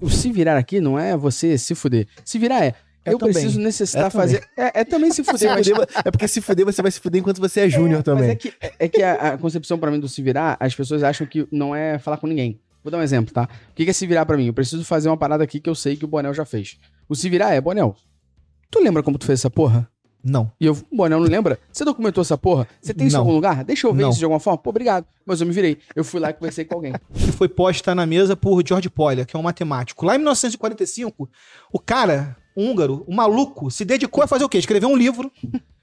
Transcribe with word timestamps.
o 0.00 0.08
se 0.10 0.30
virar 0.32 0.56
aqui 0.58 0.80
não 0.80 0.98
é 0.98 1.16
você 1.16 1.56
se 1.58 1.74
fuder. 1.74 2.06
Se 2.24 2.38
virar 2.38 2.64
é. 2.64 2.74
É 3.04 3.12
eu 3.12 3.18
também. 3.18 3.34
preciso 3.34 3.60
necessitar 3.60 4.06
É 4.06 4.10
também. 4.10 4.26
fazer. 4.26 4.48
É, 4.56 4.80
é 4.80 4.84
também 4.84 5.12
se 5.12 5.22
fuder, 5.24 5.48
mas. 5.54 5.68
é 6.04 6.10
porque 6.10 6.26
se 6.26 6.40
fuder, 6.40 6.66
você 6.66 6.82
vai 6.82 6.90
se 6.90 6.98
fuder 6.98 7.20
enquanto 7.20 7.38
você 7.40 7.60
é 7.60 7.68
júnior 7.70 7.98
Mas 7.98 8.04
também. 8.04 8.30
é 8.30 8.34
que, 8.34 8.52
é 8.80 8.88
que 8.88 9.02
a, 9.02 9.34
a 9.34 9.38
concepção 9.38 9.78
pra 9.78 9.90
mim 9.92 10.00
do 10.00 10.08
se 10.08 10.20
virar, 10.20 10.56
as 10.58 10.74
pessoas 10.74 11.04
acham 11.04 11.24
que 11.24 11.46
não 11.52 11.72
é 11.74 11.98
falar 12.00 12.16
com 12.16 12.26
ninguém. 12.26 12.60
Vou 12.82 12.90
dar 12.90 12.98
um 12.98 13.02
exemplo, 13.02 13.32
tá? 13.32 13.48
O 13.70 13.74
que 13.74 13.84
que 13.84 13.90
é 13.90 13.92
se 13.92 14.06
virar 14.08 14.26
pra 14.26 14.36
mim? 14.36 14.46
Eu 14.46 14.52
preciso 14.54 14.84
fazer 14.84 15.08
uma 15.08 15.16
parada 15.16 15.44
aqui 15.44 15.60
que 15.60 15.70
eu 15.70 15.74
sei 15.74 15.96
que 15.96 16.04
o 16.04 16.08
Bonel 16.08 16.34
já 16.34 16.44
fez. 16.44 16.78
O 17.08 17.14
se 17.14 17.28
virar 17.30 17.52
é, 17.54 17.60
Bonel, 17.60 17.94
tu 18.70 18.80
lembra 18.80 19.02
como 19.04 19.18
tu 19.18 19.24
fez 19.26 19.38
essa 19.40 19.50
porra? 19.50 19.88
Não. 20.28 20.50
E 20.60 20.66
eu, 20.66 20.76
o 20.90 20.96
Bonel 20.96 21.20
não 21.20 21.26
lembra? 21.26 21.58
Você 21.72 21.84
documentou 21.84 22.20
essa 22.20 22.36
porra? 22.36 22.66
Você 22.80 22.92
tem 22.92 23.06
isso 23.06 23.14
em 23.16 23.18
algum 23.18 23.32
lugar? 23.32 23.62
Deixa 23.62 23.86
eu 23.86 23.94
ver 23.94 24.02
Não. 24.02 24.10
isso 24.10 24.18
de 24.18 24.24
alguma 24.24 24.40
forma. 24.40 24.58
Pô, 24.58 24.70
obrigado. 24.70 25.06
Mas 25.24 25.40
eu 25.40 25.46
me 25.46 25.52
virei. 25.52 25.78
Eu 25.94 26.04
fui 26.04 26.18
lá 26.18 26.30
e 26.30 26.32
conversei 26.34 26.64
com 26.64 26.74
alguém. 26.74 26.92
que 27.14 27.30
foi 27.30 27.48
posta 27.48 27.94
na 27.94 28.04
mesa 28.04 28.36
por 28.36 28.60
George 28.66 28.90
Polya, 28.90 29.24
que 29.24 29.36
é 29.36 29.38
um 29.38 29.42
matemático. 29.42 30.04
Lá 30.04 30.16
em 30.16 30.18
1945, 30.18 31.30
o 31.72 31.78
cara, 31.78 32.36
húngaro, 32.56 33.04
o 33.06 33.14
maluco, 33.14 33.70
se 33.70 33.84
dedicou 33.84 34.24
a 34.24 34.26
fazer 34.26 34.44
o 34.44 34.48
quê? 34.48 34.58
Escrever 34.58 34.86
um 34.86 34.96
livro 34.96 35.30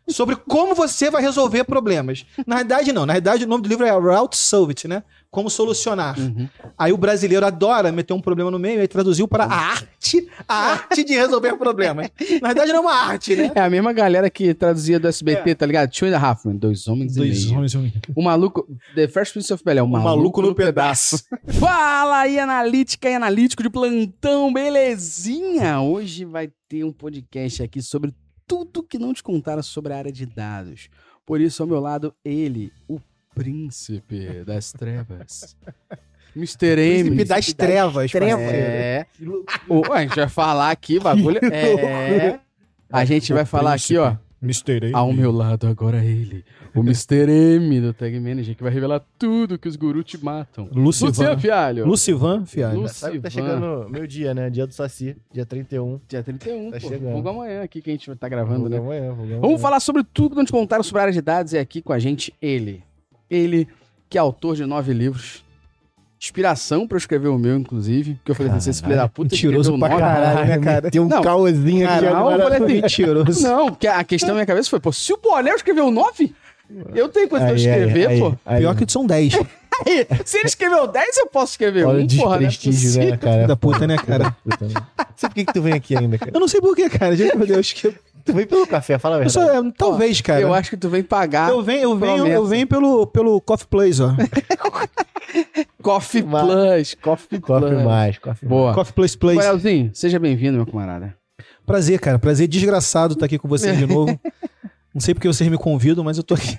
sobre 0.08 0.36
como 0.36 0.76
você 0.76 1.10
vai 1.10 1.22
resolver 1.22 1.64
problemas. 1.64 2.26
Na 2.46 2.58
verdade, 2.58 2.92
não. 2.92 3.06
Na 3.06 3.14
verdade, 3.14 3.46
o 3.46 3.48
nome 3.48 3.64
do 3.64 3.70
livro 3.70 3.86
é 3.86 3.94
How 3.94 4.28
to 4.28 4.36
Solve 4.36 4.72
It, 4.72 4.88
né? 4.88 5.04
Como 5.32 5.50
solucionar. 5.50 6.20
Uhum. 6.20 6.48
Aí 6.78 6.94
o 6.94 6.98
brasileiro 6.98 7.44
adora 7.46 7.92
meter 7.92 8.14
um 8.14 8.22
problema 8.22 8.52
no 8.52 8.60
meio 8.60 8.84
e 8.84 8.88
traduziu 8.88 9.28
para 9.28 9.46
a 9.46 9.54
arte, 9.54 10.28
a 10.48 10.56
arte 10.74 11.04
de 11.04 11.14
resolver 11.14 11.58
problemas. 11.58 12.10
Na 12.40 12.50
verdade, 12.50 12.72
não 12.72 12.80
é 12.80 12.82
uma 12.82 12.94
arte, 12.94 13.36
né? 13.36 13.52
É 13.56 13.62
a 13.62 13.70
mesma 13.70 13.92
galera 13.94 14.30
que 14.30 14.54
traduzia 14.54 15.00
do 15.00 15.08
SBT, 15.08 15.56
tá 15.56 15.66
ligado? 15.66 15.90
Two 15.90 16.08
and 16.08 16.16
a 16.16 16.20
Half 16.20 16.46
Men, 16.46 16.58
dois 16.58 16.88
homens 16.88 17.18
e 17.18 17.20
meio. 17.22 17.56
homens 17.56 17.74
e 17.74 17.78
um... 17.78 17.92
O 18.16 18.22
maluco, 18.22 18.68
The 18.94 19.08
First 19.08 19.34
Prince 19.34 19.52
of 19.52 19.64
Bel-Air, 19.64 19.86
o 19.86 19.88
maluco, 19.88 20.10
maluco 20.10 20.42
no, 20.44 20.50
no 20.50 20.56
pedaço. 20.56 21.24
Fala 21.60 22.20
aí, 22.20 22.38
analítica 22.38 23.10
e 23.10 23.16
analítico 23.16 23.64
de 23.64 23.72
plantão, 23.72 24.54
belezinha? 24.54 25.82
Hoje 25.82 26.26
vai 26.26 26.52
ter 26.70 26.84
um 26.84 26.92
podcast 26.92 27.64
aqui 27.64 27.82
sobre 27.82 28.14
tudo 28.54 28.84
que 28.84 29.00
não 29.00 29.14
te 29.14 29.24
contaram 29.24 29.64
sobre 29.64 29.94
a 29.94 29.98
área 29.98 30.12
de 30.12 30.26
dados. 30.26 30.90
Por 31.26 31.42
isso, 31.42 31.64
ao 31.64 31.68
meu 31.68 31.80
lado, 31.80 32.14
ele, 32.24 32.72
o 32.88 33.00
príncipe 33.34 34.44
das 34.46 34.72
trevas. 34.72 35.56
Mr. 36.36 36.66
M. 36.80 37.04
Príncipe 37.12 37.26
das 37.26 37.54
trevas. 37.54 38.12
trevas. 38.12 38.44
É. 38.44 39.06
O- 39.70 39.92
a 39.94 40.02
gente 40.02 40.16
vai 40.16 40.30
falar 40.30 40.72
aqui, 40.72 41.00
bagulho. 41.00 41.40
É. 41.52 42.40
A 42.92 43.06
gente 43.06 43.34
vai 43.34 43.46
falar 43.46 43.74
aqui, 43.74 43.98
ó. 43.98 44.16
Mr. 44.44 44.92
Ao 44.94 45.12
meu 45.14 45.32
lado 45.32 45.68
agora 45.68 46.04
ele, 46.04 46.44
o 46.76 46.82
Mr. 46.82 47.30
M 47.30 47.80
do 47.80 47.94
Tag 47.94 48.20
Manager, 48.20 48.56
que 48.56 48.62
vai 48.64 48.72
revelar 48.72 49.02
tudo 49.18 49.58
que 49.58 49.68
os 49.68 49.76
gurus 49.76 50.04
te 50.04 50.24
matam. 50.24 50.68
Lucivan. 50.74 51.08
Luciano 51.08 51.40
Fialho. 51.40 51.86
Lucivan, 51.86 52.46
Sabe 52.46 52.52
que 52.52 52.62
tá 52.62 52.70
Lucivan. 52.78 53.30
chegando 53.30 53.90
meu 53.90 54.06
dia, 54.06 54.34
né? 54.34 54.50
Dia 54.50 54.68
do 54.68 54.74
Saci, 54.74 55.16
dia 55.32 55.46
31. 55.46 56.00
Dia 56.08 56.22
31, 56.22 56.72
Tá 56.72 56.80
pô. 56.80 56.88
chegando. 56.90 57.14
Vulgo 57.14 57.30
amanhã 57.30 57.64
aqui 57.64 57.82
que 57.82 57.90
a 57.90 57.94
gente 57.94 58.14
tá 58.16 58.28
gravando, 58.28 58.68
né? 58.68 58.78
amanhã, 58.78 59.14
vou 59.14 59.26
Vamos 59.40 59.62
falar 59.62 59.80
sobre 59.80 60.04
tudo 60.04 60.32
que 60.32 60.36
não 60.38 60.46
te 60.46 60.52
contaram 60.52 60.84
sobre 60.84 61.00
a 61.00 61.04
área 61.04 61.14
de 61.14 61.22
dados. 61.22 61.54
E 61.54 61.58
aqui 61.58 61.82
com 61.82 61.94
a 61.94 62.00
gente 62.00 62.34
ele. 62.42 62.84
Ele, 63.30 63.68
que 64.10 64.18
é 64.18 64.22
autor 64.22 64.56
de 64.56 64.66
nove 64.66 64.94
livros. 64.94 65.43
Inspiração 66.24 66.88
pra 66.88 66.96
eu 66.96 67.00
escrever 67.00 67.28
o 67.28 67.38
meu, 67.38 67.58
inclusive. 67.58 68.14
Porque 68.14 68.32
eu 68.32 68.36
falei 68.36 68.54
assim, 68.54 68.70
esse 68.70 68.82
filho 68.82 68.96
da 68.96 69.10
puta 69.10 69.36
Mentiroso 69.36 69.78
pra 69.78 69.90
caralho, 69.90 70.48
né, 70.48 70.58
cara? 70.58 70.90
Tem 70.90 71.02
um 71.02 71.08
Não. 71.10 71.22
caosinho 71.22 71.86
aqui 71.86 72.00
Caralho, 72.00 72.18
agora. 72.18 72.44
eu 72.44 72.50
falei 72.50 72.64
assim, 72.64 72.82
Mentiroso. 72.82 73.44
Não, 73.44 73.66
porque 73.68 73.88
a 73.88 74.02
questão 74.06 74.30
na 74.30 74.36
minha 74.36 74.46
cabeça 74.46 74.70
foi, 74.70 74.80
pô, 74.80 74.94
se 74.94 75.12
o 75.12 75.18
Bonel 75.18 75.54
escreveu 75.54 75.92
nove, 75.92 76.34
eu 76.96 77.10
tenho 77.10 77.28
coisa 77.28 77.46
pra 77.46 77.56
Aí, 77.56 77.68
aí, 77.68 77.68
escrever, 77.68 78.08
aí, 78.08 78.20
pô. 78.22 78.34
aí. 78.46 78.60
Pior 78.60 78.74
que 78.74 78.90
são 78.90 79.06
10. 79.06 79.34
Aí, 79.86 80.08
se 80.24 80.38
ele 80.38 80.46
escreveu 80.46 80.88
10, 80.88 81.18
eu 81.18 81.28
posso 81.28 81.54
escrever 81.54 81.84
Olha 81.84 82.00
o 82.00 82.04
um, 82.04 82.08
porra, 82.08 82.40
né? 82.40 82.48
desprestígio, 82.48 83.10
né, 83.10 83.18
cara? 83.18 83.36
Filho 83.36 83.48
da 83.48 83.56
puta, 83.56 83.88
né, 83.88 83.98
cara? 83.98 84.32
Puta, 84.48 84.66
né? 84.66 84.74
Sabe 85.16 85.34
por 85.34 85.36
que, 85.36 85.46
que 85.46 85.54
tu 85.54 85.62
vem 85.64 85.74
aqui 85.74 85.98
ainda, 85.98 86.16
cara? 86.16 86.32
Eu 86.32 86.40
não 86.40 86.48
sei 86.48 86.62
porquê, 86.62 86.88
cara. 86.90 87.16
Gente, 87.16 87.36
meu 87.36 87.48
Deus. 87.48 87.74
Que... 87.74 87.92
Tu 88.24 88.34
vem 88.34 88.46
pelo 88.46 88.68
café, 88.68 89.00
fala 89.00 89.16
a 89.16 89.20
verdade. 89.20 89.34
só, 89.34 89.42
é, 89.42 89.72
talvez, 89.76 90.22
cara. 90.22 90.40
Eu 90.40 90.54
acho 90.54 90.70
que 90.70 90.78
tu 90.78 90.90
vem 90.90 91.02
pagar 91.02 91.50
Eu 91.50 91.64
venho, 91.64 91.82
eu 91.82 91.98
venho, 91.98 92.28
eu 92.28 92.46
venho 92.46 92.68
pelo, 92.68 93.08
pelo 93.08 93.42
Coffee 93.42 93.68
Place, 93.68 94.00
ó. 94.02 94.12
Coffee 95.84 96.24
Plus, 96.24 96.96
Coffee 96.96 97.40
Coffee 97.40 97.70
Plus. 97.70 97.84
mais, 97.84 98.18
coffee 98.18 98.48
Boa. 98.48 98.74
Coffee 98.74 98.94
Place 98.94 99.18
Place. 99.18 99.38
Bonelzinho, 99.38 99.92
seja 99.94 100.18
bem-vindo, 100.18 100.56
meu 100.58 100.66
camarada. 100.66 101.16
Prazer, 101.66 102.00
cara. 102.00 102.18
Prazer 102.18 102.48
desgraçado 102.48 103.14
estar 103.14 103.26
aqui 103.26 103.38
com 103.38 103.48
vocês 103.48 103.78
de 103.78 103.86
novo. 103.88 104.18
Não 104.94 105.02
sei 105.02 105.14
porque 105.14 105.28
vocês 105.28 105.50
me 105.50 105.58
convidam, 105.58 106.04
mas 106.04 106.18
eu 106.18 106.24
tô 106.24 106.36
aqui. 106.36 106.58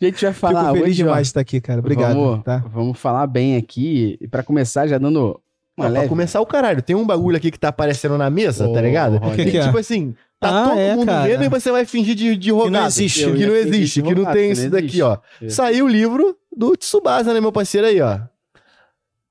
A 0.00 0.04
gente 0.04 0.24
vai 0.24 0.32
falar 0.32 0.60
Fico 0.66 0.72
feliz 0.74 0.86
hoje, 0.88 0.96
demais 0.96 1.26
de 1.26 1.30
estar 1.30 1.40
aqui, 1.40 1.60
cara. 1.60 1.80
Obrigado. 1.80 2.14
Vamos, 2.14 2.44
tá? 2.44 2.64
vamos 2.72 2.98
falar 2.98 3.26
bem 3.26 3.56
aqui. 3.56 4.16
E 4.20 4.28
pra 4.28 4.42
começar, 4.44 4.86
já 4.86 4.96
dando 4.98 5.18
uma 5.20 5.26
Não, 5.26 5.34
pra 5.76 5.88
leve... 5.88 6.08
começar 6.08 6.40
o 6.40 6.46
caralho, 6.46 6.82
tem 6.82 6.94
um 6.94 7.04
bagulho 7.06 7.36
aqui 7.36 7.50
que 7.50 7.58
tá 7.58 7.68
aparecendo 7.68 8.16
na 8.16 8.30
mesa, 8.30 8.68
Ô, 8.68 8.72
tá 8.72 8.80
ligado? 8.80 9.18
Que 9.34 9.42
E, 9.42 9.50
que 9.50 9.58
é? 9.58 9.64
tipo 9.64 9.78
assim, 9.78 10.14
tá 10.40 10.48
Ah, 10.64 10.68
todo 10.68 10.78
é, 10.78 10.94
mundo 10.96 11.06
cara. 11.06 11.28
vendo 11.28 11.44
e 11.44 11.48
você 11.48 11.70
vai 11.70 11.84
fingir 11.84 12.14
de, 12.14 12.36
de 12.36 12.50
rogado. 12.50 12.86
existe. 12.86 13.20
Que 13.20 13.26
não 13.26 13.36
ia 13.36 13.46
fingir 13.62 13.66
existe, 13.74 14.02
de 14.02 14.08
que 14.08 14.14
não 14.14 14.24
tem 14.32 14.46
que 14.46 14.52
isso 14.52 14.62
não 14.64 14.70
daqui, 14.70 14.84
existe. 14.86 15.02
ó. 15.02 15.18
Isso. 15.42 15.56
Saiu 15.56 15.84
o 15.86 15.88
livro 15.88 16.36
do 16.56 16.76
Tsubasa, 16.76 17.32
né, 17.34 17.40
meu 17.40 17.52
parceiro 17.52 17.86
aí, 17.86 18.00
ó. 18.00 18.20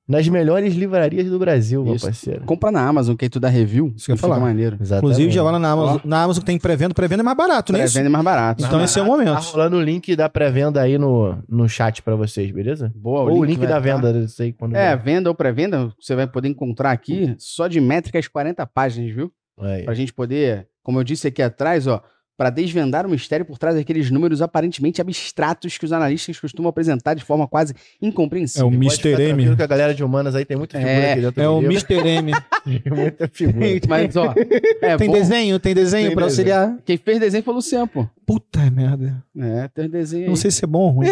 Nas 0.09 0.25
melhores 0.29 0.73
livrarias 0.73 1.29
do 1.29 1.37
Brasil, 1.37 1.83
meu 1.83 1.95
Isso. 1.95 2.05
parceiro. 2.05 2.45
Compra 2.45 2.71
na 2.71 2.79
Amazon, 2.87 3.13
que 3.17 3.25
aí 3.25 3.29
tu 3.29 3.41
dá 3.41 3.49
review. 3.49 3.91
Isso 3.93 4.05
que 4.05 4.11
eu 4.13 4.15
ia 4.15 4.17
falar. 4.21 4.39
maneiro. 4.39 4.77
Inclusive, 4.79 5.29
já 5.31 5.43
vai 5.43 5.51
lá 5.51 5.59
na 5.59 5.69
Amazon. 5.69 5.97
Na 6.05 6.23
Amazon 6.23 6.43
tem 6.45 6.57
pré-venda. 6.57 6.93
Pré-venda 6.93 7.23
é 7.23 7.25
mais 7.25 7.35
barato, 7.35 7.73
não 7.73 7.79
é 7.81 7.83
isso? 7.83 7.93
Pré-venda 7.95 8.09
é 8.09 8.13
mais 8.13 8.23
barato. 8.23 8.63
Então 8.63 8.81
esse 8.81 8.97
é 8.97 9.01
o 9.01 9.05
momento. 9.05 9.33
Tá 9.33 9.39
rolando 9.39 9.75
o 9.75 9.81
link 9.81 10.15
da 10.15 10.29
pré-venda 10.29 10.81
aí 10.81 10.97
no, 10.97 11.37
no 11.49 11.67
chat 11.67 12.01
pra 12.01 12.15
vocês, 12.15 12.49
beleza? 12.51 12.89
Boa, 12.95 13.29
Ou 13.29 13.39
o 13.39 13.43
link, 13.43 13.57
vai 13.57 13.67
da 13.67 13.73
tá. 13.73 13.79
venda, 13.81 14.13
não 14.13 14.27
sei 14.29 14.53
quando. 14.53 14.77
É, 14.77 14.95
venda 14.95 15.29
ou 15.29 15.35
pré-venda, 15.35 15.91
você 15.99 16.15
vai 16.15 16.25
poder 16.25 16.47
encontrar 16.47 16.91
aqui 16.91 17.35
só 17.37 17.67
de 17.67 17.81
métricas 17.81 18.29
40 18.29 18.65
páginas, 18.65 19.13
viu? 19.13 19.29
Aí. 19.59 19.83
Pra 19.83 19.93
gente 19.93 20.13
poder, 20.13 20.69
como 20.87 20.99
eu 20.99 21.03
disse 21.03 21.27
aqui 21.27 21.41
atrás, 21.41 21.85
ó, 21.85 22.01
pra 22.37 22.49
desvendar 22.49 23.05
o 23.05 23.09
mistério 23.09 23.45
por 23.45 23.57
trás 23.57 23.75
daqueles 23.75 24.09
números 24.09 24.41
aparentemente 24.41 25.01
abstratos 25.01 25.77
que 25.77 25.83
os 25.83 25.91
analistas 25.91 26.39
costumam 26.39 26.69
apresentar 26.69 27.13
de 27.13 27.25
forma 27.25 27.45
quase 27.45 27.73
incompreensível. 28.01 28.67
É 28.67 28.71
o 28.71 28.73
Mr. 28.73 29.21
M. 29.21 29.53
que 29.57 29.61
a 29.63 29.67
galera 29.67 29.93
de 29.93 30.01
humanas 30.01 30.33
aí 30.33 30.45
tem 30.45 30.55
muita 30.55 30.77
figura 30.77 30.93
É, 30.97 31.11
aqui 31.11 31.21
dentro 31.21 31.41
É 31.43 31.49
o 31.49 31.59
livro. 31.59 31.73
Mr. 31.73 32.07
M. 32.07 32.31
Tem 32.63 32.81
muita 32.95 33.27
figura. 33.27 33.65
Mas, 33.89 34.15
ó, 34.15 34.33
é 34.81 34.95
tem 34.95 35.07
bom. 35.09 35.13
desenho? 35.15 35.59
Tem 35.59 35.73
desenho 35.75 36.03
desenho. 36.09 36.23
auxiliar? 36.23 36.77
Quem 36.85 36.95
fez 36.95 37.19
desenho 37.19 37.43
foi 37.43 37.53
o 37.53 37.57
Luciano, 37.57 37.85
pô. 37.87 38.07
Puta 38.25 38.71
merda. 38.71 39.21
É, 39.37 39.67
tem 39.67 39.89
desenho 39.89 40.27
Não 40.29 40.35
sei 40.37 40.49
se 40.51 40.63
é 40.63 40.67
bom 40.67 40.83
ou 40.83 40.89
ruim. 40.91 41.07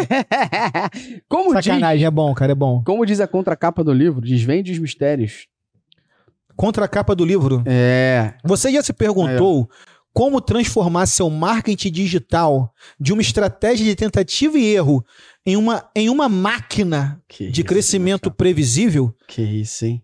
como, 1.28 1.54
diz, 1.54 1.64
Sacanagem, 1.64 2.06
é 2.06 2.10
bom, 2.10 2.32
cara, 2.32 2.52
é 2.52 2.54
bom. 2.54 2.82
como 2.82 3.04
diz 3.04 3.20
a 3.20 3.26
contracapa 3.26 3.84
do 3.84 3.92
livro, 3.92 4.22
desvende 4.22 4.72
os 4.72 4.78
mistérios. 4.78 5.46
Contra 6.56 6.84
a 6.84 6.88
capa 6.88 7.14
do 7.14 7.24
livro. 7.24 7.62
É. 7.66 8.34
Você 8.44 8.72
já 8.72 8.82
se 8.82 8.92
perguntou 8.92 9.68
como 10.12 10.40
transformar 10.40 11.04
seu 11.06 11.28
marketing 11.28 11.90
digital 11.92 12.72
de 12.98 13.12
uma 13.12 13.20
estratégia 13.20 13.84
de 13.84 13.94
tentativa 13.94 14.58
e 14.58 14.64
erro 14.74 15.04
em 15.44 15.56
uma, 15.56 15.88
em 15.94 16.08
uma 16.08 16.28
máquina 16.28 17.20
Que 17.28 17.50
de 17.50 17.60
isso, 17.60 17.68
crescimento 17.68 18.30
previsível? 18.30 19.14
Que 19.28 19.42
isso, 19.42 19.84
hein? 19.84 20.02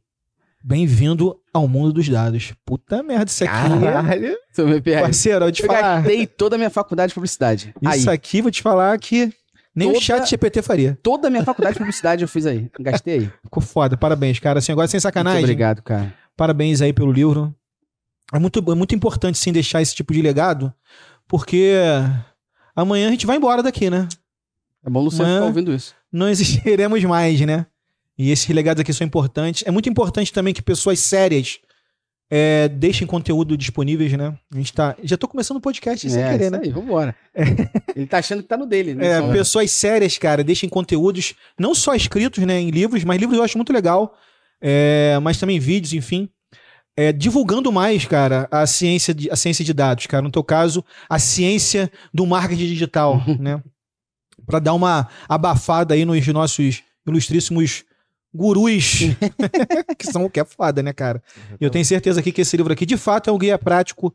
Bem-vindo 0.65 1.37
ao 1.53 1.67
mundo 1.67 1.93
dos 1.95 2.09
dados. 2.09 2.53
Puta 2.65 3.03
merda, 3.03 3.25
isso 3.31 3.43
aqui. 3.43 3.53
é 3.55 3.81
Caralho. 3.93 4.37
Perde. 4.83 5.01
Parceiro, 5.03 5.45
eu 5.47 5.53
te 5.53 5.63
Eu 5.63 5.67
falar. 5.67 5.97
gastei 6.03 6.27
toda 6.27 6.55
a 6.57 6.59
minha 6.59 6.71
faculdade 6.71 7.09
de 7.09 7.15
publicidade. 7.15 7.75
Isso 7.95 8.09
aí. 8.11 8.15
aqui, 8.15 8.43
vou 8.43 8.51
te 8.51 8.63
falar 8.63 8.97
que 8.99 9.33
nem 9.75 9.89
o 9.89 9.93
Toda- 9.95 10.05
chat 10.05 10.29
GPT 10.31 10.63
faria. 10.63 10.97
Toda 11.03 11.27
a 11.29 11.31
minha 11.31 11.43
faculdade 11.43 11.75
de 11.75 11.79
publicidade 11.79 12.23
eu 12.23 12.29
fiz 12.29 12.47
aí. 12.47 12.71
Gastei 12.79 13.15
aí. 13.21 13.31
Ficou 13.43 13.63
foda, 13.63 13.97
parabéns, 13.97 14.39
cara. 14.39 14.59
Assim, 14.61 14.71
agora 14.71 14.87
sem 14.87 15.01
sacanagem. 15.01 15.41
Muito 15.41 15.47
obrigado, 15.51 15.83
cara. 15.83 16.15
Parabéns 16.37 16.81
aí 16.81 16.93
pelo 16.93 17.13
livro. 17.13 17.55
É 18.33 18.39
muito, 18.39 18.59
é 18.59 18.75
muito 18.75 18.95
importante, 18.95 19.37
sim, 19.39 19.53
deixar 19.53 19.83
esse 19.83 19.95
tipo 19.95 20.13
de 20.13 20.23
legado, 20.23 20.73
porque 21.29 21.75
amanhã 22.75 23.09
a 23.09 23.11
gente 23.11 23.27
vai 23.27 23.37
embora 23.37 23.63
daqui, 23.63 23.91
né? 23.91 24.09
É 24.85 24.91
bom 24.91 25.01
o 25.01 25.05
Luciano 25.05 25.33
ficar 25.35 25.47
ouvindo 25.47 25.73
isso. 25.73 25.95
Não 26.11 26.29
existiremos 26.29 27.03
mais, 27.05 27.41
né? 27.43 27.67
E 28.19 28.31
esses 28.31 28.49
legados 28.49 28.81
aqui 28.81 28.93
são 28.93 29.07
importantes. 29.07 29.65
É 29.67 29.71
muito 29.71 29.89
importante 29.89 30.33
também 30.33 30.53
que 30.55 30.63
pessoas 30.63 30.99
sérias 31.01 31.59
é, 32.31 32.69
deixem 32.69 33.07
conteúdo 33.07 33.57
disponíveis, 33.57 34.13
né? 34.13 34.35
A 34.51 34.57
gente 34.57 34.73
tá. 34.73 34.97
Já 35.03 35.17
tô 35.19 35.29
começando 35.29 35.59
o 35.59 35.61
podcast 35.61 36.09
sem 36.09 36.23
é, 36.23 36.31
querer, 36.31 36.45
isso 36.45 36.53
né? 36.53 36.61
aí, 36.63 36.71
vambora. 36.71 37.15
Ele 37.95 38.07
tá 38.07 38.19
achando 38.19 38.43
que 38.43 38.49
tá 38.49 38.57
no 38.57 38.65
dele, 38.67 38.95
né? 38.95 39.07
É, 39.07 39.21
Só- 39.21 39.33
pessoas 39.33 39.71
sérias, 39.71 40.17
cara, 40.17 40.43
deixem 40.43 40.69
conteúdos 40.69 41.35
não 41.59 41.75
só 41.75 41.95
escritos, 41.95 42.43
né, 42.45 42.59
em 42.59 42.71
livros, 42.71 43.05
mas 43.05 43.21
livros 43.21 43.37
eu 43.37 43.45
acho 43.45 43.59
muito 43.59 43.73
legal, 43.73 44.17
é, 44.63 45.19
mas 45.21 45.39
também 45.39 45.59
vídeos, 45.59 45.93
enfim, 45.93 46.29
é, 46.97 47.13
divulgando 47.13 47.73
mais, 47.73 48.07
cara, 48.07 48.47
a 48.51 48.65
ciência 48.67 49.13
de, 49.13 49.29
a 49.31 49.35
ciência 49.35 49.65
de 49.65 49.73
dados, 49.73 50.07
cara. 50.07 50.23
No 50.23 50.31
teu 50.31 50.45
caso, 50.45 50.85
a 51.09 51.19
ciência 51.19 51.91
do 52.15 52.25
marketing 52.25 52.67
digital, 52.67 53.21
né? 53.41 53.61
Pra 54.47 54.59
dar 54.59 54.75
uma 54.75 55.09
abafada 55.29 55.95
aí 55.95 56.05
nos 56.05 56.27
nossos 56.29 56.83
ilustríssimos 57.07 57.85
gurus, 58.33 59.01
que 59.99 60.07
são 60.07 60.25
o 60.25 60.31
que 60.31 60.41
é 60.41 60.45
foda, 60.45 60.83
né, 60.83 60.93
cara? 60.93 61.23
E 61.61 61.65
eu 61.65 61.71
tenho 61.71 61.85
certeza 61.85 62.21
aqui 62.21 62.33
que 62.33 62.41
esse 62.41 62.57
livro 62.57 62.73
aqui, 62.73 62.87
de 62.87 62.97
fato, 62.97 63.29
é 63.29 63.33
um 63.33 63.39
guia 63.39 63.59
prático 63.59 64.15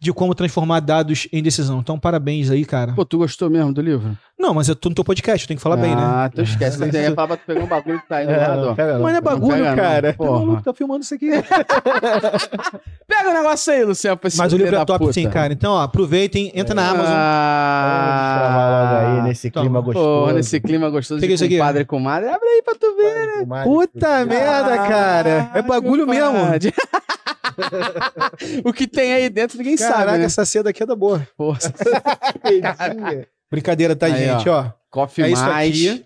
de 0.00 0.12
como 0.12 0.34
transformar 0.34 0.80
dados 0.80 1.26
em 1.32 1.42
decisão. 1.42 1.80
Então, 1.80 1.98
parabéns 1.98 2.50
aí, 2.50 2.64
cara. 2.64 2.92
Pô, 2.94 3.04
tu 3.04 3.18
gostou 3.18 3.50
mesmo 3.50 3.72
do 3.72 3.82
livro? 3.82 4.16
Não, 4.38 4.54
mas 4.54 4.68
eu 4.68 4.76
tô 4.76 4.88
no 4.88 4.94
teu 4.94 5.02
podcast, 5.04 5.44
eu 5.44 5.48
tenho 5.48 5.58
que 5.58 5.62
falar 5.62 5.76
bem, 5.76 5.96
né? 5.96 6.00
Ah, 6.02 6.30
tu 6.32 6.40
esquece. 6.42 6.78
Quando 6.78 6.94
ia 6.94 7.12
falar 7.12 7.26
pra 7.28 7.36
tu 7.38 7.42
pegar 7.44 7.60
um 7.60 7.66
bagulho 7.66 8.00
que 8.00 8.06
tá 8.08 8.16
aí 8.18 8.26
do 8.26 8.32
É, 8.32 8.36
lado, 8.46 8.60
não, 8.60 8.68
ó. 8.70 8.74
não. 8.76 9.00
Mas 9.00 9.12
não 9.12 9.18
é 9.18 9.20
bagulho, 9.20 9.56
pega 9.56 9.68
não, 9.70 9.76
cara. 9.76 10.12
Tá 10.12 10.16
porra. 10.16 10.30
maluco, 10.38 10.62
tá 10.62 10.72
filmando 10.74 11.00
isso 11.02 11.14
aqui. 11.14 11.28
Pega 13.08 13.30
o 13.30 13.32
negócio 13.32 13.72
aí, 13.72 13.84
Luciano, 13.84 14.16
pra 14.16 14.28
esse 14.28 14.38
Mas 14.38 14.52
o 14.52 14.56
livro 14.56 14.76
é 14.76 14.84
top 14.84 14.98
puta. 15.00 15.12
sim, 15.12 15.28
cara. 15.28 15.52
Então, 15.52 15.72
ó, 15.72 15.82
aproveitem, 15.82 16.52
entra 16.54 16.72
na 16.74 16.82
Amazon. 16.88 17.16
Vamos 17.16 18.14
destravar 18.22 18.70
logo 18.70 18.94
aí 18.94 19.18
Ah, 19.18 19.22
nesse 19.24 19.50
toma. 19.50 19.64
clima 19.66 19.80
gostoso. 19.80 20.06
Porra, 20.20 20.32
nesse 20.34 20.60
clima 20.60 20.90
gostoso 20.90 21.20
de 21.26 21.34
aqui. 21.44 21.58
compadre 21.58 21.82
e 21.82 21.86
comadre. 21.86 22.28
Abre 22.28 22.48
aí 22.48 22.62
pra 22.62 22.74
tu 22.74 22.96
ver. 22.96 23.46
Puta 23.64 24.24
merda, 24.24 24.76
cara. 24.88 25.50
É 25.54 25.62
bagulho 25.62 26.06
mesmo. 26.06 26.38
O 28.64 28.72
que 28.72 28.86
tem 28.86 29.12
aí 29.12 29.28
dentro 29.28 29.58
ninguém 29.58 29.76
Caraca, 29.76 29.98
sabe, 30.06 30.18
né? 30.18 30.24
essa 30.26 30.44
seda 30.44 30.70
aqui 30.70 30.82
é 30.84 30.86
da 30.86 30.94
boa. 30.94 31.26
Porra. 31.36 31.58
Brincadeira, 33.50 33.96
tá, 33.96 34.06
Aí, 34.06 34.26
gente? 34.26 34.48
Ó, 34.48 34.70
Coffee 34.90 35.24
é 35.24 35.30
isso 35.30 35.42
mais. 35.44 35.70
aqui. 35.70 36.04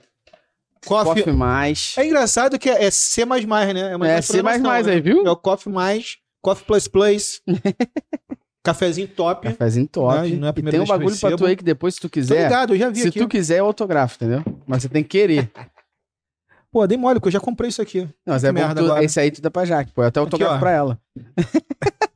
Coffee. 0.86 1.14
Coffee 1.22 1.32
mais. 1.32 1.94
É 1.96 2.06
engraçado 2.06 2.58
que 2.58 2.68
é 2.68 2.90
C++, 2.90 3.24
né? 3.24 3.96
uma 3.96 4.08
É, 4.08 4.14
transformação, 4.14 4.62
C++, 4.76 4.82
né? 4.82 4.92
aí, 4.92 5.00
viu? 5.00 5.26
É 5.26 5.30
o 5.30 5.36
Coffee 5.36 5.72
mais, 5.72 6.16
Coffee 6.40 6.64
Plus 6.66 6.88
Plus. 6.88 7.42
Cafezinho 8.64 9.08
top. 9.08 9.48
Cafézinho 9.48 9.88
top. 9.88 10.14
Não 10.14 10.24
é- 10.24 10.28
não 10.30 10.46
é 10.46 10.50
a 10.50 10.54
e 10.56 10.62
tem 10.62 10.80
um 10.80 10.84
bagulho 10.86 11.18
pra 11.18 11.36
tu 11.36 11.44
aí 11.46 11.56
que 11.56 11.64
depois, 11.64 11.94
se 11.94 12.00
tu 12.00 12.08
Tô 12.08 12.12
quiser. 12.12 12.44
ligado, 12.44 12.74
eu 12.74 12.78
já 12.78 12.90
vi 12.90 13.00
Se 13.00 13.08
aqui. 13.08 13.18
tu 13.18 13.26
quiser, 13.28 13.58
eu 13.58 13.66
autografo, 13.66 14.14
entendeu? 14.16 14.42
Mas 14.66 14.82
você 14.82 14.88
tem 14.88 15.02
que 15.02 15.08
querer. 15.08 15.50
Pô, 16.70 16.86
dei 16.86 16.96
mole, 16.96 17.16
porque 17.16 17.28
eu 17.28 17.32
já 17.32 17.40
comprei 17.40 17.68
isso 17.68 17.82
aqui. 17.82 18.00
Não, 18.24 18.34
mas 18.34 18.42
Que 18.42 18.48
é 18.48 18.52
bom 18.52 18.74
tu, 18.74 18.96
esse 18.98 19.20
aí 19.20 19.30
tu 19.30 19.42
dá 19.42 19.50
pra 19.50 19.64
Jaque, 19.64 19.92
pô. 19.92 20.02
Eu 20.02 20.06
até 20.06 20.20
autografo 20.20 20.54
ó. 20.54 20.58
pra 20.58 20.70
ela. 20.70 20.98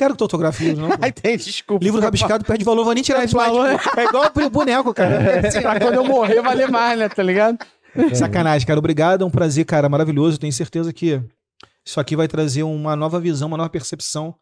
Quero 0.00 0.14
que 0.14 0.18
tu 0.18 0.24
autografe 0.24 0.64
livro, 0.64 0.88
não. 0.88 0.96
Aí 0.98 1.12
tem, 1.12 1.36
desculpa. 1.36 1.84
Livro 1.84 2.00
rabiscado 2.00 2.42
perde 2.42 2.64
valor, 2.64 2.84
vou 2.84 2.94
nem 2.94 3.02
tirar 3.02 3.18
Perde 3.18 3.34
do 3.34 3.36
plástico. 3.36 4.00
É 4.00 4.04
igual 4.04 4.32
o 4.34 4.48
boneco, 4.48 4.94
cara. 4.94 5.46
Assim, 5.46 5.60
pra 5.60 5.78
quando 5.78 5.92
eu 5.92 6.04
morrer, 6.06 6.40
valer 6.40 6.70
mais, 6.70 6.98
né? 6.98 7.06
Tá 7.06 7.22
ligado? 7.22 7.58
Sacanagem, 8.14 8.66
cara. 8.66 8.78
Obrigado, 8.78 9.24
é 9.24 9.26
um 9.26 9.30
prazer, 9.30 9.66
cara, 9.66 9.90
maravilhoso. 9.90 10.38
Tenho 10.40 10.54
certeza 10.54 10.90
que 10.90 11.22
isso 11.84 12.00
aqui 12.00 12.16
vai 12.16 12.26
trazer 12.26 12.62
uma 12.62 12.96
nova 12.96 13.20
visão, 13.20 13.48
uma 13.48 13.58
nova 13.58 13.68
percepção 13.68 14.34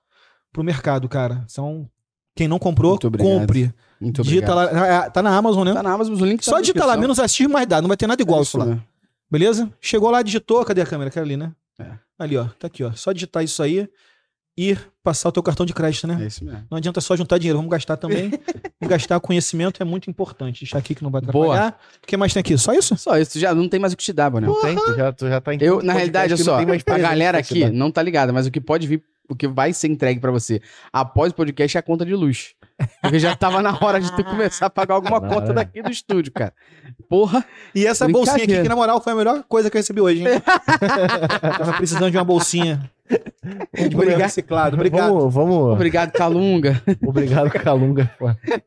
pro 0.52 0.62
mercado, 0.62 1.08
cara. 1.08 1.44
Então, 1.50 1.90
quem 2.36 2.46
não 2.46 2.60
comprou, 2.60 2.96
compre. 3.18 3.74
Muito 4.00 4.22
Digita 4.22 4.52
obrigado. 4.52 4.80
lá, 4.80 5.06
ah, 5.06 5.10
tá 5.10 5.20
na 5.20 5.36
Amazon, 5.36 5.66
né? 5.66 5.74
Tá 5.74 5.82
na 5.82 5.92
Amazon, 5.92 6.14
o 6.14 6.24
link 6.24 6.38
tá 6.38 6.44
Só 6.44 6.52
na 6.52 6.60
digita 6.60 6.84
lá, 6.86 6.96
menos 6.96 7.18
assistir, 7.18 7.48
mais 7.48 7.66
dá. 7.66 7.82
Não 7.82 7.88
vai 7.88 7.96
ter 7.96 8.06
nada 8.06 8.22
igual 8.22 8.38
É 8.38 8.42
isso 8.44 8.56
lá. 8.56 8.64
mesmo. 8.64 8.84
Beleza? 9.28 9.68
Chegou 9.80 10.08
lá, 10.08 10.22
digitou. 10.22 10.64
Cadê 10.64 10.82
a 10.82 10.86
câmera? 10.86 11.08
Aquela 11.08 11.26
ali, 11.26 11.36
né? 11.36 11.50
É. 11.80 11.98
Ali, 12.16 12.36
ó. 12.36 12.44
Tá 12.60 12.68
aqui, 12.68 12.84
ó. 12.84 12.92
Só 12.92 13.10
digitar 13.10 13.42
isso 13.42 13.60
aí 13.60 13.88
e 14.60 14.76
passar 15.04 15.28
o 15.28 15.32
teu 15.32 15.40
cartão 15.40 15.64
de 15.64 15.72
crédito, 15.72 16.08
né? 16.08 16.18
É 16.20 16.26
isso 16.26 16.44
mesmo. 16.44 16.66
Não 16.68 16.78
adianta 16.78 17.00
só 17.00 17.14
juntar 17.14 17.38
dinheiro, 17.38 17.56
vamos 17.56 17.70
gastar 17.70 17.96
também. 17.96 18.32
e 18.82 18.86
gastar 18.88 19.20
conhecimento 19.20 19.80
é 19.80 19.84
muito 19.84 20.10
importante. 20.10 20.62
Deixar 20.62 20.78
aqui 20.78 20.96
que 20.96 21.02
não 21.04 21.12
vai 21.12 21.20
Boa. 21.20 21.54
atrapalhar. 21.54 21.80
O 22.02 22.06
que 22.08 22.16
mais 22.16 22.32
tem 22.34 22.40
aqui? 22.40 22.58
Só 22.58 22.72
isso? 22.72 22.96
Só 22.96 23.16
isso, 23.16 23.30
tu 23.34 23.38
já 23.38 23.54
não 23.54 23.68
tem 23.68 23.78
mais 23.78 23.92
o 23.92 23.96
que 23.96 24.02
te 24.02 24.12
dar, 24.12 24.28
Bonel. 24.28 24.52
Tem, 24.56 24.74
tu 24.74 24.96
já, 24.96 25.12
tu 25.12 25.28
já 25.28 25.40
tá 25.40 25.54
em 25.54 25.58
Eu, 25.60 25.76
na 25.76 25.92
podcast 25.92 25.96
realidade, 25.96 26.32
olha 26.32 26.38
não 26.38 26.80
só, 26.84 26.92
a 26.92 26.98
galera 26.98 27.38
aqui 27.38 27.70
não 27.70 27.88
tá 27.92 28.02
ligada, 28.02 28.32
mas 28.32 28.48
o 28.48 28.50
que 28.50 28.60
pode 28.60 28.88
vir, 28.88 29.00
o 29.30 29.36
que 29.36 29.46
vai 29.46 29.72
ser 29.72 29.86
entregue 29.86 30.18
pra 30.18 30.32
você 30.32 30.60
após 30.92 31.30
o 31.30 31.36
podcast 31.36 31.76
é 31.76 31.78
a 31.78 31.82
conta 31.82 32.04
de 32.04 32.16
luz. 32.16 32.54
Porque 33.00 33.20
já 33.20 33.36
tava 33.36 33.62
na 33.62 33.78
hora 33.80 34.00
de 34.00 34.10
tu 34.16 34.24
começar 34.26 34.66
a 34.66 34.70
pagar 34.70 34.96
alguma 34.96 35.20
conta 35.20 35.52
daqui 35.52 35.82
do 35.82 35.90
estúdio, 35.90 36.32
cara. 36.32 36.52
Porra, 37.08 37.44
E 37.72 37.86
essa 37.86 38.08
bolsinha 38.08 38.42
aqui, 38.42 38.62
que 38.62 38.68
na 38.68 38.74
moral 38.74 39.00
foi 39.00 39.12
a 39.12 39.16
melhor 39.16 39.44
coisa 39.48 39.70
que 39.70 39.76
eu 39.76 39.80
recebi 39.80 40.00
hoje, 40.00 40.22
hein? 40.22 40.42
Tava 41.58 41.74
precisando 41.74 42.10
de 42.10 42.16
uma 42.16 42.24
bolsinha. 42.24 42.90
Obrigado. 43.94 44.18
reciclado. 44.20 44.76
Obrigado. 44.76 45.14
Vamos, 45.14 45.34
vamos. 45.34 45.72
obrigado, 45.72 46.12
Calunga. 46.12 46.82
Obrigado, 47.06 47.50
Calunga. 47.50 48.10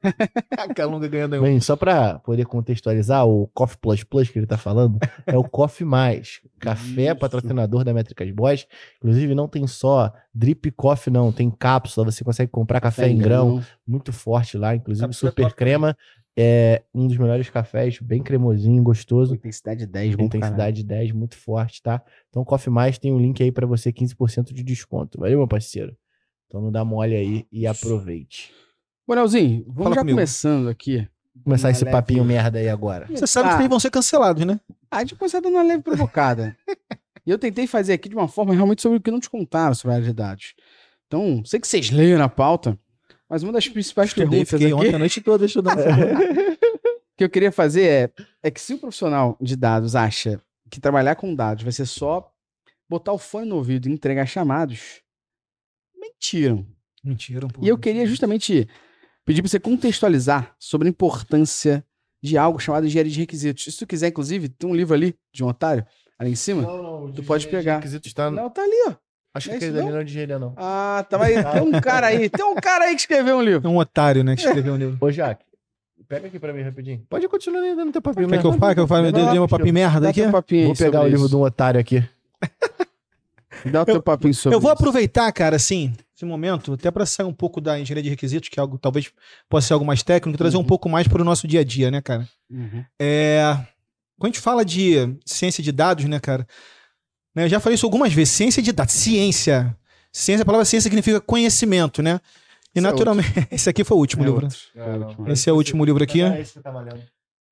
Calunga 0.75 1.07
ganhando 1.07 1.35
aí. 1.35 1.41
Bem, 1.41 1.59
só 1.59 1.75
pra 1.75 2.19
poder 2.19 2.45
contextualizar, 2.45 3.25
o 3.25 3.47
Coffee 3.53 3.77
Plus 3.79 4.03
Plus 4.03 4.29
que 4.29 4.39
ele 4.39 4.47
tá 4.47 4.57
falando 4.57 4.99
é 5.25 5.37
o 5.37 5.43
Coffee 5.43 5.85
Mais. 5.85 6.41
Café 6.59 7.07
Isso. 7.07 7.15
patrocinador 7.15 7.83
da 7.83 7.93
Métricas 7.93 8.29
Boys. 8.31 8.67
Inclusive, 8.97 9.35
não 9.35 9.47
tem 9.47 9.65
só 9.67 10.13
drip 10.33 10.71
coffee, 10.71 11.11
não. 11.11 11.31
Tem 11.31 11.49
cápsula, 11.49 12.09
você 12.09 12.23
consegue 12.23 12.51
comprar 12.51 12.79
café 12.79 13.07
em 13.09 13.17
grão. 13.17 13.61
Muito 13.85 14.13
forte 14.13 14.57
lá, 14.57 14.75
inclusive 14.75 15.07
Cápsula 15.07 15.29
é 15.29 15.31
super 15.31 15.43
top. 15.43 15.55
crema. 15.55 15.97
É 16.37 16.81
um 16.93 17.07
dos 17.07 17.17
melhores 17.17 17.49
cafés, 17.49 17.99
bem 17.99 18.23
cremosinho, 18.23 18.81
gostoso. 18.81 19.35
Intensidade 19.35 19.85
10, 19.85 20.15
bom 20.15 20.29
pra 20.29 20.39
caralho. 20.39 20.53
Intensidade 20.55 20.83
10, 20.83 21.11
muito 21.11 21.35
forte, 21.37 21.81
tá? 21.81 22.01
Então, 22.29 22.43
Coffee 22.45 22.71
Mais 22.71 22.97
tem 22.97 23.11
um 23.13 23.19
link 23.19 23.43
aí 23.43 23.51
pra 23.51 23.67
você, 23.67 23.91
15% 23.91 24.53
de 24.53 24.63
desconto. 24.63 25.19
Valeu, 25.19 25.37
meu 25.39 25.47
parceiro? 25.47 25.95
Então 26.47 26.61
não 26.61 26.71
dá 26.71 26.83
mole 26.85 27.15
aí 27.15 27.45
e 27.51 27.67
aproveite. 27.67 28.51
Bonelzinho, 29.07 29.63
vamos 29.67 29.83
Fala 29.83 29.95
já 29.95 30.01
comigo. 30.01 30.17
começando 30.17 30.69
aqui. 30.69 31.07
Começar 31.43 31.67
Uma 31.67 31.71
esse 31.71 31.83
leve- 31.85 31.95
papinho 31.97 32.23
merda 32.25 32.59
aí 32.59 32.69
agora. 32.69 33.07
Você 33.09 33.25
sabe 33.27 33.47
que 33.49 33.53
Ah. 33.55 33.57
vocês 33.57 33.69
vão 33.69 33.79
ser 33.79 33.89
cancelados, 33.89 34.45
né? 34.45 34.59
Ah, 34.89 34.97
a 34.97 34.99
gente 35.01 35.15
começar 35.15 35.39
dando 35.39 35.53
uma 35.55 35.63
leve 35.63 35.81
provocada. 35.83 36.55
e 37.25 37.31
eu 37.31 37.37
tentei 37.39 37.67
fazer 37.67 37.93
aqui 37.93 38.09
de 38.09 38.15
uma 38.15 38.27
forma 38.27 38.53
realmente 38.53 38.81
sobre 38.81 38.97
o 38.97 39.01
que 39.01 39.11
não 39.11 39.19
te 39.19 39.29
contaram 39.29 39.73
sobre 39.73 39.93
a 39.93 39.95
área 39.95 40.07
de 40.07 40.13
dados. 40.13 40.53
Então, 41.07 41.41
sei 41.45 41.59
que 41.59 41.67
vocês 41.67 41.89
leram 41.89 42.23
a 42.23 42.29
pauta, 42.29 42.77
mas 43.31 43.43
uma 43.43 43.53
das 43.53 43.65
principais 43.65 44.09
Estudei, 44.09 44.27
perguntas 44.27 44.49
fiquei 44.49 44.67
aqui 44.67 44.73
ontem 44.73 44.95
a 44.95 44.99
noite 44.99 45.21
toda 45.21 45.45
estudando. 45.45 45.77
que 47.15 47.23
eu 47.23 47.29
queria 47.29 47.49
fazer 47.49 47.83
é, 47.83 48.11
é 48.43 48.51
que 48.51 48.59
se 48.59 48.73
o 48.73 48.77
profissional 48.77 49.37
de 49.39 49.55
dados 49.55 49.95
acha 49.95 50.41
que 50.69 50.81
trabalhar 50.81 51.15
com 51.15 51.33
dados 51.33 51.63
vai 51.63 51.71
ser 51.71 51.85
só 51.85 52.29
botar 52.89 53.13
o 53.13 53.17
fone 53.17 53.47
no 53.47 53.55
ouvido 53.55 53.87
e 53.87 53.91
entregar 53.93 54.25
chamados, 54.25 55.01
mentiram. 55.95 56.67
Mentira, 57.01 57.47
pô. 57.47 57.63
E 57.63 57.69
eu 57.69 57.77
queria 57.77 58.05
justamente 58.05 58.67
pedir 59.23 59.41
para 59.41 59.49
você 59.49 59.61
contextualizar 59.61 60.53
sobre 60.59 60.89
a 60.89 60.91
importância 60.91 61.85
de 62.21 62.37
algo 62.37 62.59
chamado 62.59 62.85
engenharia 62.85 63.13
de 63.13 63.19
requisitos. 63.21 63.63
Se 63.63 63.77
tu 63.77 63.87
quiser, 63.87 64.09
inclusive, 64.09 64.49
tem 64.49 64.69
um 64.69 64.75
livro 64.75 64.93
ali 64.93 65.15
de 65.33 65.41
um 65.41 65.47
otário, 65.47 65.85
ali 66.19 66.31
em 66.31 66.35
cima. 66.35 66.63
Não, 66.63 67.07
não. 67.07 67.13
Tu 67.13 67.23
pode 67.23 67.47
pegar. 67.47 67.77
Requisitos 67.77 68.11
tá... 68.13 68.29
Não, 68.29 68.49
tá 68.49 68.61
ali, 68.61 68.89
ó. 68.89 68.95
Acho 69.33 69.49
é 69.49 69.51
que 69.51 69.57
aquele 69.57 69.71
dali 69.71 69.91
não? 69.91 69.97
é 69.99 70.03
de 70.03 70.09
engenharia, 70.11 70.39
não. 70.39 70.53
Ah, 70.57 71.05
tá, 71.09 71.17
mas 71.17 71.33
tem 71.53 71.61
um 71.61 71.79
cara 71.79 72.07
aí, 72.07 72.29
tem 72.29 72.45
um 72.45 72.55
cara 72.55 72.85
aí 72.85 72.95
que 72.95 73.01
escreveu 73.01 73.37
um 73.37 73.41
livro. 73.41 73.67
É 73.67 73.71
um 73.71 73.77
otário, 73.77 74.23
né? 74.23 74.35
Que 74.35 74.41
escreveu 74.43 74.73
um 74.73 74.77
livro. 74.77 74.97
Ô, 74.99 75.09
Jaque, 75.11 75.45
pega 76.07 76.27
aqui 76.27 76.37
pra 76.37 76.51
mim 76.51 76.61
rapidinho. 76.61 77.05
Pode 77.09 77.27
continuar 77.29 77.61
aí 77.61 77.75
dando 77.75 77.91
teu 77.93 78.01
papinho. 78.01 78.27
Quer 78.27 78.41
que 78.41 78.47
eu 78.47 78.53
faça? 78.53 78.75
Que 78.75 78.81
eu 78.81 78.87
faça? 78.87 79.01
Não, 79.03 79.11
Dei 79.11 79.25
dei 79.29 79.39
uma 79.39 79.47
papinho 79.47 79.73
merda 79.73 79.99
Dá 80.01 80.09
aqui? 80.09 80.21
teu 80.21 80.31
papinho 80.31 80.65
Vou 80.67 80.75
pegar 80.75 81.01
o 81.01 81.05
livro 81.05 81.19
isso. 81.21 81.29
de 81.29 81.35
um 81.37 81.41
otário 81.43 81.79
aqui. 81.79 82.03
Dá 83.71 83.81
o 83.83 83.85
teu 83.85 84.01
papinho 84.01 84.33
sobre 84.33 84.55
Eu 84.55 84.59
vou 84.59 84.71
isso. 84.71 84.81
aproveitar, 84.81 85.31
cara, 85.31 85.55
assim, 85.55 85.93
esse 86.15 86.25
momento, 86.25 86.73
até 86.73 86.89
para 86.89 87.05
sair 87.05 87.25
um 87.25 87.33
pouco 87.33 87.61
da 87.61 87.79
engenharia 87.79 88.03
de 88.03 88.09
requisitos, 88.09 88.49
que 88.49 88.59
é 88.59 88.61
algo 88.61 88.77
talvez 88.77 89.11
possa 89.47 89.67
ser 89.67 89.73
algo 89.73 89.85
mais 89.85 90.01
técnico, 90.03 90.37
trazer 90.37 90.57
um 90.57 90.61
Uhum. 90.61 90.65
pouco 90.65 90.89
mais 90.89 91.07
para 91.07 91.21
o 91.21 91.25
nosso 91.25 91.47
dia 91.47 91.59
a 91.59 91.63
dia, 91.63 91.91
né, 91.91 92.01
cara? 92.01 92.27
Uhum. 92.49 92.83
É, 92.99 93.53
quando 94.19 94.31
a 94.31 94.35
gente 94.35 94.39
fala 94.41 94.65
de 94.65 95.15
ciência 95.25 95.63
de 95.63 95.71
dados, 95.71 96.05
né, 96.05 96.19
cara? 96.19 96.47
Né, 97.35 97.45
eu 97.45 97.49
já 97.49 97.59
falei 97.59 97.75
isso 97.75 97.85
algumas 97.85 98.13
vezes. 98.13 98.33
Ciência 98.33 98.61
de 98.61 98.71
dados. 98.71 98.93
Ciência. 98.93 99.75
Ciência, 100.11 100.43
a 100.43 100.45
palavra 100.45 100.65
ciência 100.65 100.89
significa 100.89 101.19
conhecimento, 101.21 102.01
né? 102.01 102.19
E 102.75 102.79
Esse 102.79 102.87
é 102.87 102.89
naturalmente. 102.91 103.47
esse 103.51 103.69
aqui 103.69 103.83
foi 103.83 103.95
o 103.97 103.99
último 103.99 104.23
É 104.23 104.25
livro. 104.27 104.45
outro. 104.45 104.59
É, 104.75 104.97
não. 104.97 105.27
Esse 105.27 105.49
é 105.49 105.53
o 105.53 105.55
último 105.55 105.83
livro 105.85 106.03
aqui. 106.03 106.21
É 106.21 106.41
esse 106.41 106.53
que 106.53 106.59
eu 106.59 106.63
tava 106.63 106.79
lendo. 106.81 107.01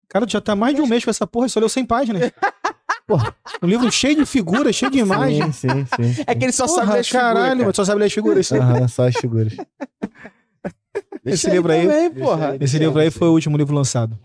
Cara, 0.07 0.25
tu 0.25 0.31
já 0.31 0.41
tá 0.41 0.55
mais 0.55 0.75
de 0.75 0.81
um 0.81 0.87
mês 0.87 1.03
com 1.03 1.09
essa 1.09 1.25
porra 1.27 1.47
só 1.47 1.59
leu 1.59 1.69
100 1.69 1.85
páginas. 1.85 2.31
Porra, 3.05 3.35
um 3.63 3.65
livro 3.67 3.91
cheio 3.91 4.15
de 4.17 4.25
figuras, 4.25 4.75
cheio 4.75 4.91
de 4.91 4.99
imagens. 4.99 5.55
Sim, 5.55 5.67
sim, 5.69 5.85
sim. 5.95 6.13
sim. 6.13 6.23
É 6.27 6.35
que 6.35 6.45
ele 6.45 6.51
só 6.51 6.67
Porra, 6.67 6.77
sabe 6.85 6.91
ler 6.93 6.99
as 6.99 7.07
figuras, 7.07 7.33
caralho, 7.33 7.59
cara. 7.61 7.73
só 7.73 7.85
sabe 7.85 7.99
ler 7.99 8.05
as 8.05 8.13
figuras. 8.13 8.51
Aham, 8.51 8.87
só 8.87 9.07
as 9.07 9.15
figuras. 9.15 9.53
Deixa 9.53 9.65
esse 11.25 11.49
livro 11.49 11.71
aí- 11.71 11.87
Também, 11.87 12.11
porra. 12.11 12.57
Esse 12.59 12.77
livro 12.77 12.99
aí 12.99 13.09
foi 13.09 13.27
o 13.27 13.31
último 13.31 13.57
livro 13.57 13.73
lançado. 13.75 14.17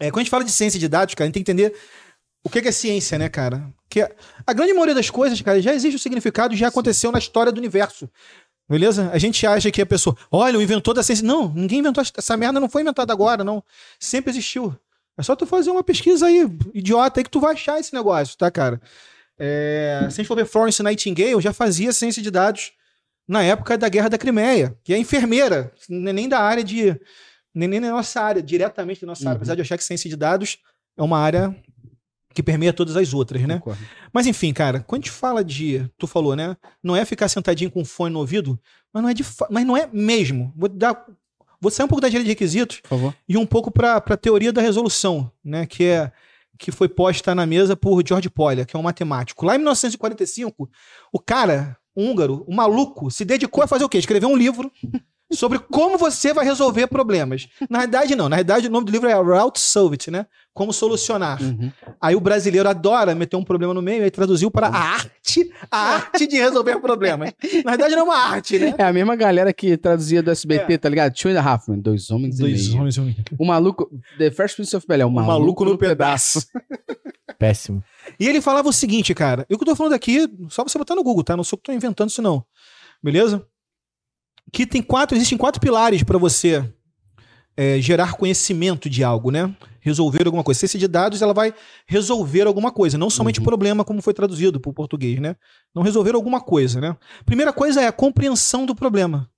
É, 0.00 0.10
quando 0.10 0.18
a 0.18 0.22
gente 0.24 0.30
fala 0.30 0.44
de 0.44 0.50
ciência 0.50 0.80
de 0.80 0.88
dados, 0.88 1.14
cara, 1.14 1.26
a 1.26 1.28
gente 1.28 1.34
tem 1.34 1.42
que 1.44 1.50
entender 1.52 1.74
o 2.46 2.48
que 2.48 2.68
é 2.68 2.72
ciência, 2.72 3.18
né, 3.18 3.28
cara? 3.28 3.68
Que 3.88 4.00
a 4.46 4.52
grande 4.52 4.72
maioria 4.72 4.94
das 4.94 5.10
coisas, 5.10 5.40
cara, 5.42 5.60
já 5.60 5.74
existe 5.74 5.96
o 5.96 5.98
significado, 5.98 6.54
já 6.56 6.68
aconteceu 6.68 7.10
na 7.12 7.18
história 7.18 7.50
do 7.52 7.58
universo. 7.58 8.08
Beleza? 8.68 9.10
A 9.12 9.18
gente 9.18 9.46
acha 9.46 9.70
que 9.70 9.80
a 9.82 9.86
pessoa, 9.86 10.16
olha, 10.30 10.58
o 10.58 10.62
inventor 10.62 10.94
da 10.94 11.02
ciência. 11.02 11.24
Não, 11.26 11.52
ninguém 11.52 11.78
inventou. 11.80 12.02
Essa 12.16 12.36
merda 12.36 12.58
não 12.58 12.68
foi 12.68 12.82
inventada 12.82 13.12
agora, 13.12 13.44
não. 13.44 13.62
Sempre 13.98 14.30
existiu. 14.30 14.76
É 15.18 15.22
só 15.22 15.34
tu 15.36 15.46
fazer 15.46 15.70
uma 15.70 15.84
pesquisa 15.84 16.26
aí, 16.26 16.46
idiota, 16.74 17.20
aí 17.20 17.24
que 17.24 17.30
tu 17.30 17.40
vai 17.40 17.54
achar 17.54 17.78
esse 17.80 17.94
negócio, 17.94 18.36
tá, 18.36 18.50
cara? 18.50 18.80
É, 19.38 20.00
se 20.02 20.06
a 20.06 20.10
gente 20.22 20.26
for 20.26 20.34
ver 20.36 20.46
Florence 20.46 20.82
Nightingale, 20.82 21.40
já 21.40 21.52
fazia 21.52 21.92
ciência 21.92 22.22
de 22.22 22.30
dados 22.30 22.72
na 23.28 23.42
época 23.42 23.76
da 23.78 23.88
Guerra 23.88 24.08
da 24.08 24.18
Crimeia, 24.18 24.76
que 24.84 24.92
é 24.94 24.98
enfermeira, 24.98 25.72
é 25.90 26.12
nem 26.12 26.28
da 26.28 26.40
área 26.40 26.62
de. 26.64 26.98
Nem, 27.54 27.68
nem 27.68 27.80
na 27.80 27.90
nossa 27.90 28.20
área, 28.20 28.42
diretamente 28.42 29.00
da 29.00 29.06
nossa 29.06 29.22
área, 29.22 29.32
Uhum. 29.32 29.36
apesar 29.38 29.54
de 29.54 29.62
achar 29.62 29.78
que 29.78 29.84
ciência 29.84 30.10
de 30.10 30.16
dados 30.16 30.58
é 30.96 31.02
uma 31.02 31.18
área 31.18 31.54
que 32.36 32.42
permeia 32.42 32.70
todas 32.70 32.98
as 32.98 33.14
outras, 33.14 33.40
né? 33.42 33.54
Concordo. 33.54 33.82
Mas 34.12 34.26
enfim, 34.26 34.52
cara, 34.52 34.80
quando 34.80 35.00
a 35.00 35.04
gente 35.06 35.10
fala 35.10 35.42
de. 35.42 35.90
Tu 35.96 36.06
falou, 36.06 36.36
né? 36.36 36.54
Não 36.82 36.94
é 36.94 37.02
ficar 37.06 37.28
sentadinho 37.28 37.70
com 37.70 37.82
fone 37.82 38.12
no 38.12 38.18
ouvido, 38.18 38.60
mas 38.92 39.02
não 39.02 39.08
é 39.08 39.14
de 39.14 39.24
mas 39.50 39.64
não 39.66 39.74
é 39.74 39.88
mesmo. 39.90 40.52
Vou 40.54 40.68
dar. 40.68 41.06
Vou 41.58 41.70
sair 41.70 41.86
um 41.86 41.88
pouco 41.88 42.02
da 42.02 42.08
engenharia 42.08 42.26
de 42.26 42.30
requisitos 42.30 42.82
e 43.26 43.38
um 43.38 43.46
pouco 43.46 43.70
para 43.70 43.96
a 43.96 44.16
teoria 44.18 44.52
da 44.52 44.60
resolução, 44.60 45.32
né? 45.42 45.64
Que 45.64 45.84
é 45.84 46.12
que 46.58 46.70
foi 46.70 46.90
posta 46.90 47.34
na 47.34 47.46
mesa 47.46 47.74
por 47.74 48.06
George 48.06 48.28
Polya, 48.28 48.66
que 48.66 48.76
é 48.76 48.78
um 48.78 48.82
matemático. 48.82 49.46
Lá 49.46 49.54
em 49.54 49.58
1945, 49.58 50.70
o 51.10 51.18
cara, 51.18 51.76
húngaro, 51.94 52.44
um 52.46 52.54
maluco, 52.54 53.10
se 53.10 53.24
dedicou 53.24 53.64
a 53.64 53.66
fazer 53.66 53.84
o 53.84 53.88
quê? 53.88 53.96
Escrever 53.96 54.26
um 54.26 54.36
livro 54.36 54.70
sobre 55.32 55.58
como 55.58 55.98
você 55.98 56.32
vai 56.32 56.44
resolver 56.44 56.86
problemas. 56.86 57.48
Na 57.68 57.80
verdade, 57.80 58.14
não. 58.14 58.28
Na 58.28 58.36
verdade, 58.36 58.68
o 58.68 58.70
nome 58.70 58.86
do 58.86 58.92
livro 58.92 59.08
é 59.08 59.14
Route 59.14 59.58
Solve 59.60 59.94
It, 59.94 60.10
né? 60.10 60.26
Como 60.54 60.72
solucionar. 60.72 61.42
Uhum. 61.42 61.70
Aí 62.00 62.16
o 62.16 62.20
brasileiro 62.20 62.66
adora 62.68 63.14
meter 63.14 63.36
um 63.36 63.44
problema 63.44 63.74
no 63.74 63.82
meio 63.82 64.06
e 64.06 64.10
traduziu 64.10 64.50
para 64.50 64.68
a 64.68 64.74
arte, 64.76 65.50
a 65.70 65.78
arte 65.96 66.26
de 66.26 66.36
resolver 66.36 66.78
problemas. 66.80 67.32
Na 67.64 67.72
verdade, 67.72 67.94
não 67.94 68.02
é 68.02 68.04
uma 68.04 68.16
arte, 68.16 68.58
né? 68.58 68.74
É 68.78 68.84
a 68.84 68.92
mesma 68.92 69.14
galera 69.16 69.52
que 69.52 69.76
traduzia 69.76 70.22
do 70.22 70.30
SBT, 70.30 70.74
É. 70.74 70.78
tá 70.78 70.88
ligado? 70.88 71.12
Two 71.14 71.30
and 71.30 71.38
a 71.38 71.42
Half 71.42 71.68
Men, 71.68 71.80
dois 71.80 72.10
homens 72.10 72.38
e 72.40 72.42
meio. 72.44 72.76
homens 72.78 72.96
e 72.96 73.00
um 73.00 73.14
O 73.38 73.44
maluco, 73.44 73.90
The 74.16 74.30
First 74.30 74.56
Prince 74.56 74.74
of 74.74 74.86
Bel-Air, 74.86 75.08
o 75.08 75.10
maluco, 75.10 75.32
maluco 75.32 75.64
no, 75.66 75.72
no 75.72 75.78
pedaço. 75.78 76.46
Péssimo. 77.38 77.82
E 78.18 78.26
ele 78.26 78.40
falava 78.40 78.68
o 78.68 78.72
seguinte, 78.72 79.12
cara. 79.14 79.44
E 79.50 79.54
o 79.54 79.58
que 79.58 79.64
eu 79.64 79.68
tô 79.68 79.76
falando 79.76 79.92
aqui, 79.92 80.26
só 80.48 80.62
você 80.62 80.78
botar 80.78 80.94
no 80.94 81.02
Google, 81.04 81.22
tá? 81.24 81.36
Não 81.36 81.44
sou 81.44 81.58
que 81.58 81.64
tô 81.64 81.72
inventando 81.72 82.08
isso, 82.08 82.22
não. 82.22 82.42
Beleza? 83.02 83.44
Que 84.52 84.66
tem 84.66 84.82
quatro, 84.82 85.16
existem 85.16 85.36
quatro 85.36 85.60
pilares 85.60 86.02
para 86.02 86.18
você 86.18 86.64
é, 87.56 87.80
gerar 87.80 88.12
conhecimento 88.14 88.88
de 88.88 89.02
algo, 89.02 89.30
né? 89.30 89.54
Resolver 89.80 90.26
alguma 90.26 90.44
coisa. 90.44 90.60
Ciência 90.60 90.78
de 90.78 90.86
dados, 90.86 91.22
ela 91.22 91.32
vai 91.32 91.54
resolver 91.86 92.46
alguma 92.46 92.70
coisa, 92.70 92.98
não 92.98 93.08
somente 93.08 93.38
Uhum. 93.40 93.44
problema, 93.44 93.84
como 93.84 94.02
foi 94.02 94.12
traduzido 94.12 94.60
para 94.60 94.70
o 94.70 94.74
português, 94.74 95.18
né? 95.20 95.36
Não 95.74 95.82
resolver 95.82 96.14
alguma 96.14 96.40
coisa, 96.40 96.80
né? 96.80 96.96
Primeira 97.24 97.52
coisa 97.52 97.80
é 97.80 97.86
a 97.86 97.92
compreensão 97.92 98.66
do 98.66 98.74
problema. 98.74 99.28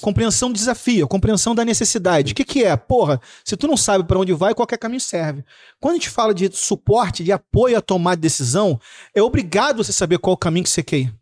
Compreensão 0.00 0.50
do 0.50 0.56
desafio, 0.56 1.06
compreensão 1.06 1.54
da 1.54 1.64
necessidade. 1.64 2.32
O 2.32 2.34
que, 2.34 2.44
que 2.44 2.64
é? 2.64 2.76
Porra, 2.76 3.20
se 3.44 3.56
tu 3.56 3.66
não 3.68 3.76
sabe 3.76 4.04
para 4.04 4.18
onde 4.18 4.32
vai, 4.32 4.52
qualquer 4.52 4.76
caminho 4.76 5.00
serve. 5.00 5.44
Quando 5.80 5.92
a 5.92 5.96
gente 5.96 6.10
fala 6.10 6.34
de 6.34 6.50
suporte, 6.52 7.22
de 7.22 7.30
apoio 7.30 7.78
à 7.78 7.80
tomada 7.80 8.16
de 8.16 8.22
decisão, 8.22 8.78
é 9.14 9.22
obrigado 9.22 9.84
você 9.84 9.92
saber 9.92 10.18
qual 10.18 10.34
o 10.34 10.38
caminho 10.38 10.64
que 10.64 10.70
você 10.70 10.82
quer 10.82 10.98
ir. 10.98 11.14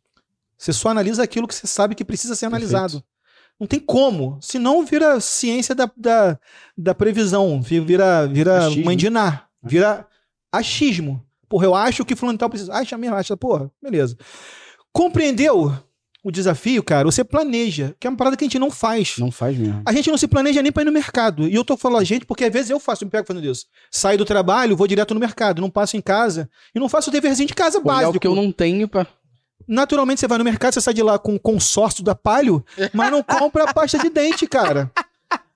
Você 0.57 0.73
só 0.73 0.89
analisa 0.89 1.23
aquilo 1.23 1.47
que 1.47 1.55
você 1.55 1.67
sabe 1.67 1.95
que 1.95 2.05
precisa 2.05 2.35
ser 2.35 2.47
analisado. 2.47 3.05
Não 3.61 3.67
tem 3.67 3.79
como. 3.79 4.39
Senão 4.41 4.85
vira 4.85 5.21
ciência 5.21 5.75
da, 5.75 5.91
da, 5.97 6.39
da 6.77 6.95
previsão. 6.95 7.61
vi- 7.63 7.81
Vira, 7.81 8.27
vira 8.27 8.67
Achismo. 8.67 8.85
mandinar. 8.85 9.49
Vira 9.63 10.07
achismo. 10.51 11.25
Porra, 11.49 11.67
eu 11.67 11.75
acho 11.75 12.05
que 12.05 12.17
fulano 12.17 12.39
tal 12.39 12.51
precisa. 12.51 12.73
Acha 12.73 12.97
mesmo, 12.99 13.15
acha. 13.17 13.37
Porra, 13.37 13.71
beleza. 13.81 14.17
Compreendeu 14.93 15.73
o 16.25 16.31
desafio, 16.31 16.83
cara? 16.83 17.05
Você 17.05 17.25
planeja. 17.25 17.95
Que 17.99 18.07
é 18.07 18.11
uma 18.11 18.17
parada 18.17 18.37
que 18.37 18.45
a 18.45 18.47
gente 18.47 18.59
não 18.59 18.71
faz. 18.71 19.17
Não 19.19 19.31
faz 19.31 19.57
mesmo. 19.57 19.83
A 19.85 19.93
gente 19.93 20.11
não 20.11 20.19
se 20.19 20.29
planeja 20.29 20.63
nem 20.63 20.71
pra 20.73 20.83
ir 20.83 20.87
no 20.87 20.93
mercado. 20.93 21.49
E 21.49 21.55
eu 21.55 21.65
tô 21.65 21.77
falando 21.77 22.01
a 22.01 22.05
gente 22.05 22.25
porque 22.27 22.45
às 22.45 22.53
vezes 22.53 22.71
eu 22.71 22.79
faço, 22.81 23.05
me 23.05 23.11
pego 23.11 23.27
fazendo 23.27 23.47
isso. 23.51 23.67
Saio 23.91 24.19
do 24.19 24.25
trabalho, 24.25 24.77
vou 24.77 24.87
direto 24.87 25.15
no 25.15 25.21
mercado, 25.21 25.61
não 25.61 25.71
passo 25.71 25.97
em 25.97 26.01
casa 26.01 26.49
e 26.75 26.79
não 26.81 26.89
faço 26.89 27.11
o 27.11 27.13
deverzinho 27.13 27.49
de 27.49 27.55
casa 27.55 27.79
Olhar 27.79 27.85
básico. 27.87 28.17
o 28.17 28.21
que 28.21 28.27
eu 28.27 28.35
não 28.35 28.51
tenho 28.53 28.87
pra... 28.89 29.07
Naturalmente 29.67 30.21
você 30.21 30.27
vai 30.29 30.39
no 30.39 30.45
mercado, 30.45 30.75
você 30.75 30.81
sai 30.81 30.95
de 30.95 31.03
lá 31.03 31.19
com 31.19 31.35
o 31.35 31.41
consórcio 31.41 32.03
da 32.05 32.15
Palio, 32.15 32.65
mas 32.93 33.11
não 33.11 33.23
compra 33.23 33.65
a 33.65 33.75
pasta 33.75 33.99
de 33.99 34.09
dente, 34.11 34.47
cara. 34.47 34.91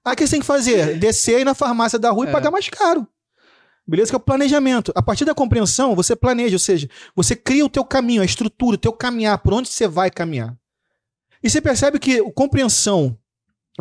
Aí 0.04 0.12
o 0.12 0.16
que 0.16 0.24
você 0.26 0.32
tem 0.32 0.40
que 0.40 0.46
fazer? 0.46 0.98
Descer 0.98 1.36
aí 1.36 1.44
na 1.44 1.54
farmácia 1.54 1.98
da 1.98 2.10
rua 2.10 2.26
e 2.26 2.28
É. 2.28 2.32
pagar 2.32 2.50
mais 2.50 2.68
caro. 2.68 3.06
Beleza? 3.86 4.10
Que 4.10 4.16
é 4.16 4.18
o 4.18 4.20
planejamento. 4.20 4.92
A 4.94 5.02
partir 5.02 5.24
da 5.24 5.34
compreensão, 5.34 5.94
você 5.94 6.16
planeja, 6.16 6.54
ou 6.56 6.60
seja, 6.60 6.88
você 7.14 7.36
cria 7.36 7.64
o 7.64 7.68
teu 7.68 7.84
caminho, 7.84 8.22
a 8.22 8.24
estrutura, 8.24 8.74
o 8.74 8.78
teu 8.78 8.92
caminhar, 8.92 9.38
por 9.38 9.52
onde 9.52 9.68
você 9.68 9.86
vai 9.86 10.10
caminhar. 10.10 10.56
E 11.42 11.48
você 11.48 11.60
percebe 11.60 11.98
que 11.98 12.20
compreensão, 12.32 13.16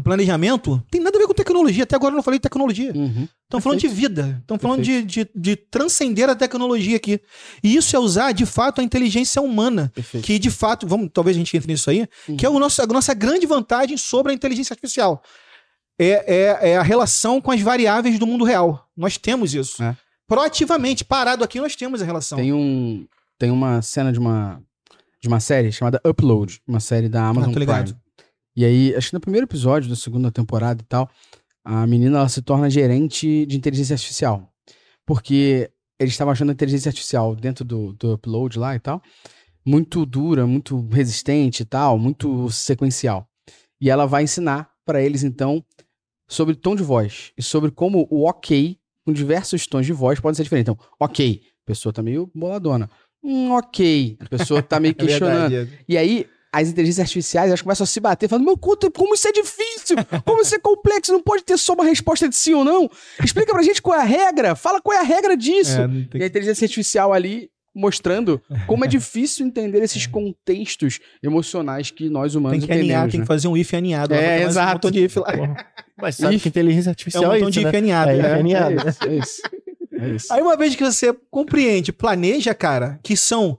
planejamento, 0.01 0.83
tem 0.91 0.99
nada 1.01 1.17
a 1.17 1.21
ver 1.21 1.27
com 1.27 1.33
tecnologia. 1.33 1.83
Até 1.83 1.95
agora 1.95 2.13
eu 2.13 2.15
não 2.17 2.23
falei 2.23 2.37
de 2.37 2.43
tecnologia. 2.43 2.91
Uhum. 2.93 3.27
Estão 3.43 3.61
falando 3.61 3.79
de 3.79 3.87
vida. 3.87 4.37
Estão 4.41 4.59
falando 4.59 4.81
de, 4.81 5.03
de, 5.03 5.29
de 5.33 5.55
transcender 5.55 6.29
a 6.29 6.35
tecnologia 6.35 6.97
aqui. 6.97 7.21
E 7.63 7.75
isso 7.75 7.95
é 7.95 7.99
usar, 7.99 8.31
de 8.33 8.45
fato, 8.45 8.81
a 8.81 8.83
inteligência 8.83 9.41
humana. 9.41 9.91
Perfeito. 9.95 10.25
Que, 10.25 10.37
de 10.37 10.51
fato, 10.51 10.85
vamos, 10.85 11.09
talvez 11.13 11.37
a 11.37 11.39
gente 11.39 11.55
entre 11.55 11.71
nisso 11.71 11.89
aí, 11.89 12.07
Uhum. 12.27 12.35
que 12.35 12.45
é 12.45 12.49
o 12.49 12.59
nosso, 12.59 12.81
a 12.81 12.85
nossa 12.87 13.13
grande 13.13 13.45
vantagem 13.45 13.95
sobre 13.95 14.31
a 14.31 14.35
inteligência 14.35 14.73
artificial. 14.73 15.23
É, 15.97 16.59
é, 16.61 16.69
é 16.71 16.77
a 16.77 16.83
relação 16.83 17.39
com 17.39 17.51
as 17.51 17.61
variáveis 17.61 18.19
do 18.19 18.27
mundo 18.27 18.43
real. 18.43 18.89
Nós 18.97 19.17
temos 19.17 19.53
isso. 19.53 19.81
É. 19.81 19.95
Proativamente, 20.27 21.05
parado 21.05 21.43
aqui, 21.43 21.59
nós 21.59 21.75
temos 21.75 22.01
a 22.01 22.05
relação. 22.05 22.37
Tem 22.37 22.51
um... 22.51 23.05
Tem 23.37 23.51
uma 23.51 23.81
cena 23.81 24.11
de 24.11 24.19
uma... 24.19 24.61
De 25.21 25.27
uma 25.27 25.39
série 25.39 25.71
chamada 25.71 25.99
Upload, 26.05 26.61
uma 26.67 26.79
série 26.79 27.09
da 27.09 27.25
Amazon 27.25 27.49
Ah, 27.49 27.53
tô 27.53 27.59
ligado. 27.59 27.85
Prime. 27.85 27.99
E 28.55 28.63
aí, 28.63 28.95
acho 28.95 29.09
que 29.09 29.13
no 29.13 29.19
primeiro 29.19 29.45
episódio 29.45 29.89
da 29.89 29.95
segunda 29.95 30.31
temporada 30.31 30.81
e 30.81 30.85
tal, 30.85 31.09
a 31.63 31.85
menina 31.85 32.19
ela 32.19 32.29
se 32.29 32.41
torna 32.41 32.69
gerente 32.69 33.45
de 33.45 33.57
inteligência 33.57 33.93
artificial. 33.95 34.51
Porque 35.05 35.69
eles 35.99 36.13
estavam 36.13 36.31
achando 36.31 36.49
a 36.49 36.53
inteligência 36.53 36.89
artificial 36.89 37.35
dentro 37.35 37.65
do, 37.65 37.93
do 37.93 38.13
upload 38.13 38.57
lá 38.59 38.75
e 38.75 38.79
tal, 38.79 39.01
muito 39.65 40.05
dura, 40.05 40.45
muito 40.45 40.87
resistente 40.89 41.63
e 41.63 41.65
tal, 41.65 41.97
muito 41.97 42.49
sequencial. 42.51 43.27
E 43.79 43.89
ela 43.89 44.05
vai 44.05 44.23
ensinar 44.23 44.69
para 44.85 45.01
eles, 45.01 45.23
então, 45.23 45.63
sobre 46.27 46.55
tom 46.55 46.75
de 46.75 46.83
voz 46.83 47.31
e 47.37 47.41
sobre 47.43 47.71
como 47.71 48.07
o 48.09 48.27
ok, 48.27 48.77
com 49.03 49.11
diversos 49.13 49.67
tons 49.67 49.85
de 49.85 49.93
voz, 49.93 50.19
pode 50.19 50.37
ser 50.37 50.43
diferente. 50.43 50.69
Então, 50.69 50.77
ok, 50.99 51.41
a 51.63 51.65
pessoa 51.65 51.91
tá 51.93 52.01
meio 52.01 52.29
boladona. 52.33 52.89
Hum, 53.23 53.51
ok, 53.51 54.17
a 54.19 54.29
pessoa 54.29 54.61
tá 54.61 54.79
meio 54.79 54.93
É 54.97 55.03
questionando. 55.03 55.49
verdade. 55.49 55.79
E 55.87 55.97
aí, 55.97 56.27
as 56.61 56.69
inteligências 56.69 57.03
artificiais 57.05 57.47
elas 57.47 57.61
começam 57.61 57.83
a 57.83 57.87
se 57.87 57.99
bater, 57.99 58.27
falando: 58.29 58.45
Meu, 58.45 58.57
conta, 58.57 58.89
como 58.91 59.13
isso 59.15 59.27
é 59.27 59.31
difícil, 59.31 59.97
como 60.25 60.41
isso 60.41 60.55
é 60.55 60.59
complexo, 60.59 61.11
não 61.11 61.21
pode 61.21 61.43
ter 61.43 61.57
só 61.57 61.73
uma 61.73 61.85
resposta 61.85 62.27
de 62.29 62.35
sim 62.35 62.53
ou 62.53 62.63
não. 62.63 62.89
Explica 63.23 63.53
pra 63.53 63.61
gente 63.63 63.81
qual 63.81 63.97
é 63.99 64.01
a 64.01 64.05
regra, 64.05 64.55
fala 64.55 64.81
qual 64.81 64.97
é 64.97 65.01
a 65.01 65.03
regra 65.03 65.35
disso. 65.35 65.79
É, 65.81 65.87
tem 65.87 66.21
E 66.21 66.23
a 66.23 66.27
inteligência 66.27 66.65
artificial 66.65 67.13
ali 67.13 67.49
mostrando 67.77 68.41
como 68.67 68.85
é 68.85 68.87
difícil 68.87 69.45
entender 69.45 69.83
esses 69.83 70.07
contextos 70.07 70.99
emocionais 71.21 71.91
que 71.91 72.09
nós 72.09 72.33
humanos 72.33 72.59
tem 72.59 72.67
que 72.67 72.71
aninhar, 72.71 72.99
entendemos. 73.05 73.11
tem 73.11 73.19
né? 73.19 73.23
que 73.25 73.27
fazer 73.27 73.47
um 73.49 73.57
if 73.57 73.73
aninhado. 73.73 74.13
lá, 74.13 74.21
É, 74.21 74.45
Um 74.45 74.47
exato. 74.47 74.73
botão 74.75 74.91
de 74.91 75.03
if 75.03 75.15
lá. 75.17 75.25
Mas 75.97 76.15
sabe 76.15 76.35
If. 76.35 76.43
que 76.43 76.47
inteligência 76.49 76.89
É 76.89 76.91
artificial 76.91 77.23
um 77.23 77.27
é, 77.33 77.35
botão 77.39 77.49
isso, 77.49 77.59
de 77.59 77.65
if 77.65 77.71
né? 77.73 77.77
aninhado. 77.77 78.11
É, 78.11 78.15
né? 78.15 78.31
if 78.33 78.39
aninhado. 78.39 78.75
É 78.79 78.89
isso, 78.89 79.03
é 79.03 79.15
isso. 79.17 79.41
É 79.97 80.09
isso. 80.15 80.33
Aí 80.33 80.41
uma 80.41 80.55
vez 80.55 80.73
que 80.75 80.83
você 80.85 81.13
compreende, 81.29 81.91
planeja, 81.91 82.53
cara, 82.53 82.97
que 83.03 83.17
são 83.17 83.57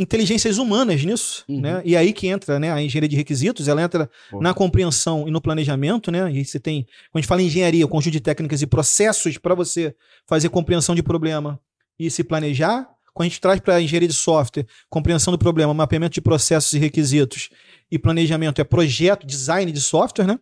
inteligências 0.00 0.56
humanas 0.56 1.04
nisso, 1.04 1.44
Uhum. 1.48 1.60
né? 1.60 1.82
E 1.84 1.94
aí 1.96 2.12
que 2.12 2.26
entra, 2.26 2.58
né, 2.58 2.72
a 2.72 2.82
engenharia 2.82 3.08
de 3.08 3.16
requisitos, 3.16 3.68
ela 3.68 3.82
entra 3.82 4.10
Pô. 4.30 4.40
na 4.40 4.54
compreensão 4.54 5.28
e 5.28 5.30
no 5.30 5.40
planejamento, 5.40 6.10
né? 6.10 6.32
E 6.32 6.44
você 6.44 6.58
tem, 6.58 6.84
quando 7.12 7.16
a 7.16 7.18
gente 7.20 7.28
fala 7.28 7.42
em 7.42 7.46
engenharia, 7.46 7.84
o 7.84 7.88
conjunto 7.88 8.12
de 8.12 8.20
técnicas 8.20 8.62
e 8.62 8.66
processos 8.66 9.36
para 9.36 9.54
você 9.54 9.94
fazer 10.26 10.48
compreensão 10.48 10.94
de 10.94 11.02
problema 11.02 11.60
e 11.98 12.10
se 12.10 12.24
planejar. 12.24 12.88
Quando 13.12 13.26
a 13.26 13.28
gente 13.28 13.40
traz 13.40 13.60
para 13.60 13.74
a 13.74 13.82
engenharia 13.82 14.08
de 14.08 14.14
software, 14.14 14.66
compreensão 14.88 15.32
do 15.32 15.38
problema, 15.38 15.74
mapeamento 15.74 16.14
de 16.14 16.20
processos 16.20 16.72
e 16.72 16.78
requisitos 16.78 17.50
e 17.90 17.98
planejamento 17.98 18.60
é 18.60 18.64
projeto, 18.64 19.26
design 19.26 19.70
de 19.70 19.80
software, 19.80 20.26
né? 20.26 20.38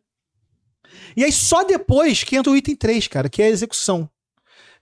E 1.16 1.24
aí 1.24 1.32
só 1.32 1.64
depois 1.64 2.22
que 2.22 2.36
entra 2.36 2.52
o 2.52 2.56
item 2.56 2.76
3, 2.76 3.08
cara, 3.08 3.28
que 3.28 3.42
é 3.42 3.46
a 3.46 3.50
execução. 3.50 4.08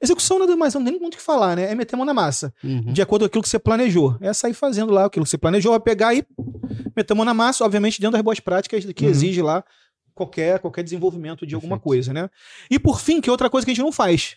Execução 0.01 0.39
nada 0.39 0.55
mais, 0.57 0.75
não 0.75 0.85
tem 0.85 0.99
muito 1.01 1.15
o 1.15 1.17
que 1.17 1.23
falar, 1.23 1.57
né? 1.57 1.71
É 1.71 1.75
meter 1.75 1.95
a 1.95 1.99
mão 1.99 2.07
na 2.07 2.13
massa 2.15 2.53
Uhum. 2.63 2.93
de 2.93 3.01
acordo 3.03 3.23
com 3.23 3.27
aquilo 3.27 3.43
que 3.43 3.49
você 3.49 3.59
planejou. 3.59 4.17
É 4.21 4.33
sair 4.33 4.55
fazendo 4.55 4.93
lá 4.93 5.07
aquilo 5.07 5.25
que 5.25 5.31
você 5.31 5.39
planejou, 5.39 5.73
vai 5.73 5.81
pegar 5.81 6.15
e 6.15 6.25
meter 6.97 7.13
a 7.13 7.17
mão 7.17 7.25
na 7.25 7.33
massa, 7.35 7.65
obviamente, 7.65 8.01
dentro 8.01 8.13
das 8.13 8.23
boas 8.23 8.41
práticas 8.41 8.85
que 8.85 9.05
Uhum. 9.05 9.11
exige 9.11 9.41
lá 9.43 9.65
qualquer, 10.15 10.59
qualquer 10.61 10.83
desenvolvimento 10.83 11.47
de 11.47 11.55
alguma 11.55 11.77
Perfeito. 11.77 11.85
coisa, 11.89 12.13
né? 12.13 12.31
E 12.71 12.79
por 12.79 13.01
fim, 13.01 13.21
que 13.21 13.29
é 13.29 13.33
outra 13.33 13.49
coisa 13.51 13.65
que 13.65 13.71
a 13.71 13.75
gente 13.75 13.85
não 13.85 13.93
faz, 13.93 14.37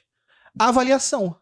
a 0.57 0.67
avaliação. 0.69 1.35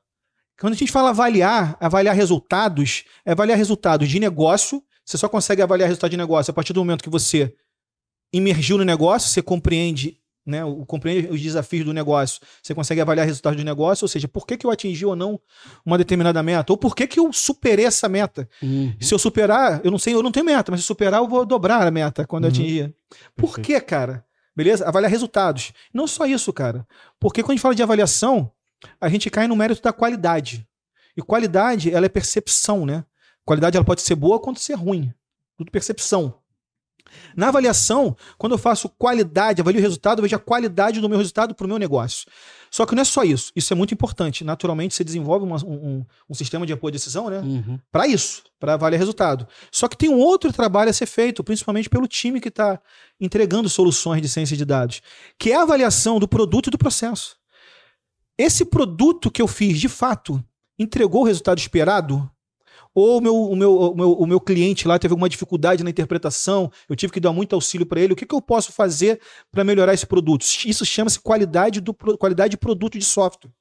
Quando 0.60 0.74
a 0.74 0.76
gente 0.76 0.92
fala 0.92 1.10
avaliar, 1.12 1.78
avaliar 1.80 2.16
resultados, 2.16 3.04
é 3.26 3.32
avaliar 3.32 3.58
resultados 3.58 4.10
de 4.10 4.20
negócio. 4.20 4.84
Você 5.06 5.18
só 5.18 5.30
consegue 5.30 5.62
avaliar 5.62 5.88
resultado 5.88 6.10
de 6.12 6.18
negócio 6.18 6.50
a 6.52 6.54
partir 6.54 6.74
do 6.74 6.80
momento 6.82 7.04
que 7.04 7.10
você 7.10 7.54
imergiu 8.34 8.78
no 8.78 8.84
negócio, 8.84 9.30
você 9.30 9.42
compreende, 9.42 10.20
né, 10.48 10.63
o, 10.63 10.86
compreende 10.86 11.27
os 11.27 11.42
desafios 11.42 11.86
do 11.86 11.94
negócio, 11.94 12.39
você 12.63 12.74
consegue 12.74 13.01
avaliar 13.01 13.25
resultados 13.25 13.58
do 13.58 13.66
negócio, 13.66 14.06
ou 14.06 14.08
seja, 14.08 14.27
por 14.27 14.48
que, 14.48 14.58
que 14.58 14.66
eu 14.66 14.72
atingi 14.72 15.06
ou 15.06 15.16
não 15.16 15.39
uma 15.86 15.98
determinada 15.98 16.42
meta, 16.42 16.72
ou 16.72 16.77
por 16.77 16.96
que, 16.96 17.06
que 17.06 17.20
eu 17.20 17.32
superei 17.34 17.86
essa 17.86 18.08
meta. 18.08 18.48
Uhum. 18.63 18.96
Se 19.00 19.13
eu 19.13 19.20
superar, 19.20 19.82
eu 19.84 19.92
não 19.92 20.00
sei, 20.00 20.13
eu 20.13 20.24
não 20.24 20.32
tenho 20.32 20.46
meta, 20.46 20.72
mas 20.72 20.82
se 20.82 20.88
superar, 20.88 21.22
eu 21.22 21.27
vou 21.27 21.46
dobrar 21.46 21.86
a 21.86 21.92
meta 21.92 22.25
quando 22.25 22.46
eu 22.46 22.50
Uhum. 22.50 22.56
atingir. 22.56 22.96
Por 23.36 23.60
que, 23.60 23.80
cara? 23.82 24.25
Beleza? 24.56 24.88
Avaliar 24.88 25.12
resultados. 25.12 25.72
Não 25.94 26.08
só 26.08 26.25
isso, 26.25 26.51
cara. 26.51 26.88
Porque 27.20 27.44
quando 27.44 27.51
a 27.51 27.54
gente 27.56 27.62
fala 27.62 27.75
de 27.75 27.84
avaliação, 27.84 28.51
a 29.00 29.10
gente 29.10 29.30
cai 29.30 29.48
no 29.48 29.56
mérito 29.56 29.82
da 29.82 29.94
qualidade. 29.94 30.68
E 31.16 31.22
qualidade, 31.22 31.92
ela 31.92 32.06
é 32.06 32.10
percepção, 32.10 32.86
né? 32.86 33.04
Qualidade 33.46 33.77
ela 33.77 33.86
pode 33.86 34.01
ser 34.01 34.16
boa 34.16 34.39
quanto 34.39 34.60
ser 34.60 34.74
ruim. 34.74 35.13
Tudo 35.58 35.72
percepção. 35.72 36.36
Na 37.36 37.48
avaliação, 37.50 38.16
quando 38.38 38.54
eu 38.54 38.58
faço 38.58 38.90
qualidade, 38.90 39.62
avalio 39.62 39.80
o 39.80 39.82
resultado, 39.84 40.20
eu 40.20 40.24
vejo 40.24 40.36
a 40.36 40.40
qualidade 40.40 41.00
do 41.02 41.08
meu 41.10 41.18
resultado 41.18 41.54
para 41.56 41.66
o 41.66 41.68
meu 41.68 41.78
negócio. 41.78 42.28
Só 42.70 42.86
que 42.86 42.94
não 42.94 43.02
é 43.02 43.06
só 43.06 43.24
isso. 43.24 43.52
Isso 43.56 43.72
é 43.72 43.76
muito 43.76 43.94
importante. 43.94 44.44
Naturalmente, 44.44 44.94
você 44.94 45.04
desenvolve 45.04 45.46
uma- 45.46 45.64
um, 45.66 46.04
um- 46.30 46.34
sistema 46.34 46.66
de 46.66 46.74
apoio 46.74 46.92
à 46.92 46.94
decisão, 46.94 47.30
né? 47.30 47.40
Uhum. 47.40 47.80
para 47.92 48.08
isso, 48.08 48.44
para 48.60 48.74
avaliar 48.74 49.00
resultado. 49.00 49.48
Só 49.72 49.88
que 49.88 49.96
tem 49.98 50.10
um 50.10 50.18
outro 50.20 50.52
trabalho 50.52 50.90
a 50.90 50.94
ser 50.94 51.06
feito, 51.06 51.44
principalmente 51.44 51.90
pelo 51.90 52.08
time 52.08 52.42
que 52.42 52.50
está 52.50 52.80
entregando 53.20 53.70
soluções 53.70 54.22
de 54.22 54.28
ciência 54.30 54.58
de 54.58 54.66
dados, 54.66 55.02
que 55.40 55.52
é 55.52 55.56
a 55.56 55.62
avaliação 55.62 56.20
do 56.20 56.28
produto 56.28 56.68
e 56.68 56.72
do 56.72 56.78
processo. 56.78 57.38
Esse 58.38 58.66
produto 58.66 59.32
que 59.32 59.42
eu 59.42 59.48
fiz, 59.48 59.80
de 59.80 59.90
fato, 59.90 60.44
entregou 60.78 61.22
o 61.22 61.26
resultado 61.26 61.58
esperado? 61.58 62.30
Ou 63.00 63.20
o 63.20 63.22
meu, 63.22 63.36
o, 63.36 63.56
meu, 63.56 63.80
o, 63.80 63.96
meu, 63.96 64.12
o 64.13 64.25
meu 64.25 64.42
cliente 64.42 64.88
lá 64.88 64.98
teve 64.98 65.12
alguma 65.12 65.30
dificuldade 65.30 65.84
na 65.84 65.89
interpretação, 65.92 66.72
eu 66.89 66.96
tive 66.96 67.13
que 67.13 67.20
dar 67.20 67.32
muito 67.32 67.54
auxílio 67.54 67.86
para 67.86 68.01
ele. 68.01 68.13
O 68.13 68.16
que, 68.16 68.25
que 68.25 68.34
eu 68.34 68.42
posso 68.42 68.72
fazer 68.72 69.22
para 69.51 69.63
melhorar 69.63 69.94
esse 69.94 70.08
produto? 70.08 70.44
Isso 70.66 70.84
chama-se 70.84 71.20
qualidade, 71.20 71.80
do, 71.80 71.94
qualidade 71.94 72.50
de 72.50 72.58
produto 72.58 72.98
de 72.98 73.06
software. 73.06 73.51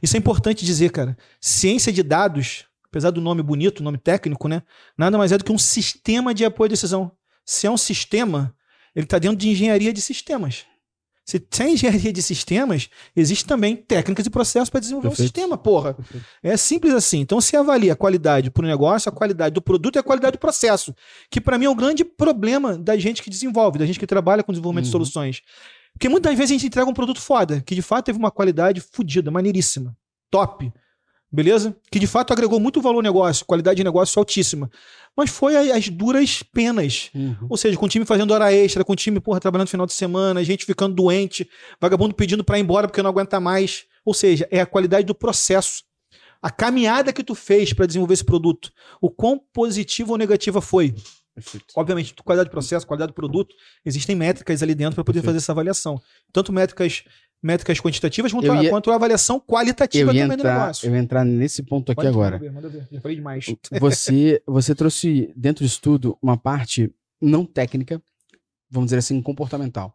Isso 0.00 0.14
é 0.14 0.20
importante 0.20 0.64
dizer, 0.64 0.92
cara. 0.92 1.18
Ciência 1.40 1.92
de 1.92 2.00
dados, 2.00 2.66
apesar 2.84 3.10
do 3.10 3.20
nome 3.20 3.42
bonito, 3.42 3.82
nome 3.82 3.98
técnico, 3.98 4.46
né? 4.46 4.62
Nada 4.96 5.18
mais 5.18 5.32
é 5.32 5.38
do 5.38 5.42
que 5.42 5.50
um 5.50 5.58
sistema 5.58 6.32
de 6.32 6.44
apoio 6.44 6.66
à 6.66 6.70
decisão. 6.70 7.10
Se 7.44 7.66
é 7.66 7.70
um 7.72 7.76
sistema, 7.76 8.54
ele 8.94 9.04
está 9.04 9.18
dentro 9.18 9.36
de 9.36 9.48
engenharia 9.48 9.92
de 9.92 10.00
sistemas. 10.00 10.64
Se 11.24 11.40
tem 11.40 11.72
engenharia 11.72 12.12
de 12.12 12.20
sistemas, 12.20 12.90
existe 13.16 13.46
também 13.46 13.74
técnicas 13.74 14.26
e 14.26 14.30
processos 14.30 14.68
para 14.68 14.80
desenvolver 14.80 15.08
Perfeito. 15.08 15.22
um 15.22 15.26
sistema, 15.26 15.56
porra. 15.56 15.94
Perfeito. 15.94 16.26
É 16.42 16.56
simples 16.56 16.92
assim. 16.92 17.20
Então 17.20 17.40
se 17.40 17.56
avalia 17.56 17.94
a 17.94 17.96
qualidade 17.96 18.50
para 18.50 18.62
o 18.62 18.66
negócio, 18.66 19.08
a 19.08 19.12
qualidade 19.12 19.54
do 19.54 19.62
produto 19.62 19.96
e 19.96 19.98
a 19.98 20.02
qualidade 20.02 20.36
do 20.36 20.38
processo. 20.38 20.94
Que 21.30 21.40
para 21.40 21.56
mim 21.56 21.64
é 21.64 21.70
o 21.70 21.74
grande 21.74 22.04
problema 22.04 22.76
da 22.76 22.96
gente 22.98 23.22
que 23.22 23.30
desenvolve, 23.30 23.78
da 23.78 23.86
gente 23.86 23.98
que 23.98 24.06
trabalha 24.06 24.42
com 24.42 24.52
desenvolvimento 24.52 24.84
uhum. 24.84 24.88
de 24.88 24.92
soluções. 24.92 25.40
Porque 25.94 26.08
muitas 26.08 26.36
vezes 26.36 26.50
a 26.50 26.54
gente 26.54 26.66
entrega 26.66 26.90
um 26.90 26.94
produto 26.94 27.20
foda, 27.20 27.62
que 27.62 27.74
de 27.74 27.82
fato 27.82 28.04
teve 28.04 28.18
uma 28.18 28.30
qualidade 28.30 28.80
fodida, 28.80 29.30
maneiríssima, 29.30 29.96
top. 30.30 30.70
Beleza? 31.34 31.76
Que 31.90 31.98
de 31.98 32.06
fato 32.06 32.32
agregou 32.32 32.60
muito 32.60 32.80
valor 32.80 32.98
ao 32.98 33.02
negócio, 33.02 33.44
qualidade 33.44 33.78
de 33.78 33.84
negócio 33.84 34.18
altíssima. 34.20 34.70
Mas 35.16 35.30
foi 35.30 35.70
as 35.72 35.88
duras 35.88 36.44
penas. 36.44 37.10
Uhum. 37.12 37.36
Ou 37.50 37.56
seja, 37.56 37.76
com 37.76 37.86
o 37.86 37.88
time 37.88 38.04
fazendo 38.04 38.32
hora 38.32 38.52
extra, 38.52 38.84
com 38.84 38.92
o 38.92 38.96
time, 38.96 39.18
porra, 39.18 39.40
trabalhando 39.40 39.66
no 39.66 39.70
final 39.70 39.86
de 39.86 39.92
semana, 39.92 40.44
gente 40.44 40.64
ficando 40.64 40.94
doente, 40.94 41.48
vagabundo 41.80 42.14
pedindo 42.14 42.44
para 42.44 42.56
ir 42.56 42.62
embora 42.62 42.86
porque 42.86 43.02
não 43.02 43.10
aguenta 43.10 43.40
mais. 43.40 43.84
Ou 44.04 44.14
seja, 44.14 44.46
é 44.48 44.60
a 44.60 44.66
qualidade 44.66 45.06
do 45.06 45.14
processo. 45.14 45.82
A 46.40 46.50
caminhada 46.50 47.12
que 47.12 47.24
tu 47.24 47.34
fez 47.34 47.72
para 47.72 47.86
desenvolver 47.86 48.14
esse 48.14 48.24
produto. 48.24 48.70
O 49.00 49.10
quão 49.10 49.40
positivo 49.52 50.12
ou 50.12 50.18
negativa 50.18 50.60
foi. 50.60 50.94
Perfeito. 51.34 51.66
Obviamente, 51.74 52.14
qualidade 52.22 52.48
do 52.48 52.52
processo, 52.52 52.86
qualidade 52.86 53.10
do 53.10 53.14
produto, 53.14 53.52
existem 53.84 54.14
métricas 54.14 54.62
ali 54.62 54.74
dentro 54.74 54.94
para 54.94 55.02
poder 55.02 55.18
Perfeito. 55.18 55.32
fazer 55.32 55.38
essa 55.38 55.52
avaliação. 55.52 56.00
Tanto 56.32 56.52
métricas 56.52 57.02
métricas 57.44 57.78
quantitativas 57.78 58.32
quanto, 58.32 58.46
ia, 58.46 58.60
a, 58.60 58.70
quanto 58.70 58.90
a 58.90 58.94
avaliação 58.94 59.38
qualitativa 59.38 60.10
também 60.10 60.22
entrar, 60.22 60.36
do 60.36 60.60
negócio. 60.60 60.88
Eu 60.88 60.94
ia 60.94 60.98
entrar 60.98 61.24
nesse 61.24 61.62
ponto 61.62 61.92
aqui 61.92 61.96
Pode 61.96 62.08
agora. 62.08 62.38
Manda 62.38 62.44
ver, 62.44 62.52
manda 62.52 62.68
ver. 62.70 62.88
Já 62.90 63.00
falei 63.02 63.16
demais. 63.16 63.54
Você, 63.78 64.42
você 64.48 64.74
trouxe 64.74 65.30
dentro 65.36 65.62
disso 65.62 65.78
tudo 65.82 66.16
uma 66.22 66.38
parte 66.38 66.90
não 67.20 67.44
técnica, 67.44 68.02
vamos 68.70 68.86
dizer 68.86 68.98
assim, 68.98 69.20
comportamental. 69.20 69.94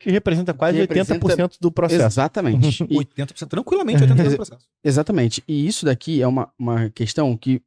Que 0.00 0.10
representa 0.10 0.54
quase 0.54 0.86
que 0.86 0.94
representa... 0.94 1.26
80% 1.26 1.56
do 1.60 1.70
processo. 1.70 2.06
Exatamente. 2.06 2.84
e... 2.88 2.96
80%, 2.96 3.48
tranquilamente 3.48 4.02
80% 4.04 4.30
do 4.30 4.36
processo. 4.36 4.66
Exatamente. 4.82 5.44
E 5.46 5.66
isso 5.66 5.84
daqui 5.84 6.22
é 6.22 6.26
uma, 6.26 6.50
uma 6.58 6.88
questão 6.88 7.36
que 7.36 7.60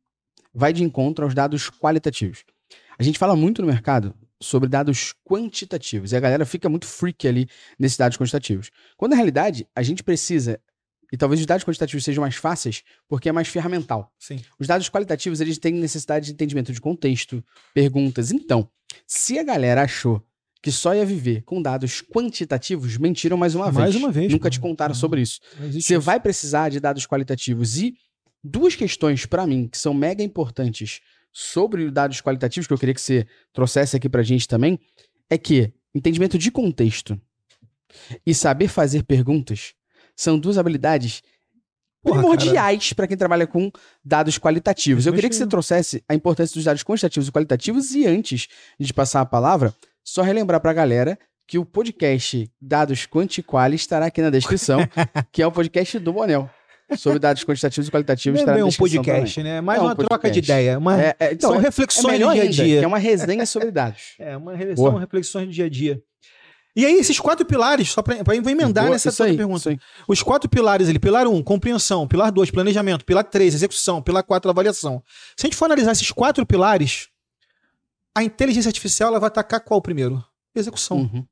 vai 0.51 0.73
de 0.73 0.83
encontro 0.83 1.25
aos 1.25 1.35
dados 1.35 1.69
qualitativos. 1.69 2.43
A 2.97 3.03
gente 3.03 3.19
fala 3.19 3.35
muito 3.35 3.61
no 3.61 3.67
mercado 3.67 4.15
sobre 4.41 4.67
dados 4.67 5.13
quantitativos. 5.23 6.11
E 6.11 6.15
a 6.15 6.19
galera 6.19 6.45
fica 6.45 6.67
muito 6.67 6.85
freak 6.85 7.27
ali 7.27 7.47
nesses 7.77 7.97
dados 7.97 8.17
quantitativos. 8.17 8.71
Quando 8.97 9.11
na 9.11 9.15
realidade 9.15 9.67
a 9.75 9.83
gente 9.83 10.03
precisa, 10.03 10.59
e 11.11 11.17
talvez 11.17 11.39
os 11.39 11.45
dados 11.45 11.63
quantitativos 11.63 12.03
sejam 12.03 12.21
mais 12.21 12.35
fáceis, 12.35 12.83
porque 13.07 13.29
é 13.29 13.31
mais 13.31 13.47
ferramental. 13.47 14.11
Sim. 14.17 14.41
Os 14.59 14.67
dados 14.67 14.89
qualitativos 14.89 15.39
eles 15.41 15.57
têm 15.57 15.73
necessidade 15.73 16.25
de 16.25 16.31
entendimento 16.33 16.73
de 16.73 16.81
contexto, 16.81 17.43
perguntas. 17.73 18.31
Então, 18.31 18.69
se 19.05 19.37
a 19.37 19.43
galera 19.43 19.83
achou 19.83 20.25
que 20.61 20.71
só 20.71 20.93
ia 20.93 21.05
viver 21.05 21.41
com 21.43 21.61
dados 21.61 22.01
quantitativos, 22.01 22.97
mentiram 22.97 23.35
mais 23.35 23.55
uma 23.55 23.65
mais 23.65 23.75
vez. 23.75 23.87
Mais 23.87 23.95
uma 23.95 24.11
vez. 24.11 24.31
Nunca 24.31 24.49
te 24.49 24.59
contaram 24.59 24.93
sobre 24.93 25.21
isso. 25.21 25.39
Você 25.73 25.97
vai 25.97 26.19
precisar 26.19 26.69
de 26.69 26.79
dados 26.79 27.05
qualitativos. 27.07 27.77
E 27.77 27.95
duas 28.43 28.75
questões, 28.75 29.25
para 29.25 29.47
mim, 29.47 29.67
que 29.67 29.77
são 29.77 29.93
mega 29.93 30.23
importantes 30.23 31.01
sobre 31.31 31.89
dados 31.89 32.21
qualitativos, 32.21 32.67
que 32.67 32.73
eu 32.73 32.77
queria 32.77 32.93
que 32.93 33.01
você 33.01 33.25
trouxesse 33.53 33.95
aqui 33.95 34.09
pra 34.09 34.23
gente 34.23 34.47
também, 34.47 34.79
é 35.29 35.37
que 35.37 35.73
entendimento 35.93 36.37
de 36.37 36.51
contexto 36.51 37.19
e 38.25 38.33
saber 38.33 38.67
fazer 38.67 39.03
perguntas 39.03 39.73
são 40.15 40.37
duas 40.39 40.57
habilidades 40.57 41.21
Porra, 42.03 42.19
primordiais 42.19 42.93
para 42.93 43.07
quem 43.07 43.17
trabalha 43.17 43.45
com 43.45 43.71
dados 44.03 44.37
qualitativos. 44.37 45.05
Eu 45.05 45.13
queria 45.13 45.29
que 45.29 45.35
você 45.35 45.47
trouxesse 45.47 46.03
a 46.07 46.15
importância 46.15 46.55
dos 46.55 46.63
dados 46.63 46.83
quantitativos 46.83 47.27
e 47.27 47.31
qualitativos 47.31 47.91
e 47.91 48.05
antes 48.05 48.47
de 48.79 48.93
passar 48.93 49.21
a 49.21 49.25
palavra, 49.25 49.73
só 50.03 50.21
relembrar 50.21 50.59
para 50.59 50.71
a 50.71 50.73
galera 50.73 51.19
que 51.47 51.57
o 51.57 51.65
podcast 51.65 52.49
Dados 52.61 53.05
Quantiquali 53.05 53.75
estará 53.75 54.05
aqui 54.05 54.21
na 54.21 54.29
descrição, 54.29 54.79
que 55.31 55.41
é 55.41 55.47
o 55.47 55.51
podcast 55.51 55.99
do 55.99 56.13
Bonel 56.13 56.49
sobre 56.97 57.19
dados 57.19 57.43
quantitativos 57.43 57.87
e 57.87 57.91
qualitativos. 57.91 58.43
Não 58.43 58.53
é 58.53 58.65
um 58.65 58.71
podcast, 58.71 59.35
também. 59.35 59.53
né? 59.53 59.61
Mais 59.61 59.79
é 59.79 59.81
um 59.81 59.85
uma 59.85 59.95
podcast. 59.95 60.21
troca 60.21 60.31
de 60.31 60.39
ideia. 60.39 60.77
Uma... 60.77 61.01
É, 61.01 61.15
é, 61.19 61.37
são 61.39 61.57
reflexões 61.57 62.19
do 62.19 62.33
dia 62.33 62.43
a 62.43 62.49
dia. 62.49 62.81
é 62.81 62.87
uma 62.87 62.97
resenha 62.97 63.45
sobre 63.45 63.71
dados. 63.71 64.15
É, 64.19 64.37
uma 64.37 64.53
são 64.75 64.95
reflexões 64.97 65.47
do 65.47 65.53
dia 65.53 65.65
a 65.65 65.69
dia. 65.69 66.01
E 66.75 66.85
aí, 66.85 66.93
esses 66.95 67.19
quatro 67.19 67.45
pilares, 67.45 67.91
só 67.91 68.01
para 68.01 68.15
emendar 68.35 68.85
Boa, 68.85 68.93
nessa 68.93 69.23
aí, 69.25 69.35
pergunta. 69.35 69.75
Os 70.07 70.23
quatro 70.23 70.49
pilares 70.49 70.87
ali, 70.87 70.99
pilar 70.99 71.27
1, 71.27 71.35
um, 71.35 71.43
compreensão, 71.43 72.07
pilar 72.07 72.31
2, 72.31 72.49
planejamento, 72.49 73.03
pilar 73.03 73.25
3, 73.25 73.55
execução, 73.55 74.01
pilar 74.01 74.23
4, 74.23 74.49
avaliação. 74.49 75.03
Se 75.35 75.45
a 75.45 75.47
gente 75.47 75.57
for 75.57 75.65
analisar 75.65 75.91
esses 75.91 76.11
quatro 76.11 76.45
pilares, 76.45 77.09
a 78.15 78.23
inteligência 78.23 78.69
artificial 78.69 79.09
ela 79.09 79.19
vai 79.19 79.27
atacar 79.27 79.59
qual 79.59 79.81
primeiro? 79.81 80.23
Execução. 80.55 80.97
Uhum. 80.97 81.25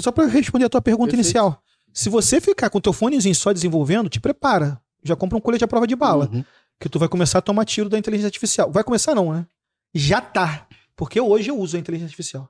Só 0.00 0.10
para 0.10 0.26
responder 0.26 0.66
a 0.66 0.68
tua 0.68 0.82
pergunta 0.82 1.10
Perfeito. 1.10 1.26
inicial. 1.26 1.62
Se 1.92 2.08
você 2.08 2.40
ficar 2.40 2.70
com 2.70 2.78
o 2.78 2.80
teu 2.80 2.92
fonezinho 2.92 3.34
só 3.34 3.52
desenvolvendo, 3.52 4.08
te 4.08 4.20
prepara. 4.20 4.80
Já 5.02 5.16
compra 5.16 5.36
um 5.36 5.40
colete 5.40 5.64
à 5.64 5.68
prova 5.68 5.86
de 5.86 5.96
bala. 5.96 6.28
Uhum. 6.32 6.44
Que 6.78 6.88
tu 6.88 6.98
vai 6.98 7.08
começar 7.08 7.38
a 7.38 7.42
tomar 7.42 7.64
tiro 7.64 7.88
da 7.88 7.98
inteligência 7.98 8.28
artificial. 8.28 8.70
Vai 8.70 8.84
começar 8.84 9.14
não, 9.14 9.32
né? 9.32 9.46
Já 9.94 10.20
tá. 10.20 10.66
Porque 10.96 11.20
hoje 11.20 11.50
eu 11.50 11.58
uso 11.58 11.76
a 11.76 11.80
inteligência 11.80 12.06
artificial. 12.08 12.48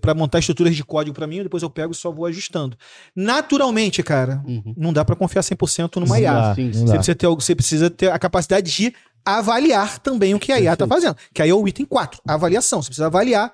para 0.00 0.14
montar 0.14 0.38
estruturas 0.38 0.74
de 0.74 0.84
código 0.84 1.14
para 1.14 1.26
mim, 1.26 1.42
depois 1.42 1.62
eu 1.62 1.70
pego 1.70 1.92
e 1.92 1.94
só 1.94 2.10
vou 2.10 2.26
ajustando. 2.26 2.76
Naturalmente, 3.14 4.02
cara, 4.02 4.42
uhum. 4.46 4.74
não 4.76 4.92
dá 4.92 5.04
para 5.04 5.16
confiar 5.16 5.42
100% 5.42 5.96
numa 5.96 6.18
IA. 6.18 6.54
Sim, 6.54 6.72
você, 6.72 6.94
precisa 6.94 7.14
ter, 7.14 7.26
você 7.26 7.54
precisa 7.54 7.90
ter 7.90 8.10
a 8.10 8.18
capacidade 8.18 8.70
de 8.70 8.94
avaliar 9.24 9.98
também 9.98 10.34
o 10.34 10.38
que 10.38 10.52
a 10.52 10.60
IA 10.60 10.72
está 10.72 10.86
fazendo. 10.86 11.16
Que 11.34 11.42
aí 11.42 11.50
é 11.50 11.54
o 11.54 11.68
item 11.68 11.86
4, 11.86 12.20
avaliação. 12.26 12.80
Você 12.80 12.88
precisa 12.88 13.06
avaliar 13.06 13.52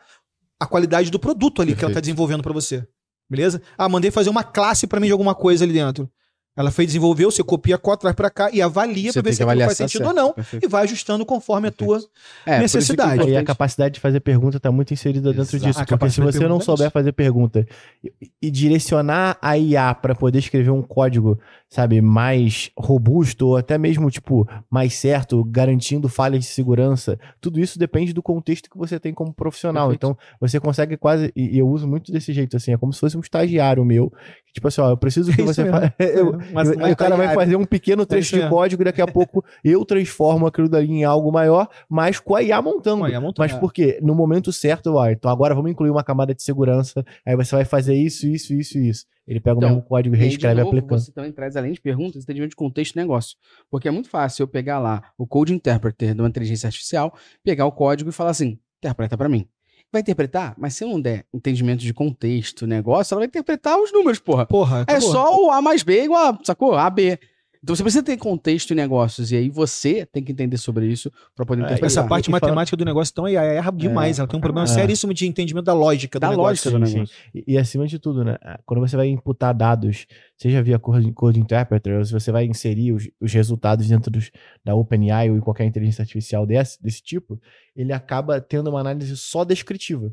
a 0.61 0.67
qualidade 0.67 1.11
do 1.11 1.19
produto 1.19 1.61
ali 1.61 1.73
Perfeito. 1.73 1.79
que 1.79 1.85
ela 1.85 1.91
está 1.93 2.01
desenvolvendo 2.01 2.43
para 2.43 2.53
você. 2.53 2.87
Beleza? 3.29 3.61
Ah, 3.77 3.89
mandei 3.89 4.11
fazer 4.11 4.31
uma 4.31 4.45
classe 4.45 4.87
para 4.87 5.01
mim 5.01 5.07
de 5.07 5.13
alguma 5.13 5.35
coisa 5.35 5.65
ali 5.65 5.73
dentro. 5.73 6.09
Ela 6.57 6.71
foi 6.71 6.87
desenvolver, 6.87 7.25
você 7.25 7.43
copia 7.43 7.75
a 7.75 7.97
traz 7.97 8.15
para 8.15 8.31
cá 8.31 8.49
e 8.53 8.63
avalia 8.63 9.13
para 9.13 9.23
ver 9.23 9.35
se 9.35 9.43
aquilo 9.43 9.65
faz 9.65 9.77
sentido 9.77 10.07
ou 10.07 10.15
não. 10.15 10.33
Perfeito. 10.33 10.65
E 10.65 10.69
vai 10.69 10.85
ajustando 10.85 11.27
conforme 11.27 11.69
Perfeito. 11.69 11.97
a 11.97 11.99
tua 11.99 12.11
é, 12.47 12.61
necessidade. 12.61 13.29
E 13.29 13.37
a 13.37 13.43
capacidade 13.43 13.95
de 13.95 14.01
fazer 14.01 14.21
pergunta 14.21 14.59
está 14.59 14.71
muito 14.71 14.95
inserida 14.95 15.33
dentro 15.33 15.57
Exato. 15.57 15.73
disso. 15.73 15.85
Porque 15.85 16.11
se 16.11 16.21
você 16.21 16.47
não 16.47 16.61
souber 16.61 16.93
fazer 16.93 17.11
pergunta 17.11 17.67
e, 18.05 18.31
e 18.41 18.51
direcionar 18.53 19.37
a 19.43 19.59
IA 19.59 19.93
para 19.95 20.15
poder 20.15 20.39
escrever 20.39 20.71
um 20.71 20.81
código, 20.83 21.41
sabe, 21.75 22.01
mais 22.01 22.71
robusto 22.79 23.49
ou 23.49 23.57
até 23.57 23.77
mesmo, 23.77 24.09
tipo, 24.09 24.49
mais 24.71 24.95
certo, 24.95 25.43
garantindo 25.43 26.09
falhas 26.09 26.45
de 26.45 26.47
segurança, 26.47 27.19
tudo 27.41 27.59
isso 27.59 27.81
depende 27.81 28.13
do 28.13 28.23
contexto 28.23 28.71
que 28.71 28.79
você 28.79 29.01
tem 29.01 29.13
como 29.13 29.35
profissional. 29.35 29.89
Perfeito. 29.89 30.07
Então, 30.07 30.19
você 30.41 30.61
consegue 30.61 30.97
quase, 30.97 31.33
e 31.35 31.59
eu 31.59 31.69
uso 31.69 31.89
muito 31.89 32.13
desse 32.13 32.33
jeito, 32.33 32.57
assim, 32.57 32.73
é 32.73 32.77
como 32.77 32.93
se 32.93 33.01
fosse 33.01 33.17
um 33.17 33.21
estagiário 33.21 33.85
meu, 33.85 34.13
Tipo 34.55 34.69
assim, 34.69 34.81
ó, 34.81 34.91
eu 34.91 34.97
preciso 34.97 35.33
que 35.33 35.43
é 35.43 35.45
você 35.45 35.65
faça. 35.67 35.93
O 36.93 36.97
cara 36.97 37.17
vai 37.17 37.35
fazer 37.35 37.57
um 37.57 37.65
pequeno 37.65 38.07
trecho 38.07 38.37
de 38.41 38.49
código 38.49 38.83
e 38.83 38.85
daqui 38.85 39.03
a 39.03 39.07
pouco 39.07 39.45
eu 39.65 39.85
transformo 39.85 40.47
aquilo 40.47 40.69
dali 40.69 40.89
em 40.89 41.03
algo 41.03 41.33
maior, 41.33 41.69
mas 41.89 42.21
com 42.21 42.37
a 42.37 42.43
IA 42.43 42.63
montando. 42.63 42.99
Com 42.99 43.05
a 43.05 43.11
IA 43.11 43.21
montando. 43.21 43.49
Mas 43.49 43.53
por 43.53 43.73
quê? 43.73 43.99
No 44.01 44.15
momento 44.15 44.53
certo, 44.53 44.95
ó, 44.95 45.09
então 45.09 45.29
agora 45.29 45.55
vamos 45.57 45.73
incluir 45.73 45.91
uma 45.91 46.05
camada 46.05 46.33
de 46.33 46.43
segurança, 46.43 47.05
aí 47.27 47.35
você 47.35 47.57
vai 47.57 47.65
fazer 47.65 47.95
isso, 47.95 48.29
isso, 48.29 48.55
isso 48.55 48.79
e 48.79 48.89
isso. 48.89 49.07
Ele 49.27 49.41
pega 49.41 49.57
então, 49.57 49.69
o 49.69 49.73
mesmo 49.73 49.89
código 49.89 50.15
e 50.15 50.19
reescreve 50.19 50.61
novo, 50.61 50.69
aplicando. 50.69 50.99
Você 50.99 51.13
também 51.13 51.33
traz, 51.33 51.57
além 51.57 51.73
de 51.73 51.81
perguntas, 51.81 52.23
entendimento 52.23 52.51
de 52.51 52.57
contexto 52.57 52.93
de 52.93 52.99
negócio. 52.99 53.37
Porque 53.71 53.89
é 53.89 53.91
muito 53.91 54.09
fácil 54.09 54.43
eu 54.43 54.49
pegar 54.49 54.79
lá 54.79 55.03
o 55.17 55.27
Code 55.27 55.55
Interpreter 55.55 56.15
de 56.15 56.21
uma 56.21 56.29
inteligência 56.29 56.67
artificial, 56.67 57.17
pegar 57.43 57.65
o 57.65 57.73
código 57.73 58.11
e 58.11 58.13
falar 58.13 58.31
assim, 58.31 58.59
interpreta 58.79 59.17
para 59.17 59.29
mim 59.29 59.49
vai 59.95 60.01
interpretar, 60.01 60.55
mas 60.59 60.75
se 60.75 60.83
eu 60.83 60.89
não 60.89 61.01
der 61.01 61.25
entendimento 61.33 61.81
de 61.81 61.95
contexto, 61.95 62.67
negócio, 62.67 63.15
ela 63.15 63.21
vai 63.21 63.29
interpretar 63.29 63.79
os 63.79 63.93
números, 63.93 64.19
porra. 64.19 64.45
Porra, 64.45 64.79
é 64.79 64.83
acabou. 64.83 65.09
É 65.09 65.13
só 65.13 65.45
o 65.47 65.51
A 65.53 65.63
mais 65.63 65.85
B 65.85 66.03
igual 66.03 66.35
a, 66.35 66.39
sacou? 66.43 66.75
A, 66.75 66.91
B. 66.91 67.19
Então 67.65 67.75
você 67.75 67.83
precisa 67.83 68.03
ter 68.05 68.19
contexto 68.19 68.73
e 68.73 68.75
negócios, 68.75 69.33
e 69.33 69.37
aí 69.37 69.49
você 69.49 70.05
tem 70.05 70.23
que 70.23 70.31
entender 70.31 70.59
sobre 70.59 70.87
isso 70.87 71.11
para 71.35 71.47
poder 71.47 71.63
é, 71.63 71.65
interpretar. 71.65 71.87
Essa 71.87 72.05
parte 72.07 72.31
matemática 72.31 72.77
fala... 72.77 72.85
do 72.85 72.87
negócio, 72.87 73.11
então, 73.11 73.27
ela 73.27 73.43
erra 73.43 73.73
demais. 73.73 74.19
É, 74.19 74.21
ela 74.21 74.29
tem 74.29 74.37
um 74.37 74.41
problema 74.41 74.67
é. 74.67 74.71
seríssimo 74.71 75.15
de 75.15 75.27
entendimento 75.27 75.65
da 75.65 75.73
lógica 75.73 76.19
do 76.19 76.21
da 76.21 76.29
negócio. 76.29 76.71
lógica 76.71 76.93
do 76.93 76.99
negócio. 76.99 77.17
E, 77.35 77.55
e, 77.55 77.59
acima 77.59 77.87
de 77.87 77.99
tudo, 77.99 78.23
né? 78.23 78.37
Quando 78.67 78.81
você 78.81 78.99
vai 78.99 79.09
imputar 79.09 79.55
dados, 79.55 80.07
seja 80.37 80.63
via 80.63 80.79
Code, 80.79 81.11
code 81.13 81.41
Interpreter, 81.41 81.97
ou 81.97 82.05
se 82.05 82.13
você 82.13 82.31
vai 82.31 82.45
inserir 82.45 82.93
os, 82.93 83.09
os 83.19 83.33
resultados 83.33 83.89
dentro 83.89 84.11
dos, 84.11 84.31
da 84.63 84.75
OpenAI 84.75 85.31
ou 85.31 85.39
em 85.39 85.41
qualquer 85.41 85.65
inteligência 85.65 86.03
artificial 86.03 86.45
desse, 86.45 86.83
desse 86.83 87.03
tipo, 87.03 87.41
ele 87.75 87.95
acaba 87.95 88.43
tendo 88.43 88.69
uma 88.69 88.81
análise 88.81 89.17
só 89.17 89.43
descritiva. 89.43 90.13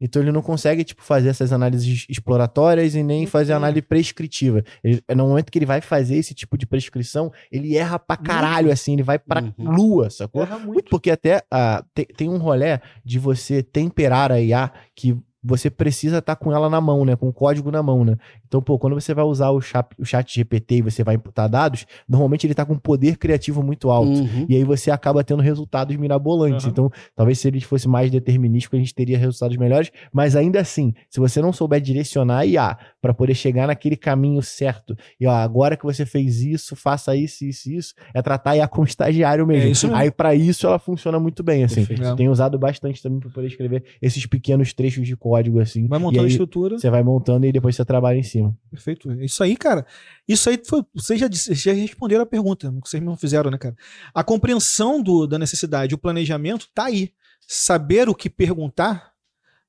Então 0.00 0.22
ele 0.22 0.32
não 0.32 0.40
consegue, 0.42 0.82
tipo, 0.82 1.02
fazer 1.02 1.28
essas 1.28 1.52
análises 1.52 2.06
exploratórias 2.08 2.94
e 2.94 3.02
nem 3.02 3.26
fazer 3.26 3.52
análise 3.52 3.82
prescritiva. 3.82 4.64
Ele, 4.82 5.02
no 5.14 5.28
momento 5.28 5.50
que 5.52 5.58
ele 5.58 5.66
vai 5.66 5.80
fazer 5.80 6.16
esse 6.16 6.32
tipo 6.34 6.56
de 6.56 6.66
prescrição, 6.66 7.30
ele 7.52 7.76
erra 7.76 7.98
pra 7.98 8.16
caralho, 8.16 8.72
assim, 8.72 8.94
ele 8.94 9.02
vai 9.02 9.18
pra 9.18 9.42
Uhum. 9.42 9.52
lua, 9.70 10.08
sacou? 10.10 10.42
Erra 10.42 10.58
muito. 10.58 10.88
Porque 10.90 11.10
até 11.10 11.42
ah, 11.50 11.84
tem, 11.92 12.06
tem 12.06 12.28
um 12.28 12.38
rolé 12.38 12.80
de 13.04 13.18
você 13.18 13.62
temperar 13.62 14.32
a 14.32 14.40
IA 14.40 14.72
que 14.94 15.16
você 15.42 15.70
precisa 15.70 16.18
estar 16.18 16.36
com 16.36 16.52
ela 16.52 16.68
na 16.68 16.80
mão, 16.80 17.04
né? 17.04 17.16
Com 17.16 17.28
o 17.28 17.32
código 17.32 17.70
na 17.70 17.82
mão, 17.82 18.04
né? 18.04 18.16
Então, 18.46 18.60
pô, 18.60 18.78
quando 18.78 18.94
você 18.94 19.14
vai 19.14 19.24
usar 19.24 19.50
o 19.50 19.60
chat, 19.60 19.88
o 19.98 20.04
chat 20.04 20.34
GPT 20.34 20.76
e 20.76 20.82
você 20.82 21.02
vai 21.02 21.14
imputar 21.14 21.48
dados, 21.48 21.86
normalmente 22.08 22.46
ele 22.46 22.54
tá 22.54 22.64
com 22.64 22.74
um 22.74 22.78
poder 22.78 23.16
criativo 23.16 23.62
muito 23.62 23.90
alto. 23.90 24.20
Uhum. 24.20 24.46
E 24.48 24.56
aí 24.56 24.64
você 24.64 24.90
acaba 24.90 25.24
tendo 25.24 25.42
resultados 25.42 25.96
mirabolantes. 25.96 26.64
Aham. 26.64 26.72
Então, 26.72 26.92
talvez 27.16 27.38
se 27.38 27.48
ele 27.48 27.60
fosse 27.60 27.88
mais 27.88 28.10
determinístico, 28.10 28.76
a 28.76 28.78
gente 28.78 28.94
teria 28.94 29.16
resultados 29.16 29.56
melhores. 29.56 29.90
Mas 30.12 30.36
ainda 30.36 30.60
assim, 30.60 30.92
se 31.08 31.18
você 31.18 31.40
não 31.40 31.52
souber 31.52 31.80
direcionar 31.80 32.38
a 32.38 32.46
IA 32.46 32.76
para 33.00 33.14
poder 33.14 33.34
chegar 33.34 33.66
naquele 33.66 33.96
caminho 33.96 34.42
certo, 34.42 34.96
e 35.18 35.26
ó, 35.26 35.32
agora 35.32 35.76
que 35.76 35.84
você 35.84 36.04
fez 36.04 36.42
isso, 36.42 36.76
faça 36.76 37.16
isso, 37.16 37.44
isso, 37.44 37.70
isso, 37.70 37.94
é 38.12 38.20
tratar 38.20 38.50
a 38.50 38.56
IA 38.58 38.68
como 38.68 38.84
estagiário 38.86 39.46
mesmo. 39.46 39.68
É 39.68 39.70
isso 39.70 39.86
mesmo. 39.86 40.00
Aí, 40.00 40.10
para 40.10 40.34
isso, 40.34 40.66
ela 40.66 40.78
funciona 40.78 41.18
muito 41.18 41.42
bem, 41.42 41.64
assim. 41.64 41.86
Perfeito. 41.86 42.16
Tenho 42.16 42.30
usado 42.30 42.58
bastante 42.58 43.02
também 43.02 43.20
para 43.20 43.30
poder 43.30 43.46
escrever 43.46 43.84
esses 44.02 44.26
pequenos 44.26 44.72
trechos 44.72 45.06
de 45.06 45.16
código, 45.16 45.29
assim. 45.60 45.86
Vai 45.86 45.98
E 45.98 46.02
montando 46.02 46.24
a 46.24 46.28
estrutura. 46.28 46.78
Você 46.78 46.90
vai 46.90 47.02
montando 47.02 47.46
e 47.46 47.52
depois 47.52 47.76
você 47.76 47.84
trabalha 47.84 48.16
em 48.18 48.22
cima. 48.22 48.56
Perfeito. 48.70 49.12
Isso 49.22 49.42
aí, 49.42 49.56
cara. 49.56 49.86
Isso 50.28 50.48
aí 50.50 50.60
foi. 50.64 50.82
Vocês 50.94 51.18
já, 51.20 51.28
disse- 51.28 51.54
já 51.54 51.72
responderam 51.72 52.22
a 52.22 52.26
pergunta, 52.26 52.72
que 52.82 52.88
vocês 52.88 53.02
não 53.02 53.16
fizeram, 53.16 53.50
né, 53.50 53.58
cara? 53.58 53.74
A 54.14 54.22
compreensão 54.24 55.02
do, 55.02 55.26
da 55.26 55.38
necessidade, 55.38 55.94
o 55.94 55.98
planejamento 55.98 56.66
tá 56.74 56.84
aí. 56.86 57.10
Saber 57.46 58.08
o 58.08 58.14
que 58.14 58.30
perguntar, 58.30 59.10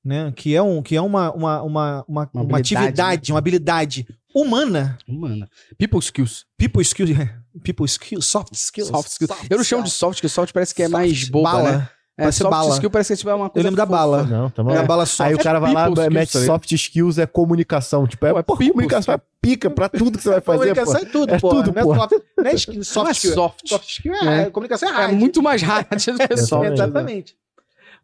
né? 0.04 0.32
Que 0.36 0.54
é, 0.54 0.62
um, 0.62 0.82
que 0.82 0.94
é 0.96 1.00
uma, 1.00 1.32
uma, 1.32 1.62
uma, 1.62 2.04
uma, 2.08 2.30
uma 2.32 2.42
habilidade, 2.58 2.74
atividade, 2.76 3.32
uma 3.32 3.38
habilidade 3.38 4.06
humana. 4.34 4.98
Humana. 5.08 5.48
People 5.78 5.98
skills. 5.98 6.44
People 6.56 6.82
skills, 6.82 7.10
people 7.64 7.84
skills, 7.86 8.24
soft 8.26 8.54
skills. 8.54 8.88
Soft 8.88 9.10
skills. 9.10 9.30
Eu 9.50 9.56
não 9.56 9.64
chamo 9.64 9.82
de 9.82 9.90
soft, 9.90 10.18
porque 10.18 10.28
soft 10.28 10.52
parece 10.52 10.74
que 10.74 10.82
é 10.82 10.88
mais 10.88 11.20
Soft, 11.20 11.30
boba, 11.32 11.50
bala. 11.52 11.72
né? 11.78 11.88
É, 12.16 12.22
Parece 12.24 12.38
soft 12.38 12.50
bala. 12.50 12.74
skill 12.74 12.90
parece 12.90 13.08
que 13.08 13.12
é 13.14 13.16
tipo, 13.16 13.30
é 13.30 13.34
uma 13.34 13.48
coisa 13.48 13.66
lembro 13.68 13.76
da 13.78 13.86
fofa. 13.86 13.96
bala. 13.98 14.22
Não, 14.24 14.50
tamo 14.50 14.70
É 14.70 14.76
a 14.78 14.82
bala 14.82 15.06
soft. 15.06 15.28
Aí 15.28 15.34
o 15.34 15.38
cara 15.38 15.58
vai 15.58 15.72
lá, 15.72 15.88
skills, 15.88 16.08
mete 16.12 16.32
tá 16.32 16.38
ligado? 16.40 16.54
soft 16.56 16.72
skills, 16.72 17.18
é 17.18 17.26
comunicação. 17.26 18.06
Tipo, 18.06 18.26
é, 18.26 18.32
Pô, 18.32 18.38
é 18.38 18.42
pô, 18.42 18.56
people 18.56 18.72
comunicação 18.74 19.14
é 19.14 19.20
pica 19.40 19.70
pra 19.70 19.88
tudo 19.88 20.18
que 20.18 20.24
você 20.24 20.28
vai 20.30 20.40
fazer, 20.42 20.74
pô. 20.74 20.74
comunicação 20.82 21.00
é 21.00 21.04
tudo, 21.10 21.34
É 21.34 21.40
pô. 21.40 21.48
tudo, 21.50 21.72
não 21.72 21.80
é 21.80 21.84
pô. 21.84 21.94
soft, 21.94 22.12
não 22.36 22.44
é 22.46 22.54
skill, 22.54 22.84
soft 22.84 22.96
Não 23.04 23.08
é 23.08 23.12
skill. 23.12 23.32
soft. 23.34 23.60
Soft 23.68 23.88
skill 23.88 24.14
é, 24.14 24.42
É. 24.42 24.50
comunicação 24.50 24.88
é 24.88 24.92
É 24.92 24.94
hard. 24.94 25.14
muito 25.14 25.42
mais 25.42 25.62
hard 25.62 25.86
do 25.88 25.96
que 25.96 26.02
soft. 26.06 26.22
Exatamente. 26.32 26.72
Exatamente. 26.74 27.36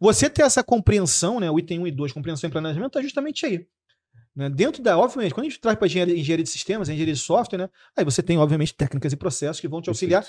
Você 0.01 0.27
ter 0.29 0.41
essa 0.41 0.63
compreensão, 0.63 1.39
né? 1.39 1.51
O 1.51 1.59
item 1.59 1.79
1 1.81 1.87
e 1.87 1.91
2, 1.91 2.11
compreensão 2.11 2.47
e 2.47 2.51
planejamento, 2.51 2.91
tá 2.93 3.01
justamente 3.01 3.45
aí. 3.45 3.65
Né? 4.35 4.49
Dentro 4.49 4.81
da, 4.81 4.97
obviamente, 4.97 5.33
quando 5.35 5.45
a 5.45 5.49
gente 5.49 5.59
traz 5.59 5.77
para 5.77 5.85
engenharia, 5.87 6.17
engenharia 6.17 6.43
de 6.43 6.49
sistemas, 6.49 6.87
engenharia 6.89 7.13
de 7.13 7.19
software, 7.19 7.57
né? 7.59 7.69
Aí 7.97 8.05
você 8.05 8.23
tem, 8.23 8.37
obviamente, 8.37 8.73
técnicas 8.73 9.11
e 9.13 9.17
processos 9.17 9.59
que 9.59 9.67
vão 9.67 9.81
te 9.81 9.89
auxiliar 9.89 10.25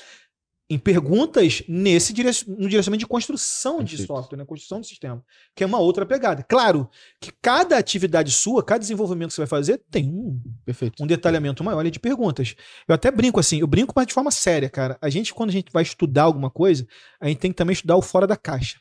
em 0.71 0.79
perguntas 0.79 1.65
nesse 1.69 2.13
direc- 2.13 2.47
no 2.47 2.69
direcionamento 2.69 3.01
de 3.01 3.07
construção 3.09 3.83
de 3.83 4.07
software, 4.07 4.39
né? 4.39 4.45
construção 4.45 4.81
de 4.81 4.87
sistema, 4.87 5.23
que 5.55 5.65
é 5.65 5.67
uma 5.67 5.81
outra 5.81 6.07
pegada. 6.07 6.45
Claro 6.49 6.89
que 7.21 7.33
cada 7.43 7.77
atividade 7.77 8.31
sua, 8.31 8.63
cada 8.63 8.79
desenvolvimento 8.79 9.31
que 9.31 9.35
você 9.35 9.41
vai 9.41 9.49
fazer, 9.49 9.83
tem 9.91 10.09
um 10.09 10.41
Perfeito. 10.65 11.03
um 11.03 11.07
detalhamento 11.09 11.65
maior 11.65 11.83
de 11.91 11.99
perguntas. 11.99 12.55
Eu 12.87 12.95
até 12.95 13.11
brinco 13.11 13.41
assim, 13.41 13.59
eu 13.59 13.67
brinco, 13.67 13.93
mas 13.97 14.07
de 14.07 14.15
forma 14.15 14.31
séria, 14.31 14.71
cara. 14.71 14.97
A 15.03 15.11
gente, 15.11 15.35
quando 15.35 15.51
a 15.51 15.53
gente 15.53 15.73
vai 15.73 15.83
estudar 15.83 16.23
alguma 16.23 16.51
coisa, 16.51 16.87
a 17.21 17.27
gente 17.27 17.39
tem 17.39 17.51
que 17.51 17.57
também 17.57 17.73
estudar 17.73 17.97
o 17.97 18.03
fora 18.03 18.27
da 18.27 18.37
caixa. 18.37 18.79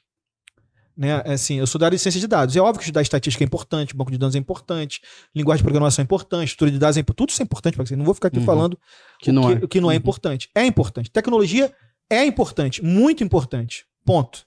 Né? 0.99 1.21
É 1.23 1.33
Assim, 1.33 1.55
eu 1.55 1.65
sou 1.65 1.79
da 1.79 1.85
área 1.88 1.95
de 1.97 2.01
ciência 2.01 2.19
de 2.19 2.27
dados. 2.27 2.53
É 2.57 2.59
óbvio 2.59 2.79
que 2.79 2.83
estudar 2.83 3.01
estatística 3.01 3.41
é 3.41 3.47
importante, 3.47 3.95
banco 3.95 4.12
de 4.12 4.17
dados 4.17 4.35
é 4.35 4.38
importante, 4.38 4.99
linguagem 5.33 5.59
de 5.59 5.63
programação 5.63 6.01
é 6.01 6.03
importante, 6.03 6.49
estrutura 6.49 6.71
de 6.71 6.77
dados 6.77 6.97
é 6.97 6.99
importante, 6.99 7.17
tudo 7.17 7.29
isso 7.29 7.41
é 7.41 7.45
importante 7.45 7.75
para 7.75 7.85
você. 7.85 7.95
Não 7.95 8.03
vou 8.03 8.13
ficar 8.13 8.27
aqui 8.27 8.39
Uhum. 8.39 8.45
falando 8.45 8.77
Que 9.21 9.31
não 9.31 9.43
que, 9.57 9.63
é. 9.63 9.67
que 9.67 9.79
não 9.79 9.89
é 9.89 9.93
Uhum. 9.93 9.97
importante. 9.99 10.49
É 10.53 10.65
importante. 10.65 11.09
Tecnologia 11.09 11.73
é 12.09 12.25
importante, 12.25 12.83
muito 12.83 13.23
importante. 13.23 13.85
Ponto. 14.05 14.45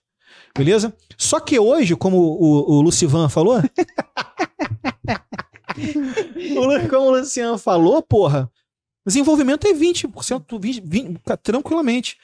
Beleza? 0.57 0.95
Só 1.17 1.41
que 1.41 1.59
hoje, 1.59 1.97
como 1.97 2.19
o, 2.19 2.75
o 2.75 2.83
Lucivan 2.83 3.31
falou. 3.31 3.63
como 6.91 7.07
o 7.07 7.11
Luciano 7.19 7.57
falou, 7.59 8.03
porra, 8.03 8.51
desenvolvimento 9.07 9.67
é 9.67 9.73
20%, 9.73 10.59
20, 10.61 10.83
20, 10.85 11.21
tranquilamente. 11.43 12.17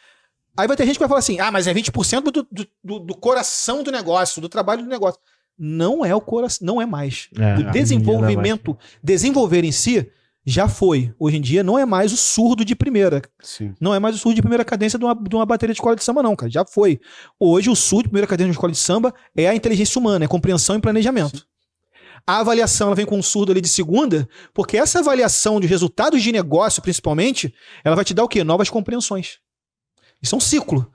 Aí 0.58 0.66
vai 0.66 0.76
ter 0.76 0.84
gente 0.84 0.96
que 0.96 0.98
vai 0.98 1.08
falar 1.08 1.20
assim: 1.20 1.38
ah, 1.38 1.52
mas 1.52 1.68
é 1.68 1.72
20% 1.72 2.20
do, 2.20 2.30
do, 2.50 2.66
do, 2.82 2.98
do 2.98 3.14
coração 3.14 3.84
do 3.84 3.92
negócio, 3.92 4.42
do 4.42 4.48
trabalho 4.48 4.82
do 4.82 4.88
negócio. 4.88 5.20
Não 5.56 6.04
é 6.04 6.12
o 6.12 6.20
coração, 6.20 6.66
não 6.66 6.82
é 6.82 6.86
mais. 6.86 7.28
É, 7.38 7.60
o 7.60 7.70
desenvolvimento, 7.70 8.76
desenvolver 9.00 9.62
em 9.64 9.70
si, 9.70 10.10
já 10.44 10.66
foi. 10.68 11.14
Hoje 11.16 11.36
em 11.36 11.40
dia 11.40 11.62
não 11.62 11.78
é 11.78 11.86
mais 11.86 12.12
o 12.12 12.16
surdo 12.16 12.64
de 12.64 12.74
primeira. 12.74 13.22
Sim. 13.40 13.72
Não 13.80 13.94
é 13.94 14.00
mais 14.00 14.16
o 14.16 14.18
surdo 14.18 14.34
de 14.34 14.42
primeira 14.42 14.64
cadência 14.64 14.98
de 14.98 15.04
uma, 15.04 15.14
de 15.14 15.36
uma 15.36 15.46
bateria 15.46 15.72
de 15.72 15.78
escola 15.78 15.94
de 15.94 16.02
samba, 16.02 16.24
não, 16.24 16.34
cara. 16.34 16.50
Já 16.50 16.64
foi. 16.64 17.00
Hoje, 17.38 17.70
o 17.70 17.76
surdo 17.76 18.04
de 18.04 18.08
primeira 18.08 18.26
cadência 18.26 18.46
de 18.46 18.50
uma 18.50 18.58
escola 18.58 18.72
de 18.72 18.78
samba 18.78 19.14
é 19.36 19.48
a 19.48 19.54
inteligência 19.54 19.96
humana, 19.96 20.24
é 20.24 20.28
compreensão 20.28 20.74
e 20.74 20.80
planejamento. 20.80 21.46
A 22.26 22.40
avaliação 22.40 22.88
ela 22.88 22.96
vem 22.96 23.06
com 23.06 23.16
um 23.16 23.22
surdo 23.22 23.52
ali 23.52 23.60
de 23.60 23.68
segunda, 23.68 24.28
porque 24.52 24.76
essa 24.76 24.98
avaliação 24.98 25.60
de 25.60 25.68
resultados 25.68 26.20
de 26.20 26.32
negócio, 26.32 26.82
principalmente, 26.82 27.54
ela 27.84 27.94
vai 27.94 28.04
te 28.04 28.12
dar 28.12 28.24
o 28.24 28.28
quê? 28.28 28.42
Novas 28.42 28.68
compreensões. 28.68 29.38
Isso 30.22 30.34
é 30.34 30.38
um 30.38 30.40
ciclo. 30.40 30.90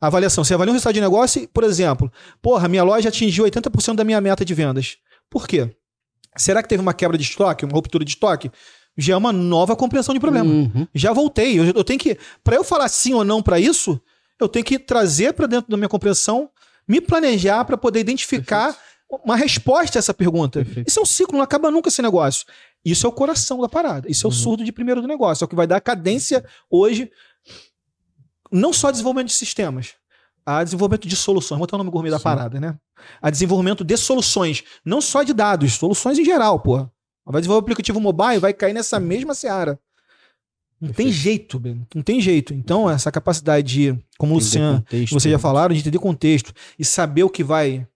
A 0.00 0.06
avaliação. 0.08 0.42
Você 0.44 0.54
avalia 0.54 0.70
um 0.72 0.74
resultado 0.74 0.94
de 0.94 1.00
negócio 1.00 1.42
e, 1.42 1.46
por 1.46 1.62
exemplo, 1.64 2.10
porra, 2.40 2.68
minha 2.68 2.82
loja 2.82 3.08
atingiu 3.08 3.44
80% 3.44 3.94
da 3.94 4.04
minha 4.04 4.20
meta 4.20 4.44
de 4.44 4.52
vendas. 4.54 4.96
Por 5.30 5.46
quê? 5.46 5.70
Será 6.36 6.62
que 6.62 6.68
teve 6.68 6.80
uma 6.82 6.94
quebra 6.94 7.16
de 7.16 7.22
estoque, 7.24 7.64
uma 7.64 7.74
ruptura 7.74 8.04
de 8.04 8.10
estoque? 8.10 8.50
Já 8.96 9.14
é 9.14 9.16
uma 9.16 9.32
nova 9.32 9.74
compreensão 9.76 10.12
de 10.14 10.20
problema 10.20 10.50
Uhum. 10.50 10.86
já 10.94 11.12
voltei. 11.12 11.58
Eu, 11.58 11.64
eu 11.66 11.84
tenho 11.84 11.98
que, 11.98 12.18
Pra 12.44 12.56
eu 12.56 12.64
falar 12.64 12.88
sim 12.88 13.14
ou 13.14 13.24
não 13.24 13.42
pra 13.42 13.58
isso, 13.60 14.00
eu 14.40 14.48
tenho 14.48 14.64
que 14.64 14.78
trazer 14.78 15.32
pra 15.34 15.46
dentro 15.46 15.70
da 15.70 15.76
minha 15.76 15.88
compreensão, 15.88 16.50
me 16.86 17.00
planejar 17.00 17.64
pra 17.64 17.76
poder 17.76 18.00
identificar 18.00 18.76
uma 19.24 19.36
resposta 19.36 19.98
a 19.98 20.00
essa 20.00 20.12
pergunta. 20.12 20.64
Perfeito. 20.64 20.88
Isso 20.88 20.98
é 20.98 21.02
um 21.02 21.06
ciclo, 21.06 21.36
não 21.36 21.44
acaba 21.44 21.70
nunca 21.70 21.88
esse 21.88 22.02
negócio. 22.02 22.44
Isso 22.84 23.06
é 23.06 23.08
o 23.08 23.12
coração 23.12 23.60
da 23.60 23.68
parada. 23.68 24.10
Isso 24.10 24.26
é 24.26 24.28
o 24.28 24.32
Uhum. 24.32 24.36
surdo 24.38 24.64
de 24.64 24.72
primeiro 24.72 25.00
do 25.00 25.06
negócio. 25.08 25.44
É 25.44 25.46
o 25.46 25.48
que 25.48 25.54
vai 25.54 25.66
dar 25.66 25.80
cadência 25.80 26.44
hoje, 26.70 27.10
não 28.52 28.72
só 28.72 28.90
desenvolvimento 28.90 29.28
de 29.28 29.34
sistemas, 29.34 29.94
a 30.44 30.62
desenvolvimento 30.62 31.08
de 31.08 31.16
soluções. 31.16 31.58
Vou 31.58 31.66
botar 31.66 31.76
o 31.76 31.78
nome 31.78 31.90
gourmet 31.90 32.10
da 32.10 32.18
Sim. 32.18 32.24
parada, 32.24 32.60
né? 32.60 32.76
A 33.20 33.30
desenvolvimento 33.30 33.84
de 33.84 33.96
soluções, 33.96 34.62
não 34.84 35.00
só 35.00 35.22
de 35.22 35.32
dados, 35.32 35.74
soluções 35.74 36.18
em 36.18 36.24
geral, 36.24 36.60
porra. 36.60 36.90
Vai 37.24 37.40
desenvolver 37.40 37.62
aplicativo 37.62 38.00
mobile, 38.00 38.38
vai 38.38 38.52
cair 38.52 38.72
nessa 38.72 38.98
mesma 38.98 39.34
seara. 39.34 39.78
Não 40.80 40.88
tem 40.88 41.06
Perfeito. 41.06 41.12
jeito, 41.22 41.60
Ben. 41.60 41.86
Não 41.94 42.02
tem 42.02 42.20
jeito. 42.20 42.52
Então, 42.52 42.90
essa 42.90 43.12
capacidade 43.12 43.72
de, 43.72 44.04
como 44.18 44.32
o 44.32 44.38
Luciano, 44.38 44.78
contexto, 44.78 45.12
vocês 45.12 45.30
já 45.30 45.38
né? 45.38 45.42
falaram, 45.42 45.72
de 45.72 45.80
entender 45.80 45.98
contexto 46.00 46.52
e 46.76 46.84
saber 46.84 47.22
o 47.22 47.30
que 47.30 47.44
vai 47.44 47.86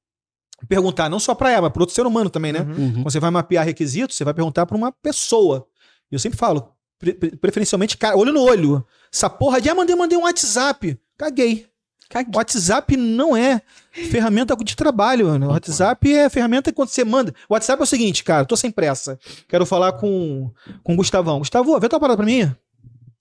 perguntar, 0.68 1.08
não 1.10 1.18
só 1.18 1.34
para 1.34 1.50
ela, 1.50 1.62
mas 1.62 1.72
para 1.72 1.82
outro 1.82 1.94
ser 1.94 2.06
humano 2.06 2.30
também, 2.30 2.52
né? 2.52 2.60
Uhum. 2.60 2.92
Quando 2.92 3.10
você 3.10 3.18
vai 3.18 3.30
mapear 3.32 3.64
requisitos, 3.64 4.16
você 4.16 4.22
vai 4.22 4.32
perguntar 4.32 4.64
para 4.66 4.76
uma 4.76 4.92
pessoa. 4.92 5.66
E 6.12 6.14
eu 6.14 6.18
sempre 6.20 6.38
falo, 6.38 6.72
pre- 6.96 7.14
preferencialmente, 7.14 7.96
cara, 7.98 8.16
olho 8.16 8.32
no 8.32 8.42
olho. 8.42 8.86
Essa 9.16 9.30
porra 9.30 9.62
de, 9.62 9.70
ah, 9.70 9.74
mandei, 9.74 9.96
mandei 9.96 10.18
um 10.18 10.24
WhatsApp. 10.24 11.00
Caguei. 11.16 11.66
Caguei. 12.10 12.32
WhatsApp 12.36 12.98
não 12.98 13.34
é 13.34 13.62
ferramenta 13.90 14.54
de 14.54 14.76
trabalho, 14.76 15.28
mano. 15.28 15.46
O 15.46 15.52
WhatsApp 15.52 16.12
é 16.12 16.28
ferramenta 16.28 16.70
que 16.70 16.76
quando 16.76 16.90
você 16.90 17.02
manda. 17.02 17.34
O 17.48 17.54
WhatsApp 17.54 17.80
é 17.80 17.82
o 17.82 17.86
seguinte, 17.86 18.22
cara, 18.22 18.44
tô 18.44 18.54
sem 18.58 18.70
pressa. 18.70 19.18
Quero 19.48 19.64
falar 19.64 19.92
com, 19.92 20.50
com 20.84 20.92
o 20.92 20.96
Gustavão. 20.96 21.38
Gustavo, 21.38 21.80
vê 21.80 21.88
tua 21.88 21.98
parada 21.98 22.18
pra 22.18 22.26
mim. 22.26 22.54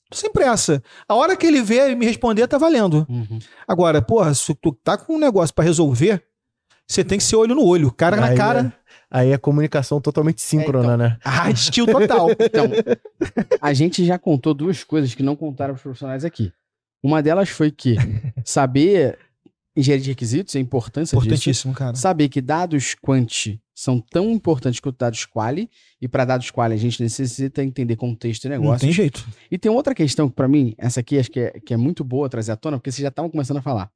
Tô 0.10 0.18
sem 0.18 0.30
pressa. 0.30 0.84
A 1.08 1.16
hora 1.16 1.34
que 1.38 1.48
ele 1.48 1.62
vê 1.62 1.92
e 1.92 1.96
me 1.96 2.06
responder, 2.06 2.46
tá 2.46 2.58
valendo. 2.58 3.08
Uhum. 3.10 3.40
Agora, 3.66 4.02
porra, 4.02 4.34
se 4.34 4.54
tu 4.54 4.74
tá 4.74 4.98
com 4.98 5.16
um 5.16 5.20
negócio 5.20 5.56
pra 5.56 5.64
resolver, 5.64 6.22
você 6.86 7.06
tem 7.06 7.18
que 7.18 7.24
ser 7.24 7.38
olho 7.38 7.56
no 7.56 7.64
olho, 7.64 7.90
cara 7.90 8.18
na 8.18 8.28
Aí 8.28 8.38
cara. 8.38 8.74
Aí 9.10 9.32
é 9.32 9.38
comunicação 9.38 10.02
totalmente 10.02 10.42
síncrona, 10.42 10.98
né? 10.98 11.18
Hard 11.24 11.58
steel 11.58 11.86
total. 11.86 12.30
Então, 12.32 12.70
a 13.62 13.74
gente 13.74 14.04
já 14.06 14.18
contou 14.18 14.54
duas 14.54 14.84
coisas 14.84 15.14
que 15.14 15.24
não 15.24 15.36
contaram 15.36 15.74
para 15.74 15.80
os 15.80 15.84
profissionais 15.84 16.26
aqui. 16.26 16.52
Uma 17.04 17.22
delas 17.22 17.50
foi 17.50 17.72
que 17.72 17.96
saber 18.44 19.18
engenharia 19.76 20.04
de 20.04 20.10
requisitos, 20.10 20.56
a 20.56 20.60
importância 20.60 21.16
disso. 21.18 21.28
Importantíssimo, 21.28 21.74
cara. 21.74 21.96
Saber 21.96 22.30
que 22.30 22.42
dados 22.42 22.96
quanti 22.96 23.62
são 23.76 24.00
tão 24.00 24.32
importantes 24.32 24.80
quanto 24.80 24.98
dados 24.98 25.26
quali, 25.26 25.70
e 26.02 26.08
para 26.08 26.24
dados 26.24 26.50
quali 26.50 26.74
a 26.74 26.78
gente 26.78 27.04
necessita 27.04 27.62
entender 27.62 27.98
contexto 27.98 28.46
e 28.46 28.50
Não 28.50 28.58
negócio. 28.58 28.80
tem 28.80 28.92
jeito. 28.92 29.28
E 29.52 29.58
tem 29.58 29.70
outra 29.70 29.94
questão 29.94 30.30
que, 30.30 30.36
para 30.36 30.48
mim, 30.48 30.74
essa 30.78 31.02
aqui 31.02 31.20
acho 31.20 31.30
que 31.30 31.42
é, 31.42 31.60
que 31.60 31.74
é 31.74 31.78
muito 31.78 32.04
boa 32.04 32.30
trazer 32.30 32.54
à 32.54 32.56
tona, 32.56 32.78
porque 32.78 32.90
vocês 32.90 33.04
já 33.04 33.10
estavam 33.10 33.30
começando 33.30 33.58
a 33.58 33.62
falar. 33.62 33.92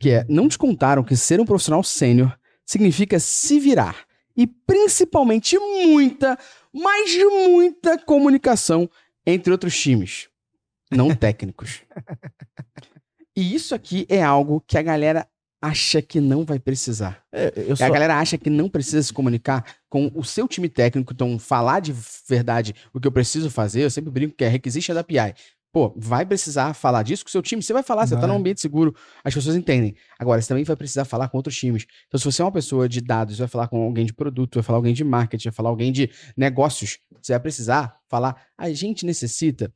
Que 0.00 0.10
é, 0.10 0.26
não 0.28 0.48
te 0.48 0.56
contaram 0.56 1.04
que 1.04 1.14
ser 1.14 1.40
um 1.40 1.44
profissional 1.44 1.82
sênior 1.82 2.34
significa 2.64 3.20
se 3.20 3.60
virar. 3.60 4.07
E 4.38 4.46
principalmente 4.46 5.58
muita, 5.58 6.38
mas 6.72 7.16
muita 7.16 7.98
comunicação 7.98 8.88
entre 9.26 9.50
outros 9.50 9.76
times, 9.78 10.28
não 10.90 11.12
técnicos. 11.16 11.82
E 13.36 13.54
isso 13.54 13.74
aqui 13.74 14.06
é 14.08 14.22
algo 14.22 14.62
que 14.64 14.78
a 14.78 14.82
galera 14.82 15.28
acha 15.60 16.00
que 16.00 16.20
não 16.20 16.44
vai 16.44 16.58
precisar. 16.58 17.22
É, 17.32 17.74
só... 17.74 17.84
A 17.84 17.90
galera 17.90 18.16
acha 18.16 18.38
que 18.38 18.48
não 18.48 18.68
precisa 18.68 19.02
se 19.02 19.12
comunicar 19.12 19.64
com 19.88 20.10
o 20.14 20.24
seu 20.24 20.46
time 20.46 20.68
técnico, 20.68 21.12
então 21.12 21.36
falar 21.38 21.80
de 21.80 21.92
verdade 22.28 22.74
o 22.94 23.00
que 23.00 23.08
eu 23.08 23.12
preciso 23.12 23.50
fazer, 23.50 23.82
eu 23.82 23.90
sempre 23.90 24.10
brinco 24.10 24.36
que 24.36 24.44
é 24.44 24.48
requisite 24.48 24.94
da 24.94 25.02
PI. 25.02 25.34
Pô, 25.70 25.92
vai 25.96 26.24
precisar 26.24 26.72
falar 26.72 27.02
disso 27.02 27.24
com 27.24 27.28
o 27.28 27.30
seu 27.30 27.42
time? 27.42 27.62
Você 27.62 27.72
vai 27.74 27.82
falar, 27.82 28.06
você 28.06 28.16
tá 28.16 28.26
num 28.26 28.36
ambiente 28.36 28.60
seguro, 28.60 28.94
as 29.22 29.34
pessoas 29.34 29.54
entendem. 29.54 29.94
Agora, 30.18 30.40
você 30.40 30.48
também 30.48 30.64
vai 30.64 30.74
precisar 30.76 31.04
falar 31.04 31.28
com 31.28 31.36
outros 31.36 31.56
times. 31.56 31.84
Então, 32.06 32.18
se 32.18 32.24
você 32.24 32.40
é 32.40 32.44
uma 32.44 32.50
pessoa 32.52 32.88
de 32.88 33.00
dados, 33.02 33.38
vai 33.38 33.46
falar 33.48 33.68
com 33.68 33.82
alguém 33.82 34.06
de 34.06 34.14
produto, 34.14 34.54
vai 34.54 34.62
falar 34.62 34.78
alguém 34.78 34.94
de 34.94 35.04
marketing, 35.04 35.48
vai 35.48 35.54
falar 35.54 35.68
alguém 35.68 35.92
de 35.92 36.10
negócios, 36.36 36.98
você 37.20 37.32
vai 37.32 37.40
precisar 37.40 37.98
falar, 38.08 38.42
a 38.56 38.70
gente 38.72 39.04
necessita 39.04 39.70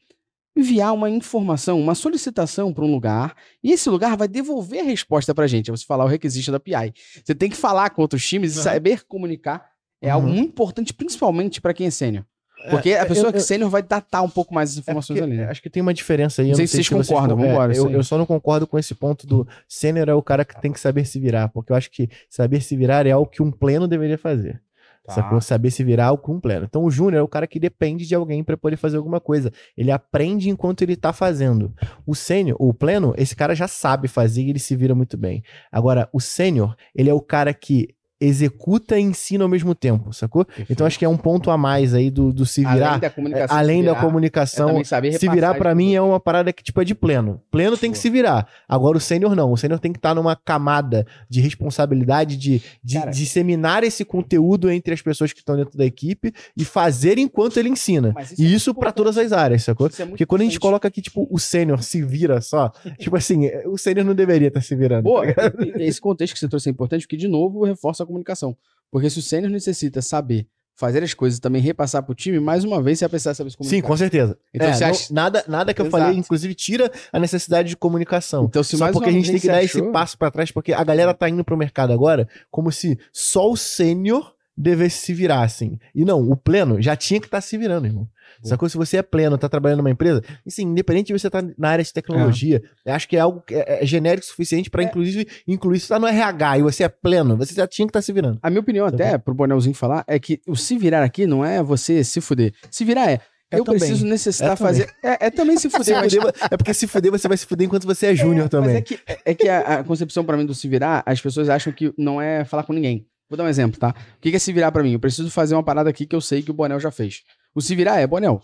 enviar 0.56 0.92
uma 0.94 1.08
informação, 1.10 1.78
uma 1.80 1.94
solicitação 1.94 2.72
para 2.72 2.84
um 2.84 2.90
lugar, 2.90 3.34
e 3.62 3.70
esse 3.72 3.88
lugar 3.90 4.16
vai 4.16 4.28
devolver 4.28 4.80
a 4.80 4.84
resposta 4.84 5.34
para 5.34 5.44
a 5.44 5.48
gente. 5.48 5.70
É 5.70 5.76
você 5.76 5.84
falar 5.84 6.04
o 6.04 6.08
requisito 6.08 6.50
da 6.52 6.60
PI. 6.60 6.92
Você 7.24 7.34
tem 7.34 7.50
que 7.50 7.56
falar 7.56 7.90
com 7.90 8.02
outros 8.02 8.26
times 8.26 8.54
e 8.54 8.58
Uhum. 8.58 8.64
saber 8.64 9.04
comunicar. 9.06 9.70
É 10.00 10.10
algo 10.10 10.26
Uhum. 10.26 10.34
muito 10.34 10.48
importante, 10.50 10.92
principalmente 10.92 11.60
para 11.60 11.72
quem 11.72 11.86
é 11.86 11.90
sênior. 11.90 12.24
Porque 12.70 12.90
É, 12.90 13.00
a 13.00 13.06
pessoa 13.06 13.26
eu- 13.28 13.32
que 13.32 13.38
é 13.38 13.40
eu- 13.40 13.44
sênior 13.44 13.70
vai 13.70 13.82
datar 13.82 14.22
um 14.22 14.28
pouco 14.28 14.54
mais 14.54 14.70
as 14.70 14.76
É 14.76 14.80
informações 14.80 15.18
porque, 15.20 15.32
ali. 15.34 15.42
Acho 15.44 15.62
que 15.62 15.70
tem 15.70 15.82
uma 15.82 15.92
diferença 15.94 16.42
aí. 16.42 16.48
Não 16.48 16.52
eu 16.52 16.56
sei 16.56 16.66
se 16.66 16.72
vocês 16.76 16.86
vocês 16.88 17.08
concordam, 17.08 17.36
con- 17.36 17.44
é, 17.44 17.48
vambora, 17.48 17.74
eu, 17.76 17.86
sim. 17.88 17.92
eu 17.94 18.02
só 18.04 18.16
não 18.18 18.26
concordo 18.26 18.66
com 18.66 18.78
esse 18.78 18.94
ponto 18.94 19.26
do 19.26 19.46
sênior 19.68 20.08
é 20.08 20.14
o 20.14 20.22
cara 20.22 20.44
que 20.44 20.60
tem 20.60 20.72
que 20.72 20.80
saber 20.80 21.04
se 21.04 21.18
virar, 21.18 21.48
porque 21.48 21.72
eu 21.72 21.76
acho 21.76 21.90
que 21.90 22.08
saber 22.30 22.60
se 22.62 22.76
virar 22.76 23.06
é 23.06 23.10
algo 23.10 23.30
que 23.30 23.42
um 23.42 23.50
pleno 23.50 23.86
deveria 23.88 24.18
fazer. 24.18 24.60
Tá. 25.04 25.14
Sacou? 25.14 25.40
Saber 25.40 25.72
se 25.72 25.82
virar 25.82 26.04
é 26.04 26.06
algo 26.06 26.22
que 26.22 26.30
um 26.30 26.38
pleno. 26.38 26.64
Então 26.64 26.84
o 26.84 26.90
júnior 26.90 27.18
é 27.18 27.22
o 27.22 27.26
cara 27.26 27.44
que 27.48 27.58
depende 27.58 28.06
de 28.06 28.14
alguém 28.14 28.44
para 28.44 28.56
poder 28.56 28.76
fazer 28.76 28.98
alguma 28.98 29.18
coisa. 29.18 29.52
Ele 29.76 29.90
aprende 29.90 30.48
enquanto 30.48 30.82
ele 30.82 30.94
tá 30.94 31.12
fazendo. 31.12 31.74
O 32.06 32.14
sênior, 32.14 32.56
o 32.60 32.72
pleno, 32.72 33.12
esse 33.18 33.34
cara 33.34 33.52
já 33.52 33.66
sabe 33.66 34.06
fazer 34.06 34.42
e 34.42 34.50
ele 34.50 34.60
se 34.60 34.76
vira 34.76 34.94
muito 34.94 35.16
bem. 35.16 35.42
Agora, 35.72 36.08
o 36.12 36.20
sênior, 36.20 36.76
ele 36.94 37.10
é 37.10 37.14
o 37.14 37.20
cara 37.20 37.52
que 37.52 37.88
executa 38.26 38.98
e 38.98 39.02
ensina 39.02 39.44
ao 39.44 39.48
mesmo 39.48 39.74
tempo, 39.74 40.12
sacou? 40.12 40.46
Então 40.70 40.86
acho 40.86 40.98
que 40.98 41.04
é 41.04 41.08
um 41.08 41.16
ponto 41.16 41.50
a 41.50 41.56
mais 41.56 41.94
aí 41.94 42.10
do, 42.10 42.32
do 42.32 42.46
se 42.46 42.60
virar. 42.60 42.92
além 42.92 43.00
da 43.00 43.10
comunicação, 43.10 43.56
além 43.56 43.80
se 43.80 43.86
da 43.86 43.92
virar, 43.92 43.98
é 43.98 44.06
comunicação, 44.06 44.68
se 44.84 45.28
virar 45.28 45.50
isso 45.50 45.58
pra 45.58 45.70
tudo. 45.70 45.76
mim 45.76 45.94
é 45.94 46.00
uma 46.00 46.20
parada 46.20 46.52
que 46.52 46.62
tipo 46.62 46.80
é 46.80 46.84
de 46.84 46.94
pleno. 46.94 47.40
Pleno 47.50 47.76
tem 47.76 47.90
que 47.90 47.98
se 47.98 48.08
virar. 48.08 48.46
Agora 48.68 48.96
o 48.96 49.00
sênior 49.00 49.34
não. 49.34 49.52
O 49.52 49.56
sênior 49.56 49.78
tem 49.80 49.92
que 49.92 49.98
estar 49.98 50.14
numa 50.14 50.36
camada 50.36 51.06
de 51.28 51.40
responsabilidade 51.40 52.36
de, 52.36 52.62
de 52.82 53.00
disseminar 53.10 53.84
esse 53.84 54.04
conteúdo 54.04 54.70
entre 54.70 54.94
as 54.94 55.02
pessoas 55.02 55.32
que 55.32 55.40
estão 55.40 55.56
dentro 55.56 55.76
da 55.76 55.84
equipe 55.84 56.32
e 56.56 56.64
fazer 56.64 57.18
enquanto 57.18 57.56
ele 57.58 57.68
ensina. 57.68 58.12
Mas 58.14 58.38
E 58.38 58.44
é 58.44 58.48
isso 58.48 58.70
importante. 58.70 58.94
todas 58.94 59.18
as 59.18 59.32
áreas, 59.32 59.64
sacou? 59.64 59.86
Isso 59.88 60.02
é 60.02 60.06
Porque 60.06 60.26
quando 60.26 60.42
a 60.42 60.44
gente 60.44 60.60
coloca 60.60 60.86
aqui, 60.86 61.00
tipo, 61.00 61.26
o 61.30 61.38
sênior 61.38 61.82
se 61.82 62.02
vira 62.02 62.40
só, 62.40 62.70
tipo 62.98 63.16
assim, 63.16 63.50
o 63.66 63.76
sênior 63.76 64.04
não 64.04 64.14
deveria 64.14 64.48
estar 64.48 64.60
se 64.60 64.74
virando. 64.74 65.04
Pô, 65.04 65.24
e 65.24 65.82
esse 65.82 66.00
contexto 66.00 66.34
que 66.34 66.40
você 66.40 66.48
trouxe 66.48 66.68
é 66.68 66.72
importante, 66.72 67.02
porque, 67.02 67.16
de 67.16 67.28
novo, 67.28 67.64
reforça 67.64 68.02
a 68.02 68.06
comunicação. 68.12 68.56
Porque 68.90 69.08
se 69.10 69.18
o 69.18 69.22
sênior 69.22 69.50
necessita 69.50 70.00
saber 70.02 70.46
fazer 70.74 71.02
as 71.02 71.12
coisas 71.14 71.38
e 71.38 71.40
também 71.40 71.60
repassar 71.60 72.02
pro 72.02 72.14
time, 72.14 72.40
mais 72.40 72.64
uma 72.64 72.82
vez 72.82 72.98
você 72.98 73.04
vai 73.04 73.10
precisar 73.10 73.34
saber 73.34 73.50
se 73.50 73.56
comunicar. 73.56 73.76
Sim, 73.76 73.82
com 73.82 73.96
certeza. 73.96 74.38
Então 74.54 74.68
É, 74.68 74.80
não- 74.80 74.86
acha- 74.88 75.12
nada, 75.14 75.44
nada 75.46 75.74
que 75.74 75.80
eu 75.80 75.86
Exato. 75.86 76.02
falei, 76.04 76.18
inclusive, 76.18 76.54
tira 76.54 76.90
a 77.12 77.18
necessidade 77.20 77.68
de 77.68 77.76
comunicação. 77.76 78.44
Então, 78.46 78.62
se 78.62 78.76
Só 78.76 78.84
mais 78.84 78.92
porque 78.94 79.08
uma 79.10 79.12
a 79.16 79.20
gente 79.20 79.30
tem 79.30 79.40
que 79.40 79.46
dar 79.46 79.58
achou- 79.58 79.82
esse 79.82 79.92
passo 79.92 80.16
pra 80.18 80.30
trás, 80.30 80.50
porque 80.50 80.72
a 80.72 80.82
galera 80.82 81.12
tá 81.14 81.28
indo 81.28 81.44
pro 81.44 81.56
mercado 81.58 81.92
agora 81.92 82.26
como 82.50 82.72
se 82.72 82.98
só 83.12 83.50
o 83.50 83.56
sênior 83.56 84.34
devesse 84.56 84.98
se 85.06 85.14
virar, 85.14 85.42
assim. 85.42 85.78
E 85.94 86.04
não, 86.04 86.20
o 86.30 86.36
pleno 86.36 86.80
já 86.80 86.96
tinha 86.96 87.20
que 87.20 87.26
estar 87.26 87.40
se 87.40 87.56
virando, 87.56 87.86
irmão. 87.86 88.08
Sacou? 88.42 88.68
Se 88.68 88.76
você 88.76 88.96
é 88.98 89.02
pleno, 89.02 89.38
tá 89.38 89.48
trabalhando 89.48 89.78
numa 89.78 89.90
empresa, 89.90 90.22
assim, 90.46 90.62
independente 90.62 91.08
de 91.08 91.12
você 91.18 91.26
estar 91.28 91.44
na 91.56 91.68
área 91.68 91.84
de 91.84 91.92
tecnologia, 91.92 92.62
eu 92.84 92.94
acho 92.94 93.08
que 93.08 93.16
é 93.16 93.20
algo 93.20 93.40
que 93.46 93.54
é, 93.54 93.82
é 93.82 93.86
genérico 93.86 94.24
o 94.26 94.28
suficiente 94.28 94.68
pra, 94.70 94.82
inclusive, 94.82 95.26
incluir. 95.46 95.78
Se 95.80 95.88
tá 95.88 95.98
no 95.98 96.06
RH 96.06 96.58
e 96.58 96.62
você 96.62 96.84
é 96.84 96.88
pleno, 96.88 97.36
você 97.36 97.54
já 97.54 97.66
tinha 97.66 97.86
que 97.86 97.90
estar 97.90 98.02
se 98.02 98.12
virando. 98.12 98.38
A 98.42 98.50
minha 98.50 98.60
opinião, 98.60 98.88
Tá 98.88 98.94
até, 98.94 99.18
pro 99.18 99.34
Bonelzinho 99.34 99.74
falar, 99.74 100.04
é 100.06 100.18
que 100.18 100.40
o 100.46 100.56
se 100.56 100.76
virar 100.76 101.02
aqui 101.04 101.26
não 101.26 101.44
é 101.44 101.62
você 101.62 102.02
se 102.04 102.20
fuder. 102.20 102.52
Se 102.70 102.84
virar 102.84 103.10
é. 103.10 103.20
É 103.50 103.58
eu 103.58 103.64
também. 103.64 103.80
preciso 103.80 104.06
necessitar 104.06 104.52
É 104.54 104.56
fazer. 104.56 104.88
É, 105.02 105.26
é 105.26 105.30
também 105.30 105.58
se 105.58 105.68
fuder, 105.70 105.94
mas. 106.00 106.14
é 106.50 106.56
porque 106.56 106.72
se 106.72 106.86
fuder, 106.86 107.12
você 107.12 107.28
vai 107.28 107.36
se 107.36 107.44
fuder 107.44 107.66
enquanto 107.66 107.84
você 107.86 108.06
é 108.06 108.14
júnior 108.14 108.46
É, 108.46 108.48
também. 108.48 108.68
Mas 108.68 108.76
é 108.78 108.80
que, 108.80 108.98
é 109.26 109.34
que 109.34 109.48
a, 109.48 109.60
a 109.80 109.84
concepção 109.84 110.24
pra 110.24 110.38
mim 110.38 110.46
do 110.46 110.54
se 110.54 110.66
virar, 110.66 111.02
as 111.04 111.20
pessoas 111.20 111.50
acham 111.50 111.70
que 111.70 111.92
não 111.98 112.18
é 112.20 112.44
falar 112.46 112.62
com 112.62 112.72
ninguém. 112.72 113.06
Vou 113.28 113.36
dar 113.36 113.44
um 113.44 113.48
exemplo, 113.48 113.78
tá? 113.78 113.90
O 113.90 114.20
que 114.20 114.30
que 114.30 114.36
é 114.36 114.38
se 114.38 114.52
virar 114.54 114.72
pra 114.72 114.82
mim? 114.82 114.92
Eu 114.92 114.98
preciso 115.00 115.30
fazer 115.30 115.54
uma 115.54 115.62
parada 115.62 115.88
aqui 115.90 116.06
que 116.06 116.16
eu 116.16 116.20
sei 116.20 116.42
que 116.42 116.50
o 116.50 116.54
Bonel 116.54 116.80
já 116.80 116.90
fez. 116.90 117.20
O 117.54 117.60
se 117.60 117.74
virar 117.74 118.00
é, 118.00 118.06
Bonel, 118.06 118.40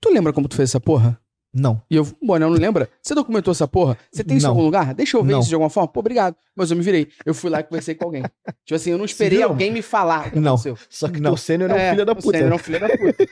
tu 0.00 0.10
lembra 0.10 0.32
como 0.32 0.48
tu 0.48 0.56
fez 0.56 0.70
essa 0.70 0.80
porra? 0.80 1.18
Não. 1.58 1.80
E 1.90 1.96
eu, 1.96 2.02
o 2.20 2.26
Bonel 2.26 2.50
não 2.50 2.56
lembra? 2.58 2.86
Você 3.02 3.14
documentou 3.14 3.50
essa 3.50 3.66
porra? 3.66 3.96
Você 4.12 4.22
tem 4.22 4.36
isso 4.36 4.44
em 4.44 4.48
algum 4.50 4.60
lugar? 4.62 4.92
Deixa 4.92 5.16
eu 5.16 5.24
ver 5.24 5.32
Não. 5.32 5.40
isso 5.40 5.48
de 5.48 5.54
alguma 5.54 5.70
forma. 5.70 5.88
Pô, 5.88 6.00
obrigado. 6.00 6.36
Mas 6.54 6.70
eu 6.70 6.76
me 6.76 6.82
virei. 6.82 7.08
Eu 7.24 7.32
fui 7.32 7.48
lá 7.48 7.60
e 7.60 7.64
conversei 7.64 7.94
com 7.94 8.04
alguém. 8.04 8.22
Tipo 8.66 8.74
assim, 8.74 8.90
eu 8.90 8.98
não 8.98 9.06
esperei 9.06 9.42
alguém 9.42 9.70
me 9.72 9.80
falar 9.80 10.28
o 10.28 10.30
que 10.32 10.38
Não. 10.40 10.52
aconteceu. 10.54 10.76
Só 10.90 11.08
que 11.08 11.18
Não. 11.18 11.32
o 11.32 11.36
sênior 11.38 11.70
é 11.70 11.74
um 11.74 11.90
filho 11.92 12.04
da 12.04 12.12
o 12.12 12.16
puta. 12.16 12.36
Sênior 12.36 12.52
é 12.52 12.54
um 12.54 12.58
filho 12.58 12.80
da 12.80 12.88
puta. 12.90 13.26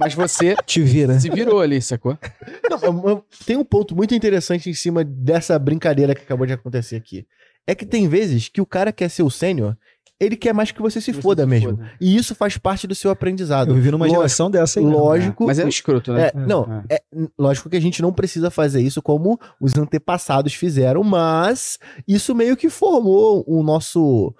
Mas 0.00 0.14
você 0.14 0.56
Te 0.64 0.80
vira. 0.80 1.20
se 1.20 1.28
virou 1.28 1.60
ali, 1.60 1.82
sacou? 1.82 2.16
Não, 2.70 3.22
tem 3.44 3.58
um 3.58 3.64
ponto 3.64 3.94
muito 3.94 4.14
interessante 4.14 4.70
em 4.70 4.74
cima 4.74 5.04
dessa 5.04 5.58
brincadeira 5.58 6.14
que 6.14 6.22
acabou 6.22 6.46
de 6.46 6.54
acontecer 6.54 6.96
aqui. 6.96 7.26
É 7.66 7.74
que 7.74 7.84
tem 7.84 8.08
vezes 8.08 8.48
que 8.48 8.60
o 8.60 8.66
cara 8.66 8.90
quer 8.90 9.10
ser 9.10 9.22
o 9.22 9.30
sênior, 9.30 9.76
ele 10.20 10.36
quer 10.36 10.54
mais 10.54 10.70
que 10.72 10.80
você 10.80 11.00
se 11.00 11.12
Você 11.12 11.20
foda 11.20 11.42
se 11.42 11.48
mesmo. 11.48 11.70
foda. 11.76 11.90
E 12.00 12.16
isso 12.16 12.34
faz 12.34 12.56
parte 12.56 12.86
do 12.86 12.94
seu 12.94 13.10
aprendizado. 13.10 13.68
Eu 13.70 13.74
vivi 13.74 13.90
numa 13.90 14.04
Lógico, 14.06 14.16
geração 14.20 14.50
dessa 14.50 14.80
aí. 14.80 14.84
mesmo. 14.86 14.98
Lógico. 14.98 15.46
Mas 15.46 15.58
é 15.58 15.68
escroto, 15.68 16.12
né? 16.12 16.28
É, 16.28 16.32
não, 16.34 16.82
é, 16.88 17.02
n- 17.12 17.28
lógico 17.38 17.68
que 17.68 17.76
a 17.76 17.80
gente 17.80 18.00
não 18.00 18.12
precisa 18.12 18.50
fazer 18.50 18.80
isso 18.80 19.02
como 19.02 19.38
os 19.60 19.76
antepassados 19.76 20.54
fizeram, 20.54 21.02
mas 21.04 21.78
isso 22.08 22.34
meio 22.34 22.56
que 22.56 22.70
formou 22.70 23.44
o 23.46 23.62
nosso. 23.62 24.34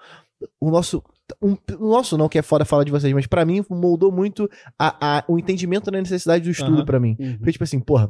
O 0.59 0.69
nosso. 0.71 1.03
um- 1.41 1.57
o 1.79 1.87
nosso 1.89 2.17
não, 2.17 2.29
que 2.29 2.39
é 2.39 2.41
foda 2.41 2.63
falar 2.65 2.83
de 2.83 2.91
vocês, 2.91 3.11
mas 3.13 3.27
pra 3.27 3.43
mim 3.45 3.63
moldou 3.69 4.11
muito 4.11 4.49
a, 4.79 5.17
a- 5.19 5.23
o 5.27 5.37
entendimento 5.37 5.91
da 5.91 5.99
necessidade 6.01 6.43
do 6.43 6.49
estudo 6.51 6.77
Aham. 6.77 6.85
pra 6.85 6.99
mim. 6.99 7.15
Uhum. 7.19 7.37
Porque, 7.37 7.51
tipo 7.51 7.63
assim, 7.63 7.79
porra, 7.79 8.09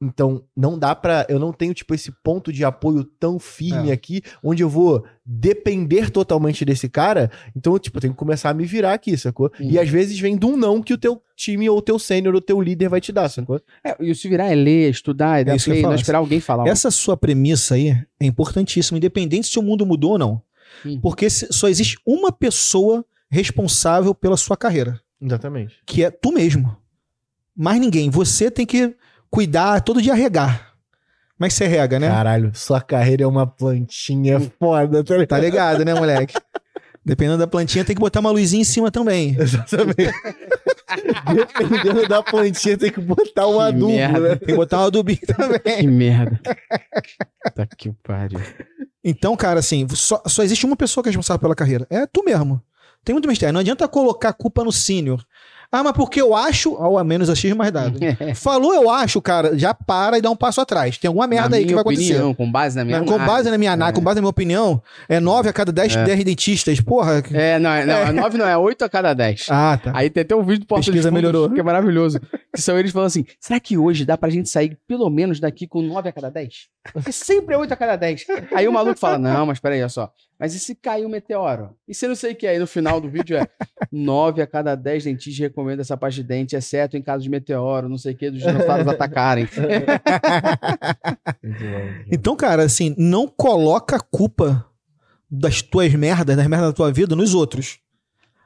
então 0.00 0.44
não 0.56 0.78
dá 0.78 0.94
pra. 0.94 1.26
Eu 1.28 1.38
não 1.38 1.52
tenho, 1.52 1.74
tipo, 1.74 1.94
esse 1.94 2.12
ponto 2.22 2.52
de 2.52 2.64
apoio 2.64 3.02
tão 3.04 3.38
firme 3.38 3.90
É. 3.90 3.92
aqui, 3.92 4.22
onde 4.42 4.62
eu 4.62 4.68
vou 4.68 5.04
depender 5.24 6.10
totalmente 6.10 6.64
desse 6.64 6.88
cara. 6.88 7.30
Então, 7.56 7.78
tipo, 7.78 7.96
eu 7.96 8.00
tenho 8.02 8.12
que 8.12 8.18
começar 8.18 8.50
a 8.50 8.54
me 8.54 8.64
virar 8.64 8.92
aqui, 8.94 9.16
sacou? 9.16 9.50
Uhum. 9.58 9.70
E 9.70 9.78
às 9.78 9.88
vezes 9.88 10.18
vem 10.18 10.36
de 10.36 10.46
um 10.46 10.56
não 10.56 10.80
que 10.82 10.94
o 10.94 10.98
teu 10.98 11.20
time 11.36 11.68
ou 11.68 11.78
o 11.78 11.82
teu 11.82 11.98
sênior 11.98 12.34
ou 12.34 12.38
o 12.38 12.42
teu 12.42 12.60
líder 12.60 12.88
vai 12.88 13.00
te 13.00 13.10
dar, 13.12 13.28
sacou? 13.28 13.60
É, 13.84 13.96
e 14.00 14.10
o 14.10 14.14
se 14.14 14.28
virar 14.28 14.46
é 14.46 14.54
ler, 14.54 14.90
estudar, 14.90 15.40
é, 15.40 15.44
dar 15.44 15.56
isso 15.56 15.68
eu 15.68 15.72
play, 15.72 15.82
não 15.82 15.88
falar. 15.90 16.00
esperar 16.00 16.18
alguém 16.18 16.40
falar. 16.40 16.68
Essa 16.68 16.90
sua 16.90 17.16
premissa 17.16 17.74
aí 17.74 17.88
é 18.20 18.24
importantíssima, 18.26 18.98
independente 18.98 19.48
se 19.48 19.58
o 19.58 19.62
mundo 19.62 19.84
mudou 19.84 20.12
ou 20.12 20.18
não. 20.18 20.42
Uhum. 20.84 21.00
Porque 21.00 21.28
só 21.28 21.68
existe 21.68 21.98
uma 22.06 22.30
pessoa 22.30 23.04
responsável 23.30 24.14
pela 24.14 24.36
sua 24.36 24.56
carreira, 24.56 25.00
Exatamente. 25.20 25.74
que 25.84 26.02
é 26.04 26.10
tu 26.10 26.32
mesmo. 26.32 26.76
Mais 27.56 27.80
ninguém. 27.80 28.08
Você 28.10 28.50
tem 28.50 28.64
que 28.64 28.94
cuidar, 29.30 29.80
todo 29.82 30.02
dia 30.02 30.14
regar. 30.14 30.72
Como 31.36 31.46
é 31.46 31.50
você 31.50 31.66
rega, 31.66 32.00
né? 32.00 32.08
Caralho, 32.08 32.50
sua 32.54 32.80
carreira 32.80 33.22
é 33.22 33.26
uma 33.26 33.46
plantinha 33.46 34.40
foda, 34.58 35.04
tá 35.04 35.14
ligado? 35.14 35.28
Tá 35.28 35.38
ligado, 35.38 35.84
né, 35.84 35.94
moleque? 35.94 36.34
Dependendo 37.04 37.38
da 37.38 37.46
plantinha, 37.46 37.84
tem 37.84 37.94
que 37.94 38.00
botar 38.00 38.20
uma 38.20 38.30
luzinha 38.30 38.60
em 38.60 38.64
cima 38.64 38.90
também. 38.90 39.36
Exatamente. 39.40 40.12
Dependendo 41.34 42.08
da 42.08 42.22
plantinha, 42.22 42.76
tem 42.76 42.90
que 42.90 43.00
botar 43.00 43.46
um 43.46 43.54
Que 43.54 43.60
adubo, 43.62 43.92
merda. 43.92 44.20
né? 44.20 44.36
Tem 44.36 44.48
que 44.48 44.54
botar 44.54 44.80
um 44.80 44.86
adubinho 44.86 45.20
também. 45.26 45.60
Que 45.80 45.86
merda. 45.86 46.40
tá 47.54 47.66
que 47.66 47.92
pariu. 48.02 48.40
Então, 49.02 49.36
cara, 49.36 49.60
assim, 49.60 49.86
só, 49.90 50.22
só 50.26 50.42
existe 50.42 50.66
uma 50.66 50.76
pessoa 50.76 51.02
que 51.02 51.08
é 51.08 51.12
responsável 51.12 51.40
pela 51.40 51.54
carreira. 51.54 51.86
É 51.88 52.06
tu 52.06 52.22
mesmo. 52.24 52.60
Tem 53.04 53.14
muito 53.14 53.28
mistério. 53.28 53.52
Não 53.52 53.60
adianta 53.60 53.86
colocar 53.88 54.30
a 54.30 54.32
culpa 54.34 54.64
no 54.64 54.72
sênior. 54.72 55.24
Ah, 55.70 55.82
mas 55.82 55.92
porque 55.92 56.20
eu 56.20 56.34
acho. 56.34 56.74
Ao 56.76 57.02
menos 57.04 57.28
X 57.28 57.52
mais 57.54 57.70
dado. 57.70 57.98
Falou, 58.34 58.74
eu 58.74 58.88
acho, 58.88 59.20
cara, 59.20 59.56
já 59.58 59.74
para 59.74 60.16
e 60.16 60.22
dá 60.22 60.30
um 60.30 60.36
passo 60.36 60.60
atrás. 60.62 60.96
Tem 60.96 61.08
alguma 61.08 61.26
merda 61.26 61.50
Na 61.50 61.56
aí 61.58 61.66
que 61.66 61.74
vai 61.74 61.82
acontecer. 61.82 62.12
opinião, 62.14 62.34
com 62.34 62.50
base 62.50 62.76
na 62.76 62.84
minha 62.84 63.00
com 63.00 63.04
base 63.06 63.22
análise. 63.22 63.50
na 63.50 63.58
minha 63.58 63.72
análise, 63.72 63.94
com 63.94 64.02
base 64.02 64.14
na 64.16 64.22
minha 64.22 64.30
opinião, 64.30 64.82
é 65.08 65.20
9 65.20 65.48
a 65.48 65.52
cada 65.52 65.70
10, 65.70 65.96
É. 65.96 66.04
10 66.04 66.24
dentistas. 66.24 66.80
Porra. 66.80 67.22
É, 67.32 67.58
não, 67.58 67.70
é, 67.70 67.84
não, 67.84 67.94
é 67.94 68.12
9 68.12 68.38
não, 68.38 68.46
é 68.48 68.56
8 68.56 68.82
a 68.84 68.88
cada 68.88 69.12
10. 69.12 69.46
Ah, 69.50 69.78
tá. 69.82 69.92
Aí 69.94 70.08
tem 70.08 70.22
até 70.22 70.34
um 70.34 70.42
vídeo 70.42 70.60
do 70.60 70.66
Porta 70.66 70.86
Pesquisa 70.86 71.10
Fundos, 71.10 71.22
melhorou. 71.22 71.50
Que 71.50 71.60
é 71.60 71.62
maravilhoso. 71.62 72.18
Que 72.54 72.62
são 72.62 72.78
eles 72.78 72.90
falando 72.90 73.08
assim: 73.08 73.26
será 73.38 73.60
que 73.60 73.76
hoje 73.76 74.04
dá 74.06 74.16
pra 74.16 74.30
gente 74.30 74.48
sair 74.48 74.78
pelo 74.88 75.10
menos 75.10 75.38
daqui 75.38 75.66
com 75.66 75.82
9 75.82 76.08
a 76.08 76.12
cada 76.12 76.30
10? 76.30 76.54
Porque 76.94 77.12
sempre 77.12 77.54
é 77.54 77.58
8 77.58 77.72
a 77.72 77.76
cada 77.76 77.96
10. 77.96 78.24
Aí 78.54 78.66
o 78.66 78.72
maluco 78.72 78.98
fala: 78.98 79.18
não, 79.18 79.44
mas 79.44 79.60
peraí, 79.60 79.80
olha 79.80 79.88
só. 79.90 80.10
Mas 80.38 80.54
e 80.54 80.60
se 80.60 80.74
cair 80.74 81.04
um 81.04 81.08
meteoro? 81.08 81.74
E 81.88 81.92
se 81.94 82.04
eu 82.04 82.10
não 82.10 82.16
sei 82.16 82.32
o 82.32 82.36
que 82.36 82.46
é? 82.46 82.50
Aí 82.50 82.58
no 82.60 82.66
final 82.66 83.00
do 83.00 83.08
vídeo 83.10 83.36
é 83.36 83.48
9 83.90 84.40
a 84.40 84.46
cada 84.46 84.76
10 84.76 85.04
dentistas 85.04 85.40
recomendam 85.40 85.80
essa 85.80 85.96
pasta 85.96 86.22
de 86.22 86.28
dente, 86.28 86.54
exceto 86.54 86.96
em 86.96 87.02
caso 87.02 87.24
de 87.24 87.28
meteoro, 87.30 87.88
não 87.88 87.98
sei 87.98 88.14
o 88.14 88.16
que, 88.16 88.30
dos 88.30 88.40
dinossauros 88.40 88.86
atacarem. 88.88 89.48
Então, 92.10 92.36
cara, 92.36 92.62
assim, 92.62 92.94
não 92.96 93.26
coloca 93.26 93.96
a 93.96 94.00
culpa 94.00 94.64
das 95.30 95.60
tuas 95.62 95.92
merdas, 95.94 96.36
das 96.36 96.46
merdas 96.46 96.68
da 96.68 96.72
tua 96.72 96.92
vida 96.92 97.14
nos 97.14 97.34
outros. 97.34 97.78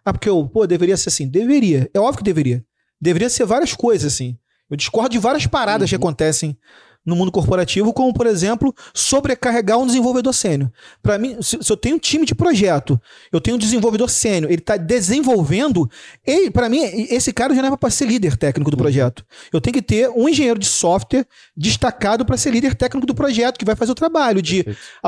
Ah, 0.05 0.12
porque 0.12 0.28
eu, 0.28 0.48
pô, 0.48 0.66
deveria 0.66 0.96
ser 0.96 1.11
assim. 1.11 1.28
Deveria. 1.28 1.88
É 1.94 2.00
óbvio 2.00 2.18
que 2.18 2.24
deveria. 2.24 2.64
Deveria 3.00 3.28
ser 3.28 3.44
várias 3.44 3.72
coisas, 3.74 4.12
assim. 4.12 4.37
Eu 4.68 4.76
discordo 4.76 5.11
de 5.11 5.18
várias 5.18 5.46
paradas 5.46 5.88
que 5.88 5.94
Uhum. 5.96 6.00
acontecem 6.02 6.57
no 7.05 7.17
mundo 7.17 7.33
corporativo, 7.33 7.93
como, 7.93 8.12
por 8.12 8.27
exemplo, 8.27 8.75
sobrecarregar 8.95 9.79
um 9.79 9.87
desenvolvedor 9.87 10.33
sênior. 10.33 10.71
Para 11.03 11.19
mim, 11.19 11.37
se, 11.41 11.59
se, 11.61 11.73
eu 11.73 11.77
tenho 11.77 11.97
um 11.97 11.99
time 11.99 12.25
de 12.25 12.35
projeto, 12.35 13.01
eu 13.33 13.41
tenho 13.41 13.57
um 13.57 13.59
desenvolvedor 13.59 14.09
sênior, 14.09 14.51
ele 14.51 14.61
está 14.61 14.77
desenvolvendo, 14.77 15.91
para 16.53 16.69
mim, 16.69 16.81
esse 17.11 17.33
cara 17.33 17.55
já 17.55 17.62
não 17.62 17.73
é 17.73 17.77
para 17.77 17.91
ser 17.91 18.07
líder 18.07 18.37
técnico 18.37 18.71
do 18.71 18.77
projeto. 18.77 19.25
Eu 19.53 19.61
tenho 19.61 19.75
que 19.75 19.83
ter 19.83 20.09
um 20.11 20.29
engenheiro 20.29 20.59
de 20.59 20.67
software 20.67 21.27
destacado 21.57 22.25
para 22.25 22.37
ser 22.37 22.51
líder 22.51 22.75
técnico 22.75 23.07
do 23.07 23.15
projeto, 23.15 23.59
que 23.59 23.65
vai 23.65 23.75
fazer 23.75 23.93
o 23.93 23.97
trabalho 23.97 24.41
de 24.41 24.65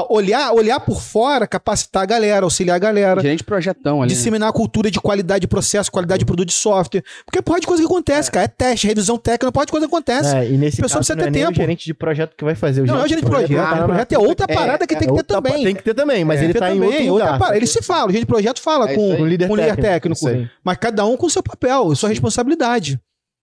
olhar, 0.09 0.53
olhar 0.53 0.81
por 0.81 1.01
fora, 1.01 1.47
capacitar 1.47 2.03
a 2.03 2.07
galera, 2.07 2.45
auxiliar 2.45 2.77
a 2.77 2.79
galera. 2.79 3.21
Gerente 3.21 3.39
de 3.39 3.45
projetão 3.45 4.03
ali. 4.03 4.11
Né? 4.11 4.17
Disseminar 4.17 4.47
né? 4.47 4.51
a 4.51 4.53
cultura 4.53 4.91
de 4.91 5.01
qualidade 5.01 5.43
de 5.43 5.47
processo, 5.47 5.91
qualidade 5.91 6.21
de 6.21 6.25
produto 6.25 6.49
de 6.49 6.55
software. 6.55 7.03
Porque 7.25 7.41
pode 7.41 7.67
coisa 7.67 7.83
que 7.83 7.87
acontece, 7.87 8.29
é. 8.29 8.33
cara. 8.33 8.45
É 8.45 8.49
teste, 8.49 8.87
revisão 8.87 9.17
técnica, 9.17 9.51
pode 9.51 9.71
coisa 9.71 9.87
que 9.87 9.95
acontece. 9.95 10.35
É, 10.35 10.51
e 10.51 10.57
nesse 10.57 10.81
a 10.81 10.85
pessoa 10.85 11.01
caso, 11.01 11.15
precisa 11.15 11.17
ter 11.17 11.33
tempo. 11.33 11.61
É 11.85 11.87
gerente 11.87 11.87
de 11.87 11.95
projeto 11.95 12.37
que 12.37 12.45
vai 12.45 12.55
fazer. 12.55 12.83
O 12.83 12.87
não, 12.87 13.01
é 13.01 13.05
o 13.05 13.09
gerente 13.09 13.25
de 13.25 13.31
projeto. 13.31 13.49
projeto, 13.49 13.75
ah, 13.75 13.85
projeto 13.85 14.13
é 14.13 14.19
outra 14.19 14.47
é, 14.49 14.55
parada 14.55 14.87
que 14.87 14.97
tem 14.97 15.09
que 15.09 15.15
ter 15.15 15.25
também. 15.25 15.65
Tem 15.65 15.75
que 15.75 15.83
ter 15.83 15.95
também, 15.95 16.25
mas 16.25 16.43
ele 16.43 16.55
tá 16.55 16.69
também, 16.69 17.07
em 17.07 17.11
outro 17.11 17.35
lugar. 17.35 17.57
Ele 17.57 17.67
se 17.67 17.83
fala, 17.83 18.07
o 18.07 18.11
gerente 18.11 18.27
de 18.27 18.33
projeto 18.33 18.61
fala 18.61 18.93
com, 18.95 19.21
o 19.21 19.27
líder 19.27 19.49
técnico. 19.77 20.21
Mas 20.63 20.79
cada 20.79 21.05
um 21.05 21.17
com 21.17 21.27
o 21.27 21.31
seu 21.31 21.43
papel, 21.43 21.95
sua 21.95 22.09
responsabilidade. 22.09 23.01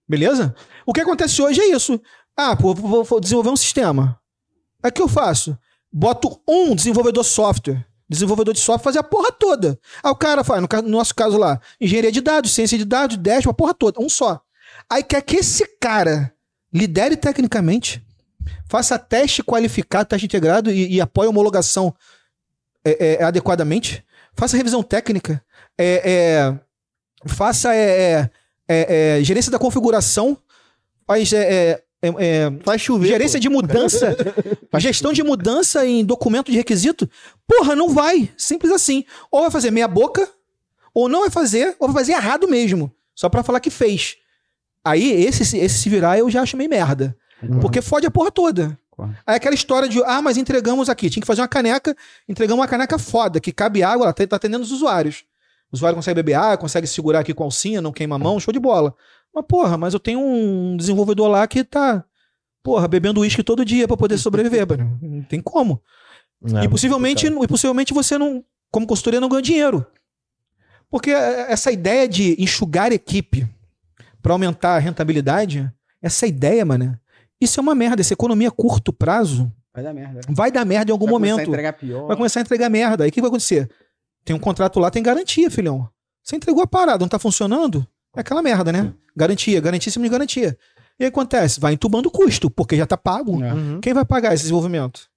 Beleza? 0.07 0.53
O 0.85 0.91
que 0.91 1.01
acontece 1.01 1.41
hoje 1.41 1.61
é 1.61 1.71
isso. 1.71 2.01
Ah, 2.35 2.55
pô, 2.55 2.73
vou, 2.73 3.03
vou 3.03 3.19
desenvolver 3.19 3.49
um 3.49 3.55
sistema. 3.55 4.19
Aí 4.83 4.89
o 4.89 4.93
que 4.93 5.01
eu 5.01 5.07
faço? 5.07 5.57
Boto 5.91 6.41
um 6.47 6.75
desenvolvedor 6.75 7.23
software. 7.23 7.85
Desenvolvedor 8.09 8.53
de 8.53 8.59
software 8.59 8.83
fazer 8.83 8.99
a 8.99 9.03
porra 9.03 9.31
toda. 9.31 9.79
Aí 10.03 10.11
o 10.11 10.15
cara 10.15 10.43
faz, 10.43 10.61
no, 10.61 10.67
no 10.81 10.89
nosso 10.89 11.15
caso 11.15 11.37
lá, 11.37 11.61
engenharia 11.79 12.11
de 12.11 12.19
dados, 12.19 12.51
ciência 12.51 12.77
de 12.77 12.83
dados, 12.83 13.15
dashboard, 13.15 13.49
a 13.49 13.53
porra 13.53 13.73
toda. 13.73 14.01
Um 14.01 14.09
só. 14.09 14.41
Aí 14.89 15.03
quer 15.03 15.21
que 15.21 15.37
esse 15.37 15.65
cara 15.79 16.33
lidere 16.73 17.15
tecnicamente, 17.15 18.03
faça 18.69 18.97
teste 18.97 19.43
qualificado, 19.43 20.09
teste 20.09 20.25
integrado 20.25 20.71
e, 20.71 20.95
e 20.95 21.01
apoie 21.01 21.27
a 21.27 21.29
homologação 21.29 21.93
é, 22.83 23.19
é, 23.19 23.23
adequadamente, 23.23 24.03
faça 24.33 24.57
revisão 24.57 24.81
técnica, 24.81 25.43
é, 25.77 26.01
é 26.05 26.59
faça 27.27 27.75
é, 27.75 28.29
é, 28.67 29.19
gerência 29.23 29.51
da 29.51 29.59
configuração, 29.59 30.37
faz 31.05 31.31
faz 32.65 32.81
chover. 32.81 33.09
Gerência 33.09 33.39
pô. 33.39 33.41
de 33.41 33.49
mudança. 33.49 34.17
gestão 34.79 35.13
de 35.13 35.23
mudança 35.23 35.85
em 35.85 36.03
documento 36.03 36.49
de 36.49 36.57
requisito. 36.57 37.07
Porra, 37.47 37.75
não 37.75 37.89
vai. 37.89 38.31
Simples 38.35 38.71
assim. 38.71 39.05
Ou 39.29 39.41
vai 39.41 39.51
fazer 39.51 39.69
meia 39.69 39.87
boca, 39.87 40.27
ou 40.93 41.07
não 41.07 41.21
vai 41.21 41.29
fazer, 41.29 41.75
ou 41.79 41.87
vai 41.87 42.01
fazer 42.01 42.13
errado 42.13 42.47
mesmo. 42.47 42.91
Só 43.13 43.29
para 43.29 43.43
falar 43.43 43.59
que 43.59 43.69
fez. 43.69 44.17
Aí, 44.83 45.11
esse, 45.11 45.43
esse 45.57 45.77
se 45.77 45.89
virar 45.89 46.17
eu 46.17 46.29
já 46.29 46.41
acho 46.41 46.57
meio 46.57 46.69
merda. 46.69 47.15
Uhum. 47.41 47.59
Porque 47.59 47.81
fode 47.81 48.05
a 48.05 48.11
porra 48.11 48.31
toda. 48.31 48.77
Aí 49.25 49.35
aquela 49.35 49.55
história 49.55 49.89
de, 49.89 50.01
ah, 50.03 50.21
mas 50.21 50.37
entregamos 50.37 50.89
aqui. 50.89 51.09
Tinha 51.09 51.21
que 51.21 51.27
fazer 51.27 51.41
uma 51.41 51.47
caneca, 51.47 51.95
entregamos 52.27 52.61
uma 52.61 52.67
caneca 52.67 52.99
foda, 52.99 53.39
que 53.39 53.51
cabe 53.51 53.81
água, 53.81 54.05
ela 54.05 54.13
tá, 54.13 54.25
tá 54.27 54.35
atendendo 54.35 54.63
os 54.63 54.71
usuários. 54.71 55.23
O 55.71 55.75
usuário 55.75 55.95
consegue 55.95 56.15
beber 56.15 56.33
água, 56.33 56.57
consegue 56.57 56.85
segurar 56.85 57.19
aqui 57.19 57.33
com 57.33 57.43
a 57.43 57.47
alcinha, 57.47 57.81
não 57.81 57.91
queima 57.91 58.15
a 58.15 58.19
mão, 58.19 58.39
show 58.39 58.53
de 58.53 58.59
bola. 58.59 58.93
Mas, 59.33 59.45
porra, 59.47 59.77
mas 59.77 59.93
eu 59.93 59.99
tenho 59.99 60.19
um 60.19 60.75
desenvolvedor 60.77 61.29
lá 61.29 61.47
que 61.47 61.63
tá, 61.63 62.03
porra, 62.61 62.87
bebendo 62.87 63.21
uísque 63.21 63.41
todo 63.41 63.65
dia 63.65 63.87
para 63.87 63.97
poder 63.97 64.17
sobreviver, 64.17 64.67
mano. 64.67 64.99
Não 65.01 65.23
tem 65.23 65.41
como. 65.41 65.81
É, 66.43 66.65
e, 66.65 66.69
possivelmente, 66.69 67.27
e 67.27 67.47
possivelmente 67.47 67.93
você 67.93 68.17
não, 68.17 68.43
como 68.69 68.85
consultoria, 68.85 69.21
não 69.21 69.29
ganha 69.29 69.41
dinheiro. 69.41 69.85
Porque 70.89 71.11
essa 71.11 71.71
ideia 71.71 72.07
de 72.07 72.35
enxugar 72.37 72.91
equipe 72.91 73.47
para 74.21 74.33
aumentar 74.33 74.75
a 74.75 74.79
rentabilidade, 74.79 75.71
essa 76.01 76.27
ideia, 76.27 76.65
mano, 76.65 76.99
isso 77.41 77.59
é 77.59 77.63
uma 77.63 77.75
merda. 77.75 78.01
Essa 78.01 78.13
economia 78.13 78.49
a 78.49 78.51
curto 78.51 78.93
prazo 78.93 79.51
vai 79.73 79.83
dar 79.83 79.93
merda. 79.93 80.21
Vai 80.29 80.51
dar 80.51 80.63
merda 80.63 80.91
em 80.91 80.93
algum 80.93 81.05
vai 81.05 81.13
momento. 81.13 81.35
Vai 81.37 81.45
começar 81.45 81.51
a 81.51 81.53
entregar 81.53 81.73
pior. 81.73 82.07
Vai 82.07 82.15
começar 82.15 82.39
a 82.39 82.41
entregar 82.41 82.69
merda. 82.69 83.03
Aí 83.03 83.09
o 83.09 83.13
que 83.13 83.21
vai 83.21 83.29
acontecer? 83.29 83.69
Tem 84.23 84.35
um 84.35 84.39
contrato 84.39 84.79
lá, 84.79 84.91
tem 84.91 85.01
garantia, 85.01 85.49
filhão. 85.49 85.89
Você 86.23 86.35
entregou 86.35 86.63
a 86.63 86.67
parada, 86.67 86.99
não 86.99 87.09
tá 87.09 87.17
funcionando? 87.17 87.85
É 88.15 88.21
aquela 88.21 88.41
merda, 88.41 88.71
né? 88.71 88.93
Garantia, 89.15 89.59
garantia 89.59 89.91
de 89.91 90.09
garantia. 90.09 90.57
E 90.99 91.03
aí 91.03 91.09
acontece? 91.09 91.59
Vai 91.59 91.73
entubando 91.73 92.09
o 92.09 92.11
custo, 92.11 92.49
porque 92.49 92.77
já 92.77 92.85
tá 92.85 92.95
pago. 92.95 93.43
É. 93.43 93.53
Uhum. 93.53 93.81
Quem 93.81 93.93
vai 93.93 94.05
pagar 94.05 94.33
esse 94.33 94.43
desenvolvimento? 94.43 95.09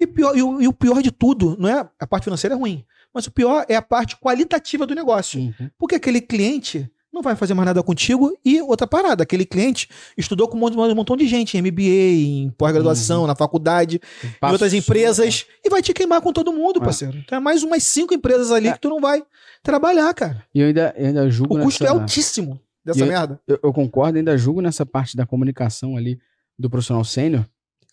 E, 0.00 0.06
pior, 0.06 0.36
e, 0.36 0.42
o, 0.42 0.60
e, 0.60 0.68
o, 0.68 0.72
pior 0.72 1.02
de 1.02 1.10
tudo, 1.10 1.56
não 1.58 1.68
é 1.68 1.88
a 1.98 2.06
parte 2.06 2.24
financeira 2.24 2.54
é 2.54 2.58
ruim, 2.58 2.84
mas 3.12 3.26
o 3.26 3.30
pior 3.30 3.64
é 3.68 3.74
a 3.74 3.82
parte 3.82 4.16
qualitativa 4.16 4.86
do 4.86 4.94
negócio. 4.94 5.40
Uhum. 5.40 5.70
Porque 5.76 5.96
aquele 5.96 6.20
cliente 6.20 6.90
não 7.18 7.22
vai 7.22 7.36
fazer 7.36 7.54
mais 7.54 7.66
nada 7.66 7.82
contigo. 7.82 8.36
E 8.44 8.60
outra 8.62 8.86
parada, 8.86 9.22
aquele 9.22 9.44
cliente 9.44 9.88
estudou 10.16 10.48
com 10.48 10.56
um 10.56 10.94
montão 10.94 11.16
de 11.16 11.26
gente 11.26 11.56
em 11.56 11.62
MBA, 11.62 11.82
em 11.82 12.50
pós-graduação, 12.56 13.22
uhum. 13.22 13.26
na 13.26 13.34
faculdade, 13.34 14.00
em 14.42 14.50
outras 14.50 14.72
empresas, 14.72 15.44
né? 15.46 15.54
e 15.64 15.68
vai 15.68 15.82
te 15.82 15.92
queimar 15.92 16.20
com 16.20 16.32
todo 16.32 16.52
mundo, 16.52 16.80
é. 16.80 16.84
parceiro. 16.84 17.18
Então 17.18 17.36
é 17.36 17.40
mais 17.40 17.62
umas 17.62 17.82
cinco 17.82 18.14
empresas 18.14 18.50
ali 18.50 18.68
é. 18.68 18.72
que 18.72 18.80
tu 18.80 18.88
não 18.88 19.00
vai 19.00 19.22
trabalhar, 19.62 20.12
cara. 20.14 20.44
E 20.54 20.60
eu 20.60 20.68
ainda, 20.68 20.94
eu 20.96 21.06
ainda 21.06 21.30
julgo. 21.30 21.58
O 21.58 21.62
custo 21.62 21.82
é 21.82 21.86
nessa... 21.86 21.98
é 21.98 22.00
altíssimo 22.00 22.60
dessa 22.84 23.00
eu, 23.00 23.06
merda. 23.06 23.40
Eu, 23.46 23.58
eu, 23.62 23.72
concordo, 23.72 24.18
ainda 24.18 24.38
julgo 24.38 24.60
nessa 24.60 24.86
parte 24.86 25.16
da 25.16 25.26
comunicação 25.26 25.96
ali 25.96 26.18
do 26.58 26.70
profissional 26.70 27.04
sênior, 27.04 27.44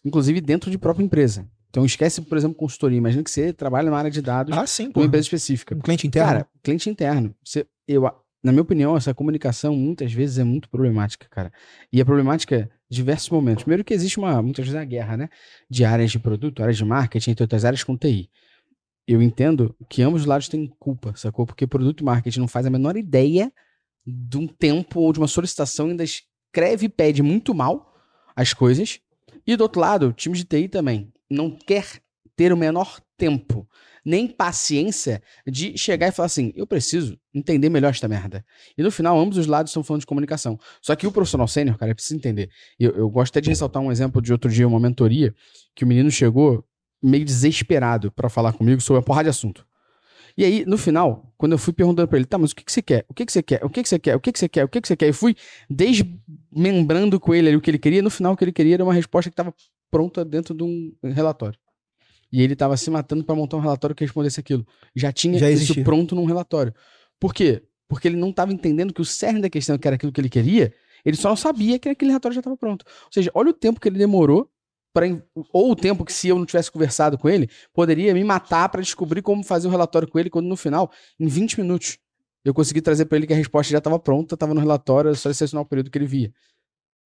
inclusive 0.04 0.40
dentro 0.40 0.70
de 0.70 0.78
própria 0.78 1.04
empresa. 1.04 1.48
Então 1.70 1.86
esquece, 1.86 2.22
por 2.22 2.38
exemplo, 2.38 2.56
consultoria. 2.56 2.98
Imagina 2.98 3.22
que 3.22 3.30
você 3.30 3.52
trabalha 3.52 3.92
na 3.92 3.98
área 3.98 4.12
de 4.12 4.22
dados 4.22 4.58
ah, 4.58 4.66
sim, 4.66 4.92
uma 4.96 5.06
empresa 5.06 5.26
específica. 5.26 5.76
Um 5.76 5.80
cliente 5.80 6.08
interno. 6.08 6.32
Cara, 6.32 6.48
cliente 6.64 6.90
interno. 6.90 7.36
Você, 7.44 7.66
eu, 7.86 8.10
na 8.46 8.52
minha 8.52 8.62
opinião, 8.62 8.96
essa 8.96 9.12
comunicação 9.12 9.76
muitas 9.76 10.14
vezes 10.14 10.38
é 10.38 10.44
muito 10.44 10.70
problemática, 10.70 11.28
cara. 11.32 11.52
E 11.92 12.00
é 12.00 12.06
problemática 12.06 12.70
em 12.92 12.94
diversos 12.94 13.28
momentos. 13.32 13.64
Primeiro 13.64 13.84
que 13.84 13.92
existe 13.92 14.20
uma, 14.20 14.40
muitas 14.40 14.64
vezes, 14.66 14.80
a 14.80 14.86
guerra, 14.86 15.18
né? 15.18 15.30
De 15.68 15.84
áreas 15.84 16.12
de 16.12 16.20
produto, 16.20 16.62
áreas 16.62 16.78
de 16.78 16.86
marketing, 16.86 17.32
entre 17.32 17.44
outras 17.44 17.66
áreas 17.66 17.84
com 17.84 17.98
TI. 17.98 18.30
Eu 19.08 19.20
entendo 19.20 19.76
que 19.90 20.04
ambos 20.04 20.22
os 20.22 20.28
lados 20.28 20.48
têm 20.48 20.72
culpa, 20.78 21.16
sacou? 21.16 21.48
Porque 21.48 21.66
produto 21.66 22.02
e 22.02 22.04
marketing 22.04 22.40
não 22.40 22.48
faz 22.48 22.68
a 22.68 22.70
menor 22.70 22.96
ideia 22.96 23.52
de 24.06 24.38
um 24.38 24.46
tempo 24.46 25.00
ou 25.00 25.12
de 25.12 25.18
uma 25.18 25.28
solicitação 25.28 25.88
ainda 25.88 26.04
escreve 26.04 26.86
e 26.86 26.90
pede 26.90 27.24
muito 27.24 27.52
mal 27.56 27.96
as 28.36 28.54
coisas. 28.54 29.00
E 29.48 29.56
do 29.56 29.62
outro 29.62 29.82
lado, 29.82 30.10
o 30.10 30.14
time 30.14 30.38
de 30.38 30.44
TI 30.44 30.68
também 30.68 31.12
não 31.28 31.50
quer 31.50 32.00
ter 32.36 32.54
o 32.54 32.58
menor 32.58 33.00
tempo 33.18 33.68
nem 34.06 34.28
paciência 34.28 35.22
de 35.48 35.76
chegar 35.78 36.08
e 36.08 36.12
falar 36.12 36.28
assim: 36.28 36.54
eu 36.56 36.68
preciso 36.68 37.18
entender 37.34 37.70
melhor 37.70 37.90
esta 37.90 38.08
merda. 38.08 38.46
E 38.78 38.84
no 38.84 38.92
final, 38.92 39.20
ambos 39.20 39.38
os 39.38 39.48
lados 39.48 39.72
estão 39.72 39.84
falando 39.84 40.02
de 40.02 40.06
comunicação. 40.06 40.60
Só 40.82 40.96
que 40.96 41.08
o 41.08 41.12
profissional 41.12 41.48
sênior, 41.48 41.78
cara, 41.78 41.96
precisa 41.96 42.16
entender. 42.16 42.50
Eu, 42.80 42.92
eu 42.92 43.10
gosto 43.10 43.32
até 43.34 43.42
de 43.42 43.50
ressaltar 43.50 43.82
um 43.82 43.92
exemplo 43.92 44.22
de 44.22 44.32
outro 44.32 44.50
dia, 44.50 44.68
uma 44.68 44.80
mentoria, 44.80 45.34
que 45.74 45.84
o 45.84 45.88
menino 45.88 46.12
chegou 46.12 46.64
meio 47.02 47.26
desesperado 47.26 48.12
para 48.12 48.30
falar 48.30 48.54
comigo 48.54 48.80
sobre 48.80 49.00
a 49.00 49.04
porra 49.04 49.24
de 49.24 49.30
assunto. 49.30 49.66
E 50.38 50.44
aí, 50.44 50.66
no 50.66 50.78
final, 50.78 51.34
quando 51.38 51.54
eu 51.54 51.58
fui 51.58 51.72
perguntando 51.72 52.08
para 52.08 52.18
ele, 52.18 52.26
tá, 52.26 52.38
mas 52.38 52.52
o 52.52 52.56
que, 52.56 52.64
que 52.66 52.72
você 52.72 52.82
quer? 52.82 53.06
O 53.08 53.14
que, 53.14 53.26
que 53.26 53.32
você 53.32 53.42
quer? 53.42 53.64
O 53.64 53.70
que, 53.70 53.82
que 53.82 53.88
você 53.88 53.98
quer? 53.98 54.16
O 54.16 54.20
que, 54.20 54.32
que 54.32 54.40
você 54.40 54.50
quer? 54.50 54.66
O 54.66 54.68
que, 54.68 54.82
que 54.82 54.88
você 54.88 54.96
quer? 54.98 55.08
E 55.08 55.14
fui 55.14 55.36
desmembrando 55.70 57.20
com 57.20 57.34
ele 57.34 57.48
ali 57.48 57.58
o 57.58 57.62
que 57.62 57.72
ele 57.72 57.80
queria. 57.80 58.02
No 58.02 58.10
final, 58.10 58.34
o 58.34 58.38
que 58.38 58.44
ele 58.44 58.52
queria 58.52 58.74
era 58.76 58.84
uma 58.84 58.94
resposta 58.94 59.30
que 59.30 59.34
estava 59.34 59.54
pronta 59.90 60.26
dentro 60.26 60.54
de 60.54 60.64
um 60.64 60.94
relatório. 61.04 61.58
E 62.32 62.42
ele 62.42 62.54
estava 62.54 62.76
se 62.76 62.90
matando 62.90 63.24
para 63.24 63.36
montar 63.36 63.58
um 63.58 63.62
relatório 63.62 63.96
que 63.96 64.04
respondesse 64.04 64.40
aquilo. 64.40 64.66
Já 64.96 65.12
tinha 65.12 65.38
Já 65.40 65.50
isso 65.50 65.84
pronto 65.84 66.16
num 66.16 66.26
relatório. 66.26 66.74
Por 67.20 67.34
quê? 67.34 67.64
Porque 67.88 68.08
ele 68.08 68.18
não 68.18 68.30
estava 68.30 68.52
entendendo 68.52 68.94
que 68.94 69.02
o 69.02 69.06
cerne 69.06 69.42
da 69.42 69.50
questão, 69.50 69.78
que 69.78 69.88
era 69.88 69.96
aquilo 69.96 70.12
que 70.12 70.20
ele 70.20 70.30
queria, 70.30 70.74
ele 71.06 71.16
só 71.16 71.30
não 71.30 71.36
sabia 71.36 71.78
que 71.78 71.90
aquele 71.90 72.12
relatório 72.12 72.34
já 72.34 72.40
estava 72.40 72.58
pronto. 72.58 72.84
Ou 73.06 73.12
seja, 73.12 73.32
olha 73.34 73.52
o 73.52 73.54
tempo 73.54 73.80
que 73.80 73.88
ele 73.88 73.98
demorou 73.98 74.50
para 74.92 75.08
ou 75.52 75.72
o 75.72 75.76
tempo 75.76 76.06
que 76.06 76.14
se 76.14 76.30
eu 76.30 76.38
não 76.38 76.46
tivesse 76.46 76.72
conversado 76.72 77.18
com 77.18 77.30
ele, 77.30 77.50
poderia 77.74 78.14
me 78.14 78.24
matar 78.24 78.70
para 78.70 78.82
descobrir 78.82 79.22
como 79.22 79.44
fazer 79.44 79.68
o 79.68 79.72
relatório 79.72 80.08
com 80.08 80.18
ele, 80.18 80.30
quando 80.30 80.48
no 80.48 80.56
final, 80.56 80.90
em 81.20 81.28
20 81.28 81.60
minutos, 81.60 81.98
eu 82.46 82.54
consegui 82.54 82.80
trazer 82.80 83.06
para 83.06 83.18
ele 83.18 83.28
que 83.28 83.34
a 83.34 83.36
resposta 83.36 83.72
já 83.72 83.80
estava 83.80 84.00
pronta, 84.00 84.36
estava 84.36 84.54
no 84.54 84.62
relatório, 84.62 85.14
só 85.16 85.34
selecionar 85.34 85.64
o 85.64 85.68
período 85.68 85.92
que 85.92 85.98
ele 85.98 86.06
via. 86.06 86.34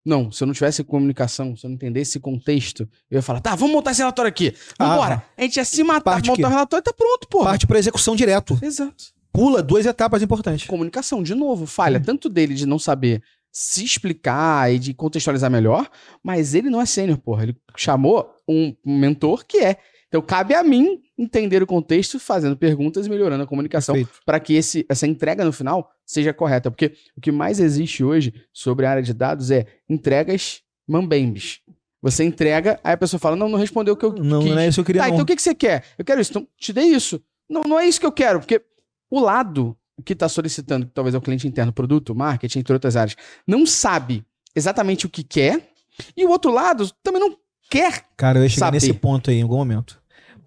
Não, 0.05 0.31
se 0.31 0.43
eu 0.43 0.47
não 0.47 0.53
tivesse 0.53 0.83
comunicação, 0.83 1.55
se 1.55 1.65
eu 1.65 1.69
não 1.69 1.75
entendesse 1.75 2.11
esse 2.11 2.19
contexto, 2.19 2.87
eu 3.11 3.17
ia 3.17 3.21
falar, 3.21 3.41
tá, 3.41 3.53
vamos 3.55 3.73
montar 3.73 3.91
esse 3.91 3.99
relatório 3.99 4.29
aqui. 4.29 4.55
Vambora. 4.79 5.23
Ah, 5.25 5.31
a 5.37 5.41
gente 5.41 5.57
ia 5.57 5.65
se 5.65 5.83
matar, 5.83 6.23
montar 6.25 6.47
o 6.47 6.51
relatório 6.51 6.81
e 6.81 6.85
tá 6.85 6.93
pronto, 6.93 7.27
pô. 7.29 7.43
Parte 7.43 7.67
pra 7.67 7.77
execução 7.77 8.15
direto. 8.15 8.57
Exato. 8.61 9.05
Pula 9.31 9.61
duas 9.61 9.85
etapas 9.85 10.21
importantes. 10.23 10.67
Comunicação, 10.67 11.21
de 11.21 11.35
novo, 11.35 11.65
falha. 11.65 11.99
Hum. 11.99 12.03
Tanto 12.03 12.29
dele 12.29 12.53
de 12.53 12.65
não 12.65 12.79
saber 12.79 13.21
se 13.51 13.83
explicar 13.83 14.73
e 14.73 14.79
de 14.79 14.93
contextualizar 14.93 15.49
melhor, 15.49 15.89
mas 16.23 16.53
ele 16.53 16.69
não 16.69 16.81
é 16.81 16.85
sênior, 16.85 17.17
porra. 17.17 17.43
Ele 17.43 17.57
chamou 17.75 18.33
um 18.47 18.75
mentor 18.85 19.45
que 19.45 19.57
é. 19.57 19.77
Então 20.07 20.21
cabe 20.21 20.55
a 20.55 20.63
mim 20.63 20.99
entender 21.19 21.61
o 21.61 21.67
contexto, 21.67 22.17
fazendo 22.17 22.55
perguntas 22.55 23.05
e 23.05 23.09
melhorando 23.09 23.43
a 23.43 23.47
comunicação 23.47 23.95
para 24.25 24.39
que 24.39 24.53
esse, 24.53 24.85
essa 24.87 25.05
entrega 25.05 25.43
no 25.43 25.51
final 25.51 25.91
seja 26.05 26.33
correta. 26.33 26.71
Porque 26.71 26.93
o 27.17 27.21
que 27.21 27.31
mais 27.31 27.59
existe 27.59 28.03
hoje 28.03 28.33
sobre 28.53 28.85
a 28.85 28.91
área 28.91 29.03
de 29.03 29.13
dados 29.13 29.51
é 29.51 29.65
entregas 29.89 30.61
mambembes. 30.87 31.59
Você 32.01 32.23
entrega, 32.23 32.79
aí 32.81 32.93
a 32.93 32.97
pessoa 32.97 33.19
fala: 33.19 33.35
Não, 33.35 33.49
não 33.49 33.59
respondeu 33.59 33.93
o 33.93 33.97
que 33.97 34.05
eu 34.05 34.13
não, 34.13 34.41
quis. 34.41 34.51
Não 34.51 34.59
é 34.59 34.67
isso 34.67 34.75
que 34.75 34.81
eu 34.81 34.85
queria. 34.85 35.01
Tá, 35.01 35.07
não. 35.09 35.15
então 35.15 35.23
o 35.23 35.27
que, 35.27 35.35
que 35.35 35.41
você 35.41 35.53
quer? 35.53 35.83
Eu 35.97 36.05
quero 36.05 36.21
isso. 36.21 36.31
Então 36.31 36.47
te 36.57 36.71
dei 36.71 36.85
isso. 36.85 37.21
Não, 37.49 37.61
não 37.61 37.79
é 37.79 37.85
isso 37.85 37.99
que 37.99 38.05
eu 38.05 38.11
quero, 38.11 38.39
porque 38.39 38.61
o 39.09 39.19
lado 39.19 39.75
que 40.05 40.13
está 40.13 40.29
solicitando, 40.29 40.85
que 40.85 40.93
talvez 40.93 41.13
é 41.13 41.17
o 41.17 41.21
cliente 41.21 41.47
interno, 41.47 41.73
produto, 41.73 42.15
marketing, 42.15 42.59
entre 42.59 42.71
outras 42.71 42.95
áreas, 42.95 43.17
não 43.45 43.65
sabe 43.65 44.23
exatamente 44.55 45.05
o 45.05 45.09
que 45.09 45.23
quer, 45.23 45.69
e 46.15 46.23
o 46.25 46.29
outro 46.29 46.51
lado 46.51 46.89
também 47.03 47.19
não 47.19 47.35
quer. 47.69 48.05
Cara, 48.15 48.39
eu 48.39 48.43
ia 48.43 48.49
chegar 48.49 48.67
Saber. 48.67 48.77
nesse 48.77 48.93
ponto 48.93 49.29
aí 49.29 49.37
em 49.37 49.41
algum 49.41 49.57
momento. 49.57 49.99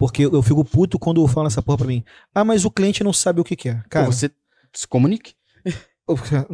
Porque 0.03 0.25
eu 0.25 0.43
fico 0.43 0.65
puto 0.65 0.99
quando 0.99 1.25
falam 1.29 1.47
essa 1.47 1.63
porra 1.63 1.79
pra 1.79 1.87
mim. 1.87 2.03
Ah, 2.35 2.43
mas 2.45 2.65
o 2.65 2.71
cliente 2.73 3.05
não 3.05 3.13
sabe 3.13 3.41
o 3.41 3.45
que 3.45 3.55
quer. 3.55 3.85
Cara, 3.89 4.07
Pô, 4.07 4.11
você 4.13 4.29
se 4.75 4.85
comunique. 4.89 5.35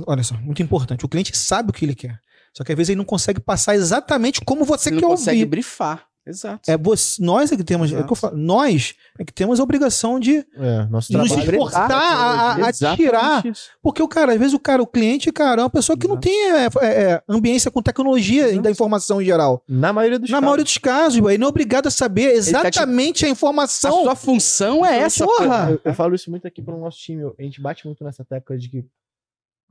olha 0.07 0.23
só, 0.23 0.35
muito 0.37 0.63
importante. 0.63 1.03
O 1.07 1.09
cliente 1.09 1.35
sabe 1.35 1.71
o 1.71 1.73
que 1.73 1.83
ele 1.87 1.95
quer. 1.95 2.21
Só 2.55 2.63
que 2.63 2.73
às 2.73 2.77
vezes 2.77 2.91
ele 2.91 2.99
não 2.99 3.07
consegue 3.07 3.41
passar 3.41 3.75
exatamente 3.75 4.43
como 4.43 4.67
você, 4.67 4.91
Você 4.91 4.91
não 4.91 5.01
quer 5.01 5.07
consegue 5.07 5.39
ouvir. 5.39 5.47
brifar. 5.51 6.07
Exato. 6.29 6.71
É 6.71 6.77
você, 6.77 7.23
nós 7.25 7.51
é 7.51 7.57
que 7.57 7.65
temos, 7.65 7.93
é 7.93 8.01
o 8.01 8.05
que 8.07 8.13
eu 8.13 8.17
falo, 8.17 8.37
nós 8.37 8.95
é 9.19 9.25
que 9.25 9.33
temos 9.33 9.59
a 9.59 9.63
obrigação 9.63 10.21
de 10.21 10.39
É, 10.57 10.87
nos 10.91 11.09
esforçar 11.11 11.91
a, 11.91 12.53
a- 12.53 12.69
a 12.69 12.73
tirar. 12.97 13.47
isso. 13.47 13.71
Porque 13.83 14.03
o 14.03 14.09
cara, 14.09 14.33
às 14.33 14.39
vezes 14.39 14.53
o 14.55 14.59
cara, 14.59 14.83
o 14.83 14.87
cliente, 14.87 15.33
cara, 15.33 15.63
é 15.63 15.65
uma 15.65 15.71
pessoa 15.71 15.97
que 15.99 16.07
não 16.07 16.17
Exato. 16.17 16.29
tem 16.29 16.53
é, 16.53 16.65
é, 16.67 17.03
é, 17.13 17.23
ambiência 17.29 17.71
com 17.71 17.81
tecnologia 17.83 18.51
e 18.53 18.61
da 18.61 18.71
informação 18.71 19.23
em 19.23 19.25
geral. 19.25 19.63
Na 19.69 19.93
maioria 19.93 20.19
dos 20.19 20.29
Na 20.31 20.37
casos. 20.37 20.45
maioria 20.45 20.65
dos 20.65 20.79
casos, 20.79 21.19
ele 21.19 21.39
não 21.39 21.47
é 21.47 21.49
obrigado 21.51 21.87
a 21.87 21.91
saber 21.91 22.33
exatamente 22.35 23.25
a 23.25 23.29
A 23.29 23.31
informação. 23.31 24.03
sua 24.03 24.15
função 24.15 24.85
é 24.85 24.99
essa, 24.99 25.25
Porra! 25.25 25.71
Eu, 25.71 25.81
eu 25.85 25.95
falo 25.95 26.15
isso 26.15 26.31
muito 26.31 26.47
aqui 26.47 26.61
pro 26.61 26.77
nosso 26.79 26.99
time. 26.99 27.31
A 27.39 27.43
gente 27.43 27.61
bate 27.61 27.87
muito 27.87 28.05
nessa 28.05 28.25
tecla 28.25 28.57
de 28.59 28.69
que 28.69 28.85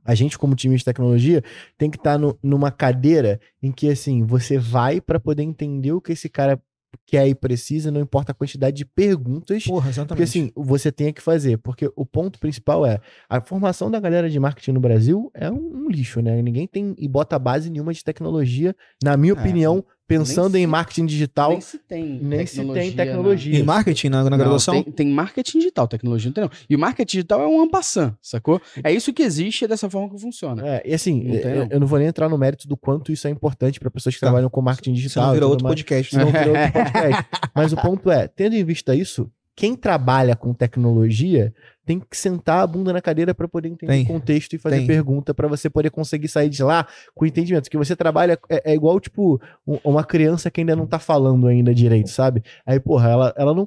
a 0.08 0.14
gente, 0.14 0.38
como 0.38 0.54
time 0.54 0.74
de 0.74 0.82
tecnologia, 0.82 1.44
tem 1.76 1.90
que 1.90 1.98
estar 1.98 2.18
numa 2.42 2.70
cadeira 2.70 3.38
em 3.62 3.70
que, 3.70 3.90
assim, 3.90 4.24
você 4.24 4.56
vai 4.56 5.02
pra 5.02 5.20
poder 5.20 5.42
entender 5.42 5.92
o 5.92 6.00
que 6.00 6.12
esse 6.12 6.30
cara 6.30 6.58
quer 7.06 7.28
e 7.28 7.34
precisa, 7.34 7.90
não 7.90 8.00
importa 8.00 8.32
a 8.32 8.34
quantidade 8.34 8.78
de 8.78 8.86
perguntas. 8.86 9.64
Porra. 9.64 9.90
Porque 10.06 10.22
assim, 10.22 10.50
você 10.56 10.90
tem 10.90 11.12
que 11.12 11.20
fazer. 11.20 11.58
Porque 11.58 11.90
o 11.94 12.06
ponto 12.06 12.38
principal 12.38 12.86
é 12.86 12.98
a 13.28 13.38
formação 13.42 13.90
da 13.90 14.00
galera 14.00 14.30
de 14.30 14.40
marketing 14.40 14.72
no 14.72 14.80
Brasil 14.80 15.30
é 15.34 15.50
um, 15.50 15.84
um 15.84 15.88
lixo, 15.90 16.22
né? 16.22 16.40
Ninguém 16.40 16.66
tem 16.66 16.94
e 16.96 17.06
bota 17.06 17.38
base 17.38 17.68
nenhuma 17.68 17.92
de 17.92 18.02
tecnologia, 18.02 18.74
na 19.02 19.14
minha 19.14 19.34
É, 19.34 19.38
opinião, 19.38 19.84
pensando 20.08 20.54
nem 20.54 20.62
em 20.62 20.66
se- 20.66 20.70
marketing 20.70 21.06
digital, 21.06 21.50
Nem 21.50 21.60
se 21.60 21.78
tem 21.78 22.18
nem 22.20 22.46
se 22.46 22.56
tem 22.56 22.64
tecnologia, 22.66 22.96
tecnologia. 22.96 23.58
em 23.58 23.62
marketing, 23.62 24.08
na, 24.08 24.24
na 24.24 24.30
Não, 24.30 24.38
graduação, 24.38 24.82
tem, 24.82 24.92
tem 24.92 25.08
marketing 25.08 25.58
digital, 25.58 25.86
tecnologia 25.86 26.28
não 26.30 26.34
tem 26.34 26.42
não. 26.44 26.50
E 26.68 26.74
o 26.74 26.78
marketing 26.78 27.10
digital 27.18 27.42
é 27.42 27.46
um 27.46 27.60
ampassant, 27.60 28.14
sacou? 28.22 28.60
É 28.82 28.90
isso 28.92 29.12
que 29.12 29.22
existe, 29.22 29.64
é 29.66 29.68
dessa 29.68 29.88
forma 29.88 30.08
que 30.08 30.18
funciona. 30.20 30.66
É, 30.66 30.82
e 30.84 30.94
assim, 30.94 31.22
Não 31.22 31.38
tem, 31.40 31.50
eu, 31.52 31.56
não. 31.58 31.68
eu 31.70 31.80
não 31.80 31.86
vou 31.86 31.98
nem 31.98 32.08
entrar 32.08 32.28
no 32.28 32.38
mérito 32.38 32.66
do 32.66 32.76
quanto 32.76 33.12
isso 33.12 33.28
é 33.28 33.30
importante 33.30 33.78
para 33.78 33.90
pessoas 33.90 34.14
que 34.14 34.20
Tá. 34.20 34.26
trabalham 34.28 34.48
com 34.50 34.60
marketing 34.62 34.94
digital. 34.94 35.32
e 35.36 35.38
tudo 35.38 35.48
outro 35.50 35.64
mais. 35.64 35.74
podcast. 35.76 36.10
Senão 36.14 36.26
vira 36.32 36.48
outro 36.48 36.72
podcast. 36.72 37.24
Mas 37.54 37.72
o 37.72 37.76
ponto 37.76 38.10
é, 38.10 38.26
tendo 38.26 38.54
em 38.56 38.64
vista 38.64 38.94
isso, 38.96 39.30
quem 39.54 39.74
trabalha 39.76 40.34
com 40.34 40.54
tecnologia 40.54 41.52
tem 41.88 41.98
que 41.98 42.14
sentar 42.18 42.60
a 42.62 42.66
bunda 42.66 42.92
na 42.92 43.00
cadeira 43.00 43.34
para 43.34 43.48
poder 43.48 43.68
entender 43.68 43.90
Tem. 43.90 44.04
o 44.04 44.06
contexto 44.06 44.52
e 44.52 44.58
fazer 44.58 44.76
Tem. 44.76 44.86
pergunta 44.86 45.32
para 45.32 45.48
você 45.48 45.70
poder 45.70 45.90
conseguir 45.90 46.28
sair 46.28 46.50
de 46.50 46.62
lá 46.62 46.86
com 47.14 47.24
entendimento. 47.24 47.70
Que 47.70 47.78
você 47.78 47.96
trabalha 47.96 48.38
é, 48.50 48.72
é 48.72 48.74
igual, 48.74 49.00
tipo, 49.00 49.40
um- 49.66 49.78
uma 49.82 50.04
criança 50.04 50.50
que 50.50 50.60
ainda 50.60 50.76
não 50.76 50.86
tá 50.86 50.98
falando 50.98 51.46
ainda 51.46 51.74
direito, 51.74 52.10
sabe? 52.10 52.42
Aí, 52.66 52.78
porra, 52.78 53.08
ela, 53.08 53.34
ela 53.38 53.54
não. 53.54 53.66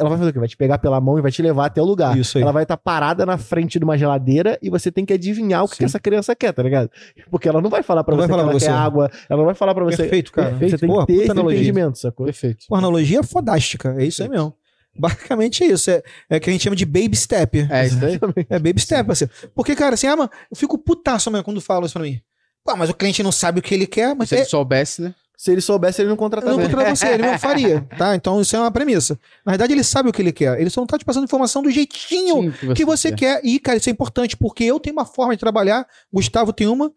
Ela 0.00 0.08
vai 0.08 0.18
fazer 0.18 0.30
o 0.30 0.32
quê? 0.32 0.38
Vai 0.40 0.48
te 0.48 0.56
pegar 0.56 0.78
pela 0.78 1.00
mão 1.00 1.16
e 1.16 1.22
vai 1.22 1.30
te 1.30 1.40
levar 1.40 1.66
até 1.66 1.80
o 1.80 1.84
lugar. 1.84 2.18
Isso 2.18 2.36
aí. 2.36 2.42
Ela 2.42 2.50
vai 2.50 2.64
estar 2.64 2.76
parada 2.76 3.24
na 3.24 3.38
frente 3.38 3.78
de 3.78 3.84
uma 3.84 3.96
geladeira 3.96 4.58
e 4.60 4.68
você 4.68 4.90
tem 4.90 5.04
que 5.04 5.12
adivinhar 5.12 5.62
o 5.62 5.68
que, 5.68 5.76
que 5.78 5.84
essa 5.84 6.00
criança 6.00 6.34
quer, 6.34 6.52
tá 6.52 6.64
ligado? 6.64 6.90
Porque 7.30 7.48
ela 7.48 7.60
não 7.60 7.70
vai 7.70 7.84
falar 7.84 8.02
pra 8.02 8.16
Não 8.16 8.22
você 8.22 8.26
vai 8.26 8.28
que 8.28 8.32
falar 8.32 8.42
ela 8.42 8.50
pra 8.50 8.58
quer 8.58 8.64
você. 8.66 8.70
água, 8.72 9.10
ela 9.30 9.38
não 9.38 9.46
vai 9.46 9.54
falar 9.54 9.74
pra 9.74 9.84
você. 9.84 9.98
Perfeito, 9.98 10.32
cara. 10.32 10.50
Você 10.56 10.76
tem 10.78 10.88
Porra, 10.88 11.06
que 11.06 11.12
ter 11.12 11.22
esse 11.22 11.30
analogia. 11.30 11.58
entendimento, 11.60 11.98
sacou? 11.98 12.26
Perfeito. 12.26 12.66
Uma 12.68 12.78
analogia 12.78 13.20
é 13.20 13.22
fodástica. 13.22 13.94
É 13.98 14.04
isso 14.04 14.20
aí 14.22 14.28
mesmo. 14.28 14.52
Basicamente 14.98 15.64
é 15.64 15.68
isso. 15.68 15.90
É, 15.90 16.02
é 16.28 16.40
que 16.40 16.50
a 16.50 16.52
gente 16.52 16.62
chama 16.62 16.76
de 16.76 16.84
baby 16.84 17.16
step. 17.16 17.66
É 17.70 17.86
isso 17.86 18.04
aí. 18.04 18.18
É 18.48 18.58
baby 18.58 18.80
step, 18.80 19.06
parceiro. 19.06 19.32
Porque, 19.54 19.74
cara, 19.74 19.94
assim, 19.94 20.06
ah, 20.06 20.16
mano, 20.16 20.30
eu 20.50 20.56
fico 20.56 20.76
putaço 20.76 21.30
mesmo 21.30 21.44
quando 21.44 21.60
falam 21.60 21.84
isso 21.84 21.94
pra 21.94 22.02
mim. 22.02 22.20
Pô, 22.64 22.76
mas 22.76 22.90
o 22.90 22.94
cliente 22.94 23.22
não 23.22 23.32
sabe 23.32 23.58
o 23.58 23.62
que 23.62 23.74
ele 23.74 23.86
quer, 23.86 24.14
mas 24.14 24.28
Se 24.28 24.36
é, 24.36 24.38
ele 24.38 24.46
soubesse, 24.46 25.02
né? 25.02 25.14
Se 25.36 25.50
ele 25.50 25.60
soubesse, 25.60 26.00
ele 26.00 26.08
não 26.08 26.14
eu 26.14 26.18
contratava. 26.18 26.52
não 26.52 26.62
ele. 26.62 26.72
contrato 26.72 26.96
você, 26.96 27.08
ele 27.08 27.22
mesmo 27.24 27.38
faria, 27.38 27.80
tá? 27.98 28.14
Então 28.14 28.40
isso 28.40 28.54
é 28.54 28.60
uma 28.60 28.70
premissa. 28.70 29.18
Na 29.44 29.52
verdade, 29.52 29.72
ele 29.72 29.82
sabe 29.82 30.08
o 30.08 30.12
que 30.12 30.22
ele 30.22 30.30
quer. 30.30 30.60
Ele 30.60 30.70
só 30.70 30.80
não 30.80 30.86
tá 30.86 30.96
te 30.96 31.04
passando 31.04 31.24
informação 31.24 31.62
do 31.62 31.70
jeitinho 31.70 32.52
Sim, 32.52 32.74
que 32.74 32.84
você 32.84 33.10
quer. 33.10 33.40
E, 33.42 33.58
cara, 33.58 33.78
isso 33.78 33.88
é 33.88 33.92
importante, 33.92 34.36
porque 34.36 34.62
eu 34.62 34.78
tenho 34.78 34.94
uma 34.94 35.04
forma 35.04 35.34
de 35.34 35.40
trabalhar, 35.40 35.84
Gustavo 36.12 36.52
tem 36.52 36.68
uma, 36.68 36.92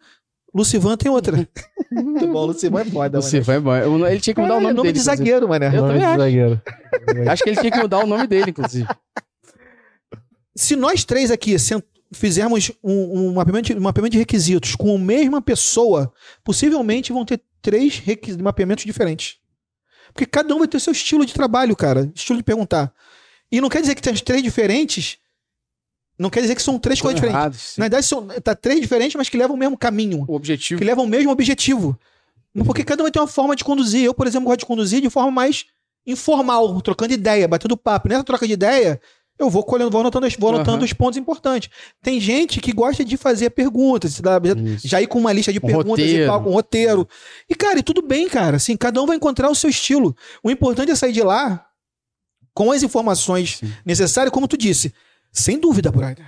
Lucivan 0.53 0.95
tem 0.95 1.11
outra. 1.11 1.37
Muito 1.91 2.27
bom, 2.31 2.45
Lucivan 2.45 2.81
é 2.81 2.85
foda, 2.85 3.21
Você 3.21 3.39
vai 3.41 3.57
embora. 3.57 3.85
Eu- 3.85 4.07
Ele 4.07 4.19
tinha 4.19 4.33
que 4.33 4.41
mudar 4.41 4.55
o 4.57 4.61
nome, 4.61 4.73
nome 4.73 4.87
dele. 4.89 4.93
de 4.93 4.99
inclusive. 4.99 5.17
zagueiro, 5.17 5.47
mané. 5.47 5.67
Eu 5.67 5.71
Nome 5.81 5.87
também 5.87 5.99
de 5.99 6.05
acho. 6.05 6.17
zagueiro. 6.19 6.61
Acho 7.31 7.43
que 7.43 7.49
ele 7.49 7.59
tinha 7.59 7.71
que 7.71 7.79
mudar 7.79 7.99
o 8.03 8.07
nome 8.07 8.27
dele, 8.27 8.49
inclusive. 8.51 8.87
Se 10.55 10.75
nós 10.75 11.03
três 11.03 11.31
aqui 11.31 11.57
sent- 11.59 11.83
fizermos 12.13 12.71
um, 12.83 13.27
um 13.29 13.33
mapeamento, 13.33 13.73
de- 13.73 13.79
um 13.79 13.83
mapeamento 13.83 14.13
de 14.13 14.19
requisitos 14.19 14.75
com 14.75 14.95
a 14.95 14.99
mesma 14.99 15.41
pessoa, 15.41 16.13
possivelmente 16.43 17.11
vão 17.11 17.25
ter 17.25 17.41
três 17.61 17.97
requis- 17.99 18.37
mapeamentos 18.37 18.85
diferentes. 18.85 19.37
Porque 20.13 20.25
cada 20.25 20.55
um 20.55 20.59
vai 20.59 20.67
ter 20.67 20.77
o 20.77 20.79
seu 20.79 20.93
estilo 20.93 21.25
de 21.25 21.33
trabalho, 21.33 21.75
cara. 21.75 22.09
Estilo 22.15 22.37
de 22.37 22.43
perguntar. 22.43 22.93
E 23.51 23.59
não 23.59 23.67
quer 23.69 23.81
dizer 23.81 23.95
que 23.95 24.01
tem 24.01 24.13
três 24.15 24.41
diferentes. 24.41 25.17
Não 26.17 26.29
quer 26.29 26.41
dizer 26.41 26.55
que 26.55 26.61
são 26.61 26.79
três 26.79 27.01
coisas 27.01 27.19
diferentes. 27.19 27.59
Sim. 27.59 27.81
Na 27.81 27.85
verdade, 27.85 28.05
são 28.05 28.27
tá 28.41 28.55
três 28.55 28.79
diferentes, 28.79 29.15
mas 29.15 29.27
que 29.29 29.37
levam 29.37 29.55
o 29.55 29.59
mesmo 29.59 29.77
caminho. 29.77 30.23
O 30.27 30.35
objetivo. 30.35 30.79
Que 30.79 30.85
levam 30.85 31.03
o 31.05 31.07
mesmo 31.07 31.31
objetivo. 31.31 31.97
Porque 32.65 32.83
cada 32.83 33.03
um 33.03 33.11
ter 33.11 33.19
uma 33.19 33.27
forma 33.27 33.55
de 33.55 33.63
conduzir. 33.63 34.05
Eu, 34.05 34.13
por 34.13 34.25
exemplo, 34.25 34.45
gosto 34.47 34.59
de 34.59 34.65
conduzir 34.65 35.01
de 35.01 35.09
forma 35.09 35.29
mais 35.29 35.65
informal, 36.07 36.79
trocando 36.81 37.13
ideia, 37.13 37.47
batendo 37.47 37.75
papo. 37.75 38.07
Nessa 38.07 38.23
troca 38.23 38.47
de 38.47 38.53
ideia, 38.53 39.01
eu 39.37 39.49
vou 39.49 39.63
colhendo, 39.63 39.91
vou 39.91 39.99
anotando, 39.99 40.27
vou 40.39 40.49
anotando 40.49 40.77
Aham. 40.77 40.85
os 40.85 40.93
pontos 40.93 41.17
importantes. 41.17 41.69
Tem 42.01 42.19
gente 42.19 42.61
que 42.61 42.71
gosta 42.71 43.03
de 43.03 43.17
fazer 43.17 43.49
perguntas, 43.49 44.13
Isso. 44.13 44.87
já 44.87 45.01
ir 45.01 45.07
com 45.07 45.19
uma 45.19 45.33
lista 45.33 45.51
de 45.51 45.59
Com 45.59 45.67
perguntas 45.67 45.99
e 46.05 46.07
roteiro. 46.07 46.25
tal, 46.31 46.43
com 46.43 46.51
roteiro. 46.51 47.07
E, 47.49 47.55
cara, 47.55 47.79
e 47.79 47.83
tudo 47.83 48.01
bem, 48.01 48.29
cara. 48.29 48.55
Assim, 48.57 48.77
cada 48.77 49.01
um 49.01 49.05
vai 49.05 49.17
encontrar 49.17 49.49
o 49.49 49.55
seu 49.55 49.69
estilo. 49.69 50.15
O 50.41 50.49
importante 50.49 50.91
é 50.91 50.95
sair 50.95 51.11
de 51.11 51.21
lá 51.21 51.65
com 52.53 52.71
as 52.71 52.83
informações 52.83 53.57
Sim. 53.57 53.73
necessárias, 53.85 54.31
como 54.31 54.47
tu 54.47 54.55
disse. 54.57 54.93
Sem 55.35 55.59
dúvida, 55.59 55.91
brother. 55.91 56.25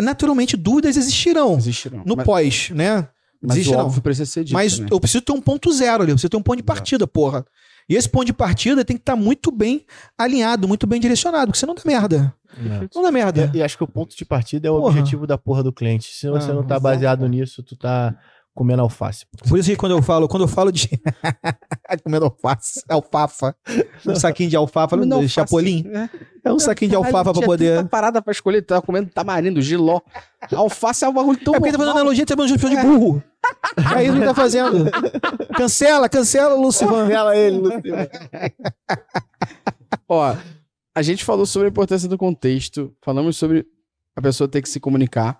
Naturalmente, 0.00 0.56
dúvidas 0.56 0.96
existirão 0.96 1.56
Existirão. 1.56 2.02
no 2.04 2.16
mas, 2.16 2.26
pós, 2.26 2.70
né? 2.70 3.08
mas 3.40 3.52
o 3.56 3.58
Existirão. 3.60 3.86
óbvio 3.86 4.02
precisa 4.02 4.26
ser 4.30 4.44
dito. 4.44 4.52
Mas 4.54 4.78
né? 4.78 4.88
eu 4.90 4.98
preciso 5.00 5.22
ter 5.22 5.32
um 5.32 5.40
ponto 5.40 5.72
zero 5.72 6.02
ali, 6.02 6.10
eu 6.12 6.16
preciso 6.16 6.30
ter 6.30 6.36
um 6.36 6.42
ponto 6.42 6.56
de 6.56 6.62
partida, 6.62 7.06
porra. 7.06 7.46
E 7.88 7.94
esse 7.94 8.08
ponto 8.08 8.24
de 8.26 8.32
partida 8.32 8.84
tem 8.84 8.96
que 8.96 9.02
estar 9.02 9.14
muito 9.16 9.50
bem 9.52 9.86
alinhado, 10.18 10.66
muito 10.66 10.86
bem 10.86 11.00
direcionado, 11.00 11.46
porque 11.46 11.58
senão 11.60 11.74
dá 11.74 11.82
merda. 11.86 12.34
Não 12.94 13.02
dá 13.02 13.12
merda. 13.12 13.50
E, 13.54 13.58
e 13.58 13.62
acho 13.62 13.76
que 13.78 13.84
o 13.84 13.88
ponto 13.88 14.16
de 14.16 14.24
partida 14.24 14.66
é 14.66 14.70
o 14.70 14.78
Porra. 14.80 14.88
objetivo 14.98 15.26
da 15.26 15.38
porra 15.38 15.62
do 15.62 15.72
cliente. 15.72 16.12
Se 16.12 16.28
você 16.28 16.50
Ah, 16.50 16.54
não 16.54 16.64
tá 16.64 16.80
baseado 16.80 17.26
nisso, 17.28 17.62
tu 17.62 17.76
tá 17.76 18.14
comendo 18.56 18.82
alface. 18.82 19.24
Por 19.48 19.58
isso 19.58 19.68
que 19.70 19.76
quando 19.76 19.92
eu 19.92 20.02
falo, 20.02 20.26
quando 20.26 20.42
eu 20.44 20.48
falo 20.48 20.72
de 20.72 20.88
comendo 22.02 22.24
alface, 22.24 22.82
alfafa, 22.88 23.54
um 24.06 24.16
saquinho 24.16 24.50
de 24.50 24.56
alfafa, 24.56 24.96
Não, 24.96 25.20
de 25.20 25.28
chapolim, 25.28 25.84
É. 25.92 26.08
é 26.48 26.52
um 26.52 26.58
saquinho 26.58 26.90
de 26.90 26.96
alfafa 26.96 27.24
pra 27.24 27.32
tinha 27.34 27.46
poder. 27.46 27.86
parada 27.88 28.20
pra 28.22 28.32
escolher, 28.32 28.62
tava 28.62 28.80
comendo 28.82 29.10
tamarindo, 29.10 29.60
giló. 29.60 30.00
Alface 30.52 31.04
é 31.04 31.08
um 31.08 31.12
bagulho 31.12 31.38
tão 31.38 31.54
É 31.54 31.58
porque 31.58 31.70
tá 31.72 31.78
fazendo 31.78 31.86
normal. 31.86 31.96
analogia, 32.02 32.24
tá 32.26 32.34
fazendo 32.36 32.58
de 32.70 32.76
burro. 32.82 33.22
É 33.96 34.04
isso 34.04 34.18
que 34.18 34.24
tá 34.24 34.34
fazendo. 34.34 34.90
Cancela, 35.56 36.08
cancela, 36.08 36.54
Lucivan. 36.54 37.08
Ela 37.10 37.36
ele, 37.36 37.60
Ó, 40.08 40.34
a 40.94 41.02
gente 41.02 41.24
falou 41.24 41.46
sobre 41.46 41.68
a 41.68 41.70
importância 41.70 42.08
do 42.08 42.16
contexto, 42.18 42.92
falamos 43.02 43.36
sobre 43.36 43.66
a 44.14 44.22
pessoa 44.22 44.48
ter 44.48 44.62
que 44.62 44.68
se 44.68 44.80
comunicar, 44.80 45.38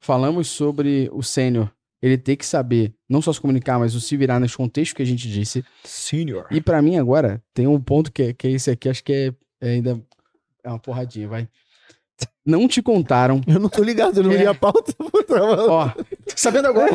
falamos 0.00 0.48
sobre 0.48 1.08
o 1.12 1.22
sênior, 1.22 1.70
ele 2.02 2.18
ter 2.18 2.36
que 2.36 2.44
saber 2.46 2.94
não 3.08 3.22
só 3.22 3.32
se 3.32 3.40
comunicar, 3.40 3.78
mas 3.78 3.94
o 3.94 4.00
se 4.00 4.16
virar 4.16 4.38
nos 4.40 4.54
contextos 4.54 4.92
que 4.94 5.02
a 5.02 5.06
gente 5.06 5.28
disse. 5.30 5.64
Senior. 5.84 6.46
E 6.50 6.60
pra 6.60 6.80
mim 6.82 6.96
agora, 6.98 7.42
tem 7.54 7.66
um 7.66 7.80
ponto 7.80 8.12
que, 8.12 8.22
é- 8.22 8.32
que 8.32 8.46
é 8.46 8.50
esse 8.50 8.70
aqui, 8.70 8.88
acho 8.88 9.02
que 9.02 9.12
é, 9.12 9.32
é 9.66 9.70
ainda 9.72 10.00
é 10.62 10.68
uma 10.68 10.78
porradinha, 10.78 11.26
vai. 11.28 11.48
Não 12.44 12.66
te 12.68 12.80
contaram. 12.80 13.40
Eu 13.46 13.58
não 13.58 13.68
tô 13.68 13.82
ligado, 13.82 14.18
eu 14.18 14.22
não 14.24 14.30
É. 14.32 14.36
li 14.36 14.46
a 14.46 14.54
pauta. 14.54 14.94
Ó, 15.68 15.90
Sabendo 16.34 16.68
agora. 16.68 16.92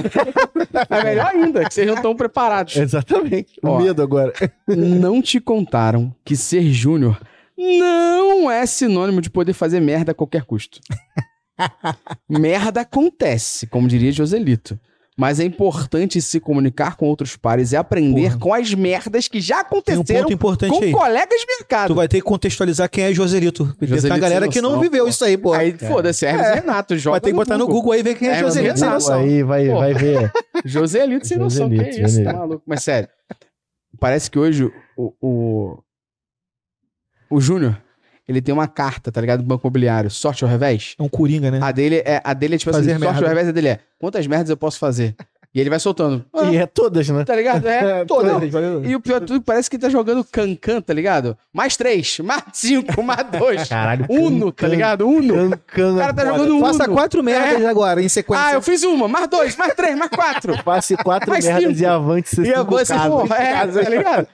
é 0.90 1.04
melhor 1.04 1.28
ainda, 1.28 1.66
que 1.66 1.74
vocês 1.74 1.86
não 1.86 1.96
estão 1.96 2.16
preparados. 2.16 2.76
Exatamente. 2.78 3.60
O 3.62 3.68
Ó. 3.68 3.80
medo 3.82 4.02
agora. 4.02 4.32
Não 4.68 5.22
te 5.22 5.40
contaram 5.42 6.16
que 6.24 6.36
ser 6.38 6.64
júnior 6.72 7.20
não 7.58 8.50
é 8.50 8.66
sinônimo 8.66 9.22
de 9.22 9.30
poder 9.30 9.54
fazer 9.54 9.80
merda 9.82 10.12
a 10.14 10.16
qualquer 10.16 10.44
custo. 10.46 10.80
merda 12.30 12.82
acontece, 12.82 13.68
como 13.68 13.88
diria 13.88 14.12
Joselito. 14.12 14.80
Mas 15.22 15.40
é 15.40 15.44
importante 15.44 16.20
se 16.20 16.40
comunicar 16.40 16.96
com 16.96 17.06
outros 17.06 17.38
pares 17.38 17.74
e 17.74 17.76
aprender 17.76 18.30
Porra. 18.30 18.40
com 18.40 18.54
as 18.56 18.74
merdas 18.74 19.28
que 19.28 19.40
já 19.40 19.58
um 19.58 19.60
aconteceram 19.60 20.32
importante 20.32 20.76
com 20.76 20.84
aí. 20.84 20.92
colegas 20.92 21.40
de 21.40 21.46
mercado. 21.46 21.90
Tu 21.90 21.94
vai 21.94 22.08
ter 22.08 22.18
que 22.18 22.24
contextualizar 22.24 22.90
quem 22.90 23.04
é 23.04 23.14
Joselito. 23.14 23.66
Porque 23.66 23.82
tem 23.86 23.90
Joselito 23.90 24.16
uma 24.16 24.20
galera 24.20 24.48
que 24.48 24.60
não 24.60 24.80
viveu 24.80 25.08
isso 25.08 25.24
aí, 25.24 25.38
pô. 25.38 25.54
Aí, 25.54 25.78
foda-se, 25.78 26.26
Hermes 26.26 26.48
É. 26.48 26.54
Renato, 26.56 26.98
joga 26.98 27.12
Vai 27.12 27.22
ter 27.22 27.30
que 27.30 27.36
botar 27.36 27.56
no 27.56 27.68
Google 27.68 27.92
aí 27.92 28.00
e 28.00 28.04
ver 28.04 28.16
quem 28.16 28.30
é, 28.30 28.32
É, 28.32 28.40
Joselito 28.40 28.80
sem 28.80 28.90
noção. 28.90 29.20
Aí 29.20 29.44
vai, 29.44 29.68
Pô. 29.68 29.78
vai 29.78 29.94
ver. 29.94 30.32
Joselito 30.66 31.28
sem 31.28 31.38
noção, 31.38 31.70
que 31.70 31.76
é 31.76 31.78
Joselito, 31.78 32.00
isso, 32.00 32.02
tá 32.02 32.08
Joselito. 32.08 32.40
maluco. 32.40 32.64
Mas 32.66 32.84
sério, 32.84 33.08
parece 34.00 34.32
que 34.32 34.40
hoje 34.40 34.72
o, 34.98 35.14
o, 35.22 35.78
o 37.30 37.40
Júnior, 37.40 37.80
ele 38.32 38.42
tem 38.42 38.54
uma 38.54 38.68
carta, 38.68 39.12
tá 39.12 39.22
ligado, 39.22 39.42
do 39.42 39.46
Banco 39.46 39.68
Imobiliário, 39.68 40.10
sorte 40.10 40.44
ao 40.44 40.50
revés. 40.50 40.96
É 40.98 41.04
um 41.04 41.10
coringa, 41.10 41.52
né? 41.52 41.60
A 41.62 41.72
dele 41.72 41.98
é, 41.98 42.22
a 42.24 42.34
dele 42.34 42.56
é 42.56 42.58
tipo 42.58 42.72
Fazer 42.72 42.92
assim, 42.92 43.00
sorte 43.00 43.14
merda. 43.14 43.26
ao 43.26 43.30
revés, 43.30 43.48
a 43.50 43.52
dele 43.52 43.68
é, 43.68 43.80
quantas 44.00 44.26
merdas 44.28 44.50
eu 44.50 44.58
posso 44.58 44.80
fazer? 44.80 45.16
E 45.54 45.60
ele 45.60 45.70
vai 45.70 45.80
soltando. 45.80 46.26
Ah, 46.34 46.46
e 46.52 46.58
é 46.58 46.66
todas, 46.66 47.08
né? 47.10 47.26
Tá 47.26 47.36
ligado? 47.36 47.68
É, 47.68 48.06
todas. 48.08 48.42
E 48.84 48.96
o 48.96 49.02
pior 49.02 49.20
de 49.20 49.28
tudo, 49.28 49.42
parece 49.42 49.70
que 49.70 49.76
ele 49.76 49.84
tá 49.84 49.90
jogando 49.90 50.24
cancan, 50.24 50.82
tá 50.82 50.94
ligado? 50.94 51.38
Mais 51.54 51.76
três, 51.76 52.20
mais 52.24 52.44
cinco, 52.54 53.04
mais 53.04 53.26
dois. 53.30 53.68
Caralho. 53.68 54.06
Uno, 54.10 54.52
can, 54.52 54.68
tá 54.68 54.68
ligado? 54.68 55.08
Uno. 55.08 55.50
Cancan. 55.68 55.94
O 55.94 55.98
cara 55.98 56.14
tá 56.14 56.26
jogando 56.26 56.56
Uno. 56.56 56.66
Faça 56.66 56.88
quatro 56.88 57.22
merdas 57.22 57.62
é. 57.62 57.68
agora, 57.68 58.02
em 58.02 58.08
sequência. 58.08 58.46
Ah, 58.46 58.54
eu 58.54 58.62
fiz 58.62 58.84
uma, 58.84 59.08
mais 59.08 59.28
dois, 59.28 59.56
mais 59.58 59.74
três, 59.74 59.98
mais 59.98 60.10
quatro. 60.10 60.64
Passe 60.64 60.96
quatro 60.96 61.30
mais 61.30 61.44
merdas 61.44 61.64
cinco. 61.64 61.82
e 61.82 61.86
avante 61.86 62.42
e 62.42 62.64
você, 62.64 62.94
porra, 62.94 63.36
é, 63.36 63.68
tá 63.68 63.90
ligado? 63.90 64.28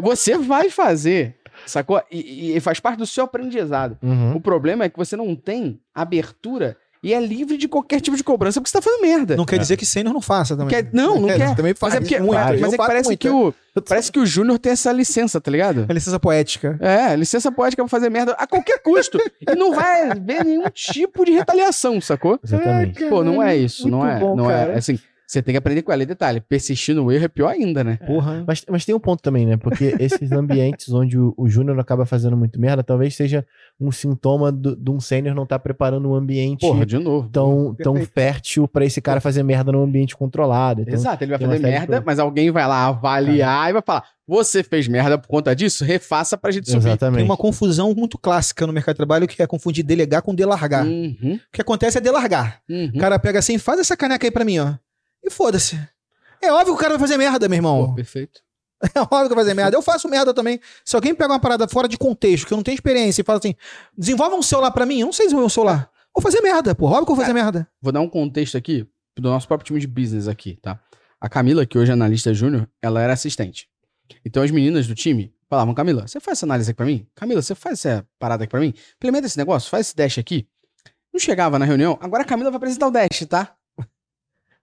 Você 0.00 0.38
vai 0.38 0.70
fazer 0.70 1.36
Sacou? 1.66 2.02
E, 2.10 2.56
e, 2.56 2.60
faz 2.60 2.80
parte 2.80 2.98
do 2.98 3.06
seu 3.06 3.24
aprendizado. 3.24 3.96
Uhum. 4.02 4.36
O 4.36 4.40
problema 4.40 4.84
é 4.84 4.88
que 4.88 4.96
você 4.96 5.16
não 5.16 5.34
tem 5.34 5.80
abertura 5.94 6.76
e 7.02 7.12
é 7.12 7.20
livre 7.20 7.56
de 7.56 7.66
qualquer 7.66 8.00
tipo 8.00 8.16
de 8.16 8.22
cobrança 8.22 8.60
porque 8.60 8.70
você 8.70 8.78
tá 8.78 8.82
fazendo 8.82 9.02
merda. 9.02 9.36
Não 9.36 9.44
quer 9.44 9.56
é. 9.56 9.58
dizer 9.58 9.76
que 9.76 9.84
sênior 9.84 10.14
não 10.14 10.20
faça 10.20 10.56
também. 10.56 10.68
Quer, 10.68 10.88
não, 10.92 11.20
não 11.20 11.28
é, 11.28 11.36
quer. 11.36 11.56
Também 11.56 11.74
faz. 11.74 11.94
Mas 11.94 12.02
é, 12.02 12.04
porque, 12.04 12.20
muito, 12.20 12.60
mas 12.60 12.62
é 12.62 12.70
que 12.70 12.76
parece 12.76 13.08
muito, 13.08 13.18
que 13.18 13.28
o 13.28 13.52
parece 13.80 14.12
que 14.12 14.20
o 14.20 14.26
Júnior 14.26 14.56
tem 14.58 14.72
essa 14.72 14.92
licença, 14.92 15.40
tá 15.40 15.50
ligado? 15.50 15.84
A 15.88 15.92
licença 15.92 16.20
poética. 16.20 16.78
É, 16.80 17.16
licença 17.16 17.50
poética 17.50 17.82
pra 17.82 17.88
fazer 17.88 18.08
merda 18.08 18.32
a 18.38 18.46
qualquer 18.46 18.78
custo. 18.80 19.18
e 19.40 19.54
não 19.56 19.74
vai 19.74 20.10
haver 20.10 20.44
nenhum 20.44 20.70
tipo 20.70 21.24
de 21.24 21.32
retaliação, 21.32 22.00
sacou? 22.00 22.38
Exatamente. 22.44 23.04
Pô, 23.06 23.24
não 23.24 23.42
é 23.42 23.56
isso, 23.56 23.88
não 23.88 24.06
é, 24.06 24.20
bom, 24.20 24.36
não 24.36 24.48
é, 24.48 24.54
cara. 24.54 24.72
é 24.74 24.78
assim. 24.78 24.98
Você 25.32 25.40
tem 25.40 25.54
que 25.54 25.58
aprender 25.58 25.80
com 25.80 25.90
ela. 25.90 26.02
E 26.02 26.06
detalhe, 26.06 26.42
persistir 26.42 26.94
no 26.94 27.10
erro 27.10 27.24
é 27.24 27.28
pior 27.28 27.48
ainda, 27.48 27.82
né? 27.82 27.98
Porra. 28.06 28.44
Mas, 28.46 28.62
mas 28.68 28.84
tem 28.84 28.94
um 28.94 29.00
ponto 29.00 29.22
também, 29.22 29.46
né? 29.46 29.56
Porque 29.56 29.96
esses 29.98 30.30
ambientes 30.30 30.92
onde 30.92 31.18
o, 31.18 31.32
o 31.38 31.48
Júnior 31.48 31.80
acaba 31.80 32.04
fazendo 32.04 32.36
muito 32.36 32.60
merda, 32.60 32.84
talvez 32.84 33.16
seja 33.16 33.42
um 33.80 33.90
sintoma 33.90 34.52
de 34.52 34.90
um 34.90 35.00
sênior 35.00 35.34
não 35.34 35.44
estar 35.44 35.58
tá 35.58 35.62
preparando 35.62 36.06
um 36.06 36.14
ambiente 36.14 36.60
Porra, 36.60 36.84
de 36.84 36.98
novo. 36.98 37.30
tão, 37.30 37.74
tão 37.76 37.96
fértil 38.04 38.68
para 38.68 38.84
esse 38.84 39.00
cara 39.00 39.22
fazer 39.22 39.42
merda 39.42 39.72
num 39.72 39.82
ambiente 39.82 40.14
controlado. 40.14 40.82
Então, 40.82 40.92
Exato, 40.92 41.24
ele 41.24 41.30
vai 41.30 41.40
fazer 41.40 41.58
merda, 41.60 42.02
mas 42.04 42.18
alguém 42.18 42.50
vai 42.50 42.66
lá 42.68 42.88
avaliar 42.88 43.70
e 43.70 43.72
vai 43.72 43.82
falar: 43.82 44.04
você 44.28 44.62
fez 44.62 44.86
merda 44.86 45.16
por 45.16 45.28
conta 45.28 45.56
disso? 45.56 45.82
Refaça 45.82 46.36
pra 46.36 46.50
gente 46.50 46.68
subir. 46.70 46.88
Exatamente. 46.88 47.20
Tem 47.20 47.24
uma 47.24 47.38
confusão 47.38 47.94
muito 47.94 48.18
clássica 48.18 48.66
no 48.66 48.72
mercado 48.72 48.96
de 48.96 48.98
trabalho 48.98 49.26
que 49.26 49.42
é 49.42 49.46
confundir 49.46 49.82
delegar 49.82 50.20
com 50.20 50.34
delargar. 50.34 50.84
Uhum. 50.84 51.40
O 51.42 51.52
que 51.52 51.62
acontece 51.62 51.96
é 51.96 52.02
delargar. 52.02 52.60
Uhum. 52.68 52.92
O 52.94 52.98
cara 52.98 53.18
pega 53.18 53.38
assim, 53.38 53.56
faz 53.56 53.80
essa 53.80 53.96
caneca 53.96 54.26
aí 54.26 54.30
pra 54.30 54.44
mim, 54.44 54.58
ó. 54.58 54.74
Foda-se. 55.32 55.76
É 56.40 56.52
óbvio 56.52 56.74
que 56.74 56.78
o 56.78 56.82
cara 56.82 56.90
vai 56.90 57.00
fazer 57.00 57.16
merda, 57.16 57.48
meu 57.48 57.56
irmão. 57.56 57.88
Pô, 57.88 57.94
perfeito. 57.94 58.40
É 58.94 59.00
óbvio 59.00 59.28
que 59.28 59.34
vai 59.36 59.44
fazer 59.44 59.54
merda. 59.54 59.76
Eu 59.76 59.82
faço 59.82 60.08
merda 60.08 60.34
também. 60.34 60.58
Se 60.84 60.96
alguém 60.96 61.14
pega 61.14 61.32
uma 61.32 61.38
parada 61.38 61.68
fora 61.68 61.86
de 61.86 61.96
contexto, 61.96 62.48
que 62.48 62.52
eu 62.52 62.56
não 62.56 62.64
tenho 62.64 62.74
experiência, 62.74 63.22
e 63.22 63.24
fala 63.24 63.38
assim, 63.38 63.54
desenvolve 63.96 64.34
um 64.34 64.42
celular 64.42 64.72
pra 64.72 64.84
mim, 64.84 64.98
eu 64.98 65.06
não 65.06 65.12
sei 65.12 65.26
desenvolver 65.26 65.46
um 65.46 65.50
celular. 65.50 65.88
Vou 66.12 66.20
fazer 66.20 66.40
merda, 66.40 66.74
pô. 66.74 66.86
Óbvio 66.86 67.06
que 67.06 67.12
eu 67.12 67.16
vou 67.16 67.24
fazer 67.24 67.32
merda. 67.32 67.68
Vou 67.80 67.92
dar 67.92 68.00
um 68.00 68.08
contexto 68.08 68.56
aqui 68.56 68.84
do 69.16 69.30
nosso 69.30 69.46
próprio 69.46 69.66
time 69.66 69.78
de 69.78 69.86
business 69.86 70.26
aqui, 70.26 70.58
tá? 70.60 70.80
A 71.20 71.28
Camila, 71.28 71.64
que 71.64 71.78
hoje 71.78 71.90
é 71.90 71.94
analista 71.94 72.34
júnior, 72.34 72.68
ela 72.82 73.00
era 73.00 73.12
assistente. 73.12 73.68
Então 74.24 74.42
as 74.42 74.50
meninas 74.50 74.88
do 74.88 74.96
time 74.96 75.32
falavam, 75.48 75.72
Camila, 75.74 76.08
você 76.08 76.18
faz 76.18 76.38
essa 76.38 76.46
análise 76.46 76.70
aqui 76.70 76.76
pra 76.76 76.86
mim? 76.86 77.06
Camila, 77.14 77.40
você 77.40 77.54
faz 77.54 77.84
essa 77.84 78.04
parada 78.18 78.42
aqui 78.42 78.50
pra 78.50 78.58
mim? 78.58 78.74
Implementa 78.96 79.26
esse 79.26 79.38
negócio, 79.38 79.70
faz 79.70 79.86
esse 79.86 79.96
dash 79.96 80.18
aqui. 80.18 80.48
Não 81.12 81.20
chegava 81.20 81.56
na 81.58 81.64
reunião, 81.64 81.96
agora 82.00 82.24
a 82.24 82.26
Camila 82.26 82.50
vai 82.50 82.56
apresentar 82.56 82.88
o 82.88 82.90
dash, 82.90 83.26
tá? 83.28 83.54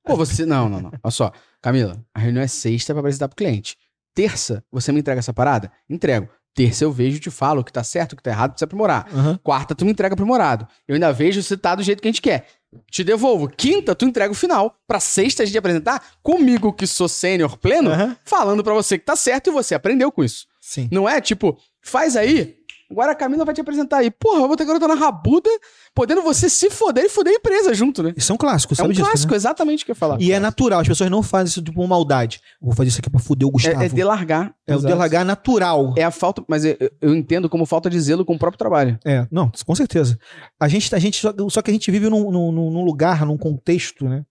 Pô, 0.09 0.17
você. 0.17 0.45
Não, 0.45 0.67
não, 0.67 0.81
não. 0.81 0.91
Olha 1.03 1.11
só. 1.11 1.31
Camila, 1.61 2.03
a 2.13 2.19
reunião 2.19 2.43
é 2.43 2.47
sexta 2.47 2.93
para 2.93 3.01
apresentar 3.01 3.27
pro 3.27 3.35
cliente. 3.35 3.77
Terça, 4.13 4.63
você 4.71 4.91
me 4.91 4.99
entrega 4.99 5.19
essa 5.19 5.33
parada? 5.33 5.71
Entrego. 5.89 6.29
Terça 6.53 6.83
eu 6.83 6.91
vejo 6.91 7.17
e 7.17 7.19
te 7.19 7.29
falo 7.29 7.61
o 7.61 7.63
que 7.63 7.71
tá 7.71 7.83
certo, 7.83 8.13
o 8.13 8.15
que 8.15 8.23
tá 8.23 8.31
errado, 8.31 8.51
precisa 8.51 8.65
aprimorar. 8.65 9.07
Uhum. 9.13 9.37
Quarta, 9.37 9.75
tu 9.75 9.85
me 9.85 9.91
entrega 9.91 10.13
aprimorado. 10.13 10.67
Eu 10.87 10.95
ainda 10.95 11.13
vejo 11.13 11.41
se 11.41 11.55
tá 11.55 11.75
do 11.75 11.83
jeito 11.83 12.01
que 12.01 12.07
a 12.07 12.11
gente 12.11 12.21
quer. 12.21 12.47
Te 12.91 13.03
devolvo. 13.03 13.47
Quinta, 13.47 13.95
tu 13.95 14.05
entrega 14.05 14.31
o 14.31 14.35
final. 14.35 14.75
Pra 14.87 14.99
sexta 14.99 15.43
a 15.43 15.45
gente 15.45 15.57
apresentar 15.57 16.03
comigo, 16.21 16.73
que 16.73 16.85
sou 16.85 17.07
sênior 17.07 17.57
pleno, 17.57 17.91
uhum. 17.91 18.15
falando 18.25 18.63
para 18.63 18.73
você 18.73 18.97
que 18.97 19.05
tá 19.05 19.15
certo 19.15 19.49
e 19.49 19.53
você 19.53 19.73
aprendeu 19.73 20.11
com 20.11 20.23
isso. 20.23 20.47
Sim. 20.59 20.89
Não 20.91 21.07
é 21.07 21.21
tipo, 21.21 21.57
faz 21.81 22.17
aí, 22.17 22.58
Agora 22.91 23.11
a 23.11 23.15
Camila 23.15 23.45
vai 23.45 23.53
te 23.53 23.61
apresentar 23.61 23.97
aí. 23.97 24.09
Porra, 24.09 24.41
eu 24.41 24.47
vou 24.47 24.57
ter 24.57 24.65
garota 24.65 24.87
na 24.87 24.95
rabuda, 24.95 25.49
podendo 25.93 26.23
você 26.23 26.49
se 26.49 26.71
foder 26.71 27.05
e 27.05 27.09
foder 27.09 27.33
a 27.33 27.35
empresa 27.35 27.73
junto, 27.73 28.01
né? 28.01 28.13
Isso 28.17 28.31
é 28.31 28.35
um 28.35 28.37
clássico, 28.37 28.73
sabe 28.75 28.87
É 28.87 28.89
um 28.89 28.93
disso, 28.93 29.05
clássico, 29.05 29.31
né? 29.31 29.37
exatamente 29.37 29.83
o 29.83 29.85
que 29.85 29.91
eu 29.91 29.93
ia 29.93 29.99
falar. 29.99 30.19
E 30.19 30.31
é 30.31 30.39
natural, 30.39 30.79
as 30.79 30.87
pessoas 30.87 31.09
não 31.09 31.21
fazem 31.21 31.49
isso 31.49 31.61
tipo 31.61 31.87
maldade. 31.87 32.41
Vou 32.59 32.73
fazer 32.73 32.89
isso 32.89 32.99
aqui 32.99 33.09
pra 33.09 33.19
foder 33.19 33.47
o 33.47 33.51
Gustavo. 33.51 33.79
É, 33.79 33.85
é 33.85 33.89
delargar. 33.89 34.55
É 34.65 34.73
Exato. 34.73 34.85
o 34.85 34.89
delargar 34.89 35.23
natural. 35.23 35.93
É 35.95 36.03
a 36.03 36.09
falta, 36.09 36.43
mas 36.47 36.65
eu, 36.65 36.75
eu, 36.99 37.15
entendo 37.15 37.47
como 37.47 37.65
falta 37.65 37.89
de 37.91 37.99
zelo 37.99 38.25
com 38.25 38.33
o 38.33 38.39
próprio 38.39 38.57
trabalho. 38.57 38.97
É, 39.05 39.27
não, 39.29 39.51
com 39.65 39.75
certeza. 39.75 40.17
A 40.59 40.67
gente, 40.67 40.93
a 40.95 40.99
gente 40.99 41.21
só, 41.21 41.31
só 41.49 41.61
que 41.61 41.69
a 41.69 41.73
gente 41.73 41.91
vive 41.91 42.09
num, 42.09 42.31
num, 42.31 42.51
num 42.51 42.83
lugar, 42.83 43.23
num 43.23 43.37
contexto, 43.37 44.09
né? 44.09 44.25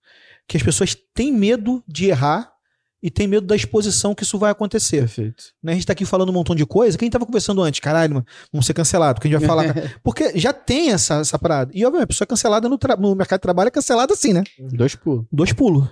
Que 0.48 0.56
as 0.56 0.62
pessoas 0.62 0.96
têm 1.14 1.30
medo 1.32 1.82
de 1.86 2.06
errar 2.06 2.57
e 3.02 3.10
tem 3.10 3.28
medo 3.28 3.46
da 3.46 3.54
exposição 3.54 4.14
que 4.14 4.24
isso 4.24 4.38
vai 4.38 4.50
acontecer. 4.50 5.00
Perfeito. 5.00 5.44
Né? 5.62 5.72
A 5.72 5.74
gente 5.74 5.86
tá 5.86 5.92
aqui 5.92 6.04
falando 6.04 6.30
um 6.30 6.32
montão 6.32 6.54
de 6.54 6.66
coisa. 6.66 6.98
Quem 6.98 7.08
tava 7.08 7.24
conversando 7.24 7.62
antes, 7.62 7.80
caralho, 7.80 8.14
mano, 8.14 8.26
vamos 8.52 8.66
ser 8.66 8.74
cancelados, 8.74 9.14
porque 9.14 9.28
a 9.28 9.30
gente 9.30 9.40
vai 9.40 9.48
falar. 9.48 9.74
porque 10.02 10.32
já 10.36 10.52
tem 10.52 10.90
essa, 10.90 11.20
essa 11.20 11.38
parada. 11.38 11.70
E, 11.72 11.84
obviamente, 11.84 12.04
a 12.04 12.08
pessoa 12.08 12.26
é 12.26 12.28
cancelada 12.28 12.68
no, 12.68 12.78
no 12.98 13.14
mercado 13.14 13.38
de 13.38 13.42
trabalho 13.42 13.68
é 13.68 13.70
cancelada 13.70 14.12
assim, 14.12 14.32
né? 14.32 14.42
Dois 14.58 14.94
pulos. 14.96 15.24
Dois 15.30 15.52
pulos. 15.52 15.84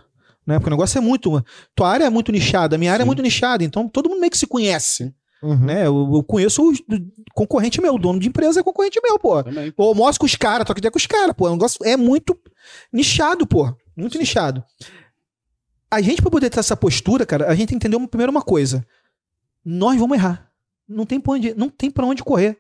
Né? 0.44 0.58
Porque 0.58 0.68
o 0.68 0.70
negócio 0.70 0.98
é 0.98 1.00
muito. 1.00 1.44
Tua 1.74 1.90
área 1.90 2.04
é 2.04 2.10
muito 2.10 2.32
nichada, 2.32 2.74
a 2.74 2.78
minha 2.78 2.92
área 2.92 3.02
é 3.02 3.06
muito 3.06 3.22
nichada, 3.22 3.62
então 3.62 3.88
todo 3.88 4.08
mundo 4.08 4.20
meio 4.20 4.30
que 4.30 4.38
se 4.38 4.46
conhece. 4.46 5.14
Uhum. 5.42 5.58
Né? 5.58 5.86
Eu, 5.86 6.10
eu, 6.14 6.24
conheço 6.24 6.70
o 6.70 6.74
concorrente 7.34 7.80
meu, 7.80 7.94
o 7.94 7.98
dono 7.98 8.18
de 8.18 8.26
empresa 8.26 8.60
é 8.60 8.62
concorrente 8.62 9.00
meu, 9.02 9.18
pô. 9.18 9.44
Também. 9.44 9.72
Eu 9.78 9.84
almoço 9.84 10.18
com 10.18 10.26
os 10.26 10.34
caras, 10.34 10.66
toco 10.66 10.80
ideia 10.80 10.90
com 10.90 10.98
os 10.98 11.06
caras, 11.06 11.34
pô. 11.36 11.46
O 11.46 11.52
negócio 11.52 11.78
é 11.84 11.96
muito 11.96 12.36
nichado, 12.92 13.46
pô. 13.46 13.72
Muito 13.96 14.14
Sim. 14.14 14.20
nichado 14.20 14.64
a 15.90 16.00
gente, 16.00 16.20
pra 16.20 16.30
poder 16.30 16.50
ter 16.50 16.60
essa 16.60 16.76
postura, 16.76 17.24
cara, 17.24 17.48
a 17.48 17.54
gente 17.54 17.68
tem 17.68 17.78
que 17.78 17.86
entender 17.86 18.06
primeiro 18.08 18.30
uma 18.30 18.42
coisa. 18.42 18.86
Nós 19.64 19.98
vamos 19.98 20.16
errar. 20.16 20.50
Não 20.88 21.04
tem 21.04 21.20
pra 21.20 21.32
onde, 21.32 21.54
não 21.54 21.68
tem 21.68 21.90
pra 21.90 22.06
onde 22.06 22.22
correr. 22.22 22.58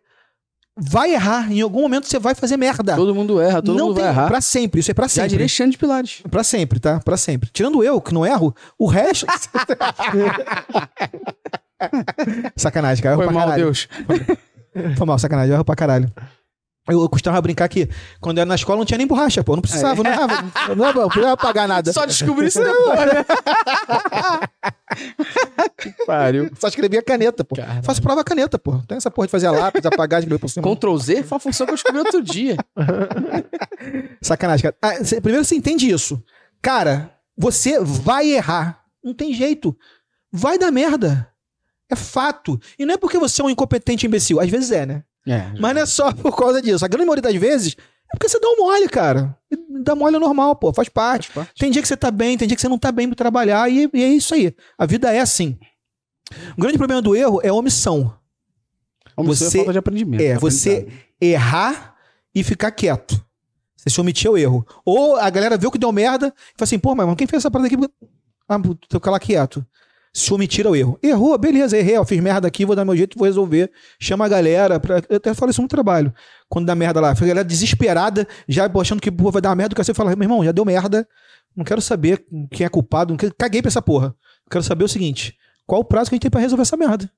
Vai 0.78 1.14
errar, 1.14 1.50
em 1.50 1.62
algum 1.62 1.80
momento 1.80 2.06
você 2.06 2.18
vai 2.18 2.34
fazer 2.34 2.58
merda. 2.58 2.96
Todo 2.96 3.14
mundo 3.14 3.40
erra, 3.40 3.62
todo 3.62 3.78
não 3.78 3.86
mundo 3.86 3.94
tem, 3.94 4.04
vai 4.04 4.12
errar. 4.12 4.26
Pra 4.26 4.42
sempre, 4.42 4.80
isso 4.80 4.90
é 4.90 4.94
pra 4.94 5.08
sempre. 5.08 5.30
Já 5.30 5.46
direi 5.46 5.70
de 5.70 5.78
Pilares. 5.78 6.22
Pra 6.30 6.44
sempre, 6.44 6.78
tá? 6.78 7.00
Pra 7.00 7.16
sempre. 7.16 7.48
Tirando 7.50 7.82
eu, 7.82 7.98
que 8.00 8.12
não 8.12 8.26
erro, 8.26 8.54
o 8.78 8.86
resto. 8.86 9.26
sacanagem, 12.54 13.02
cara. 13.02 13.16
Foi 13.16 13.30
mal, 13.30 13.54
Deus. 13.54 13.88
Foi 14.96 15.06
mal, 15.06 15.18
sacanagem, 15.18 15.50
eu 15.50 15.54
erro 15.54 15.64
pra 15.64 15.74
caralho. 15.74 16.12
Eu 16.88 17.08
costumava 17.08 17.42
brincar 17.42 17.68
que 17.68 17.88
quando 18.20 18.38
era 18.38 18.46
na 18.46 18.54
escola 18.54 18.78
não 18.78 18.84
tinha 18.84 18.98
nem 18.98 19.06
borracha, 19.06 19.42
pô. 19.42 19.56
Não 19.56 19.62
precisava, 19.62 20.00
é. 20.00 20.04
não, 20.04 20.10
errava, 20.10 20.42
não, 20.68 20.76
não, 20.76 20.92
não 20.92 21.08
precisava 21.08 21.36
pagar 21.36 21.66
nada. 21.66 21.92
Só 21.92 22.06
descobri 22.06 22.46
isso 22.46 22.62
depois, 22.62 23.12
né? 23.12 23.24
que 25.76 25.90
pariu. 26.06 26.50
Só 26.58 26.68
escrevia 26.68 27.02
caneta, 27.02 27.44
pô. 27.44 27.56
Caramba. 27.56 27.82
Faço 27.82 28.00
prova 28.00 28.22
caneta, 28.22 28.58
pô. 28.58 28.78
Tem 28.86 28.96
essa 28.96 29.10
porra 29.10 29.26
de 29.26 29.32
fazer 29.32 29.46
a 29.46 29.50
lápis, 29.50 29.84
apagar, 29.84 30.20
escrever 30.20 30.38
por 30.38 30.48
cima. 30.48 30.62
Ctrl 30.76 30.96
Z 30.96 31.22
foi 31.24 31.36
uma 31.36 31.40
função 31.40 31.66
que 31.66 31.72
eu 31.72 31.76
descobri 31.76 31.98
outro 31.98 32.22
dia. 32.22 32.56
Sacanagem, 34.22 34.62
cara. 34.62 34.76
Ah, 34.80 35.04
cê, 35.04 35.20
primeiro 35.20 35.44
você 35.44 35.56
entende 35.56 35.90
isso. 35.90 36.22
Cara, 36.62 37.10
você 37.36 37.80
vai 37.80 38.30
errar. 38.30 38.82
Não 39.02 39.12
tem 39.12 39.34
jeito. 39.34 39.76
Vai 40.32 40.58
dar 40.58 40.70
merda. 40.70 41.28
É 41.90 41.96
fato. 41.96 42.60
E 42.78 42.84
não 42.84 42.94
é 42.94 42.96
porque 42.96 43.18
você 43.18 43.40
é 43.40 43.44
um 43.44 43.50
incompetente 43.50 44.06
imbecil. 44.06 44.40
Às 44.40 44.50
vezes 44.50 44.72
é, 44.72 44.86
né? 44.86 45.04
É, 45.26 45.52
Mas 45.58 45.74
não 45.74 45.82
é 45.82 45.86
só 45.86 46.12
por 46.12 46.36
causa 46.36 46.62
disso. 46.62 46.84
A 46.84 46.88
grande 46.88 47.04
maioria 47.04 47.22
das 47.22 47.34
vezes 47.34 47.76
é 48.12 48.16
porque 48.16 48.28
você 48.28 48.38
dá 48.38 48.48
um 48.48 48.56
mole, 48.56 48.88
cara. 48.88 49.36
Dá 49.82 49.94
mole 49.94 50.16
é 50.16 50.18
normal, 50.18 50.54
pô. 50.54 50.72
Faz 50.72 50.88
parte. 50.88 51.28
faz 51.28 51.46
parte. 51.46 51.58
Tem 51.58 51.70
dia 51.70 51.82
que 51.82 51.88
você 51.88 51.96
tá 51.96 52.10
bem, 52.10 52.38
tem 52.38 52.46
dia 52.46 52.54
que 52.54 52.60
você 52.60 52.68
não 52.68 52.78
tá 52.78 52.92
bem 52.92 53.08
pra 53.08 53.16
trabalhar. 53.16 53.68
E, 53.68 53.90
e 53.92 54.02
é 54.02 54.08
isso 54.08 54.34
aí. 54.34 54.54
A 54.78 54.86
vida 54.86 55.12
é 55.12 55.20
assim. 55.20 55.58
O 56.56 56.60
grande 56.60 56.78
problema 56.78 57.02
do 57.02 57.14
erro 57.16 57.40
é 57.42 57.48
a 57.48 57.54
omissão. 57.54 58.16
Omissão 59.16 59.46
é 59.46 59.50
você, 59.50 59.56
é 59.56 59.60
falta 59.60 59.72
de 59.72 59.78
aprendimento. 59.78 60.22
É, 60.22 60.38
você 60.38 60.88
errar 61.20 61.96
e 62.34 62.44
ficar 62.44 62.70
quieto. 62.70 63.20
Você 63.76 63.90
se 63.90 64.00
omitir 64.00 64.30
o 64.30 64.38
erro. 64.38 64.66
Ou 64.84 65.16
a 65.16 65.28
galera 65.28 65.56
vê 65.56 65.66
o 65.66 65.70
que 65.70 65.78
deu 65.78 65.90
merda 65.90 66.28
e 66.28 66.30
fala 66.30 66.64
assim, 66.64 66.78
pô, 66.78 66.94
mas 66.94 67.14
quem 67.16 67.26
fez 67.26 67.40
essa 67.40 67.50
parada 67.50 67.66
aqui? 67.66 67.76
Ah, 68.48 68.58
tô 68.88 69.10
lá 69.10 69.18
quieto 69.18 69.66
se 70.16 70.32
omitir 70.32 70.66
ao 70.66 70.74
erro. 70.74 70.98
Errou, 71.02 71.36
beleza, 71.36 71.76
errei, 71.76 71.98
ó, 71.98 72.04
fiz 72.04 72.18
merda 72.22 72.48
aqui, 72.48 72.64
vou 72.64 72.74
dar 72.74 72.86
meu 72.86 72.96
jeito, 72.96 73.18
vou 73.18 73.26
resolver. 73.26 73.70
Chama 74.00 74.24
a 74.24 74.28
galera, 74.28 74.80
pra... 74.80 75.02
eu 75.10 75.18
até 75.18 75.34
falo 75.34 75.50
isso 75.50 75.60
no 75.60 75.68
trabalho, 75.68 76.12
quando 76.48 76.64
dá 76.64 76.74
merda 76.74 77.02
lá. 77.02 77.10
A 77.10 77.14
galera 77.14 77.44
desesperada, 77.44 78.26
já 78.48 78.64
achando 78.80 79.02
que 79.02 79.10
pô, 79.10 79.30
vai 79.30 79.42
dar 79.42 79.54
merda, 79.54 79.74
que 79.74 79.84
você 79.84 79.92
fala, 79.92 80.16
meu 80.16 80.24
irmão, 80.24 80.42
já 80.42 80.52
deu 80.52 80.64
merda, 80.64 81.06
não 81.54 81.66
quero 81.66 81.82
saber 81.82 82.24
quem 82.50 82.64
é 82.64 82.68
culpado, 82.70 83.12
não 83.12 83.18
quero... 83.18 83.34
caguei 83.36 83.60
pra 83.60 83.68
essa 83.68 83.82
porra. 83.82 84.14
Quero 84.50 84.64
saber 84.64 84.84
o 84.84 84.88
seguinte, 84.88 85.36
qual 85.66 85.82
o 85.82 85.84
prazo 85.84 86.08
que 86.08 86.14
a 86.14 86.16
gente 86.16 86.22
tem 86.22 86.30
pra 86.30 86.40
resolver 86.40 86.62
essa 86.62 86.78
merda? 86.78 87.10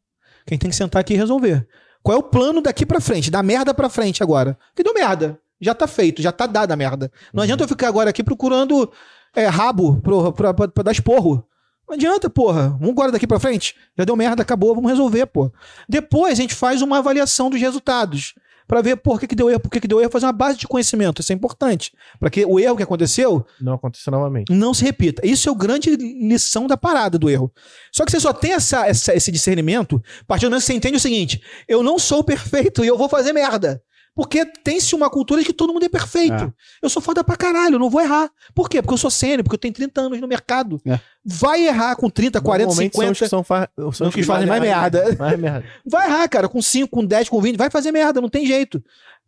Quem 0.44 0.58
tem 0.58 0.68
que 0.68 0.74
sentar 0.74 1.00
aqui 1.00 1.14
e 1.14 1.16
resolver. 1.16 1.68
Qual 2.02 2.16
é 2.16 2.18
o 2.18 2.22
plano 2.22 2.60
daqui 2.60 2.84
pra 2.84 3.00
frente, 3.00 3.30
da 3.30 3.44
merda 3.44 3.72
pra 3.72 3.88
frente 3.88 4.24
agora? 4.24 4.58
Que 4.74 4.82
deu 4.82 4.92
merda. 4.92 5.38
Já 5.60 5.72
tá 5.72 5.86
feito, 5.86 6.20
já 6.20 6.32
tá 6.32 6.46
dada 6.46 6.74
a 6.74 6.76
merda. 6.76 7.12
Não 7.32 7.40
uhum. 7.40 7.44
adianta 7.44 7.62
eu 7.62 7.68
ficar 7.68 7.86
agora 7.86 8.10
aqui 8.10 8.24
procurando 8.24 8.90
é, 9.36 9.46
rabo 9.46 10.00
pra, 10.00 10.32
pra, 10.32 10.54
pra, 10.54 10.68
pra 10.68 10.82
dar 10.82 10.92
esporro. 10.92 11.46
Não 11.88 11.94
adianta, 11.94 12.28
porra. 12.28 12.68
Vamos 12.78 12.90
agora 12.90 13.10
daqui 13.10 13.26
pra 13.26 13.40
frente. 13.40 13.74
Já 13.96 14.04
deu 14.04 14.14
merda, 14.14 14.42
acabou, 14.42 14.74
vamos 14.74 14.90
resolver, 14.90 15.24
pô. 15.26 15.50
Depois 15.88 16.34
a 16.34 16.42
gente 16.42 16.54
faz 16.54 16.82
uma 16.82 16.98
avaliação 16.98 17.48
dos 17.48 17.60
resultados. 17.60 18.34
para 18.66 18.82
ver 18.82 18.96
por 18.96 19.18
que, 19.18 19.26
que 19.26 19.34
deu 19.34 19.48
erro, 19.48 19.60
por 19.60 19.70
que, 19.70 19.80
que 19.80 19.88
deu 19.88 19.98
erro, 19.98 20.10
fazer 20.10 20.26
uma 20.26 20.32
base 20.32 20.58
de 20.58 20.68
conhecimento. 20.68 21.22
Isso 21.22 21.32
é 21.32 21.34
importante. 21.34 21.90
Para 22.20 22.28
que 22.28 22.44
o 22.44 22.60
erro 22.60 22.76
que 22.76 22.82
aconteceu 22.82 23.46
não 23.58 23.72
aconteça 23.72 24.10
novamente. 24.10 24.52
Não 24.52 24.74
se 24.74 24.84
repita. 24.84 25.26
Isso 25.26 25.48
é 25.48 25.52
o 25.52 25.54
grande 25.54 25.96
lição 25.96 26.66
da 26.66 26.76
parada 26.76 27.18
do 27.18 27.30
erro. 27.30 27.50
Só 27.90 28.04
que 28.04 28.10
você 28.10 28.20
só 28.20 28.30
tem 28.30 28.52
essa, 28.52 28.86
essa, 28.86 29.14
esse 29.14 29.32
discernimento 29.32 29.96
a 30.20 30.24
partir 30.26 30.44
do 30.44 30.50
momento 30.50 30.60
que 30.60 30.66
você 30.66 30.74
entende 30.74 30.98
o 30.98 31.00
seguinte: 31.00 31.40
eu 31.66 31.82
não 31.82 31.98
sou 31.98 32.22
perfeito 32.22 32.84
e 32.84 32.86
eu 32.86 32.98
vou 32.98 33.08
fazer 33.08 33.32
merda. 33.32 33.82
Porque 34.18 34.44
tem-se 34.44 34.96
uma 34.96 35.08
cultura 35.08 35.40
de 35.40 35.46
que 35.46 35.52
todo 35.52 35.72
mundo 35.72 35.84
é 35.84 35.88
perfeito. 35.88 36.32
É. 36.32 36.52
Eu 36.82 36.88
sou 36.88 37.00
foda 37.00 37.22
pra 37.22 37.36
caralho, 37.36 37.76
eu 37.76 37.78
não 37.78 37.88
vou 37.88 38.00
errar. 38.00 38.28
Por 38.52 38.68
quê? 38.68 38.82
Porque 38.82 38.94
eu 38.94 38.98
sou 38.98 39.12
sênior, 39.12 39.44
porque 39.44 39.54
eu 39.54 39.60
tenho 39.60 39.72
30 39.72 40.00
anos 40.00 40.20
no 40.20 40.26
mercado. 40.26 40.80
É. 40.84 40.98
Vai 41.24 41.68
errar 41.68 41.94
com 41.94 42.10
30, 42.10 42.40
40, 42.40 42.72
50. 42.72 42.90
São 42.90 43.12
os 43.12 43.18
que, 43.20 43.28
são 43.28 43.44
fa... 43.44 43.70
são 43.76 44.08
os 44.08 44.14
que, 44.16 44.22
que 44.22 44.26
fazem 44.26 44.48
mais, 44.48 44.60
merda. 44.60 45.14
mais 45.16 45.38
merda. 45.38 45.64
Vai 45.86 46.08
errar, 46.08 46.26
cara, 46.26 46.48
com 46.48 46.60
5, 46.60 46.90
com 46.90 47.04
10, 47.04 47.28
com 47.28 47.40
20, 47.40 47.56
vai 47.56 47.70
fazer 47.70 47.92
merda, 47.92 48.20
não 48.20 48.28
tem 48.28 48.44
jeito. 48.44 48.82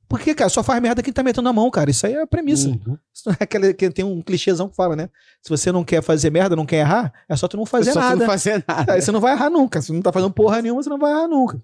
Porque, 0.09 0.35
cara, 0.35 0.51
só 0.51 0.61
faz 0.61 0.83
merda 0.83 1.05
quem 1.05 1.13
tá 1.13 1.23
metendo 1.23 1.49
a 1.49 1.53
mão, 1.53 1.71
cara. 1.71 1.89
Isso 1.89 2.05
aí 2.05 2.15
é 2.15 2.23
a 2.23 2.27
premissa. 2.27 2.71
Uhum. 2.71 2.99
É 3.39 3.45
aquele, 3.45 3.73
que 3.73 3.91
tem 3.91 4.05
um 4.05 4.21
clichêzão 4.21 4.69
que 4.69 4.75
fala, 4.75 4.97
né? 4.97 5.09
Se 5.41 5.49
você 5.49 5.71
não 5.71 5.85
quer 5.85 6.03
fazer 6.03 6.31
merda, 6.31 6.57
não 6.57 6.67
quer 6.67 6.79
errar, 6.79 7.13
é 7.29 7.37
só 7.37 7.47
tu 7.47 7.57
não 7.57 7.65
fazer 7.65 7.91
é 7.91 7.93
só 7.93 8.01
nada. 8.01 8.17
Tu 8.17 8.19
não 8.19 8.27
fazer 8.27 8.65
nada. 8.67 8.95
Aí 8.95 9.01
você 9.01 9.13
não 9.13 9.21
vai 9.21 9.35
errar 9.35 9.51
nunca. 9.51 9.81
Se 9.81 9.87
você 9.87 9.93
não 9.93 10.03
tá 10.03 10.11
fazendo 10.11 10.33
porra 10.33 10.61
nenhuma, 10.61 10.83
você 10.83 10.91
não 10.91 10.99
vai 10.99 11.13
errar 11.13 11.29
nunca. 11.29 11.63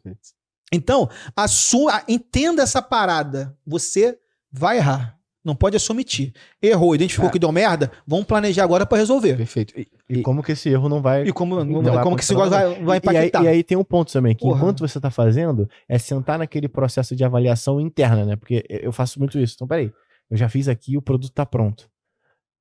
Então, 0.73 1.09
a 1.35 1.47
sua, 1.47 2.03
entenda 2.09 2.63
essa 2.63 2.83
parada. 2.83 3.57
Você 3.67 4.19
vai 4.51 4.79
errar. 4.79 5.17
Não 5.47 5.55
pode 5.55 5.77
assumitir. 5.77 6.33
Errou, 6.61 6.93
identificou 6.93 7.29
é. 7.29 7.33
que 7.33 7.39
deu 7.39 7.53
merda, 7.53 7.93
vamos 8.05 8.27
planejar 8.27 8.65
agora 8.65 8.85
para 8.85 8.99
resolver. 8.99 9.37
Perfeito. 9.37 9.79
E, 9.79 9.87
e, 10.09 10.23
como 10.23 10.43
que 10.43 10.51
esse 10.51 10.69
erro 10.69 10.89
não 10.89 11.01
vai. 11.01 11.23
E 11.23 11.33
como, 11.33 11.65
não 11.65 11.73
como 11.73 11.83
vai 11.83 12.15
que 12.17 12.21
esse 12.23 12.33
negócio 12.33 12.51
vai, 12.51 12.83
vai 12.83 12.99
impactar. 12.99 13.45
E 13.45 13.47
aí, 13.47 13.55
e 13.55 13.57
aí, 13.59 13.63
tem 13.63 13.79
um 13.79 13.85
ponto 13.85 14.13
também, 14.13 14.35
que 14.35 14.43
Porra. 14.43 14.59
enquanto 14.59 14.81
você 14.81 15.01
tá 15.01 15.09
fazendo, 15.09 15.71
é 15.89 15.99
sentar 15.99 16.37
naquele 16.37 16.67
processo 16.67 17.15
de 17.15 17.23
avaliação 17.23 17.81
interna, 17.81 18.25
né? 18.25 18.35
Porque 18.35 18.65
eu 18.69 18.91
faço 18.91 19.21
muito 19.21 19.39
isso. 19.39 19.55
Então, 19.55 19.69
peraí, 19.69 19.93
eu 20.29 20.37
já 20.37 20.49
fiz 20.49 20.67
aqui, 20.67 20.97
o 20.97 21.03
produto 21.03 21.33
tá 21.33 21.47
pronto. 21.47 21.83
O 21.83 21.89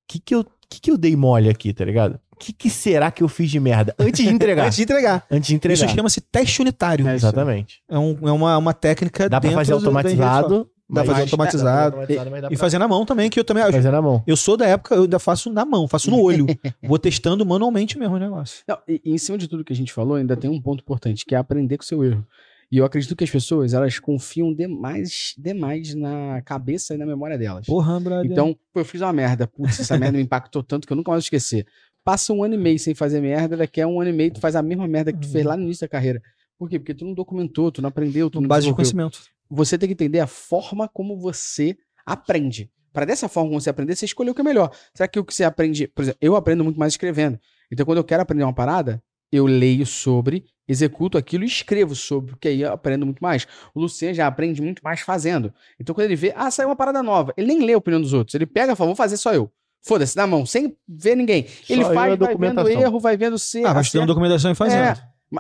que 0.08 0.20
que 0.20 0.36
eu, 0.36 0.46
que 0.70 0.80
que 0.80 0.92
eu 0.92 0.98
dei 0.98 1.16
mole 1.16 1.50
aqui, 1.50 1.74
tá 1.74 1.84
ligado? 1.84 2.20
O 2.36 2.38
que, 2.38 2.52
que, 2.52 2.70
será 2.70 3.10
que 3.10 3.24
eu 3.24 3.30
fiz 3.30 3.50
de 3.50 3.60
merda? 3.62 3.96
Antes 3.98 4.26
de 4.26 4.30
entregar. 4.30 4.66
Antes 4.68 4.76
de 4.76 4.84
entregar. 4.84 5.26
Antes 5.32 5.48
de 5.48 5.56
entregar. 5.56 5.86
Isso 5.86 5.96
chama-se 5.96 6.20
teste 6.20 6.62
unitário. 6.62 7.08
É, 7.08 7.16
exatamente. 7.16 7.82
É, 7.90 7.98
um, 7.98 8.18
é 8.28 8.32
uma, 8.32 8.58
uma 8.58 8.74
técnica 8.74 9.30
Dá 9.30 9.40
pra 9.40 9.52
fazer 9.52 9.72
automatizado. 9.72 10.70
Dá 10.88 11.04
pra 11.04 11.14
fazer 11.14 11.22
automatizado. 11.22 11.98
É, 12.02 12.52
e 12.52 12.58
fazer 12.58 12.78
na 12.78 12.88
mão 12.88 13.06
também, 13.06 13.30
que 13.30 13.40
eu 13.40 13.44
também 13.44 13.64
Fazer 13.72 13.90
na 13.90 14.02
mão. 14.02 14.22
Eu 14.28 14.36
sou 14.36 14.58
da 14.58 14.68
época, 14.68 14.96
eu 14.96 15.04
ainda 15.04 15.18
faço 15.18 15.50
na 15.50 15.66
mão, 15.66 15.88
faço 15.88 16.12
no 16.12 16.22
olho. 16.22 16.46
Vou 16.84 17.00
testando 17.00 17.46
manualmente 17.46 17.98
mesmo 17.98 18.16
o 18.16 18.20
negócio. 18.20 18.64
Não, 18.68 18.78
e, 18.88 19.02
e, 19.04 19.14
em 19.14 19.18
cima 19.18 19.38
de 19.38 19.48
tudo 19.48 19.64
que 19.64 19.74
a 19.74 19.76
gente 19.76 19.94
falou, 19.94 20.16
ainda 20.16 20.36
tem 20.36 20.50
um 20.50 20.62
ponto 20.62 20.82
importante, 20.82 21.26
que 21.26 21.34
é 21.34 21.38
aprender 21.38 21.78
com 21.78 21.84
o 21.84 21.88
seu 21.88 22.04
erro. 22.04 22.28
E 22.72 22.78
eu 22.78 22.86
acredito 22.86 23.16
que 23.16 23.24
as 23.24 23.30
pessoas, 23.30 23.74
elas 23.74 24.00
confiam 24.00 24.54
demais, 24.54 25.34
demais 25.38 25.94
na 25.96 26.42
cabeça 26.42 26.94
e 26.94 26.98
na 26.98 27.06
memória 27.06 27.38
delas. 27.38 27.66
Porra, 27.66 28.00
brother. 28.00 28.30
Então, 28.30 28.56
eu 28.74 28.86
fiz 28.86 29.02
uma 29.02 29.14
merda. 29.14 29.48
Putz, 29.48 29.80
essa 29.80 29.98
merda 29.98 30.18
me 30.18 30.24
impactou 30.24 30.64
tanto 30.64 30.88
que 30.88 30.94
eu 30.94 30.98
nunca 30.98 31.12
mais 31.12 31.24
vou 31.24 31.26
esquecer. 31.26 31.66
Passa 32.06 32.32
um 32.32 32.44
ano 32.44 32.54
e 32.54 32.58
meio 32.58 32.78
sem 32.78 32.94
fazer 32.94 33.20
merda, 33.20 33.58
daqui 33.58 33.82
a 33.82 33.88
um 33.88 34.00
ano 34.00 34.12
e 34.12 34.14
meio 34.14 34.32
tu 34.32 34.40
faz 34.40 34.56
a 34.56 34.62
mesma 34.62 34.88
merda 34.88 35.12
que 35.12 35.20
tu 35.20 35.28
fez 35.28 35.44
lá 35.44 35.58
no 35.58 35.64
início 35.64 35.82
da 35.82 35.90
carreira. 35.90 36.22
Por 36.58 36.70
quê? 36.70 36.78
Porque 36.78 36.94
tu 36.94 37.04
não 37.04 37.16
documentou, 37.16 37.72
tu 37.72 37.82
não 37.82 37.90
aprendeu, 37.90 38.30
tu 38.30 38.40
não 38.40 38.48
Base 38.48 38.68
de 38.68 38.74
conhecimento. 38.74 39.20
Você 39.50 39.76
tem 39.76 39.90
que 39.90 39.94
entender 39.94 40.20
a 40.20 40.28
forma 40.28 40.88
como 40.88 41.18
você 41.18 41.76
aprende. 42.06 42.72
Para 42.94 43.06
dessa 43.06 43.28
forma 43.28 43.50
como 43.50 43.60
você 43.60 43.72
aprender, 43.72 43.96
você 43.96 44.06
escolheu 44.06 44.32
o 44.34 44.36
que 44.36 44.42
é 44.42 44.44
melhor. 44.44 44.72
Será 44.94 45.08
que 45.08 45.20
o 45.20 45.26
que 45.26 45.34
você 45.34 45.44
aprende... 45.44 45.88
Por 45.88 46.04
exemplo, 46.04 46.20
eu 46.22 46.36
aprendo 46.36 46.64
muito 46.64 46.80
mais 46.80 46.94
escrevendo. 46.94 47.40
Então, 47.72 47.86
quando 47.86 47.98
eu 47.98 48.04
quero 48.04 48.22
aprender 48.22 48.44
uma 48.44 48.54
parada, 48.54 49.04
eu 49.32 49.48
leio 49.48 49.86
sobre, 49.86 50.46
executo 50.68 51.18
aquilo 51.18 51.44
e 51.44 51.48
escrevo 51.48 51.96
sobre, 51.96 52.32
porque 52.32 52.48
aí 52.48 52.62
eu 52.62 52.72
aprendo 52.72 53.06
muito 53.06 53.20
mais. 53.20 53.48
O 53.74 53.82
Luciano 53.82 54.14
já 54.14 54.28
aprende 54.28 54.62
muito 54.62 54.82
mais 54.84 55.02
fazendo. 55.02 55.52
Então, 55.80 55.94
quando 55.94 56.06
ele 56.06 56.16
vê, 56.16 56.34
ah, 56.36 56.50
saiu 56.52 56.70
uma 56.70 56.76
parada 56.76 57.02
nova, 57.02 57.34
ele 57.36 57.48
nem 57.48 57.66
lê 57.66 57.74
a 57.74 57.78
opinião 57.78 58.00
dos 58.00 58.14
outros. 58.14 58.36
Ele 58.36 58.46
pega 58.46 58.74
e 58.74 58.76
fala, 58.76 58.88
vou 58.88 58.96
fazer 58.96 59.18
só 59.18 59.34
eu. 59.34 59.52
Foda-se, 59.86 60.18
na 60.18 60.26
mão, 60.26 60.48
sem 60.48 60.76
ver 60.88 61.16
ninguém. 61.16 61.46
Só 61.64 61.74
ele 61.74 61.84
faz, 61.84 62.18
vai 62.18 62.36
vendo 62.36 62.68
erro, 62.68 63.00
vai 63.00 63.16
vendo 63.16 63.38
se. 63.38 63.64
Ah, 63.64 63.72
vai 63.72 63.84
estudando 63.84 64.08
documentação 64.08 64.52
e 64.52 64.56
fazendo. 64.56 64.80
É. 64.82 64.98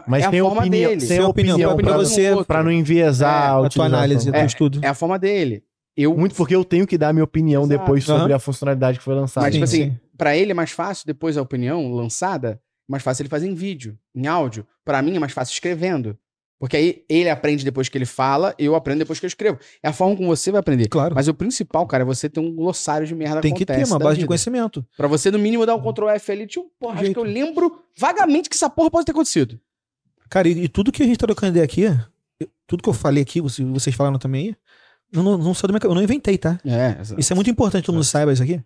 Mas 0.07 0.23
é 0.23 0.29
tem 0.29 0.39
a 0.39 0.45
opinião, 0.45 0.89
dele. 0.91 1.07
Tem 1.07 1.17
a 1.17 1.27
opinião, 1.27 1.71
opinião 1.71 1.77
pra, 1.77 1.97
você, 1.97 2.43
pra 2.45 2.63
não 2.63 2.71
enviesar 2.71 3.63
é, 3.63 3.65
a 3.65 3.69
tua 3.69 3.85
análise, 3.85 4.29
é, 4.31 4.45
estudo. 4.45 4.79
É 4.83 4.87
a 4.87 4.93
forma 4.93 5.17
dele. 5.17 5.63
Eu... 5.97 6.15
Muito 6.15 6.35
porque 6.35 6.55
eu 6.55 6.63
tenho 6.63 6.85
que 6.85 6.97
dar 6.97 7.09
a 7.09 7.13
minha 7.13 7.23
opinião 7.23 7.63
Exato. 7.63 7.79
depois 7.79 8.03
sobre 8.03 8.31
uhum. 8.31 8.35
a 8.35 8.39
funcionalidade 8.39 8.99
que 8.99 9.03
foi 9.03 9.15
lançada. 9.15 9.45
Mas, 9.45 9.53
tipo 9.53 9.63
assim, 9.63 9.97
pra 10.17 10.35
ele 10.35 10.51
é 10.51 10.53
mais 10.53 10.71
fácil, 10.71 11.07
depois 11.07 11.35
da 11.35 11.41
opinião 11.41 11.91
lançada, 11.91 12.59
mais 12.87 13.01
fácil 13.01 13.23
ele 13.23 13.29
fazer 13.29 13.47
em 13.47 13.55
vídeo, 13.55 13.97
em 14.13 14.27
áudio. 14.27 14.67
Para 14.83 15.01
mim 15.01 15.15
é 15.15 15.19
mais 15.19 15.31
fácil 15.31 15.53
escrevendo. 15.53 16.17
Porque 16.57 16.77
aí 16.77 17.03
ele 17.09 17.29
aprende 17.29 17.65
depois 17.65 17.89
que 17.89 17.97
ele 17.97 18.05
fala, 18.05 18.55
eu 18.57 18.75
aprendo 18.75 18.99
depois 18.99 19.19
que 19.19 19.25
eu 19.25 19.27
escrevo. 19.27 19.59
É 19.83 19.89
a 19.89 19.93
forma 19.93 20.15
como 20.15 20.29
você 20.29 20.51
vai 20.51 20.59
aprender. 20.59 20.87
Claro. 20.87 21.13
Mas 21.13 21.27
o 21.27 21.33
principal, 21.33 21.85
cara, 21.85 22.03
é 22.03 22.05
você 22.05 22.29
ter 22.29 22.39
um 22.39 22.53
glossário 22.53 23.05
de 23.05 23.13
merda 23.13 23.41
Tem 23.41 23.53
que 23.53 23.65
ter 23.65 23.85
uma 23.85 23.99
base 23.99 24.15
vida. 24.15 24.21
de 24.21 24.27
conhecimento. 24.27 24.85
Para 24.95 25.07
você, 25.07 25.29
no 25.29 25.37
mínimo, 25.37 25.65
dar 25.65 25.75
um 25.75 25.81
Ctrl 25.81 26.09
F 26.09 26.31
ali, 26.31 26.47
tipo, 26.47 26.71
porra, 26.79 27.01
acho 27.01 27.11
que 27.11 27.19
eu 27.19 27.23
lembro 27.23 27.83
vagamente 27.97 28.49
que 28.49 28.55
essa 28.55 28.69
porra 28.69 28.89
pode 28.89 29.05
ter 29.05 29.11
acontecido. 29.11 29.59
Cara, 30.29 30.47
e, 30.47 30.63
e 30.63 30.67
tudo 30.69 30.91
que 30.91 31.03
a 31.03 31.05
gente 31.05 31.17
tá 31.17 31.27
trocando 31.27 31.51
ideia 31.51 31.65
aqui, 31.65 31.85
tudo 32.65 32.81
que 32.81 32.89
eu 32.89 32.93
falei 32.93 33.21
aqui, 33.21 33.41
vocês 33.41 33.95
falaram 33.95 34.17
também 34.17 34.47
aí, 34.47 34.55
eu 35.13 35.23
não, 35.23 35.37
não 35.37 35.53
sou 35.53 35.67
do 35.67 35.73
meu, 35.73 35.79
eu 35.83 35.95
não 35.95 36.01
inventei, 36.01 36.37
tá? 36.37 36.59
É, 36.65 36.97
Isso 37.17 37.31
é 37.31 37.35
muito 37.35 37.49
importante 37.49 37.81
que 37.81 37.85
todo 37.85 37.95
mundo 37.95 38.05
saiba 38.05 38.33
isso 38.33 38.41
aqui 38.41 38.61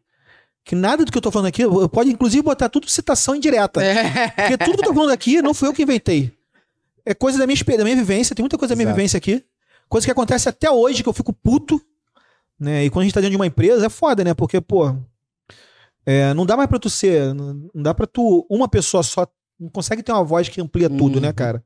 que 0.63 0.75
nada 0.75 1.03
do 1.03 1.11
que 1.11 1.17
eu 1.17 1.21
tô 1.21 1.31
falando 1.31 1.47
aqui, 1.47 1.63
eu 1.63 1.89
pode 1.89 2.11
inclusive 2.11 2.43
botar 2.43 2.69
tudo 2.69 2.87
citação 2.87 3.35
indireta. 3.35 3.83
É. 3.83 4.27
Porque 4.29 4.57
tudo 4.57 4.77
que 4.77 4.83
eu 4.83 4.89
tô 4.89 4.93
falando 4.93 5.11
aqui 5.11 5.41
não 5.41 5.53
fui 5.53 5.67
eu 5.67 5.73
que 5.73 5.81
inventei. 5.81 6.31
É 7.09 7.15
coisa 7.15 7.39
da 7.39 7.47
minha, 7.47 7.57
da 7.75 7.83
minha 7.83 7.95
vivência, 7.95 8.35
tem 8.35 8.43
muita 8.43 8.55
coisa 8.55 8.73
da 8.73 8.75
minha 8.75 8.85
Exato. 8.85 8.95
vivência 8.95 9.17
aqui. 9.17 9.43
Coisa 9.89 10.05
que 10.05 10.11
acontece 10.11 10.47
até 10.47 10.69
hoje, 10.69 11.01
que 11.01 11.09
eu 11.09 11.13
fico 11.13 11.33
puto. 11.33 11.81
Né? 12.59 12.85
E 12.85 12.89
quando 12.91 13.01
a 13.01 13.05
gente 13.05 13.13
tá 13.15 13.19
dentro 13.19 13.31
de 13.31 13.35
uma 13.35 13.47
empresa, 13.47 13.87
é 13.87 13.89
foda, 13.89 14.23
né? 14.23 14.35
Porque, 14.35 14.61
pô, 14.61 14.95
é, 16.05 16.35
não 16.35 16.45
dá 16.45 16.55
mais 16.55 16.69
pra 16.69 16.77
tu 16.77 16.87
ser. 16.87 17.33
Não 17.33 17.67
dá 17.73 17.95
pra 17.95 18.05
tu. 18.05 18.45
Uma 18.47 18.67
pessoa 18.67 19.01
só. 19.01 19.27
Não 19.59 19.69
consegue 19.69 20.03
ter 20.03 20.11
uma 20.11 20.23
voz 20.23 20.49
que 20.49 20.61
amplia 20.61 20.87
tudo, 20.87 21.19
né, 21.19 21.29
uhum. 21.29 21.33
cara? 21.33 21.63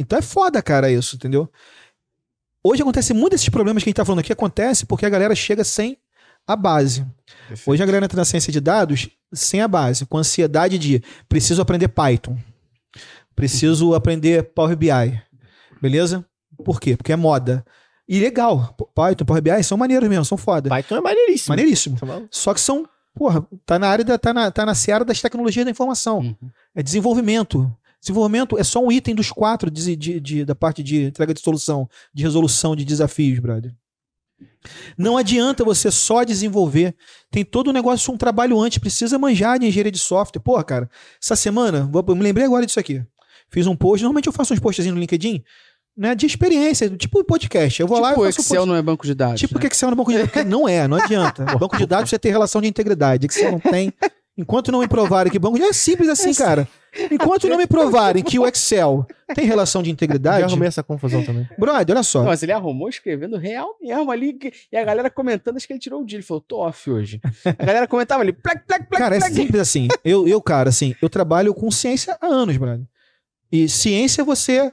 Então 0.00 0.18
é 0.18 0.22
foda, 0.22 0.60
cara, 0.60 0.90
isso, 0.90 1.14
entendeu? 1.14 1.48
Hoje 2.62 2.82
acontece 2.82 3.14
muito 3.14 3.34
desses 3.34 3.48
problemas 3.48 3.84
que 3.84 3.88
a 3.88 3.90
gente 3.90 3.96
tá 3.96 4.04
falando 4.04 4.18
aqui, 4.18 4.32
acontece 4.32 4.84
porque 4.84 5.06
a 5.06 5.08
galera 5.08 5.34
chega 5.36 5.62
sem 5.62 5.96
a 6.44 6.56
base. 6.56 7.06
Perfeito. 7.46 7.70
Hoje 7.70 7.82
a 7.84 7.86
galera 7.86 8.04
entra 8.04 8.16
na 8.16 8.24
ciência 8.24 8.52
de 8.52 8.60
dados 8.60 9.08
sem 9.32 9.60
a 9.60 9.68
base, 9.68 10.04
com 10.06 10.18
ansiedade 10.18 10.76
de 10.76 11.02
preciso 11.28 11.62
aprender 11.62 11.88
Python, 11.88 12.36
preciso 13.38 13.94
aprender 13.94 14.42
Power 14.52 14.76
BI, 14.76 15.22
beleza? 15.80 16.26
Por 16.64 16.80
quê? 16.80 16.96
Porque 16.96 17.12
é 17.12 17.16
moda. 17.16 17.64
E 18.08 18.18
legal, 18.18 18.74
Python, 18.92 19.24
Power 19.24 19.40
BI 19.40 19.62
são 19.62 19.78
maneiros 19.78 20.08
mesmo, 20.08 20.24
são 20.24 20.36
foda. 20.36 20.68
Python 20.68 20.96
é 20.96 21.00
maneiríssimo. 21.00 21.52
Maneiríssimo. 21.52 21.96
Tá 21.96 22.22
Só 22.32 22.52
que 22.52 22.60
são, 22.60 22.88
porra, 23.14 23.46
tá 23.64 23.78
na 23.78 23.88
área 23.88 24.04
da, 24.04 24.18
tá 24.18 24.34
na, 24.34 24.50
tá 24.50 24.66
na 24.66 24.74
seara 24.74 25.04
das 25.04 25.20
tecnologias 25.20 25.64
da 25.64 25.70
informação. 25.70 26.18
Uhum. 26.18 26.50
É 26.74 26.82
desenvolvimento. 26.82 27.72
Desenvolvimento 28.00 28.58
é 28.58 28.64
só 28.64 28.84
um 28.84 28.90
item 28.90 29.14
dos 29.14 29.30
quatro 29.30 29.70
de, 29.70 29.94
de, 29.94 30.18
de, 30.18 30.44
da 30.44 30.56
parte 30.56 30.82
de 30.82 31.04
entrega 31.04 31.32
de 31.32 31.40
solução, 31.40 31.88
de 32.12 32.24
resolução 32.24 32.74
de 32.74 32.84
desafios, 32.84 33.38
brother. 33.38 33.72
Não 34.96 35.16
adianta 35.16 35.64
você 35.64 35.92
só 35.92 36.24
desenvolver. 36.24 36.96
Tem 37.30 37.44
todo 37.44 37.68
o 37.68 37.70
um 37.70 37.72
negócio, 37.72 38.12
um 38.12 38.16
trabalho 38.16 38.58
antes. 38.60 38.78
Precisa 38.78 39.16
manjar 39.16 39.60
de 39.60 39.66
engenharia 39.66 39.92
de 39.92 39.98
software. 39.98 40.42
Porra, 40.42 40.64
cara, 40.64 40.90
essa 41.22 41.36
semana, 41.36 41.88
eu 41.92 42.16
me 42.16 42.22
lembrei 42.22 42.44
agora 42.44 42.66
disso 42.66 42.80
aqui. 42.80 43.04
Fiz 43.50 43.66
um 43.66 43.76
post. 43.76 44.02
Normalmente 44.02 44.26
eu 44.26 44.32
faço 44.32 44.52
uns 44.52 44.60
postzinhos 44.60 44.94
no 44.94 45.00
LinkedIn, 45.00 45.42
né? 45.96 46.14
De 46.14 46.26
experiência, 46.26 46.88
tipo 46.90 47.22
podcast. 47.24 47.80
Eu 47.80 47.86
vou 47.86 47.96
tipo 47.96 48.06
lá 48.06 48.12
e 48.12 48.32
faço 48.32 48.40
Excel 48.40 48.62
um 48.62 48.66
não 48.66 48.76
é 48.76 48.82
banco 48.82 49.06
de 49.06 49.14
dados. 49.14 49.40
Tipo 49.40 49.54
né? 49.54 49.60
que 49.60 49.66
Excel 49.66 49.88
não 49.88 49.94
é 49.94 49.96
banco 49.96 50.10
de 50.10 50.18
dados. 50.18 50.32
Porque 50.32 50.48
não 50.48 50.68
é, 50.68 50.86
não 50.88 50.96
adianta. 50.96 51.44
banco 51.58 51.76
de 51.76 51.86
dados 51.86 52.10
você 52.10 52.18
tem 52.18 52.30
relação 52.30 52.60
de 52.60 52.68
integridade. 52.68 53.26
Excel 53.26 53.52
não 53.52 53.60
tem. 53.60 53.92
Enquanto 54.38 54.70
não 54.70 54.78
me 54.78 54.86
provarem 54.86 55.32
que 55.32 55.38
banco 55.38 55.58
de 55.58 55.64
é 55.64 55.72
simples 55.72 56.08
assim, 56.08 56.32
cara. 56.32 56.68
Enquanto 57.10 57.48
não 57.48 57.58
me 57.58 57.66
provarem 57.66 58.22
que 58.22 58.38
o 58.38 58.46
Excel 58.46 59.04
tem 59.34 59.44
relação 59.44 59.82
de 59.82 59.90
integridade. 59.90 60.42
Eu 60.42 60.46
arrumei 60.46 60.68
essa 60.68 60.82
confusão 60.82 61.24
também. 61.24 61.48
Brother, 61.58 61.96
olha 61.96 62.02
só. 62.04 62.22
Mas 62.22 62.42
ele 62.42 62.52
arrumou 62.52 62.88
escrevendo 62.88 63.36
real 63.36 63.76
mesmo 63.80 64.10
ali. 64.12 64.38
E 64.70 64.76
a 64.76 64.84
galera 64.84 65.10
comentando, 65.10 65.56
acho 65.56 65.66
que 65.66 65.72
ele 65.72 65.80
tirou 65.80 66.02
o 66.02 66.06
dia. 66.06 66.18
Ele 66.18 66.22
falou, 66.22 66.40
tô 66.40 66.60
off 66.60 66.88
hoje. 66.88 67.20
A 67.44 67.64
galera 67.64 67.88
comentava 67.88 68.22
ali, 68.22 68.32
plec, 68.32 68.62
plec, 68.64 68.86
plec. 68.86 69.02
Cara, 69.02 69.16
é 69.16 69.20
simples 69.20 69.60
assim. 69.60 69.88
Eu, 70.04 70.28
eu, 70.28 70.40
cara, 70.40 70.68
assim, 70.68 70.94
eu 71.02 71.08
trabalho 71.08 71.52
com 71.52 71.68
ciência 71.70 72.16
há 72.20 72.26
anos, 72.26 72.56
brother. 72.56 72.86
E 73.50 73.68
ciência 73.68 74.24
você 74.24 74.72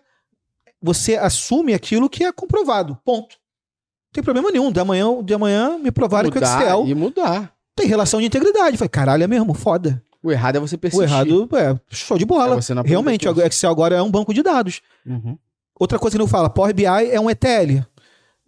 você 0.82 1.16
assume 1.16 1.74
aquilo 1.74 2.10
que 2.10 2.24
é 2.24 2.32
comprovado. 2.32 2.98
Ponto. 3.04 3.36
Não 3.36 4.14
tem 4.14 4.24
problema 4.24 4.52
nenhum. 4.52 4.72
De 4.72 4.80
amanhã, 4.80 5.24
de 5.24 5.34
amanhã 5.34 5.80
me 5.80 5.92
provarem 5.92 6.32
que 6.32 6.38
o 6.38 6.44
Excel. 6.44 6.86
E 6.86 6.94
mudar 6.94 7.56
tem 7.76 7.88
relação 7.88 8.20
de 8.20 8.28
integridade. 8.28 8.78
Falei, 8.78 8.90
caralho, 8.90 9.24
é 9.24 9.28
mesmo, 9.28 9.54
foda. 9.54 10.02
O 10.24 10.32
errado 10.32 10.56
é 10.56 10.60
você 10.60 10.78
persistir. 10.78 11.08
O 11.08 11.12
errado 11.12 11.50
é 11.56 11.80
show 11.90 12.18
de 12.18 12.26
bola. 12.26 12.58
É 12.58 12.88
Realmente, 12.88 13.28
o 13.28 13.42
Excel 13.42 13.70
agora 13.70 13.96
é 13.96 14.02
um 14.02 14.10
banco 14.10 14.34
de 14.34 14.42
dados. 14.42 14.82
Uhum. 15.06 15.38
Outra 15.78 16.00
coisa 16.00 16.16
que 16.16 16.20
não 16.20 16.28
fala, 16.28 16.50
Power 16.50 16.74
BI 16.74 16.86
é 16.86 17.20
um 17.20 17.30
ETL. 17.30 17.86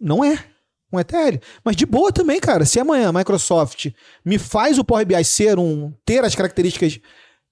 Não 0.00 0.24
é 0.24 0.42
um 0.92 0.98
ETL. 0.98 1.38
Mas 1.62 1.76
de 1.76 1.84
boa 1.84 2.10
também, 2.10 2.40
cara. 2.40 2.64
Se 2.64 2.80
amanhã 2.80 3.10
a 3.10 3.12
Microsoft 3.12 3.90
me 4.24 4.38
faz 4.38 4.78
o 4.78 4.84
Power 4.84 5.06
BI 5.06 5.22
ser 5.24 5.58
um. 5.58 5.92
ter 6.04 6.24
as 6.24 6.34
características 6.34 6.98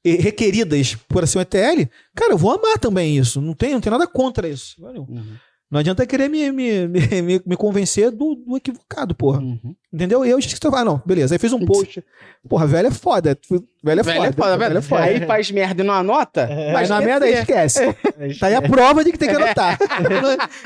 requeridas 0.05 0.95
por 1.09 1.27
ser 1.27 1.39
um 1.39 1.41
ETL, 1.41 1.91
cara, 2.15 2.33
eu 2.33 2.39
vou 2.39 2.53
amar 2.53 2.79
também 2.79 3.17
isso. 3.17 3.41
Não 3.41 3.55
tem, 3.55 3.73
não 3.73 3.81
tem 3.81 3.91
nada 3.91 4.07
contra 4.07 4.49
isso. 4.49 4.81
Valeu. 4.81 5.07
Uhum. 5.09 5.37
Não 5.69 5.81
adianta 5.81 6.07
querer 6.07 6.29
me, 6.29 6.53
me, 6.53 6.87
me, 6.87 7.43
me 7.45 7.57
convencer 7.57 8.13
do, 8.13 8.37
do 8.37 8.57
equivocado, 8.57 9.17
porra. 9.17 9.41
Uhum. 9.41 9.75
Entendeu? 9.93 10.25
E 10.25 10.31
eu 10.31 10.39
esqueci 10.39 10.61
que 10.61 10.67
ah, 10.69 10.85
não, 10.85 11.03
beleza. 11.05 11.35
Aí 11.35 11.39
fez 11.41 11.53
um 11.53 11.65
post. 11.67 12.05
Porra, 12.49 12.69
velho 12.69 12.87
é 12.87 12.91
foda. 12.93 13.37
Velho 13.83 14.01
é 14.01 14.03
velho 14.05 14.05
foda. 14.05 14.29
É 14.29 14.33
foda, 14.33 14.59
velho. 14.59 14.79
é 14.79 14.83
foda. 14.83 15.03
Aí 15.03 15.27
faz 15.27 15.51
merda 15.51 15.83
e 15.83 15.87
não 15.87 15.95
anota. 15.95 16.43
É. 16.43 16.73
Mas 16.73 16.89
na 16.89 17.01
merda 17.01 17.27
aí 17.27 17.35
esquece. 17.35 17.83
É. 17.83 17.97
Tá 18.39 18.47
aí 18.47 18.55
a 18.55 18.63
prova 18.63 19.03
de 19.03 19.11
que 19.11 19.19
tem 19.19 19.29
que 19.29 19.35
anotar. 19.35 19.79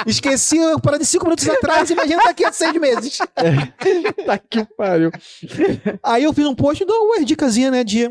esqueci 0.07 0.59
para 0.83 0.99
de 0.99 1.07
cinco 1.07 1.25
minutos 1.25 1.49
atrás, 1.49 1.89
imagina 1.91 2.23
daqui 2.25 2.45
a 2.45 2.53
seis 2.53 2.75
meses. 2.75 3.19
tá 4.27 4.39
que 4.39 4.65
pariu. 4.77 5.11
Aí 6.03 6.25
eu 6.25 6.33
fiz 6.33 6.47
um 6.47 6.55
post 6.55 6.83
e 6.83 6.87
dou 6.87 7.07
uma 7.07 7.25
dicasinha, 7.25 7.71
né, 7.71 7.85
de, 7.85 8.11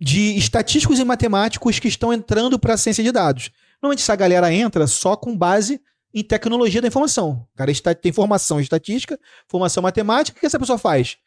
de 0.00 0.36
estatísticos 0.38 0.98
e 0.98 1.04
matemáticos 1.04 1.78
que 1.78 1.88
estão 1.88 2.12
entrando 2.12 2.58
para 2.58 2.74
a 2.74 2.76
ciência 2.78 3.04
de 3.04 3.12
dados. 3.12 3.50
Normalmente 3.82 4.02
essa 4.02 4.16
galera 4.16 4.52
entra 4.52 4.86
só 4.86 5.14
com 5.14 5.36
base 5.36 5.80
em 6.12 6.24
tecnologia 6.24 6.80
da 6.80 6.88
informação. 6.88 7.46
O 7.52 7.56
cara 7.56 7.70
está, 7.70 7.94
tem 7.94 8.10
formação 8.10 8.58
em 8.58 8.62
estatística, 8.62 9.18
formação 9.46 9.82
matemática, 9.82 10.36
o 10.36 10.40
que 10.40 10.46
essa 10.46 10.58
pessoa 10.58 10.78
faz? 10.78 11.18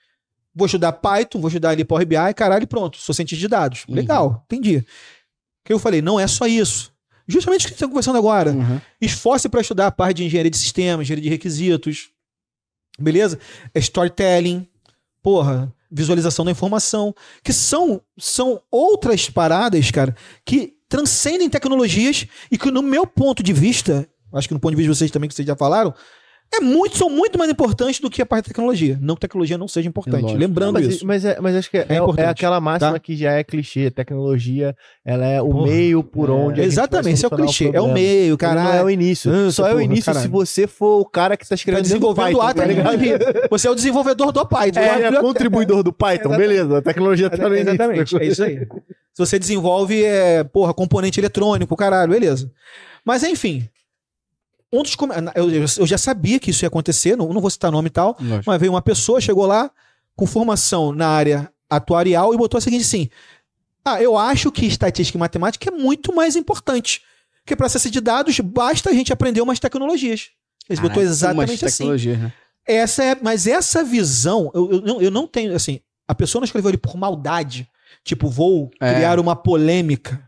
Vou 0.55 0.65
estudar 0.65 0.91
Python, 0.93 1.39
vou 1.39 1.47
estudar 1.47 1.69
ali 1.69 1.85
Power 1.85 2.05
BI, 2.05 2.33
caralho, 2.35 2.67
pronto, 2.67 2.97
sou 2.97 3.13
cientista 3.13 3.39
de 3.39 3.47
dados. 3.47 3.85
Uhum. 3.87 3.95
Legal, 3.95 4.43
entendi. 4.45 4.85
Que 5.63 5.71
eu 5.71 5.79
falei, 5.79 6.01
não 6.01 6.19
é 6.19 6.27
só 6.27 6.45
isso. 6.45 6.91
Justamente 7.27 7.65
o 7.65 7.67
que 7.69 7.73
estamos 7.73 7.91
conversando 7.91 8.17
agora. 8.17 8.51
Uhum. 8.51 8.81
Esforce 8.99 9.47
para 9.47 9.61
estudar 9.61 9.87
a 9.87 9.91
parte 9.91 10.17
de 10.17 10.25
engenharia 10.25 10.51
de 10.51 10.57
sistemas, 10.57 11.05
engenharia 11.05 11.23
de 11.23 11.29
requisitos. 11.29 12.09
Beleza? 12.99 13.39
Storytelling. 13.75 14.67
Porra, 15.21 15.73
visualização 15.93 16.43
da 16.43 16.51
informação. 16.51 17.13
Que 17.43 17.53
são, 17.53 18.01
são 18.17 18.61
outras 18.71 19.29
paradas, 19.29 19.91
cara, 19.91 20.15
que 20.45 20.73
transcendem 20.89 21.49
tecnologias 21.49 22.25
e 22.51 22.57
que, 22.57 22.69
no 22.71 22.81
meu 22.81 23.05
ponto 23.05 23.41
de 23.41 23.53
vista, 23.53 24.07
acho 24.33 24.47
que 24.47 24.53
no 24.53 24.59
ponto 24.59 24.71
de 24.71 24.77
vista 24.77 24.91
de 24.91 24.97
vocês 24.97 25.11
também, 25.11 25.27
que 25.27 25.35
vocês 25.35 25.47
já 25.47 25.55
falaram, 25.55 25.93
é 26.55 26.59
muito, 26.59 26.97
são 26.97 27.09
muito 27.09 27.37
mais 27.37 27.49
importantes 27.49 27.99
do 27.99 28.09
que 28.09 28.21
a 28.21 28.25
parte 28.25 28.45
da 28.45 28.47
tecnologia. 28.49 28.97
Não 29.01 29.15
que 29.15 29.21
tecnologia 29.21 29.57
não 29.57 29.67
seja 29.67 29.89
importante. 29.89 30.33
É 30.33 30.37
Lembrando 30.37 30.73
mas, 30.73 30.87
isso. 30.87 31.05
Mas, 31.05 31.25
é, 31.25 31.39
mas 31.41 31.55
acho 31.55 31.69
que 31.69 31.77
é, 31.77 31.87
é, 31.89 32.21
é 32.21 32.25
aquela 32.27 32.61
máxima 32.61 32.93
tá? 32.93 32.99
que 32.99 33.15
já 33.15 33.31
é 33.31 33.43
clichê. 33.43 33.89
Tecnologia, 33.89 34.75
ela 35.03 35.25
é 35.25 35.41
o 35.41 35.49
porra, 35.49 35.67
meio 35.67 36.03
por 36.03 36.29
onde. 36.29 36.61
É, 36.61 36.65
exatamente, 36.65 37.15
esse 37.15 37.25
é 37.25 37.27
o 37.27 37.31
clichê. 37.31 37.69
O 37.69 37.75
é 37.75 37.81
o 37.81 37.91
meio, 37.91 38.37
cara. 38.37 38.63
Não 38.63 38.73
é 38.73 38.83
o 38.83 38.89
início. 38.89 39.51
Só 39.51 39.67
é 39.67 39.73
o 39.73 39.81
início 39.81 40.05
caralho. 40.05 40.23
se 40.23 40.27
você 40.29 40.67
for 40.67 40.99
o 40.99 41.05
cara 41.05 41.35
que 41.35 41.43
está 41.43 41.55
escrevendo 41.55 41.83
tá 41.83 41.87
desenvolvendo 41.87 42.37
Python, 42.37 42.53
tá 42.53 42.65
ligado? 42.65 43.49
você 43.49 43.67
é 43.67 43.71
o 43.71 43.75
desenvolvedor 43.75 44.31
do 44.31 44.45
Python. 44.45 44.79
É, 44.79 45.03
é 45.03 45.11
contribuidor 45.19 45.81
do 45.81 45.91
Python, 45.91 46.29
beleza. 46.37 46.77
A 46.77 46.81
tecnologia 46.81 47.29
tá 47.29 47.49
no 47.49 47.55
Exatamente, 47.55 48.17
é 48.17 48.25
isso 48.25 48.43
aí. 48.43 48.59
Se 49.13 49.17
você 49.17 49.39
desenvolve, 49.39 50.03
é, 50.03 50.43
porra, 50.43 50.73
componente 50.73 51.19
eletrônico, 51.19 51.75
caralho, 51.75 52.11
beleza. 52.11 52.51
Mas 53.05 53.23
enfim, 53.23 53.67
um 54.73 54.81
dos 54.81 54.97
eu, 55.35 55.49
eu 55.77 55.87
já 55.87 55.97
sabia 55.97 56.39
que 56.39 56.49
isso 56.49 56.65
ia 56.65 56.67
acontecer, 56.67 57.15
não, 57.15 57.31
não 57.31 57.39
vou 57.39 57.49
citar 57.49 57.71
nome 57.71 57.87
e 57.87 57.91
tal, 57.91 58.17
Lógico. 58.19 58.43
mas 58.47 58.59
veio 58.59 58.71
uma 58.71 58.81
pessoa, 58.81 59.21
chegou 59.21 59.45
lá 59.45 59.69
com 60.15 60.25
formação 60.25 60.91
na 60.91 61.07
área 61.07 61.51
atuarial 61.69 62.33
e 62.33 62.37
botou 62.37 62.57
o 62.57 62.61
seguinte 62.61 62.81
assim: 62.81 63.09
Ah, 63.85 64.01
eu 64.01 64.17
acho 64.17 64.51
que 64.51 64.65
estatística 64.65 65.17
e 65.17 65.19
matemática 65.19 65.69
é 65.69 65.71
muito 65.71 66.13
mais 66.13 66.35
importante. 66.35 67.01
Porque 67.43 67.55
para 67.55 67.69
ciência 67.69 67.91
de 67.91 68.01
dados, 68.01 68.39
basta 68.39 68.89
a 68.89 68.93
gente 68.93 69.13
aprender 69.13 69.41
umas 69.41 69.59
tecnologias. 69.59 70.29
Ele 70.69 70.81
botou 70.81 71.03
exatamente 71.03 71.65
assim. 71.65 71.89
Né? 72.15 72.33
Essa 72.65 73.03
é, 73.03 73.17
mas 73.21 73.45
essa 73.45 73.83
visão, 73.83 74.49
eu, 74.55 74.71
eu, 74.71 75.01
eu 75.01 75.11
não 75.11 75.27
tenho, 75.27 75.53
assim, 75.53 75.81
a 76.07 76.15
pessoa 76.15 76.39
não 76.39 76.45
escreveu 76.45 76.69
ali 76.69 76.77
por 76.77 76.95
maldade, 76.95 77.69
tipo, 78.03 78.29
vou 78.29 78.71
é. 78.79 78.93
criar 78.93 79.19
uma 79.19 79.35
polêmica 79.35 80.25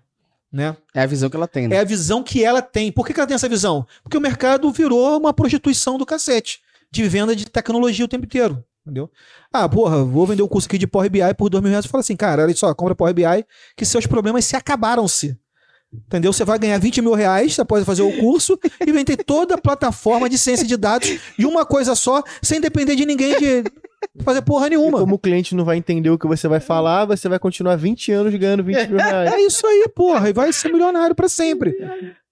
né? 0.56 0.78
É 0.94 1.02
a 1.02 1.06
visão 1.06 1.30
que 1.30 1.36
ela 1.36 1.50
tem. 1.50 1.68
Né? 1.68 1.76
É 1.76 1.80
a 1.80 1.84
visão 1.84 2.24
que 2.24 2.42
ela 2.42 2.62
tem. 2.62 2.90
Por 2.90 3.06
que, 3.06 3.14
que 3.14 3.20
ela 3.20 3.28
tem 3.28 3.36
essa 3.36 3.50
visão? 3.50 3.86
Porque 4.02 4.18
o 4.18 4.22
mercado 4.22 4.72
virou 4.72 5.20
uma 5.20 5.34
prostituição 5.34 5.98
do 5.98 6.06
cacete. 6.06 6.62
De 6.90 7.06
venda 7.10 7.36
de 7.36 7.46
tecnologia 7.46 8.06
o 8.06 8.08
tempo 8.08 8.24
inteiro. 8.24 8.64
Entendeu? 8.86 9.12
Ah, 9.52 9.68
porra, 9.68 10.06
vou 10.06 10.26
vender 10.26 10.44
um 10.44 10.48
curso 10.48 10.68
aqui 10.68 10.78
de 10.78 10.88
Power 10.88 11.10
BI 11.10 11.20
por 11.38 11.50
dois 11.50 11.62
mil 11.62 11.72
reais. 11.72 11.86
Fala 11.86 12.00
assim, 12.00 12.16
cara, 12.16 12.44
olha 12.44 12.56
só, 12.56 12.74
compra 12.74 12.96
Power 12.96 13.14
BI, 13.14 13.46
que 13.76 13.84
seus 13.84 14.08
problemas 14.08 14.46
se 14.46 14.56
acabaram-se. 14.56 15.38
Entendeu? 16.08 16.32
Você 16.34 16.44
vai 16.44 16.58
ganhar 16.60 16.78
20 16.80 17.02
mil 17.02 17.14
reais 17.14 17.58
após 17.60 17.86
fazer 17.86 18.02
o 18.02 18.18
curso 18.18 18.60
e 18.86 18.92
vender 18.92 19.18
toda 19.18 19.56
a 19.56 19.58
plataforma 19.58 20.30
de 20.30 20.38
ciência 20.38 20.66
de 20.66 20.78
dados 20.78 21.18
de 21.38 21.46
uma 21.46 21.66
coisa 21.66 21.96
só, 21.96 22.24
sem 22.42 22.60
depender 22.60 22.96
de 22.96 23.06
ninguém 23.06 23.38
de 23.38 23.64
fazer 24.24 24.42
porra 24.42 24.70
nenhuma. 24.70 25.00
E 25.00 25.02
como 25.02 25.16
o 25.16 25.20
cliente 25.20 25.56
não 25.56 25.66
vai 25.66 25.78
entender 25.78 26.10
o 26.10 26.18
que 26.18 26.28
você 26.28 26.48
vai 26.48 26.60
falar, 26.60 27.06
você 27.06 27.28
vai 27.28 27.40
continuar 27.40 27.76
20 27.76 28.12
anos 28.12 28.36
ganhando 28.36 28.64
20 28.64 28.88
mil 28.88 28.98
reais. 28.98 29.32
É, 29.32 29.36
é 29.36 29.42
isso 29.46 29.66
aí, 29.66 29.88
porra. 29.94 30.30
E 30.30 30.34
vai 30.34 30.52
ser 30.54 30.72
milionário 30.72 31.16
para 31.16 31.28
sempre. 31.28 31.76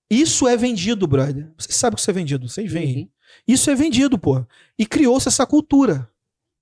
Isso 0.09 0.47
é 0.47 0.55
vendido, 0.55 1.07
brother. 1.07 1.47
Vocês 1.57 1.76
sabem 1.76 1.95
que 1.95 2.01
isso 2.01 2.11
é 2.11 2.14
vendido, 2.14 2.47
vocês 2.47 2.72
veem. 2.72 2.97
Uhum. 2.97 3.07
Isso 3.47 3.70
é 3.70 3.76
vendido, 3.76 4.18
porra. 4.18 4.47
E 4.78 4.86
criou-se 4.86 5.28
essa 5.28 5.45
cultura. 5.45 6.07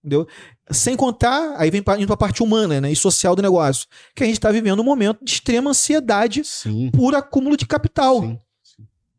Entendeu? 0.03 0.27
Sem 0.71 0.95
contar, 0.95 1.55
aí 1.57 1.69
vem 1.69 1.83
indo 1.99 2.13
a 2.13 2.17
parte 2.17 2.41
humana 2.41 2.79
né, 2.81 2.91
e 2.91 2.95
social 2.95 3.35
do 3.35 3.41
negócio, 3.41 3.87
que 4.15 4.23
a 4.23 4.25
gente 4.25 4.37
está 4.37 4.51
vivendo 4.51 4.79
um 4.79 4.85
momento 4.85 5.23
de 5.23 5.31
extrema 5.31 5.71
ansiedade 5.71 6.43
Sim. 6.43 6.89
por 6.91 7.15
acúmulo 7.15 7.57
de 7.57 7.65
capital. 7.65 8.21
Sim. 8.21 8.39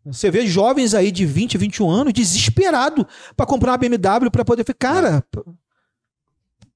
Você 0.04 0.30
vê 0.30 0.46
jovens 0.46 0.94
aí 0.94 1.12
de 1.12 1.24
20, 1.24 1.56
21 1.56 1.88
anos 1.88 2.12
desesperado 2.12 3.06
para 3.36 3.46
comprar 3.46 3.72
uma 3.72 3.78
BMW 3.78 4.30
para 4.30 4.44
poder 4.44 4.64
ficar. 4.64 4.94
Cara, 4.94 5.24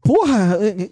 porra. 0.03 0.59
É, 0.61 0.83
é, 0.83 0.91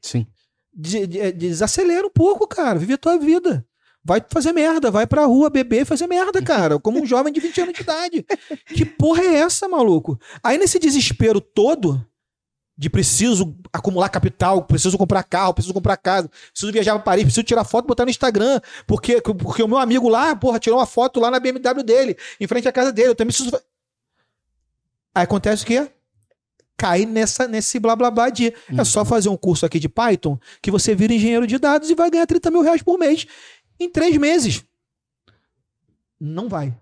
Sim. 0.00 0.26
Desacelera 0.74 2.06
um 2.06 2.10
pouco, 2.10 2.46
cara. 2.46 2.78
Vive 2.78 2.94
a 2.94 2.98
tua 2.98 3.18
vida. 3.18 3.66
Vai 4.04 4.22
fazer 4.28 4.52
merda, 4.52 4.90
vai 4.90 5.06
pra 5.06 5.24
rua 5.24 5.48
beber 5.48 5.82
e 5.82 5.84
fazer 5.84 6.06
merda, 6.06 6.42
cara. 6.44 6.78
Como 6.78 7.00
um 7.00 7.06
jovem 7.06 7.32
de 7.32 7.40
20 7.40 7.60
anos 7.62 7.74
de 7.74 7.82
idade. 7.82 8.26
Que 8.66 8.84
porra 8.84 9.22
é 9.22 9.36
essa, 9.36 9.68
maluco? 9.68 10.18
Aí 10.42 10.58
nesse 10.58 10.78
desespero 10.78 11.40
todo, 11.40 12.04
de 12.82 12.90
preciso 12.90 13.56
acumular 13.72 14.08
capital, 14.08 14.64
preciso 14.64 14.98
comprar 14.98 15.22
carro, 15.22 15.54
preciso 15.54 15.72
comprar 15.72 15.96
casa, 15.96 16.28
preciso 16.50 16.72
viajar 16.72 16.94
para 16.94 17.02
Paris, 17.02 17.22
preciso 17.22 17.44
tirar 17.44 17.62
foto 17.62 17.84
e 17.84 17.88
botar 17.88 18.04
no 18.04 18.10
Instagram, 18.10 18.60
porque, 18.86 19.20
porque 19.20 19.62
o 19.62 19.68
meu 19.68 19.78
amigo 19.78 20.08
lá, 20.08 20.34
porra, 20.34 20.58
tirou 20.58 20.80
uma 20.80 20.86
foto 20.86 21.20
lá 21.20 21.30
na 21.30 21.38
BMW 21.38 21.84
dele, 21.84 22.16
em 22.40 22.46
frente 22.48 22.66
à 22.66 22.72
casa 22.72 22.92
dele, 22.92 23.10
eu 23.10 23.14
também 23.14 23.32
preciso... 23.32 23.56
Aí 25.14 25.22
acontece 25.22 25.62
o 25.62 25.66
quê? 25.66 25.88
cai 26.76 27.06
nessa, 27.06 27.46
nesse 27.46 27.78
blá 27.78 27.94
blá 27.94 28.10
blá 28.10 28.28
de 28.28 28.52
uhum. 28.68 28.80
é 28.80 28.84
só 28.84 29.04
fazer 29.04 29.28
um 29.28 29.36
curso 29.36 29.64
aqui 29.64 29.78
de 29.78 29.88
Python 29.88 30.36
que 30.60 30.68
você 30.68 30.96
vira 30.96 31.14
engenheiro 31.14 31.46
de 31.46 31.56
dados 31.56 31.88
e 31.88 31.94
vai 31.94 32.10
ganhar 32.10 32.26
30 32.26 32.50
mil 32.50 32.62
reais 32.62 32.82
por 32.82 32.98
mês 32.98 33.24
em 33.78 33.88
três 33.88 34.16
meses. 34.16 34.64
Não 36.18 36.48
vai. 36.48 36.74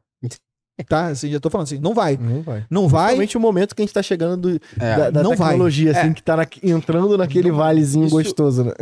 Tá, 0.88 1.06
assim, 1.06 1.30
já 1.30 1.40
tô 1.40 1.50
falando 1.50 1.66
assim, 1.66 1.78
não 1.78 1.94
vai. 1.94 2.18
Não 2.20 2.42
vai. 2.42 2.64
Não 2.70 2.88
vai. 2.88 3.16
Principalmente 3.16 3.36
o 3.36 3.40
momento 3.40 3.74
que 3.74 3.82
a 3.82 3.84
gente 3.84 3.94
tá 3.94 4.02
chegando 4.02 4.36
do, 4.36 4.60
é, 4.78 4.96
da, 4.96 5.10
da 5.10 5.22
não 5.22 5.30
tecnologia, 5.30 5.92
vai. 5.92 6.00
assim, 6.02 6.10
é. 6.10 6.14
que 6.14 6.22
tá 6.22 6.36
na, 6.36 6.46
entrando 6.62 7.16
naquele 7.18 7.50
não, 7.50 7.56
valezinho 7.56 8.06
isso, 8.06 8.14
gostoso, 8.14 8.64
né? 8.64 8.72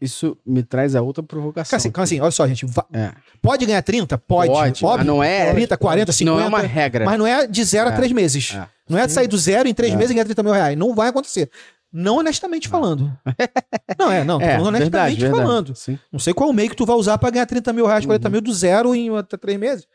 Isso 0.00 0.36
me 0.46 0.62
traz 0.62 0.94
a 0.94 1.02
outra 1.02 1.22
provocação. 1.22 1.76
Assim, 1.76 1.90
assim 1.94 2.20
olha 2.20 2.30
só, 2.30 2.46
gente. 2.46 2.66
É. 2.92 3.12
Pode 3.40 3.66
ganhar 3.66 3.82
30? 3.82 4.18
Pode. 4.18 4.50
Pode, 4.50 4.84
óbvio. 4.84 4.98
Mas 4.98 5.06
não 5.06 5.22
é. 5.22 5.52
30, 5.52 5.76
40, 5.76 6.12
50. 6.12 6.36
Não 6.36 6.44
é 6.44 6.48
uma 6.48 6.60
regra. 6.60 7.04
Mas 7.04 7.18
não 7.18 7.26
é 7.26 7.46
de 7.46 7.64
zero 7.64 7.88
a 7.88 7.92
é. 7.92 7.96
três 7.96 8.12
meses. 8.12 8.54
É. 8.54 8.66
Não 8.88 8.98
é 8.98 9.06
de 9.06 9.12
sair 9.12 9.26
do 9.26 9.36
zero 9.36 9.68
em 9.68 9.74
três 9.74 9.94
meses 9.94 10.10
e 10.10 10.14
ganhar 10.14 10.24
30 10.24 10.42
mil 10.42 10.52
reais. 10.52 10.78
Não 10.78 10.94
vai 10.94 11.08
acontecer. 11.08 11.50
Não 11.92 12.18
honestamente 12.18 12.68
falando. 12.68 13.10
Não, 13.98 14.10
é, 14.12 14.22
não. 14.22 14.40
É, 14.40 14.60
honestamente 14.60 15.18
verdade, 15.18 15.30
falando. 15.30 15.72
Verdade, 15.72 16.00
não 16.12 16.18
sei 16.18 16.34
qual 16.34 16.52
meio 16.52 16.68
que 16.68 16.76
tu 16.76 16.84
vai 16.84 16.96
usar 16.96 17.16
pra 17.16 17.30
ganhar 17.30 17.46
30 17.46 17.72
mil 17.72 17.86
reais, 17.86 18.04
40 18.04 18.28
uhum. 18.28 18.32
mil 18.32 18.40
do 18.42 18.52
zero 18.52 18.94
em 18.94 19.16
até 19.16 19.38
três 19.38 19.58
meses. 19.58 19.86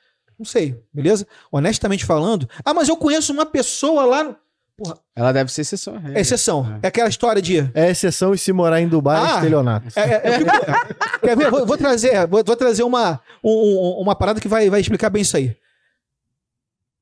Não 0.42 0.46
sei, 0.46 0.76
beleza? 0.92 1.28
Honestamente 1.52 2.04
falando. 2.04 2.50
Ah, 2.66 2.74
mas 2.74 2.90
eu 2.90 2.98
conheço 2.98 3.32
uma 3.32 3.46
pessoa 3.46 4.06
lá 4.06 4.24
no. 4.24 4.36
Porra. 4.76 4.98
Ela 5.16 5.32
deve 5.32 5.52
ser 5.52 5.62
exceção. 5.62 6.02
É, 6.04 6.18
é 6.18 6.22
exceção. 6.22 6.80
É. 6.82 6.86
é. 6.86 6.88
aquela 6.88 7.08
história 7.08 7.40
de. 7.40 7.60
É 7.76 7.92
exceção 7.92 8.34
e 8.34 8.40
se 8.40 8.52
morar 8.52 8.82
em 8.82 8.88
Dubai 8.88 9.18
é 9.18 9.24
ah, 9.24 9.30
é 9.30 9.36
estelionato. 9.36 9.88
É, 9.96 10.40
fico... 10.40 10.52
Quer 11.22 11.38
ver? 11.38 11.52
Vou, 11.52 11.64
vou 11.64 11.78
trazer, 11.78 12.26
vou, 12.26 12.44
vou, 12.44 12.56
trazer 12.56 12.82
uma, 12.82 13.22
um, 13.44 14.00
uma 14.02 14.16
parada 14.16 14.42
que 14.42 14.48
vai, 14.48 14.68
vai 14.68 14.82
explicar 14.82 15.12
bem 15.12 15.22
isso 15.22 15.38
aí. 15.38 15.56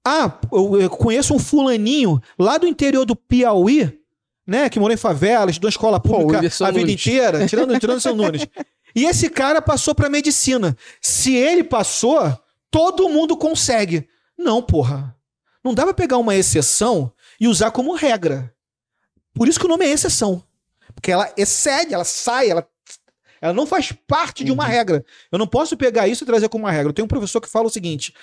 Ah, 0.05 0.33
eu, 0.51 0.81
eu 0.81 0.89
conheço 0.89 1.33
um 1.33 1.39
fulaninho 1.39 2.21
lá 2.37 2.57
do 2.57 2.67
interior 2.67 3.05
do 3.05 3.15
Piauí, 3.15 4.01
né? 4.45 4.67
Que 4.67 4.81
morou 4.81 4.93
em 4.93 4.97
favela, 4.97 5.49
estudou 5.49 5.69
escola 5.69 5.97
pública 5.97 6.41
Pô, 6.41 6.65
a 6.65 6.71
vida 6.71 6.81
Nunes. 6.81 6.93
inteira, 6.93 7.47
tirando, 7.47 7.79
tirando 7.79 8.01
seu 8.01 8.13
Nunes. 8.13 8.45
E 8.95 9.05
esse 9.05 9.29
cara 9.29 9.61
passou 9.61 9.93
pra 9.93 10.09
medicina. 10.09 10.75
Se 10.99 11.35
ele 11.35 11.63
passou, 11.63 12.35
todo 12.71 13.09
mundo 13.09 13.37
consegue. 13.37 14.07
Não, 14.37 14.61
porra. 14.61 15.15
Não 15.63 15.73
dá 15.73 15.83
pra 15.83 15.93
pegar 15.93 16.17
uma 16.17 16.35
exceção 16.35 17.11
e 17.39 17.47
usar 17.47 17.71
como 17.71 17.95
regra. 17.95 18.53
Por 19.33 19.47
isso 19.47 19.59
que 19.59 19.65
o 19.65 19.69
nome 19.69 19.85
é 19.85 19.91
exceção. 19.91 20.43
Porque 20.93 21.11
ela 21.11 21.31
excede, 21.37 21.93
ela 21.93 22.03
sai, 22.03 22.49
ela, 22.49 22.67
ela 23.41 23.53
não 23.53 23.65
faz 23.65 23.91
parte 24.07 24.41
uhum. 24.41 24.45
de 24.45 24.51
uma 24.51 24.63
uhum. 24.63 24.69
regra. 24.69 25.05
Eu 25.31 25.37
não 25.37 25.47
posso 25.47 25.77
pegar 25.77 26.07
isso 26.07 26.23
e 26.23 26.27
trazer 26.27 26.49
como 26.49 26.65
uma 26.65 26.71
regra. 26.71 26.89
Eu 26.89 26.93
tenho 26.93 27.05
um 27.05 27.09
professor 27.09 27.39
que 27.41 27.49
fala 27.49 27.67
o 27.67 27.71
seguinte: 27.71 28.13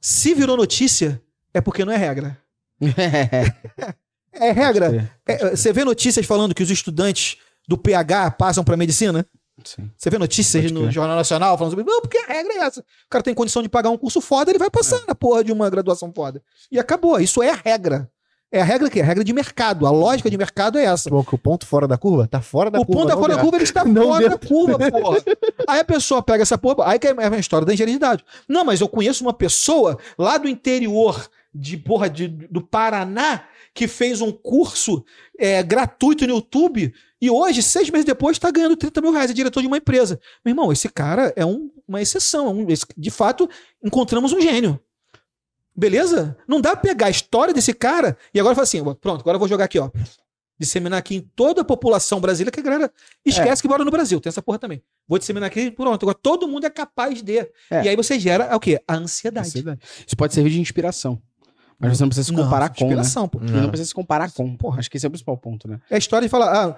se 0.00 0.34
virou 0.34 0.56
notícia, 0.56 1.22
é 1.52 1.60
porque 1.60 1.84
não 1.84 1.92
é 1.92 1.96
regra. 1.96 2.38
é 4.32 4.52
regra. 4.52 5.10
É, 5.26 5.50
você 5.50 5.72
vê 5.72 5.84
notícias 5.84 6.26
falando 6.26 6.54
que 6.54 6.62
os 6.62 6.70
estudantes 6.70 7.38
do 7.68 7.78
PH 7.78 8.32
passam 8.32 8.64
para 8.64 8.76
medicina? 8.76 9.26
Sim. 9.64 9.90
Você 9.96 10.10
vê 10.10 10.18
notícias 10.18 10.70
no 10.70 10.90
Jornal 10.90 11.16
Nacional 11.16 11.56
falando 11.56 11.72
sobre, 11.72 11.84
não, 11.84 12.00
porque 12.00 12.18
a 12.18 12.26
regra 12.26 12.52
é 12.54 12.58
essa. 12.58 12.80
O 12.80 13.10
cara 13.10 13.22
tem 13.22 13.34
condição 13.34 13.62
de 13.62 13.68
pagar 13.68 13.90
um 13.90 13.98
curso 13.98 14.20
foda, 14.20 14.50
ele 14.50 14.58
vai 14.58 14.70
passar 14.70 14.96
é. 14.96 15.06
na 15.08 15.14
porra 15.14 15.44
de 15.44 15.52
uma 15.52 15.68
graduação 15.68 16.12
foda. 16.14 16.42
E 16.70 16.78
acabou. 16.78 17.18
Isso 17.20 17.42
é 17.42 17.50
a 17.50 17.54
regra. 17.54 18.10
É 18.54 18.60
a 18.60 18.64
regra 18.64 18.90
que 18.90 19.00
é 19.00 19.02
a 19.02 19.06
regra 19.06 19.24
de 19.24 19.32
mercado. 19.32 19.86
A 19.86 19.90
lógica 19.90 20.28
de 20.28 20.36
mercado 20.36 20.78
é 20.78 20.84
essa. 20.84 21.08
o 21.12 21.38
ponto 21.38 21.66
fora 21.66 21.88
da 21.88 21.96
curva 21.96 22.28
tá 22.28 22.42
fora 22.42 22.70
da 22.70 22.78
o 22.78 22.84
curva. 22.84 23.00
O 23.00 23.02
ponto 23.02 23.14
tá 23.14 23.18
fora 23.18 23.34
da 23.34 23.40
curva, 23.40 23.56
ele 23.56 23.64
está 23.64 23.82
não 23.86 24.08
fora 24.08 24.28
dentro. 24.28 24.38
da 24.38 24.46
curva, 24.46 24.78
porra. 24.92 25.18
Aí 25.66 25.80
a 25.80 25.84
pessoa 25.84 26.22
pega 26.22 26.42
essa 26.42 26.58
porra, 26.58 26.90
aí 26.90 26.98
que 26.98 27.06
é 27.06 27.14
a 27.16 27.38
história 27.38 27.66
da 27.66 27.72
engenharia 27.72 27.94
de 27.94 28.00
dados. 28.00 28.24
Não, 28.46 28.62
mas 28.62 28.82
eu 28.82 28.88
conheço 28.88 29.24
uma 29.24 29.32
pessoa 29.32 29.96
lá 30.18 30.36
do 30.36 30.46
interior 30.46 31.30
de 31.54 31.78
porra 31.78 32.10
de, 32.10 32.28
do 32.28 32.60
Paraná 32.60 33.42
que 33.74 33.88
fez 33.88 34.20
um 34.20 34.30
curso 34.30 35.04
é, 35.38 35.62
gratuito 35.62 36.26
no 36.26 36.34
YouTube 36.34 36.92
e 37.22 37.30
hoje, 37.30 37.62
seis 37.62 37.88
meses 37.88 38.04
depois, 38.04 38.36
está 38.36 38.50
ganhando 38.50 38.76
30 38.76 39.00
mil 39.00 39.12
reais, 39.12 39.30
é 39.30 39.34
diretor 39.34 39.60
de 39.60 39.68
uma 39.68 39.76
empresa. 39.76 40.18
Meu 40.44 40.50
irmão, 40.50 40.72
esse 40.72 40.88
cara 40.88 41.32
é 41.36 41.46
um, 41.46 41.70
uma 41.86 42.02
exceção. 42.02 42.48
É 42.48 42.50
um, 42.50 42.66
de 42.96 43.10
fato, 43.12 43.48
encontramos 43.80 44.32
um 44.32 44.40
gênio. 44.40 44.80
Beleza? 45.74 46.36
Não 46.48 46.60
dá 46.60 46.70
pra 46.72 46.80
pegar 46.80 47.06
a 47.06 47.10
história 47.10 47.54
desse 47.54 47.72
cara 47.72 48.18
e 48.34 48.40
agora 48.40 48.56
falar 48.56 48.64
assim: 48.64 48.82
pronto, 49.00 49.20
agora 49.20 49.36
eu 49.36 49.38
vou 49.38 49.48
jogar 49.48 49.66
aqui, 49.66 49.78
ó. 49.78 49.88
Disseminar 50.58 50.98
aqui 50.98 51.14
em 51.14 51.20
toda 51.20 51.62
a 51.62 51.64
população 51.64 52.20
brasileira, 52.20 52.50
que 52.50 52.60
a 52.60 52.62
galera 52.62 52.92
esquece 53.24 53.60
é. 53.60 53.62
que 53.62 53.68
mora 53.68 53.84
no 53.84 53.90
Brasil, 53.90 54.20
tem 54.20 54.28
essa 54.28 54.42
porra 54.42 54.58
também. 54.58 54.82
Vou 55.08 55.18
disseminar 55.18 55.46
aqui, 55.46 55.70
pronto. 55.70 56.02
Agora 56.04 56.18
todo 56.20 56.48
mundo 56.48 56.66
é 56.66 56.70
capaz 56.70 57.22
de. 57.22 57.38
É. 57.38 57.48
E 57.70 57.88
aí 57.88 57.96
você 57.96 58.18
gera 58.18 58.54
o 58.54 58.58
quê? 58.60 58.80
A 58.86 58.96
ansiedade. 58.96 59.46
ansiedade. 59.46 59.80
Isso 60.06 60.16
pode 60.16 60.34
servir 60.34 60.50
de 60.50 60.60
inspiração. 60.60 61.22
Mas 61.82 61.98
você 61.98 62.04
não 62.04 62.08
precisa 62.08 62.26
se 62.28 62.32
comparar 62.32 62.68
não, 62.68 62.74
com. 62.74 62.84
Né? 62.84 62.90
Inspiração, 62.92 63.22
né? 63.24 63.28
pô. 63.32 63.38
Não. 63.40 63.62
não 63.62 63.68
precisa 63.68 63.88
se 63.88 63.94
comparar 63.94 64.30
com. 64.30 64.56
Porra, 64.56 64.78
acho 64.78 64.90
que 64.90 64.96
esse 64.96 65.04
é 65.04 65.08
o 65.08 65.10
principal 65.10 65.36
ponto, 65.36 65.66
né? 65.68 65.80
É 65.90 65.96
a 65.96 65.98
história 65.98 66.26
de 66.26 66.30
falar, 66.30 66.52
ah, 66.52 66.76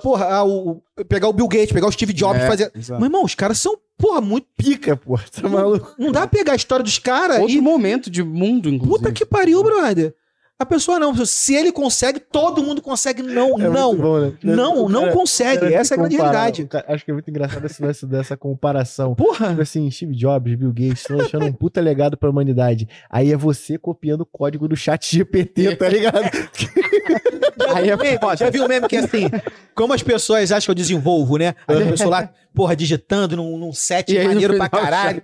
Porra, 0.00 0.26
ah, 0.26 0.44
o, 0.44 0.80
pegar 1.08 1.28
o 1.28 1.32
Bill 1.32 1.48
Gates, 1.48 1.72
pegar 1.72 1.88
o 1.88 1.92
Steve 1.92 2.12
Jobs, 2.12 2.40
é, 2.40 2.46
fazer. 2.46 2.70
Exato. 2.72 3.00
Meu 3.00 3.08
irmão, 3.08 3.24
os 3.24 3.34
caras 3.34 3.58
são, 3.58 3.76
porra, 3.98 4.20
muito 4.20 4.46
pica, 4.56 4.96
porra. 4.96 5.24
Tá 5.30 5.48
maluco? 5.48 5.92
Não, 5.98 6.06
não 6.06 6.12
dá 6.12 6.20
pra 6.20 6.28
pegar 6.28 6.52
a 6.52 6.56
história 6.56 6.84
dos 6.84 7.00
caras. 7.00 7.40
Outro 7.40 7.56
e... 7.56 7.60
momento 7.60 8.08
de 8.08 8.22
mundo, 8.22 8.68
inclusive. 8.68 8.98
Puta 8.98 9.12
que 9.12 9.26
pariu, 9.26 9.62
brother. 9.64 10.14
A 10.60 10.66
pessoa 10.66 10.98
não. 10.98 11.14
Se 11.24 11.54
ele 11.54 11.72
consegue, 11.72 12.20
todo 12.20 12.62
mundo 12.62 12.82
consegue. 12.82 13.22
Não, 13.22 13.58
é 13.58 13.66
não. 13.66 13.96
Bom, 13.96 14.20
né? 14.20 14.32
Não, 14.42 14.90
não 14.90 15.00
cara, 15.04 15.12
consegue. 15.14 15.72
Essa 15.72 15.94
é 15.94 15.96
a 15.96 15.98
grande 15.98 16.16
realidade. 16.16 16.68
Acho 16.86 17.02
que 17.02 17.10
é 17.10 17.14
muito 17.14 17.30
engraçado 17.30 17.64
esse 17.64 17.82
lance 17.82 18.04
dessa 18.04 18.36
comparação. 18.36 19.14
Porra! 19.14 19.48
Tipo 19.48 19.62
assim, 19.62 19.90
Steve 19.90 20.14
Jobs, 20.14 20.54
Bill 20.54 20.68
Gates, 20.68 21.00
estão 21.00 21.16
deixando 21.16 21.46
um 21.46 21.52
puta 21.52 21.80
legado 21.80 22.14
pra 22.14 22.28
humanidade. 22.28 22.86
Aí 23.08 23.32
é 23.32 23.38
você 23.38 23.78
copiando 23.78 24.20
o 24.20 24.26
código 24.26 24.68
do 24.68 24.76
chat 24.76 25.16
GPT, 25.16 25.76
tá 25.76 25.88
ligado? 25.88 26.28
Aí 27.74 27.88
é 27.88 28.18
foda. 28.18 28.36
Já 28.36 28.50
viu 28.50 28.66
o 28.66 28.68
meme 28.68 28.86
que 28.86 28.96
é 28.96 29.00
assim, 29.00 29.30
como 29.74 29.94
as 29.94 30.02
pessoas 30.02 30.52
acham 30.52 30.66
que 30.66 30.70
eu 30.70 30.74
desenvolvo, 30.74 31.38
né? 31.38 31.54
Aí 31.66 31.82
a 31.82 31.86
pessoa 31.86 32.10
lá, 32.10 32.30
porra, 32.54 32.74
digitando 32.74 33.36
num, 33.36 33.56
num 33.56 33.72
set 33.72 34.12
maneiro 34.22 34.56
pra 34.56 34.68
caralho. 34.68 35.22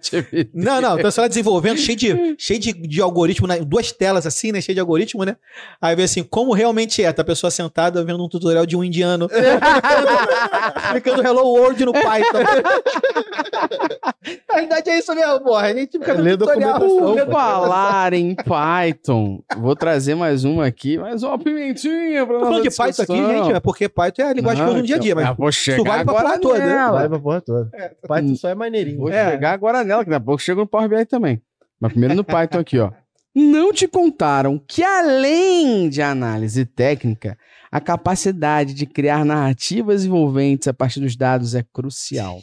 Não, 0.54 0.80
não, 0.80 0.94
a 0.94 0.96
pessoa 0.96 1.24
lá 1.24 1.28
desenvolvendo, 1.28 1.78
cheio 1.78 1.96
de, 1.96 2.36
cheio 2.38 2.60
de, 2.60 2.72
de 2.72 3.00
algoritmo, 3.00 3.46
né? 3.46 3.58
duas 3.60 3.92
telas 3.92 4.26
assim, 4.26 4.52
né? 4.52 4.60
Cheio 4.60 4.74
de 4.74 4.80
algoritmo, 4.80 5.24
né? 5.24 5.36
Aí 5.80 5.94
vê 5.96 6.04
assim, 6.04 6.22
como 6.22 6.52
realmente 6.52 7.02
é, 7.02 7.12
tá 7.12 7.22
a 7.22 7.24
pessoa 7.24 7.50
sentada 7.50 8.04
vendo 8.04 8.22
um 8.22 8.28
tutorial 8.28 8.64
de 8.64 8.76
um 8.76 8.84
indiano. 8.84 9.28
Explicando 10.86 11.26
Hello 11.26 11.42
World 11.42 11.84
no 11.84 11.92
Python. 11.92 12.38
a 14.48 14.56
verdade 14.56 14.90
é 14.90 14.98
isso 14.98 15.14
mesmo, 15.14 15.40
porra. 15.40 15.66
A 15.66 15.74
gente 15.74 15.98
fica 15.98 16.14
no 16.14 16.38
tutorial. 16.38 16.80
Uh, 16.80 17.30
falar 17.30 18.12
em 18.12 18.34
Python, 18.34 19.42
vou 19.56 19.74
trazer 19.74 20.14
mais 20.14 20.44
uma 20.44 20.66
aqui, 20.66 20.98
mais 20.98 21.22
uma 21.22 21.38
pimentinha 21.38 22.26
pra 22.26 22.38
Tô 22.38 22.44
falando 22.44 22.62
de 22.62 22.70
Python 22.70 23.02
aqui, 23.02 23.16
gente, 23.16 23.52
é 23.52 23.60
porque 23.60 23.88
Python 23.88 24.22
é 24.22 24.30
a 24.30 24.32
linguagem 24.32 24.62
que 24.62 24.68
eu 24.68 24.72
uso 24.72 24.80
no 24.80 24.86
dia 24.86 24.96
a 24.96 24.98
dia, 24.98 25.14
mas 25.14 25.56
isso 25.56 25.84
vale 25.84 26.04
pra 26.04 26.14
porra 26.14 26.38
toda. 26.38 26.58
Né? 26.58 27.15
Pra 27.16 27.22
porra 27.22 27.40
toda. 27.40 27.70
É, 27.74 27.88
Python 28.06 28.34
só 28.36 28.48
é 28.48 28.54
maneirinho. 28.54 28.98
Vou 28.98 29.10
é. 29.10 29.30
chegar 29.30 29.52
agora 29.52 29.84
nela, 29.84 30.04
que 30.04 30.10
daqui 30.10 30.22
a 30.22 30.24
pouco 30.24 30.42
chega 30.42 30.60
no 30.60 30.66
Power 30.66 30.88
BI 30.88 31.04
também. 31.06 31.40
Mas 31.80 31.92
primeiro 31.92 32.14
no 32.14 32.24
Python 32.24 32.58
aqui, 32.58 32.78
ó. 32.78 32.90
Não 33.34 33.72
te 33.72 33.86
contaram 33.86 34.58
que 34.58 34.82
além 34.82 35.90
de 35.90 36.00
análise 36.00 36.64
técnica, 36.64 37.36
a 37.70 37.80
capacidade 37.80 38.72
de 38.72 38.86
criar 38.86 39.24
narrativas 39.24 40.04
envolventes 40.04 40.68
a 40.68 40.72
partir 40.72 41.00
dos 41.00 41.14
dados 41.16 41.54
é 41.54 41.62
crucial. 41.62 42.40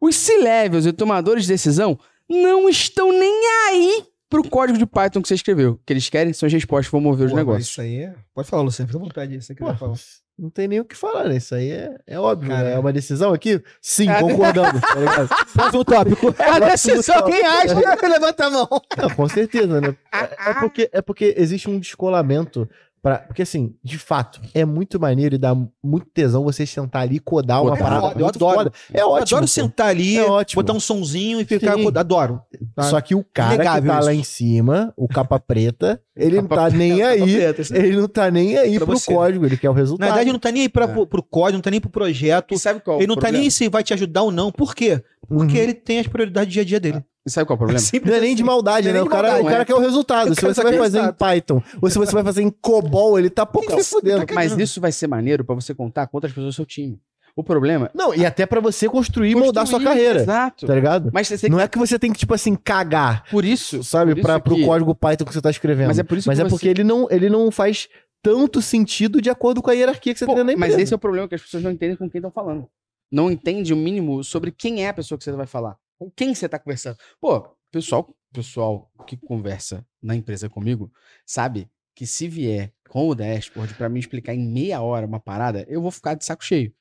Os 0.00 0.16
C-levels 0.16 0.86
e 0.86 0.92
tomadores 0.92 1.44
de 1.44 1.50
decisão 1.50 1.98
não 2.28 2.68
estão 2.68 3.12
nem 3.12 3.46
aí 3.68 4.04
pro 4.30 4.48
código 4.48 4.78
de 4.78 4.86
Python 4.86 5.20
que 5.20 5.28
você 5.28 5.34
escreveu. 5.34 5.72
O 5.72 5.80
que 5.84 5.92
eles 5.92 6.08
querem 6.08 6.32
são 6.32 6.46
as 6.46 6.52
respostas 6.52 6.86
que 6.86 6.92
vão 6.92 7.00
mover 7.02 7.26
os 7.26 7.34
negócios. 7.34 7.68
Isso 7.68 7.80
aí 7.82 8.04
é... 8.04 8.14
Pode 8.34 8.48
falar, 8.48 8.62
Luciano, 8.62 8.88
fica 8.88 8.98
à 8.98 9.02
vontade. 9.02 9.42
Você 9.42 9.54
quiser 9.54 9.76
falar. 9.76 9.96
Não 10.38 10.48
tem 10.50 10.66
nem 10.66 10.80
o 10.80 10.84
que 10.84 10.96
falar, 10.96 11.28
né? 11.28 11.36
Isso 11.36 11.54
aí 11.54 11.70
é, 11.70 11.94
é 12.06 12.18
óbvio. 12.18 12.50
Cara, 12.50 12.64
né? 12.64 12.72
É 12.74 12.78
uma 12.78 12.92
decisão 12.92 13.32
aqui? 13.32 13.62
Sim, 13.80 14.08
é. 14.08 14.20
concordamos. 14.20 14.80
tá 14.80 15.46
Próximo 15.52 15.84
tópico. 15.86 16.34
É 16.38 16.50
a 16.50 16.58
decisão, 16.70 17.22
quem 17.24 17.44
acha? 17.44 17.74
Levanta 18.08 18.46
a 18.46 18.50
mão. 18.50 18.68
Não, 18.96 19.10
com 19.10 19.28
certeza, 19.28 19.80
né? 19.80 19.94
É, 20.12 20.50
é, 20.50 20.54
porque, 20.54 20.90
é 20.92 21.02
porque 21.02 21.34
existe 21.36 21.68
um 21.68 21.78
descolamento 21.78 22.68
Pra, 23.02 23.18
porque 23.18 23.42
assim, 23.42 23.74
de 23.82 23.98
fato, 23.98 24.40
é 24.54 24.64
muito 24.64 25.00
maneiro 25.00 25.34
e 25.34 25.38
dá 25.38 25.56
muito 25.82 26.06
tesão 26.14 26.44
você 26.44 26.64
sentar 26.64 27.02
ali 27.02 27.16
e 27.16 27.18
codar 27.18 27.60
uma 27.60 27.74
é 27.74 27.76
parada. 27.76 28.00
Foda, 28.10 28.20
eu 28.20 28.26
adoro. 28.28 28.56
Foda. 28.58 28.72
É 28.94 29.04
ótimo. 29.04 29.18
Eu 29.18 29.22
adoro 29.22 29.48
sentar 29.48 29.88
ali, 29.88 30.16
é 30.16 30.24
ótimo. 30.24 30.62
botar 30.62 30.72
um 30.72 30.78
sonzinho 30.78 31.40
e 31.40 31.44
ficar. 31.44 31.74
Sim. 31.74 31.90
Adoro. 31.96 32.40
Tá? 32.76 32.84
Só 32.84 33.00
que 33.00 33.16
o 33.16 33.24
cara 33.24 33.56
Inegável 33.56 33.82
que 33.82 33.88
tá 33.88 33.98
isso. 33.98 34.06
lá 34.06 34.14
em 34.14 34.22
cima, 34.22 34.94
o 34.96 35.08
capa 35.08 35.40
preta, 35.40 36.00
ele 36.14 36.36
capa 36.36 36.54
não 36.54 36.62
tá 36.62 36.76
nem 36.76 37.02
aí. 37.02 37.34
Preta, 37.34 37.76
ele 37.76 37.96
não 37.96 38.08
tá 38.08 38.30
nem 38.30 38.56
aí 38.56 38.76
pra 38.76 38.86
pro 38.86 38.96
você. 38.96 39.12
código, 39.12 39.46
ele 39.46 39.56
quer 39.56 39.70
o 39.70 39.72
resultado. 39.72 40.00
Na 40.00 40.06
verdade, 40.06 40.28
ele 40.28 40.32
não 40.34 40.40
tá 40.40 40.52
nem 40.52 40.62
aí 40.62 40.68
pra, 40.68 40.84
é. 40.84 40.88
pro, 40.88 41.04
pro 41.04 41.22
código, 41.24 41.56
não 41.56 41.62
tá 41.62 41.72
nem 41.72 41.80
pro 41.80 41.90
projeto. 41.90 42.54
E 42.54 42.58
sabe 42.58 42.78
qual? 42.78 42.98
Ele 42.98 43.08
não 43.08 43.16
problema? 43.16 43.32
tá 43.32 43.38
nem 43.38 43.46
aí 43.46 43.50
se 43.50 43.68
vai 43.68 43.82
te 43.82 43.92
ajudar 43.92 44.22
ou 44.22 44.30
não. 44.30 44.52
Por 44.52 44.76
quê? 44.76 45.02
Porque 45.26 45.56
uhum. 45.56 45.62
ele 45.62 45.74
tem 45.74 45.98
as 45.98 46.06
prioridades 46.06 46.48
do 46.48 46.52
dia 46.52 46.62
a 46.62 46.64
dia 46.64 46.78
dele. 46.78 47.04
E 47.24 47.30
sabe 47.30 47.46
qual 47.46 47.54
é 47.54 47.56
o 47.56 47.58
problema? 47.58 47.80
não 48.04 48.14
é 48.14 48.20
nem 48.20 48.34
de 48.34 48.42
maldade, 48.42 48.88
é 48.88 48.92
né? 48.92 49.00
O 49.00 49.06
cara, 49.06 49.28
maldade, 49.28 49.46
o 49.46 49.50
cara 49.50 49.64
quer 49.64 49.74
o 49.74 49.78
resultado. 49.78 50.34
Se 50.34 50.40
você 50.40 50.62
vai 50.62 50.76
fazer 50.76 51.00
em 51.00 51.12
Python 51.12 51.62
ou 51.80 51.88
se 51.88 51.98
você 51.98 52.12
vai 52.12 52.24
fazer 52.24 52.42
em 52.42 52.50
COBOL, 52.50 53.18
ele 53.18 53.30
tá 53.30 53.46
pouco 53.46 53.70
se 53.80 53.90
fudendo. 53.90 54.26
Mas 54.34 54.56
isso 54.58 54.80
vai 54.80 54.90
ser 54.90 55.06
maneiro 55.06 55.44
para 55.44 55.54
você 55.54 55.74
contar 55.74 56.06
com 56.08 56.16
outras 56.16 56.32
pessoas 56.32 56.54
do 56.54 56.56
seu 56.56 56.66
time. 56.66 57.00
O 57.34 57.42
problema. 57.42 57.90
Não, 57.94 58.14
e 58.14 58.26
até 58.26 58.44
para 58.44 58.60
você 58.60 58.88
construir 58.88 59.30
e 59.30 59.34
moldar 59.34 59.66
sua 59.66 59.82
carreira. 59.82 60.20
Exato. 60.20 60.66
Tá 60.66 60.74
ligado? 60.74 61.10
Mas 61.14 61.28
você 61.28 61.48
não 61.48 61.58
que... 61.58 61.64
é 61.64 61.68
que 61.68 61.78
você 61.78 61.98
tem 61.98 62.12
que, 62.12 62.18
tipo 62.18 62.34
assim, 62.34 62.54
cagar. 62.54 63.24
Por 63.30 63.42
isso. 63.42 63.82
Sabe? 63.82 64.12
Por 64.12 64.18
isso 64.18 64.26
pra, 64.26 64.38
que... 64.38 64.42
pro 64.42 64.66
código 64.66 64.94
Python 64.94 65.24
que 65.24 65.32
você 65.32 65.40
tá 65.40 65.50
escrevendo. 65.50 65.88
Mas 65.88 65.98
é 65.98 66.02
por 66.02 66.18
isso 66.18 66.28
Mas 66.28 66.38
é 66.38 66.42
você... 66.42 66.50
porque 66.50 66.68
ele 66.68 66.84
não, 66.84 67.08
ele 67.10 67.30
não 67.30 67.50
faz 67.50 67.88
tanto 68.22 68.60
sentido 68.60 69.22
de 69.22 69.30
acordo 69.30 69.62
com 69.62 69.70
a 69.70 69.72
hierarquia 69.72 70.12
que 70.12 70.18
você 70.18 70.26
Pô, 70.26 70.34
tem 70.34 70.44
na 70.44 70.52
empresa. 70.52 70.74
Mas 70.74 70.82
esse 70.82 70.92
é 70.92 70.96
o 70.96 70.98
problema 70.98 71.26
que 71.26 71.34
as 71.34 71.40
pessoas 71.40 71.62
não 71.62 71.70
entendem 71.70 71.96
com 71.96 72.08
quem 72.10 72.18
estão 72.18 72.30
falando. 72.30 72.68
Não 73.10 73.30
entende 73.30 73.72
o 73.72 73.76
mínimo 73.76 74.22
sobre 74.22 74.52
quem 74.52 74.84
é 74.84 74.90
a 74.90 74.94
pessoa 74.94 75.16
que 75.16 75.24
você 75.24 75.32
vai 75.32 75.46
falar. 75.46 75.76
Com 75.98 76.10
quem 76.10 76.34
você 76.34 76.48
tá 76.48 76.58
conversando. 76.58 76.96
Pô, 77.20 77.56
pessoal, 77.70 78.14
pessoal 78.32 78.90
que 79.06 79.16
conversa 79.16 79.86
na 80.02 80.16
empresa 80.16 80.48
comigo 80.48 80.92
sabe 81.26 81.70
que 81.94 82.06
se 82.06 82.26
vier 82.28 82.72
com 82.88 83.08
o 83.08 83.14
dashboard 83.14 83.74
para 83.74 83.88
me 83.88 84.00
explicar 84.00 84.34
em 84.34 84.46
meia 84.46 84.80
hora 84.80 85.06
uma 85.06 85.20
parada, 85.20 85.64
eu 85.68 85.80
vou 85.80 85.90
ficar 85.90 86.14
de 86.14 86.24
saco 86.24 86.44
cheio. 86.44 86.74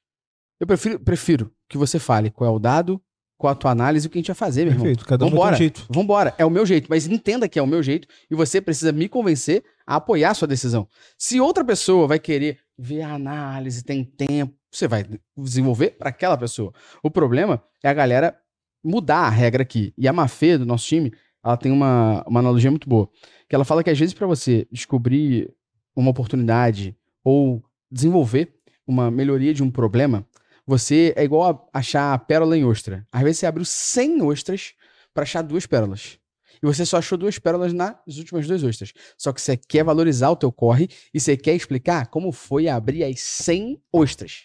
Eu 0.60 0.68
prefiro, 0.68 1.00
prefiro 1.00 1.54
que 1.68 1.78
você 1.78 2.00
fale 2.00 2.30
qual 2.30 2.52
é 2.52 2.54
o 2.54 2.60
dado, 2.60 3.02
qual 3.38 3.52
a 3.52 3.56
tua 3.56 3.72
análise 3.72 4.06
e 4.06 4.08
o 4.08 4.12
que 4.12 4.20
a 4.20 4.22
gente 4.22 4.28
vai 4.28 4.36
fazer, 4.36 4.66
meu 4.66 4.74
Perfeito, 4.74 5.00
irmão. 5.00 5.10
Cada 5.10 5.26
um 5.26 5.30
Vambora, 5.30 5.56
jeito. 5.56 5.88
Vambora, 5.90 6.36
é 6.38 6.46
o 6.46 6.50
meu 6.50 6.66
jeito, 6.66 6.88
mas 6.90 7.08
entenda 7.08 7.50
que 7.50 7.58
é 7.58 7.62
o 7.62 7.68
meu 7.68 7.82
jeito 7.82 8.08
e 8.30 8.36
você 8.36 8.62
precisa 8.62 8.92
me 8.92 9.10
convencer 9.10 9.64
a 9.88 9.96
apoiar 9.96 10.32
a 10.32 10.34
sua 10.36 10.48
decisão. 10.48 10.88
Se 11.18 11.42
outra 11.42 11.66
pessoa 11.66 12.08
vai 12.08 12.20
querer 12.20 12.60
ver 12.78 13.02
a 13.02 13.14
análise, 13.14 13.84
tem 13.84 14.04
tempo, 14.04 14.54
você 14.72 14.88
vai 14.88 15.04
desenvolver 15.36 15.92
para 15.98 16.10
aquela 16.10 16.38
pessoa. 16.38 16.72
O 17.02 17.10
problema 17.10 17.64
é 17.84 17.90
a 17.90 17.94
galera 17.94 18.38
mudar 18.84 19.22
a 19.22 19.30
regra 19.30 19.64
aqui. 19.64 19.94
E 19.98 20.08
a 20.08 20.14
Mafê, 20.14 20.58
do 20.58 20.66
nosso 20.66 20.86
time, 20.86 21.14
ela 21.44 21.58
tem 21.58 21.72
uma, 21.72 22.24
uma 22.28 22.40
analogia 22.40 22.70
muito 22.70 22.88
boa. 22.88 23.10
Que 23.48 23.56
ela 23.56 23.66
fala 23.66 23.84
que 23.84 23.90
às 23.90 24.00
vezes 24.00 24.14
para 24.14 24.28
você 24.28 24.68
descobrir 24.72 25.52
uma 25.96 26.12
oportunidade 26.12 26.96
ou 27.24 27.64
desenvolver 27.92 28.54
uma 28.88 29.12
melhoria 29.12 29.54
de 29.54 29.64
um 29.64 29.70
problema, 29.70 30.26
você 30.66 31.14
é 31.16 31.24
igual 31.24 31.70
a 31.74 31.80
achar 31.80 32.14
a 32.14 32.18
pérola 32.18 32.58
em 32.58 32.64
ostra. 32.64 33.06
Às 33.12 33.22
vezes 33.24 33.40
você 33.40 33.46
abriu 33.46 33.66
100 33.66 34.22
ostras 34.22 34.74
para 35.14 35.24
achar 35.24 35.42
duas 35.42 35.66
pérolas. 35.66 36.18
E 36.62 36.66
você 36.66 36.86
só 36.86 36.98
achou 36.98 37.18
duas 37.18 37.40
pérolas 37.40 37.74
nas 37.74 38.18
últimas 38.18 38.48
duas 38.48 38.64
ostras. 38.64 38.94
Só 39.18 39.34
que 39.34 39.42
você 39.42 39.58
quer 39.58 39.84
valorizar 39.84 40.30
o 40.30 40.36
teu 40.36 40.52
corre 40.52 40.90
e 41.14 41.20
você 41.20 41.36
quer 41.36 41.56
explicar 41.56 42.08
como 42.08 42.32
foi 42.32 42.68
abrir 42.68 43.04
as 43.04 43.20
100 43.20 43.82
ostras. 43.92 44.44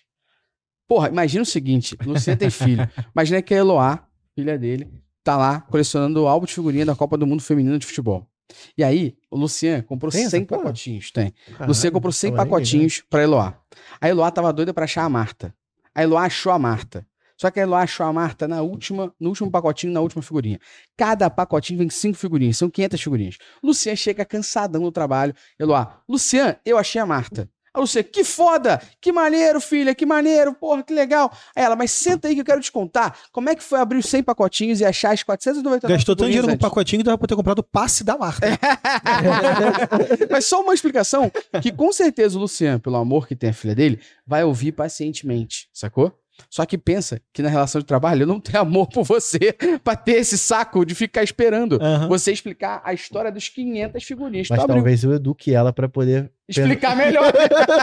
Porra, 0.88 1.08
imagina 1.08 1.42
o 1.42 1.46
seguinte, 1.46 1.96
Luciano 2.04 2.38
tem 2.38 2.48
filho. 2.50 2.88
Imagina 3.14 3.42
que 3.42 3.52
a 3.52 3.58
Eloá 3.58 4.05
filha 4.36 4.58
dele, 4.58 4.86
tá 5.24 5.36
lá 5.36 5.62
colecionando 5.62 6.22
o 6.22 6.28
álbum 6.28 6.44
de 6.44 6.52
figurinha 6.52 6.84
da 6.84 6.94
Copa 6.94 7.16
do 7.16 7.26
Mundo 7.26 7.42
Feminino 7.42 7.78
de 7.78 7.86
Futebol. 7.86 8.28
E 8.76 8.84
aí, 8.84 9.16
o 9.30 9.36
Lucian 9.36 9.82
comprou 9.82 10.12
tem 10.12 10.28
100 10.28 10.44
pacotinhos. 10.44 11.10
Tem. 11.10 11.32
Caralho, 11.46 11.68
Lucian 11.68 11.90
comprou 11.90 12.12
100 12.12 12.34
pacotinhos 12.34 13.02
pra 13.08 13.22
Eloá. 13.22 13.58
A 14.00 14.08
Eloá 14.08 14.30
tava 14.30 14.52
doida 14.52 14.72
pra 14.72 14.84
achar 14.84 15.04
a 15.04 15.08
Marta. 15.08 15.54
A 15.94 16.02
Eloá 16.02 16.24
achou 16.24 16.52
a 16.52 16.58
Marta. 16.58 17.04
Só 17.36 17.50
que 17.50 17.58
a 17.58 17.62
Eloá 17.64 17.82
achou 17.82 18.06
a 18.06 18.12
Marta 18.12 18.46
na 18.46 18.62
última, 18.62 19.12
no 19.18 19.30
último 19.30 19.50
pacotinho, 19.50 19.92
na 19.92 20.00
última 20.00 20.22
figurinha. 20.22 20.60
Cada 20.96 21.28
pacotinho 21.28 21.78
vem 21.78 21.90
cinco 21.90 22.16
figurinhas, 22.16 22.56
são 22.56 22.70
500 22.70 23.00
figurinhas. 23.00 23.38
Lucian 23.62 23.96
chega 23.96 24.24
cansadão 24.24 24.82
no 24.82 24.92
trabalho. 24.92 25.34
Eloá, 25.58 26.00
Lucian, 26.08 26.56
eu 26.64 26.78
achei 26.78 27.00
a 27.00 27.06
Marta. 27.06 27.50
A 27.76 27.80
Luciana, 27.80 28.08
que 28.10 28.24
foda! 28.24 28.80
Que 29.02 29.12
maneiro, 29.12 29.60
filha, 29.60 29.94
que 29.94 30.06
maneiro, 30.06 30.54
porra, 30.54 30.82
que 30.82 30.94
legal. 30.94 31.30
Aí 31.54 31.62
ela, 31.62 31.76
mas 31.76 31.90
senta 31.90 32.26
aí 32.26 32.34
que 32.34 32.40
eu 32.40 32.44
quero 32.44 32.60
te 32.62 32.72
contar. 32.72 33.18
Como 33.30 33.50
é 33.50 33.54
que 33.54 33.62
foi 33.62 33.78
abrir 33.78 33.98
os 33.98 34.06
100 34.06 34.22
pacotinhos 34.22 34.80
e 34.80 34.84
achar 34.86 35.12
as 35.12 35.22
499 35.22 35.94
Gastou 35.94 36.16
tanto 36.16 36.26
dinheiro 36.26 36.48
no 36.48 36.58
pacotinho 36.58 37.00
que 37.00 37.04
dava 37.04 37.18
pra 37.18 37.28
ter 37.28 37.36
comprado 37.36 37.58
o 37.58 37.62
passe 37.62 38.02
da 38.02 38.16
marca. 38.16 38.46
mas 40.30 40.46
só 40.46 40.62
uma 40.62 40.72
explicação 40.72 41.30
que 41.60 41.70
com 41.70 41.92
certeza 41.92 42.38
o 42.38 42.40
Luciano, 42.40 42.80
pelo 42.80 42.96
amor 42.96 43.28
que 43.28 43.36
tem 43.36 43.50
a 43.50 43.52
filha 43.52 43.74
dele, 43.74 44.00
vai 44.26 44.42
ouvir 44.42 44.72
pacientemente, 44.72 45.68
sacou? 45.70 46.18
Só 46.50 46.64
que 46.64 46.78
pensa 46.78 47.20
que 47.32 47.42
na 47.42 47.48
relação 47.48 47.80
de 47.80 47.86
trabalho 47.86 48.22
eu 48.22 48.26
não 48.26 48.40
tenho 48.40 48.60
amor 48.60 48.88
por 48.88 49.04
você 49.04 49.38
pra 49.82 49.96
ter 49.96 50.12
esse 50.12 50.38
saco 50.38 50.84
de 50.84 50.94
ficar 50.94 51.22
esperando 51.22 51.78
Aham. 51.80 52.08
você 52.08 52.32
explicar 52.32 52.80
a 52.84 52.92
história 52.92 53.30
dos 53.32 53.48
500 53.48 54.02
figurinhas. 54.04 54.48
Mas 54.48 54.58
abriu. 54.58 54.76
talvez 54.76 55.04
eu 55.04 55.14
eduque 55.14 55.52
ela 55.52 55.72
pra 55.72 55.88
poder. 55.88 56.30
Explicar 56.48 56.96
melhor. 56.96 57.32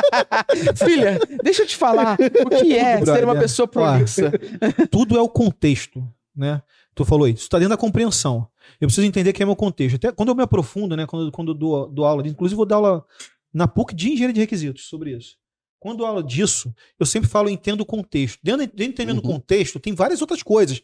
Filha, 0.78 1.20
deixa 1.44 1.64
eu 1.64 1.68
te 1.68 1.76
falar 1.76 2.18
o 2.46 2.50
que 2.50 2.78
é 2.78 3.04
ser 3.04 3.24
uma 3.26 3.38
pessoa 3.38 3.68
prolixa. 3.68 4.32
Tudo 4.90 5.18
é 5.18 5.22
o 5.22 5.28
contexto, 5.28 6.08
né? 6.36 6.62
Tu 6.96 7.04
falou 7.04 7.28
isso. 7.28 7.50
Tá 7.50 7.58
dentro 7.58 7.72
da 7.72 7.78
compreensão. 7.78 8.48
Eu 8.80 8.88
preciso 8.88 9.06
entender 9.06 9.34
que 9.34 9.44
é 9.44 9.46
meu 9.46 9.56
contexto. 9.56 9.96
Até 9.96 10.12
quando 10.12 10.30
eu 10.30 10.36
me 10.36 10.44
aprofundo, 10.44 10.96
né? 10.96 11.06
Quando, 11.06 11.32
quando 11.32 11.52
eu 11.52 11.56
dou, 11.56 11.90
dou 11.90 12.06
aula, 12.06 12.26
inclusive 12.28 12.56
vou 12.56 12.66
dar 12.66 12.76
aula 12.76 13.06
na 13.54 13.68
PUC 13.68 13.94
de 13.94 14.12
engenharia 14.12 14.34
de 14.34 14.40
requisitos 14.40 14.86
sobre 14.88 15.12
isso. 15.16 15.36
Quando 15.84 16.00
eu 16.02 16.06
aula 16.08 16.24
disso, 16.24 16.74
eu 16.98 17.06
sempre 17.06 17.30
falo 17.30 17.50
entendo 17.50 17.82
o 17.82 17.86
contexto. 17.86 18.40
Dentro, 18.42 18.60
dentro 18.62 18.78
de 18.78 18.84
entendendo 18.86 19.18
o 19.18 19.28
Uhum. 19.28 19.34
contexto, 19.34 19.82
tem 19.82 19.94
várias 19.94 20.22
outras 20.22 20.42
coisas. 20.42 20.82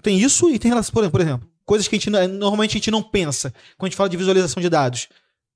Tem 0.00 0.18
isso 0.18 0.48
e 0.48 0.58
tem 0.58 0.70
relação, 0.70 0.90
por 0.90 1.00
exemplo, 1.00 1.12
por 1.12 1.20
exemplo, 1.20 1.48
coisas 1.66 1.86
que 1.86 1.94
a 1.96 1.98
gente 1.98 2.08
normalmente 2.08 2.70
a 2.70 2.78
gente 2.78 2.90
não 2.90 3.02
pensa 3.02 3.50
quando 3.76 3.88
a 3.88 3.90
gente 3.90 3.96
fala 3.96 4.08
de 4.08 4.16
visualização 4.16 4.62
de 4.62 4.70
dados. 4.70 5.08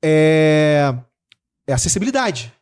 É, 0.05 0.95
é 1.67 1.73
acessibilidade. 1.73 2.53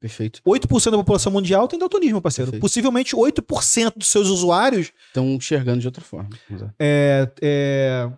Perfeito. 0.00 0.42
8% 0.44 0.90
da 0.90 0.96
população 0.98 1.30
mundial 1.30 1.68
tem 1.68 1.78
daltonismo, 1.78 2.20
parceiro. 2.20 2.50
Perfeito. 2.50 2.60
Possivelmente 2.60 3.14
8% 3.14 3.92
dos 3.96 4.08
seus 4.08 4.26
usuários 4.26 4.92
Estão 5.06 5.24
enxergando 5.34 5.78
de 5.78 5.86
outra 5.86 6.02
forma. 6.02 6.28
É, 6.80 7.30
é, 7.40 8.10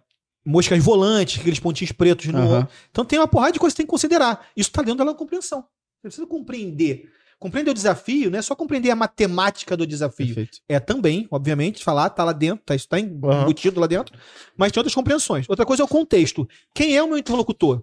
moscas 0.43 0.83
volantes, 0.83 1.39
aqueles 1.39 1.61
pontinhos 1.61 1.93
pretos 1.93 2.27
no 2.29 2.39
Aham. 2.39 2.69
Então 2.91 3.05
tem 3.05 3.19
uma 3.19 3.29
porrada 3.29 3.53
de 3.53 3.59
coisas 3.59 3.75
que 3.75 3.77
você 3.77 3.83
tem 3.83 3.87
que 3.87 3.91
considerar. 3.91 4.49
Isso 4.57 4.71
está 4.71 4.81
dentro 4.81 5.05
da 5.05 5.13
compreensão. 5.15 5.61
Você 5.61 6.09
precisa 6.09 6.27
compreender. 6.27 7.11
Compreender 7.39 7.71
o 7.71 7.75
desafio 7.75 8.31
não 8.31 8.39
é 8.39 8.43
só 8.43 8.55
compreender 8.55 8.91
a 8.91 8.97
matemática 8.97 9.77
do 9.77 9.87
desafio. 9.87 10.27
Perfeito. 10.27 10.59
É 10.69 10.81
também, 10.81 11.29
obviamente, 11.31 11.85
falar, 11.85 12.09
tá 12.11 12.25
lá 12.25 12.33
dentro, 12.33 12.65
tá, 12.65 12.75
isso 12.75 12.89
tá 12.89 12.99
embutido 12.99 13.79
lá 13.79 13.87
dentro, 13.87 14.19
mas 14.57 14.73
tem 14.73 14.81
outras 14.81 14.95
compreensões. 14.95 15.47
Outra 15.49 15.67
coisa 15.67 15.83
é 15.83 15.85
o 15.85 15.89
contexto. 15.89 16.49
Quem 16.75 16.97
é 16.97 17.03
o 17.03 17.09
meu 17.09 17.19
interlocutor? 17.19 17.83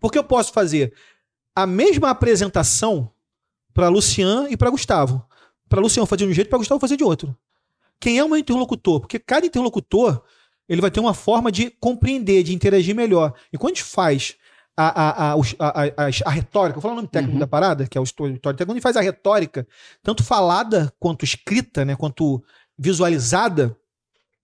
Porque 0.00 0.18
eu 0.18 0.24
posso 0.24 0.52
fazer 0.52 0.92
a 1.54 1.66
mesma 1.66 2.10
apresentação 2.10 3.10
para 3.72 3.88
Lucian 3.88 4.48
e 4.50 4.56
para 4.56 4.70
Gustavo. 4.70 5.24
Para 5.68 5.80
Lucian 5.80 6.04
fazer 6.04 6.24
de 6.24 6.30
um 6.30 6.34
jeito, 6.34 6.48
para 6.48 6.58
Gustavo 6.58 6.80
fazer 6.80 6.96
de 6.96 7.04
outro. 7.04 7.36
Quem 8.00 8.18
é 8.18 8.24
o 8.24 8.28
meu 8.28 8.38
interlocutor? 8.38 9.00
Porque 9.00 9.18
cada 9.18 9.46
interlocutor 9.46 10.22
ele 10.68 10.80
vai 10.80 10.90
ter 10.90 11.00
uma 11.00 11.14
forma 11.14 11.52
de 11.52 11.70
compreender, 11.70 12.42
de 12.42 12.54
interagir 12.54 12.94
melhor. 12.94 13.32
E 13.52 13.56
quando 13.56 13.72
a 13.72 13.76
gente 13.76 13.84
faz 13.84 14.36
a, 14.76 15.32
a, 15.32 15.34
a, 15.34 16.08
a, 16.26 16.30
retórica, 16.30 16.74
vou 16.74 16.82
falar 16.82 16.92
o 16.92 16.96
nome 16.96 17.08
técnico 17.08 17.34
Uhum. 17.34 17.40
da 17.40 17.46
parada, 17.46 17.86
que 17.86 17.96
é 17.96 18.00
o 18.00 18.04
quando 18.04 18.70
a 18.70 18.72
gente 18.74 18.82
faz 18.82 18.96
a 18.96 19.00
retórica, 19.00 19.66
tanto 20.02 20.22
falada 20.22 20.92
quanto 21.00 21.24
escrita, 21.24 21.84
né, 21.84 21.96
quanto 21.96 22.42
visualizada, 22.78 23.76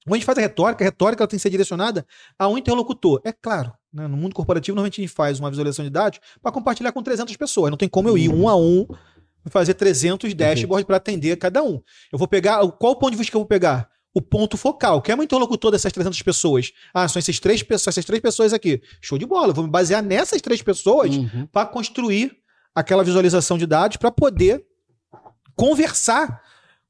quando 0.04 0.14
a 0.14 0.16
gente 0.16 0.24
faz 0.24 0.38
a 0.38 0.40
retórica, 0.40 0.82
a 0.82 0.86
retórica 0.86 1.22
ela 1.22 1.28
tem 1.28 1.36
que 1.36 1.42
ser 1.42 1.50
direcionada 1.50 2.06
a 2.38 2.48
um 2.48 2.56
interlocutor. 2.56 3.20
É 3.24 3.32
claro, 3.32 3.72
né, 3.92 4.06
no 4.06 4.16
mundo 4.16 4.34
corporativo, 4.34 4.74
normalmente 4.74 5.00
a 5.00 5.04
gente 5.04 5.14
faz 5.14 5.38
uma 5.38 5.50
visualização 5.50 5.84
de 5.84 5.90
dados 5.90 6.18
para 6.40 6.50
compartilhar 6.50 6.92
com 6.92 7.02
300 7.02 7.36
pessoas. 7.36 7.70
Não 7.70 7.76
tem 7.76 7.88
como 7.88 8.08
eu 8.08 8.16
ir 8.16 8.30
um 8.30 8.48
a 8.48 8.56
um 8.56 8.86
e 9.44 9.50
fazer 9.50 9.74
300 9.74 10.32
dashboards 10.34 10.86
para 10.86 10.96
atender 10.96 11.36
cada 11.36 11.62
um. 11.62 11.80
Eu 12.10 12.18
vou 12.18 12.26
pegar. 12.26 12.66
Qual 12.72 12.92
o 12.92 12.96
ponto 12.96 13.10
de 13.10 13.18
vista 13.18 13.30
que 13.30 13.36
eu 13.36 13.40
vou 13.40 13.48
pegar? 13.48 13.91
O 14.14 14.20
ponto 14.20 14.56
focal. 14.56 15.00
Quem 15.00 15.14
é 15.14 15.18
o 15.18 15.22
interlocutor 15.22 15.70
dessas 15.70 15.92
300 15.92 16.20
pessoas? 16.22 16.72
Ah, 16.92 17.08
são 17.08 17.18
essas 17.18 17.38
três, 17.40 17.62
pessoas- 17.62 17.94
essas 17.94 18.04
três 18.04 18.20
pessoas 18.20 18.52
aqui. 18.52 18.82
Show 19.00 19.16
de 19.18 19.24
bola. 19.26 19.48
Eu 19.48 19.54
vou 19.54 19.64
me 19.64 19.70
basear 19.70 20.02
nessas 20.02 20.40
três 20.42 20.60
pessoas 20.62 21.16
Uhum. 21.16 21.46
para 21.46 21.66
construir 21.66 22.36
aquela 22.74 23.02
visualização 23.02 23.56
de 23.56 23.66
dados 23.66 23.96
para 23.96 24.10
poder 24.10 24.64
conversar 25.54 26.42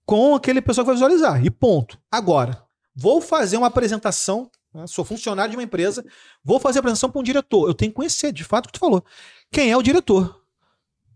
com 0.05 0.35
aquele 0.35 0.61
pessoa 0.61 0.85
que 0.85 0.87
vai 0.89 0.95
visualizar. 0.97 1.45
E 1.45 1.51
ponto. 1.51 1.99
Agora, 2.11 2.63
vou 2.95 3.21
fazer 3.21 3.57
uma 3.57 3.67
apresentação. 3.69 4.51
né, 4.75 4.87
Sou 4.87 5.05
funcionário 5.05 5.51
de 5.51 5.57
uma 5.57 5.63
empresa, 5.63 6.05
vou 6.45 6.59
fazer 6.59 6.79
a 6.79 6.81
apresentação 6.81 7.11
para 7.11 7.21
um 7.21 7.25
diretor. 7.25 7.69
Eu 7.69 7.75
tenho 7.75 7.91
que 7.91 7.97
conhecer, 7.97 8.33
de 8.33 8.43
fato, 8.45 8.67
o 8.67 8.69
que 8.69 8.73
tu 8.75 8.81
falou. 8.81 9.05
Quem 9.51 9.71
é 9.71 9.77
o 9.77 9.83
diretor? 9.83 10.41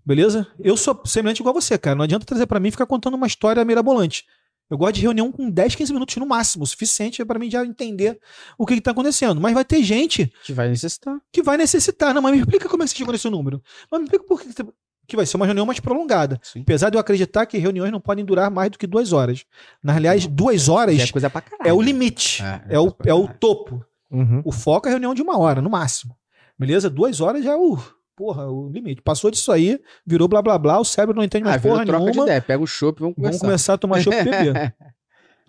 Beleza? 0.04 0.46
Eu 0.60 0.76
sou 0.76 1.00
semelhante 1.04 1.40
igual 1.40 1.56
a 1.56 1.60
você, 1.60 1.76
cara. 1.76 1.96
Não 1.96 2.04
adianta 2.04 2.24
trazer 2.24 2.46
para 2.46 2.60
mim 2.60 2.68
e 2.68 2.70
ficar 2.70 2.86
contando 2.86 3.14
uma 3.14 3.26
história 3.26 3.64
mirabolante. 3.64 4.24
Eu 4.68 4.76
gosto 4.76 4.94
de 4.96 5.00
reunião 5.02 5.30
com 5.30 5.48
10, 5.48 5.74
15 5.76 5.92
minutos 5.92 6.16
no 6.16 6.26
máximo, 6.26 6.64
o 6.64 6.66
suficiente 6.66 7.24
para 7.24 7.38
mim 7.38 7.48
já 7.50 7.64
entender 7.64 8.18
o 8.58 8.66
que 8.66 8.74
está 8.74 8.90
acontecendo. 8.90 9.40
Mas 9.40 9.54
vai 9.54 9.64
ter 9.64 9.82
gente 9.82 10.32
Que 10.44 10.52
vai 10.52 10.68
necessitar. 10.68 11.16
que 11.32 11.42
vai 11.42 11.56
necessitar. 11.56 12.12
Não, 12.12 12.20
mas 12.20 12.32
me 12.32 12.38
explica 12.40 12.68
como 12.68 12.82
é 12.82 12.86
que 12.86 12.90
você 12.90 12.96
chegou 12.96 13.12
nesse 13.12 13.30
número. 13.30 13.62
Mas 13.90 14.00
me 14.00 14.04
explica 14.06 14.24
por 14.24 14.40
que, 14.40 14.52
você- 14.52 14.66
que 15.06 15.14
vai 15.14 15.24
ser 15.24 15.36
uma 15.36 15.46
reunião 15.46 15.64
mais 15.64 15.78
prolongada. 15.78 16.40
Sim. 16.42 16.62
Apesar 16.62 16.90
de 16.90 16.96
eu 16.96 17.00
acreditar 17.00 17.46
que 17.46 17.56
reuniões 17.58 17.92
não 17.92 18.00
podem 18.00 18.24
durar 18.24 18.50
mais 18.50 18.70
do 18.72 18.78
que 18.78 18.88
duas 18.88 19.12
horas. 19.12 19.44
Na 19.80 19.92
realidade, 19.92 20.26
duas 20.28 20.68
horas 20.68 20.96
Já 20.96 21.04
é 21.04 21.12
coisa 21.12 21.30
pra 21.30 21.40
caralho. 21.42 21.68
é 21.68 21.72
o 21.72 21.80
limite. 21.80 22.42
É, 22.42 22.62
É, 22.70 22.74
é 22.74 22.78
o, 22.80 22.90
pra 22.90 23.10
é 23.10 23.14
o 23.14 23.28
topo. 23.28 23.84
Uhum. 24.10 24.42
O 24.44 24.50
foco 24.50 24.88
é 24.88 24.90
reunião 24.90 25.14
de 25.14 25.22
uma 25.22 25.38
hora, 25.38 25.62
no 25.62 25.70
máximo. 25.70 26.16
Beleza? 26.58 26.90
Duas 26.90 27.20
horas 27.20 27.44
já 27.44 27.52
é 27.52 27.56
o, 27.56 27.78
porra, 28.16 28.50
o 28.50 28.68
limite. 28.70 29.02
Passou 29.02 29.30
disso 29.30 29.52
aí, 29.52 29.78
virou 30.06 30.26
blá 30.26 30.40
blá 30.42 30.58
blá, 30.58 30.80
o 30.80 30.84
cérebro 30.84 31.14
não 31.16 31.22
entende 31.22 31.44
Ah, 31.44 31.50
mais 31.50 31.62
vira 31.62 31.74
porra 31.74 31.86
troca 31.86 32.10
de 32.12 32.18
ideia. 32.20 32.40
Pega 32.42 32.62
o 32.62 32.66
chopp 32.66 32.98
e 32.98 33.00
vamos 33.02 33.14
Vamos 33.16 33.38
conversar. 33.38 33.46
começar 33.46 33.74
a 33.74 33.78
tomar 33.78 34.00
chopp 34.00 34.16
e 34.16 34.24
beber. 34.24 34.74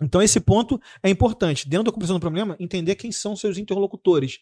Então, 0.00 0.22
esse 0.22 0.38
ponto 0.38 0.80
é 1.02 1.10
importante. 1.10 1.68
Dentro 1.68 1.86
da 1.86 1.90
compreensão 1.90 2.18
do 2.18 2.20
problema, 2.20 2.54
entender 2.60 2.94
quem 2.94 3.10
são 3.10 3.34
seus 3.34 3.58
interlocutores. 3.58 4.38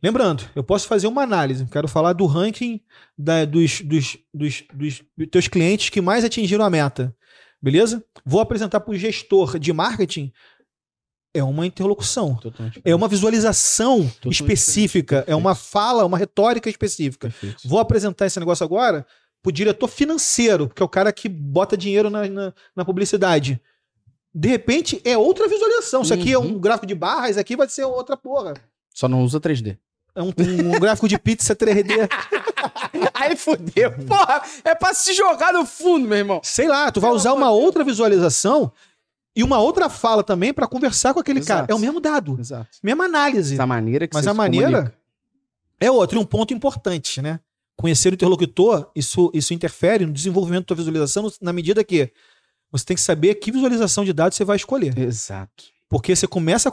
Lembrando, 0.00 0.44
eu 0.54 0.62
posso 0.62 0.86
fazer 0.86 1.08
uma 1.08 1.22
análise. 1.22 1.66
Quero 1.66 1.88
falar 1.88 2.12
do 2.12 2.26
ranking 2.26 2.80
da- 3.18 3.44
dos, 3.44 3.80
dos, 3.80 4.16
dos, 4.32 4.62
dos 4.72 5.02
teus 5.32 5.48
clientes 5.48 5.88
que 5.90 6.00
mais 6.00 6.24
atingiram 6.24 6.64
a 6.64 6.70
meta. 6.70 7.12
Beleza? 7.60 8.04
Vou 8.24 8.40
apresentar 8.40 8.78
para 8.78 8.92
o 8.92 8.96
gestor 8.96 9.58
de 9.58 9.72
marketing. 9.72 10.32
É 11.38 11.44
uma 11.44 11.66
interlocução. 11.66 12.34
Totalmente. 12.36 12.80
É 12.84 12.94
uma 12.94 13.08
visualização 13.08 14.08
Totalmente 14.08 14.40
específica. 14.40 15.16
diferente. 15.16 15.30
É 15.32 15.36
uma 15.36 15.54
fala, 15.54 16.04
uma 16.04 16.18
retórica 16.18 16.68
específica. 16.68 17.28
Perfeito. 17.28 17.68
Vou 17.68 17.78
apresentar 17.78 18.26
esse 18.26 18.38
negócio 18.40 18.64
agora 18.64 19.06
pro 19.42 19.52
diretor 19.52 19.88
financeiro, 19.88 20.68
que 20.68 20.82
é 20.82 20.84
o 20.84 20.88
cara 20.88 21.12
que 21.12 21.28
bota 21.28 21.76
dinheiro 21.76 22.10
na, 22.10 22.26
na, 22.28 22.52
na 22.74 22.84
publicidade. 22.84 23.60
De 24.34 24.48
repente, 24.48 25.00
é 25.04 25.16
outra 25.16 25.48
visualização. 25.48 26.02
Isso 26.02 26.12
aqui 26.14 26.32
é 26.32 26.38
um 26.38 26.42
Uhum. 26.42 26.58
gráfico 26.58 26.86
de 26.86 26.94
barra, 26.94 27.30
isso 27.30 27.40
aqui 27.40 27.56
vai 27.56 27.68
ser 27.68 27.84
outra 27.84 28.16
porra. 28.16 28.54
Só 28.94 29.08
não 29.08 29.22
usa 29.22 29.40
3D. 29.40 29.78
É 30.14 30.22
um, 30.22 30.32
um 30.74 30.80
gráfico 30.80 31.08
de 31.08 31.16
pizza 31.18 31.54
3D. 31.54 32.08
Aí 33.14 33.36
fudeu. 33.36 33.92
Porra, 34.06 34.42
é 34.64 34.74
pra 34.74 34.92
se 34.94 35.12
jogar 35.14 35.52
no 35.52 35.64
fundo, 35.64 36.06
meu 36.08 36.18
irmão. 36.18 36.40
Sei 36.42 36.66
lá, 36.66 36.90
tu 36.90 37.00
vai 37.00 37.10
usar 37.12 37.32
uma 37.32 37.50
outra 37.50 37.84
visualização 37.84 38.72
e 39.38 39.42
uma 39.44 39.58
outra 39.58 39.88
fala 39.88 40.22
também 40.24 40.52
pra 40.52 40.66
conversar 40.66 41.14
com 41.14 41.20
aquele 41.20 41.38
Exato. 41.38 41.60
cara. 41.62 41.72
É 41.72 41.74
o 41.74 41.78
mesmo 41.78 42.00
dado, 42.00 42.36
Exato. 42.40 42.68
mesma 42.82 43.04
análise. 43.04 43.54
Essa 43.54 43.66
maneira 43.66 44.06
que 44.08 44.14
Mas 44.14 44.26
a 44.26 44.34
maneira 44.34 44.66
comunica. 44.66 44.94
é 45.80 45.90
outra. 45.90 46.18
E 46.18 46.20
um 46.20 46.24
ponto 46.24 46.52
importante, 46.52 47.22
né? 47.22 47.38
Conhecer 47.76 48.12
o 48.12 48.14
interlocutor, 48.14 48.90
isso, 48.94 49.30
isso 49.32 49.54
interfere 49.54 50.04
no 50.04 50.12
desenvolvimento 50.12 50.62
da 50.62 50.66
tua 50.66 50.76
visualização 50.76 51.30
na 51.40 51.52
medida 51.52 51.84
que 51.84 52.10
você 52.72 52.84
tem 52.84 52.94
que 52.96 53.00
saber 53.00 53.36
que 53.36 53.52
visualização 53.52 54.04
de 54.04 54.12
dados 54.12 54.36
você 54.36 54.44
vai 54.44 54.56
escolher. 54.56 54.98
Exato. 54.98 55.64
Porque 55.88 56.14
você 56.14 56.26
começa 56.26 56.68
a 56.68 56.72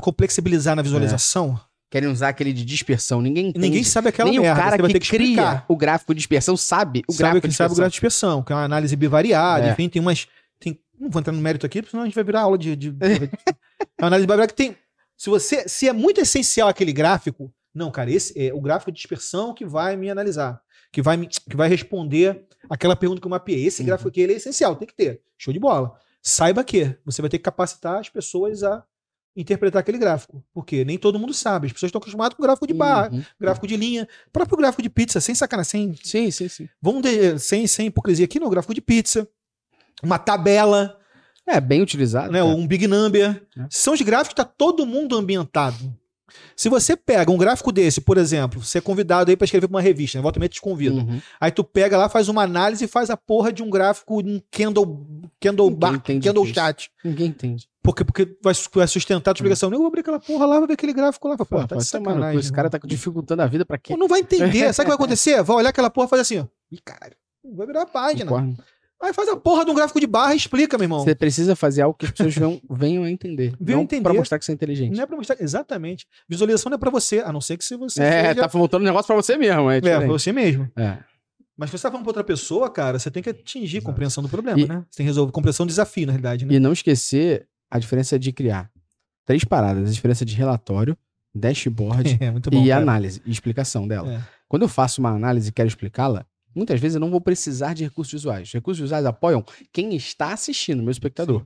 complexibilizar, 0.00 0.74
na 0.74 0.82
visualização, 0.82 1.60
Querem 1.90 2.10
usar 2.10 2.28
aquele 2.28 2.52
de 2.52 2.66
dispersão. 2.66 3.22
Ninguém 3.22 3.46
entende. 3.48 3.66
ninguém 3.66 3.82
sabe 3.82 4.08
aquela 4.10 4.28
Nem 4.30 4.40
merda. 4.40 4.60
o 4.60 4.62
cara 4.62 4.76
você 4.76 4.92
que, 4.92 5.00
que 5.00 5.08
cria 5.08 5.64
o 5.66 5.74
gráfico 5.74 6.12
de 6.12 6.18
dispersão 6.18 6.54
sabe 6.54 7.02
o 7.08 7.12
sabe 7.12 7.18
gráfico 7.18 7.40
que 7.42 7.48
de 7.48 7.54
sabe 7.54 7.66
o 7.66 7.70
dispersão. 7.70 7.76
grau 7.76 7.88
de 7.88 7.92
dispersão, 7.92 8.42
que 8.42 8.52
é 8.52 8.56
uma 8.56 8.64
análise 8.64 8.94
bivariada, 8.94 9.68
É. 9.68 9.72
enfim, 9.72 9.88
tem 9.88 10.02
umas. 10.02 10.26
Não 11.00 11.10
vou 11.10 11.20
entrar 11.20 11.32
no 11.32 11.40
mérito 11.40 11.64
aqui, 11.66 11.80
porque 11.80 11.90
senão 11.90 12.02
a 12.02 12.06
gente 12.06 12.14
vai 12.14 12.24
virar 12.24 12.42
aula 12.42 12.58
de. 12.58 12.74
de, 12.76 12.90
de- 12.90 13.04
é 13.04 14.02
uma 14.02 14.06
análise 14.08 14.26
que 14.48 14.54
tem. 14.54 14.76
Se 15.16 15.30
você. 15.30 15.68
Se 15.68 15.88
é 15.88 15.92
muito 15.92 16.20
essencial 16.20 16.68
aquele 16.68 16.92
gráfico, 16.92 17.52
não, 17.74 17.90
cara, 17.90 18.10
esse 18.10 18.38
é 18.40 18.52
o 18.52 18.60
gráfico 18.60 18.90
de 18.90 18.96
dispersão 18.96 19.54
que 19.54 19.64
vai 19.64 19.96
me 19.96 20.10
analisar. 20.10 20.60
Que 20.90 21.02
vai, 21.02 21.16
me, 21.16 21.26
que 21.28 21.54
vai 21.56 21.68
responder 21.68 22.46
aquela 22.70 22.96
pergunta 22.96 23.20
que 23.20 23.26
eu 23.26 23.30
mapeei. 23.30 23.64
Esse 23.66 23.82
Uhum. 23.82 23.86
gráfico 23.86 24.08
aqui 24.08 24.20
ele 24.22 24.32
é 24.32 24.36
essencial, 24.36 24.74
tem 24.76 24.88
que 24.88 24.94
ter. 24.94 25.20
Show 25.36 25.52
de 25.52 25.60
bola. 25.60 25.92
Saiba 26.22 26.64
que 26.64 26.96
você 27.04 27.20
vai 27.22 27.28
ter 27.30 27.38
que 27.38 27.44
capacitar 27.44 27.98
as 28.00 28.08
pessoas 28.08 28.62
a 28.62 28.82
interpretar 29.36 29.80
aquele 29.80 29.98
gráfico. 29.98 30.42
Porque 30.52 30.84
nem 30.84 30.98
todo 30.98 31.18
mundo 31.18 31.32
sabe. 31.34 31.66
As 31.66 31.72
pessoas 31.72 31.88
estão 31.90 32.00
acostumadas 32.00 32.34
com 32.36 32.42
gráfico 32.42 32.66
de 32.66 32.74
barra, 32.74 33.10
Uhum. 33.12 33.22
gráfico 33.38 33.66
de 33.66 33.76
linha, 33.76 34.08
próprio 34.32 34.56
gráfico 34.56 34.82
de 34.82 34.90
pizza, 34.90 35.20
sem 35.20 35.34
sacanagem, 35.34 35.94
sem, 35.94 35.94
Sim, 36.02 36.30
sim, 36.30 36.48
sim. 36.48 36.68
Vamos 36.82 37.02
ter, 37.02 37.38
sem, 37.38 37.66
sem 37.66 37.86
hipocrisia 37.86 38.24
aqui, 38.24 38.40
no 38.40 38.50
gráfico 38.50 38.74
de 38.74 38.80
pizza, 38.80 39.28
uma 40.02 40.18
tabela, 40.18 40.96
É, 41.46 41.60
bem 41.60 41.80
utilizado. 41.82 42.30
né, 42.32 42.42
um 42.42 42.66
big 42.66 42.86
number. 42.86 43.46
É. 43.58 43.66
São 43.70 43.94
os 43.94 44.00
gráficos 44.02 44.34
que 44.34 44.40
está 44.40 44.44
todo 44.44 44.86
mundo 44.86 45.16
ambientado. 45.16 45.76
Se 46.54 46.68
você 46.68 46.94
pega 46.96 47.30
um 47.30 47.38
gráfico 47.38 47.72
desse, 47.72 48.00
por 48.02 48.18
exemplo, 48.18 48.62
você 48.62 48.78
é 48.78 48.80
convidado 48.80 49.30
aí 49.30 49.36
para 49.36 49.44
escrever 49.46 49.66
pra 49.66 49.76
uma 49.76 49.80
revista, 49.80 50.18
né? 50.18 50.22
volta 50.22 50.46
te 50.48 50.60
convida. 50.60 50.96
Uhum. 50.96 51.20
Aí 51.40 51.50
tu 51.50 51.64
pega 51.64 51.96
lá, 51.96 52.08
faz 52.08 52.28
uma 52.28 52.42
análise 52.42 52.84
e 52.84 52.88
faz 52.88 53.08
a 53.10 53.16
porra 53.16 53.50
de 53.52 53.62
um 53.62 53.70
gráfico 53.70 54.20
em 54.20 54.42
Kendall, 54.50 55.06
Kendall, 55.40 55.66
Ninguém 55.70 55.78
bar, 55.80 55.94
entende 55.94 56.28
Kendall. 56.28 56.46
Chat. 56.46 56.90
Ninguém 57.02 57.28
entende. 57.28 57.66
Porque, 57.82 58.04
porque 58.04 58.24
vai, 58.42 58.52
vai 58.74 58.86
sustentar 58.86 59.30
a 59.30 59.34
tua 59.34 59.38
explicação. 59.40 59.72
Eu 59.72 59.78
vou 59.78 59.86
abrir 59.86 60.00
aquela 60.00 60.20
porra 60.20 60.44
lá, 60.44 60.58
vou 60.58 60.66
ver 60.68 60.74
aquele 60.74 60.92
gráfico 60.92 61.26
lá. 61.28 61.36
Pô, 61.38 61.46
Pô, 61.46 61.66
tá 61.66 61.76
de 61.76 61.84
ser, 61.84 61.98
mano, 61.98 62.16
sacanagem. 62.16 62.40
esse 62.40 62.52
cara 62.52 62.68
tá 62.68 62.78
dificultando 62.84 63.40
a 63.42 63.46
vida 63.46 63.64
pra 63.64 63.78
quê? 63.78 63.94
Pô, 63.94 63.98
não 63.98 64.08
vai 64.08 64.20
entender. 64.20 64.72
Sabe 64.74 64.90
o 64.90 64.92
que 64.92 64.96
vai 64.96 64.96
acontecer? 65.06 65.42
Vai 65.42 65.56
olhar 65.56 65.70
aquela 65.70 65.88
porra 65.88 66.06
e 66.08 66.10
fazer 66.10 66.22
assim, 66.22 66.38
ó. 66.40 66.46
Ih, 66.70 66.78
caralho. 66.84 67.16
Vai 67.56 67.66
virar 67.66 67.82
a 67.82 67.86
página. 67.86 68.26
Concordo. 68.30 68.62
Aí 69.00 69.12
faz 69.12 69.28
a 69.28 69.36
porra 69.36 69.64
de 69.64 69.70
um 69.70 69.74
gráfico 69.74 70.00
de 70.00 70.06
barra 70.08 70.34
e 70.34 70.36
explica, 70.36 70.76
meu 70.76 70.84
irmão. 70.86 71.00
Você 71.04 71.14
precisa 71.14 71.54
fazer 71.54 71.82
algo 71.82 71.96
que 71.96 72.04
as 72.06 72.10
pessoas 72.10 72.34
venham, 72.34 72.60
venham 72.68 73.04
a 73.04 73.10
entender. 73.10 73.54
Venham 73.60 73.78
não 73.78 73.84
entender. 73.84 74.02
pra 74.02 74.12
mostrar 74.14 74.38
que 74.38 74.44
você 74.44 74.50
é 74.52 74.54
inteligente. 74.54 74.96
Não 74.96 75.02
é 75.02 75.06
pra 75.06 75.16
mostrar. 75.16 75.36
Exatamente. 75.40 76.04
Visualização 76.28 76.70
não 76.70 76.76
é 76.76 76.78
pra 76.78 76.90
você, 76.90 77.20
a 77.20 77.32
não 77.32 77.40
ser 77.40 77.56
que 77.56 77.64
se 77.64 77.76
você. 77.76 78.02
É, 78.02 78.28
seja- 78.30 78.40
tá 78.42 78.46
voltando 78.48 78.82
um 78.82 78.86
negócio 78.86 79.06
pra 79.06 79.14
você 79.16 79.36
mesmo. 79.36 79.70
É, 79.70 79.76
É, 79.78 79.80
pra 79.80 80.06
você 80.08 80.32
mesmo. 80.32 80.68
É. 80.76 80.98
Mas 81.56 81.70
se 81.70 81.78
você 81.78 81.82
tá 81.82 81.90
falando 81.90 82.04
pra 82.04 82.10
outra 82.10 82.24
pessoa, 82.24 82.70
cara, 82.70 82.98
você 82.98 83.10
tem 83.10 83.22
que 83.22 83.30
atingir 83.30 83.78
a 83.78 83.82
compreensão 83.82 84.22
do 84.22 84.28
problema, 84.28 84.58
E- 84.60 84.66
né? 84.66 84.84
Você 84.90 84.98
tem 84.98 85.04
que 85.04 85.08
resolver 85.10 85.32
compreensão 85.32 85.64
do 85.66 85.68
desafio, 85.70 86.06
na 86.06 86.12
realidade, 86.12 86.44
né? 86.44 86.54
E 86.54 86.58
não 86.60 86.72
esquecer 86.72 87.46
a 87.70 87.78
diferença 87.78 88.18
de 88.18 88.32
criar 88.32 88.70
três 89.24 89.44
paradas: 89.44 89.88
a 89.88 89.92
diferença 89.92 90.24
de 90.24 90.34
relatório, 90.34 90.96
dashboard 91.34 92.16
É, 92.20 92.30
bom. 92.30 92.38
e 92.64 92.68
cara. 92.68 92.82
análise 92.82 93.22
e 93.24 93.30
explicação 93.30 93.86
dela. 93.86 94.12
É. 94.14 94.20
Quando 94.48 94.62
eu 94.62 94.68
faço 94.68 95.00
uma 95.00 95.10
análise 95.10 95.48
e 95.50 95.52
quero 95.52 95.68
explicá-la, 95.68 96.24
muitas 96.54 96.80
vezes 96.80 96.94
eu 96.96 97.00
não 97.00 97.10
vou 97.10 97.20
precisar 97.20 97.74
de 97.74 97.84
recursos 97.84 98.12
visuais. 98.12 98.48
Os 98.48 98.54
recursos 98.54 98.80
visuais 98.80 99.04
apoiam 99.06 99.44
quem 99.72 99.94
está 99.94 100.32
assistindo, 100.32 100.82
meu 100.82 100.90
espectador. 100.90 101.44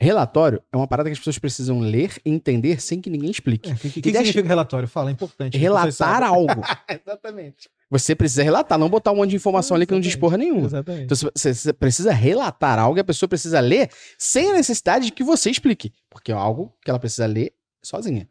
Relatório 0.00 0.62
é 0.72 0.76
uma 0.76 0.88
parada 0.88 1.08
que 1.08 1.12
as 1.12 1.18
pessoas 1.18 1.38
precisam 1.38 1.78
ler 1.78 2.16
e 2.24 2.30
entender 2.30 2.80
sem 2.80 3.00
que 3.00 3.10
ninguém 3.10 3.30
explique. 3.30 3.70
É, 3.70 3.74
O 3.74 3.76
que, 3.76 3.90
que, 3.90 3.98
E 3.98 4.02
que 4.02 4.10
dash- 4.12 4.26
significa 4.26 4.48
relatório? 4.48 4.88
Fala, 4.88 5.10
é 5.10 5.12
importante. 5.12 5.56
Relatar 5.58 6.22
algo. 6.22 6.62
Exatamente. 6.88 7.68
Você 7.90 8.14
precisa 8.14 8.42
relatar, 8.42 8.78
não 8.78 8.88
botar 8.88 9.12
um 9.12 9.16
monte 9.16 9.30
de 9.30 9.36
informação 9.36 9.76
ali 9.76 9.86
que 9.86 9.92
não 9.92 10.00
diz 10.00 10.16
porra 10.16 10.36
nenhuma. 10.38 10.66
Exatamente. 10.66 11.04
Então 11.04 11.16
você 11.16 11.72
precisa 11.72 12.12
relatar 12.12 12.78
algo 12.78 12.98
e 12.98 13.00
a 13.00 13.04
pessoa 13.04 13.28
precisa 13.28 13.60
ler 13.60 13.88
sem 14.18 14.50
a 14.50 14.54
necessidade 14.54 15.06
de 15.06 15.12
que 15.12 15.22
você 15.22 15.50
explique. 15.50 15.92
Porque 16.10 16.32
é 16.32 16.34
algo 16.34 16.74
que 16.82 16.90
ela 16.90 16.98
precisa 16.98 17.26
ler 17.26 17.52
sozinha. 17.82 18.26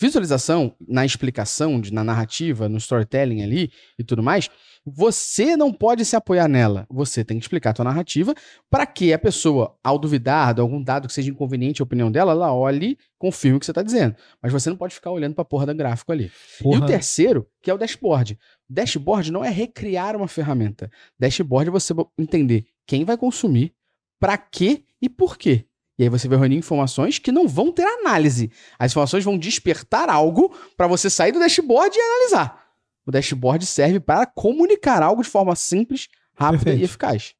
Visualização, 0.00 0.74
na 0.86 1.04
explicação, 1.06 1.80
de- 1.80 1.92
na 1.92 2.04
narrativa, 2.04 2.68
no 2.68 2.76
storytelling 2.76 3.42
ali 3.42 3.70
e 3.98 4.04
tudo 4.04 4.22
mais, 4.22 4.50
você 4.84 5.56
não 5.56 5.72
pode 5.72 6.04
se 6.04 6.14
apoiar 6.14 6.46
nela. 6.48 6.86
Você 6.90 7.24
tem 7.24 7.38
que 7.38 7.44
explicar 7.44 7.70
a 7.70 7.72
tua 7.72 7.84
narrativa 7.86 8.34
para 8.70 8.86
que 8.86 9.12
a 9.12 9.18
pessoa, 9.18 9.76
ao 9.82 9.98
duvidar 9.98 10.54
de 10.54 10.60
algum 10.60 10.82
dado 10.82 11.08
que 11.08 11.14
seja 11.14 11.30
inconveniente 11.30 11.80
à 11.80 11.84
opinião 11.84 12.10
dela, 12.10 12.32
ela 12.32 12.52
olhe, 12.54 12.96
confirme 13.18 13.56
o 13.56 13.60
que 13.60 13.66
você 13.66 13.72
está 13.72 13.82
dizendo. 13.82 14.14
Mas 14.42 14.52
você 14.52 14.68
não 14.70 14.76
pode 14.76 14.94
ficar 14.94 15.10
olhando 15.10 15.34
para 15.34 15.42
a 15.42 15.46
porra 15.46 15.66
do 15.66 15.74
gráfico 15.74 16.12
ali. 16.12 16.30
E 16.60 16.62
Porra. 16.62 16.84
o 16.84 16.86
terceiro, 16.86 17.46
que 17.62 17.70
é 17.70 17.74
o 17.74 17.78
dashboard. 17.78 18.38
Dashboard 18.68 19.32
não 19.32 19.44
é 19.44 19.48
recriar 19.50 20.14
uma 20.14 20.28
ferramenta. 20.28 20.90
Dashboard 21.18 21.68
é 21.68 21.72
você 21.72 21.92
entender 22.18 22.66
quem 22.86 23.04
vai 23.04 23.16
consumir, 23.16 23.72
para 24.20 24.38
quê 24.38 24.84
e 25.02 25.08
por 25.08 25.36
quê. 25.36 25.65
E 25.98 26.02
aí 26.02 26.08
você 26.08 26.28
vai 26.28 26.38
reunir 26.38 26.56
informações 26.56 27.18
que 27.18 27.32
não 27.32 27.48
vão 27.48 27.72
ter 27.72 27.84
análise. 27.84 28.50
As 28.78 28.92
informações 28.92 29.24
vão 29.24 29.38
despertar 29.38 30.10
algo 30.10 30.54
para 30.76 30.86
você 30.86 31.08
sair 31.08 31.32
do 31.32 31.38
dashboard 31.38 31.96
e 31.96 32.00
analisar. 32.00 32.66
O 33.06 33.10
dashboard 33.10 33.64
serve 33.64 34.00
para 34.00 34.26
comunicar 34.26 35.02
algo 35.02 35.22
de 35.22 35.28
forma 35.28 35.54
simples, 35.56 36.08
rápida 36.34 36.64
Perfeito. 36.64 36.80
e 36.80 36.84
eficaz. 36.84 37.34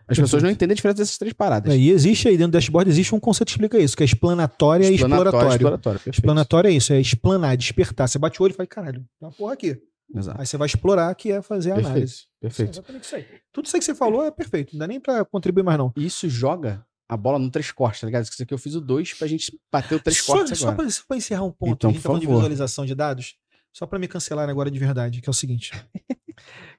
As 0.00 0.06
Perfeito. 0.16 0.26
pessoas 0.26 0.42
não 0.42 0.50
entendem 0.50 0.72
a 0.72 0.76
diferença 0.76 0.98
dessas 0.98 1.16
três 1.16 1.32
paradas. 1.32 1.72
É, 1.72 1.76
e 1.76 1.90
existe 1.90 2.28
aí 2.28 2.36
dentro 2.36 2.50
do 2.50 2.54
dashboard, 2.54 2.90
existe 2.90 3.14
um 3.14 3.20
conceito 3.20 3.46
que 3.46 3.52
explica 3.52 3.78
isso, 3.78 3.96
que 3.96 4.02
é 4.02 4.06
explanatória 4.06 4.84
e 4.84 4.98
perfeito. 4.98 6.10
Explanatório 6.10 6.68
é 6.68 6.72
isso, 6.72 6.92
é 6.92 7.00
explanar, 7.00 7.56
despertar. 7.56 8.08
Você 8.08 8.18
bate 8.18 8.42
o 8.42 8.44
olho 8.44 8.52
e 8.52 8.54
fala, 8.56 8.66
caralho, 8.66 9.06
tem 9.18 9.28
uma 9.28 9.32
porra 9.32 9.54
aqui. 9.54 9.80
Exato. 10.14 10.40
Aí 10.40 10.46
você 10.46 10.56
vai 10.58 10.66
explorar, 10.66 11.14
que 11.14 11.32
é 11.32 11.40
fazer 11.40 11.70
a 11.70 11.74
Perfeito. 11.76 11.90
análise. 11.92 12.16
É 12.42 12.42
Perfeito. 12.42 12.70
exatamente 12.72 13.04
isso 13.04 13.16
aí. 13.16 13.24
Tudo 13.50 13.66
isso 13.66 13.76
aí 13.76 13.80
que 13.80 13.84
você 13.86 13.94
falou 13.94 14.24
é 14.24 14.30
perfeito. 14.30 14.72
Não 14.74 14.80
dá 14.80 14.86
nem 14.86 15.00
pra 15.00 15.24
contribuir 15.24 15.62
mais, 15.62 15.78
não. 15.78 15.92
Isso 15.96 16.28
joga 16.28 16.84
a 17.12 17.16
bola 17.16 17.38
no 17.38 17.50
três 17.50 17.70
cortes, 17.70 18.00
tá 18.00 18.06
ligado? 18.06 18.24
Isso 18.24 18.42
aqui 18.42 18.54
eu 18.54 18.58
fiz 18.58 18.74
o 18.74 18.80
dois 18.80 19.12
pra 19.12 19.28
gente 19.28 19.58
bater 19.70 19.96
o 19.96 20.00
três 20.00 20.18
só, 20.22 20.32
cortes 20.34 20.58
só 20.58 20.68
agora. 20.68 20.84
pra, 20.84 20.90
só 20.90 21.02
pra 21.06 21.16
encerrar 21.16 21.44
um 21.44 21.50
ponto, 21.52 21.72
Então, 21.72 21.90
a 21.90 21.92
gente 21.92 22.02
tá 22.02 22.08
falando 22.08 22.22
de 22.22 22.26
visualização 22.26 22.86
de 22.86 22.94
dados, 22.94 23.34
só 23.72 23.86
pra 23.86 23.98
me 23.98 24.08
cancelar 24.08 24.48
agora 24.48 24.70
de 24.70 24.78
verdade, 24.78 25.20
que 25.20 25.28
é 25.28 25.30
o 25.30 25.34
seguinte. 25.34 25.72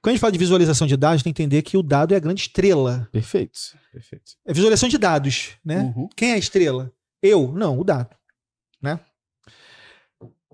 Quando 0.02 0.08
a 0.08 0.10
gente 0.10 0.20
fala 0.20 0.32
de 0.32 0.38
visualização 0.38 0.86
de 0.86 0.96
dados, 0.96 1.22
tem 1.22 1.32
que 1.32 1.42
entender 1.42 1.62
que 1.62 1.76
o 1.76 1.82
dado 1.82 2.12
é 2.12 2.16
a 2.16 2.20
grande 2.20 2.40
estrela. 2.42 3.08
Perfeito. 3.12 3.58
Perfeito. 3.92 4.32
É 4.44 4.52
visualização 4.52 4.88
de 4.88 4.98
dados, 4.98 5.52
né? 5.64 5.92
Uhum. 5.96 6.08
Quem 6.16 6.32
é 6.32 6.34
a 6.34 6.38
estrela? 6.38 6.92
Eu? 7.22 7.52
Não, 7.52 7.78
o 7.78 7.84
dado, 7.84 8.14
né? 8.82 9.00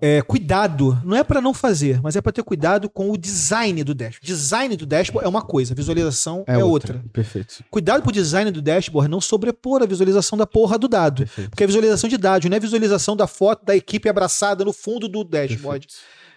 É, 0.03 0.19
cuidado, 0.23 0.99
não 1.05 1.15
é 1.15 1.23
para 1.23 1.39
não 1.39 1.53
fazer, 1.53 2.01
mas 2.01 2.15
é 2.15 2.21
para 2.21 2.31
ter 2.31 2.41
cuidado 2.41 2.89
com 2.89 3.11
o 3.11 3.17
design 3.17 3.83
do 3.83 3.93
dashboard. 3.93 4.25
Design 4.25 4.75
do 4.75 4.85
dashboard 4.87 5.25
é 5.27 5.29
uma 5.29 5.43
coisa, 5.43 5.75
visualização 5.75 6.43
é, 6.47 6.57
outra. 6.63 7.03
Perfeito. 7.13 7.63
Cuidado 7.69 8.01
pro 8.01 8.11
design 8.11 8.49
do 8.49 8.63
dashboard 8.63 9.07
não 9.11 9.21
sobrepor 9.21 9.83
a 9.83 9.85
visualização 9.85 10.35
da 10.37 10.47
porra 10.47 10.79
do 10.79 10.87
dado. 10.87 11.17
Perfeito. 11.19 11.51
Porque 11.51 11.63
é 11.63 11.67
visualização 11.67 12.09
de 12.09 12.17
dados, 12.17 12.49
não 12.49 12.57
é 12.57 12.59
visualização 12.59 13.15
da 13.15 13.27
foto 13.27 13.63
da 13.63 13.75
equipe 13.75 14.09
abraçada 14.09 14.65
no 14.65 14.73
fundo 14.73 15.07
do 15.07 15.23
dashboard. 15.23 15.85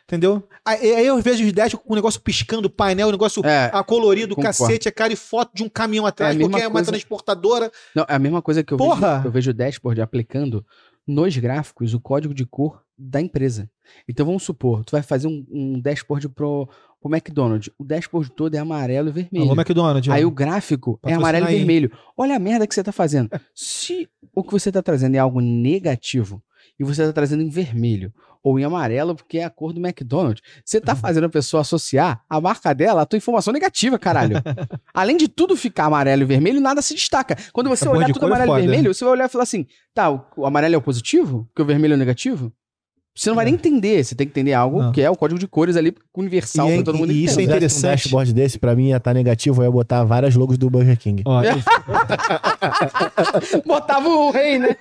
Entendeu? 0.07 0.47
Aí, 0.63 0.95
aí 0.97 1.07
eu 1.07 1.19
vejo 1.23 1.43
os 1.47 1.51
dashboards 1.55 1.87
com 1.87 1.93
o 1.95 1.97
negócio 1.97 2.21
piscando, 2.21 2.69
painel, 2.69 3.09
o 3.09 3.13
negócio 3.13 3.43
É, 3.47 3.71
ah, 3.73 3.83
colorido, 3.83 4.35
concordo. 4.37 4.59
cacete, 4.59 4.87
é 4.87 4.91
cara 4.91 5.15
e 5.15 5.17
foto 5.17 5.53
de 5.55 5.63
um 5.63 5.69
caminhão 5.71 6.05
atrás, 6.05 6.37
É 6.37 6.39
porque 6.39 6.61
é 6.61 6.69
uma 6.69 6.83
transportadora. 6.83 7.73
não, 7.97 8.05
é 8.07 8.15
a 8.15 8.19
mesma 8.19 8.43
coisa 8.43 8.63
que 8.63 8.75
eu 8.75 8.77
Porra! 8.77 9.17
vejo, 9.17 9.29
eu 9.29 9.33
vejo 9.33 9.51
o 9.53 9.55
dashboard 9.55 10.03
aplicando 10.03 10.63
nos 11.07 11.35
gráficos 11.39 11.95
o 11.95 12.01
código 12.01 12.35
de 12.35 12.45
cor 12.45 12.84
da 12.97 13.21
empresa. 13.21 13.69
Então 14.09 14.25
vamos 14.25 14.43
supor, 14.43 14.85
tu 14.85 14.93
vai 14.93 15.03
fazer 15.03 15.27
um, 15.27 15.45
um 15.51 15.81
dashboard 15.81 16.29
pro, 16.29 16.69
pro 17.01 17.15
McDonald's. 17.15 17.71
O 17.79 17.85
dashboard 17.85 18.31
todo 18.33 18.55
é 18.55 18.59
amarelo 18.59 19.09
e 19.09 19.13
vermelho. 19.13 19.45
Alô, 19.45 19.55
McDonald's. 19.55 20.13
Aí 20.13 20.25
o 20.25 20.31
gráfico 20.31 20.99
é 21.05 21.13
amarelo 21.13 21.47
e 21.47 21.49
aí. 21.49 21.57
vermelho. 21.57 21.91
Olha 22.17 22.37
a 22.37 22.39
merda 22.39 22.67
que 22.67 22.75
você 22.75 22.83
tá 22.83 22.93
fazendo. 22.93 23.31
Se 23.55 24.09
o 24.35 24.43
que 24.43 24.53
você 24.53 24.71
tá 24.73 24.83
trazendo 24.83 25.17
é 25.17 25.19
algo 25.19 25.41
negativo 25.41 26.43
e 26.79 26.85
você 26.85 27.05
tá 27.05 27.13
trazendo 27.13 27.43
em 27.43 27.49
vermelho 27.49 28.13
ou 28.43 28.59
em 28.59 28.65
amarelo 28.65 29.15
porque 29.15 29.39
é 29.39 29.45
a 29.45 29.51
cor 29.51 29.73
do 29.73 29.81
McDonald's, 29.81 30.43
você 30.65 30.81
tá 30.81 30.95
fazendo 30.97 31.25
a 31.25 31.29
pessoa 31.31 31.63
associar 31.63 32.23
a 32.29 32.41
marca 32.41 32.75
dela 32.75 33.03
à 33.03 33.07
tua 33.07 33.17
informação 33.17 33.53
negativa, 33.53 33.99
caralho. 33.99 34.37
Além 34.93 35.17
de 35.17 35.29
tudo 35.29 35.57
ficar 35.57 35.87
amarelo 35.87 36.23
e 36.23 36.27
vermelho, 36.27 36.61
nada 36.61 36.83
se 36.83 36.95
destaca. 36.95 37.37
Quando 37.53 37.69
você 37.69 37.85
Essa 37.85 37.91
olhar 37.91 38.13
tudo 38.13 38.25
é 38.25 38.27
amarelo 38.27 38.51
e 38.51 38.55
foda. 38.55 38.61
vermelho, 38.61 38.95
você 38.95 39.05
vai 39.05 39.13
olhar 39.13 39.27
e 39.27 39.29
falar 39.29 39.45
assim: 39.45 39.67
tá, 39.95 40.11
o, 40.11 40.25
o 40.37 40.47
amarelo 40.47 40.75
é 40.75 40.79
o 40.79 40.83
positivo? 40.83 41.47
Porque 41.47 41.63
o 41.63 41.65
vermelho 41.67 41.93
é 41.93 41.97
o 41.97 41.99
negativo? 41.99 42.53
Você 43.17 43.29
não 43.31 43.37
vai 43.37 43.45
É. 43.45 43.47
nem 43.47 43.55
entender. 43.55 44.03
Você 44.05 44.15
tem 44.15 44.27
que 44.27 44.33
entender 44.33 44.55
algo 44.55 44.83
Não. 44.83 44.93
que 44.93 45.01
é 45.01 45.09
o 45.09 45.15
código 45.15 45.39
de 45.39 45.47
cores 45.47 45.77
ali 45.77 45.95
universal 46.17 46.69
é- 46.69 46.75
pra 46.77 46.85
todo 46.85 46.99
mundo 46.99 47.13
e 47.13 47.25
isso 47.25 47.39
é 47.39 47.43
entender. 47.43 47.53
Um 47.53 47.57
interessante. 47.59 47.91
dashboard 48.03 48.33
desse, 48.33 48.59
pra 48.59 48.75
mim, 48.75 48.89
ia 48.89 48.97
estar 48.97 49.15
negativo, 49.15 49.63
eu 49.63 49.67
ia 49.67 49.71
botar 49.71 50.03
várias 50.03 50.35
logos 50.35 50.59
do 50.59 50.69
Burger 50.69 50.99
King. 50.99 51.23
Ó, 51.25 51.41
Botava 53.65 54.09
o 54.09 54.31
rei, 54.31 54.59
né? 54.59 54.77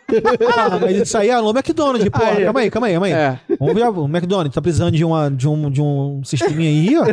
ah, 0.58 0.80
mas 0.80 0.98
isso 0.98 1.18
aí 1.18 1.30
é 1.30 1.34
alô 1.34 1.52
McDonald's, 1.52 2.08
porra. 2.10 2.32
Aí. 2.32 2.44
Calma 2.46 2.60
aí, 2.62 2.72
calma 2.72 2.88
aí, 2.88 2.94
calma 2.94 3.08
aí. 3.08 3.14
É. 3.14 3.40
Vamos 3.60 3.74
ver, 3.76 3.88
o 3.88 4.06
McDonald's 4.06 4.54
tá 4.56 4.62
precisando 4.62 4.92
de, 4.92 5.04
uma, 5.06 5.30
de, 5.30 5.48
um, 5.48 5.70
de 5.70 5.82
um 5.82 6.22
sisteminha 6.24 6.70
aí, 6.70 6.98
ó. 6.98 7.04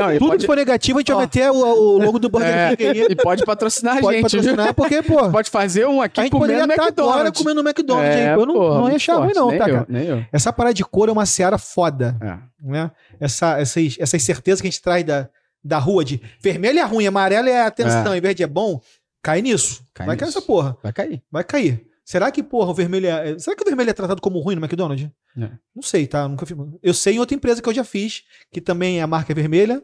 Não, 0.00 0.14
e 0.14 0.18
Tudo 0.18 0.28
pode, 0.30 0.40
que 0.40 0.46
for 0.46 0.56
negativo, 0.56 0.98
a 0.98 1.00
gente 1.00 1.12
Ó. 1.12 1.16
vai 1.16 1.24
meter 1.26 1.50
o, 1.50 1.54
o 1.56 1.98
logo 2.04 2.18
do 2.18 2.28
Burger 2.28 2.48
é, 2.50 2.76
King 2.76 3.00
aí. 3.02 3.06
e 3.10 3.16
pode 3.16 3.44
patrocinar 3.44 3.98
a 3.98 4.00
Pode 4.00 4.16
gente, 4.18 4.30
viu? 4.30 4.40
patrocinar, 4.56 4.74
porque, 4.74 5.02
pô, 5.02 5.30
Pode 5.30 5.50
fazer 5.50 5.86
um 5.86 6.00
aqui 6.00 6.20
a 6.20 6.22
gente 6.24 6.32
poderia 6.32 6.62
comendo 6.62 6.72
estar 6.72 6.82
McDonald's. 6.84 7.20
agora 7.20 7.32
comendo 7.32 7.60
McDonald's 7.60 8.16
É, 8.16 8.30
aí. 8.30 8.34
pô. 8.34 8.40
Eu 8.42 8.46
não, 8.46 8.54
porra, 8.54 8.80
não 8.80 8.88
ia 8.88 8.96
achar 8.96 9.14
ruim, 9.16 9.32
não, 9.34 9.50
tá, 9.50 9.58
cara? 9.58 9.86
Nem 9.88 10.06
eu. 10.06 10.24
Essa 10.32 10.39
parada 10.52 10.74
de 10.74 10.84
cor 10.84 11.08
é 11.08 11.12
uma 11.12 11.26
seara 11.26 11.58
foda, 11.58 12.16
É. 12.20 12.38
né? 12.66 12.90
Essa, 13.18 13.58
essas, 13.60 13.96
essas 13.98 14.22
certezas 14.22 14.60
que 14.60 14.66
a 14.66 14.70
gente 14.70 14.80
traz 14.82 15.04
da, 15.04 15.28
da 15.62 15.78
rua 15.78 16.04
de 16.04 16.20
vermelho 16.40 16.78
é 16.78 16.82
ruim, 16.84 17.06
amarelo 17.06 17.48
é 17.48 17.62
atenção, 17.62 18.14
e 18.16 18.20
verde 18.20 18.42
é 18.42 18.46
bom, 18.46 18.80
cai 19.22 19.42
nisso. 19.42 19.84
Cai 19.92 20.06
vai 20.06 20.16
cair 20.16 20.28
nisso. 20.28 20.38
essa 20.38 20.46
porra. 20.46 20.76
Vai 20.82 20.92
cair. 20.92 21.22
Vai 21.30 21.44
cair. 21.44 21.86
Será 22.04 22.30
que, 22.30 22.42
porra, 22.42 22.70
o 22.70 22.74
vermelho 22.74 23.06
é. 23.06 23.38
Será 23.38 23.54
que 23.54 23.62
o 23.62 23.66
vermelho 23.66 23.90
é 23.90 23.92
tratado 23.92 24.20
como 24.20 24.40
ruim 24.40 24.56
no 24.56 24.60
McDonald's? 24.64 25.08
É. 25.38 25.50
Não 25.74 25.82
sei, 25.82 26.06
tá? 26.08 26.26
Nunca 26.26 26.44
fiz. 26.44 26.56
Eu 26.82 26.92
sei 26.94 27.14
em 27.14 27.18
outra 27.20 27.36
empresa 27.36 27.62
que 27.62 27.68
eu 27.68 27.74
já 27.74 27.84
fiz, 27.84 28.24
que 28.50 28.60
também 28.60 29.00
a 29.00 29.06
marca 29.06 29.30
é 29.32 29.34
vermelha, 29.34 29.80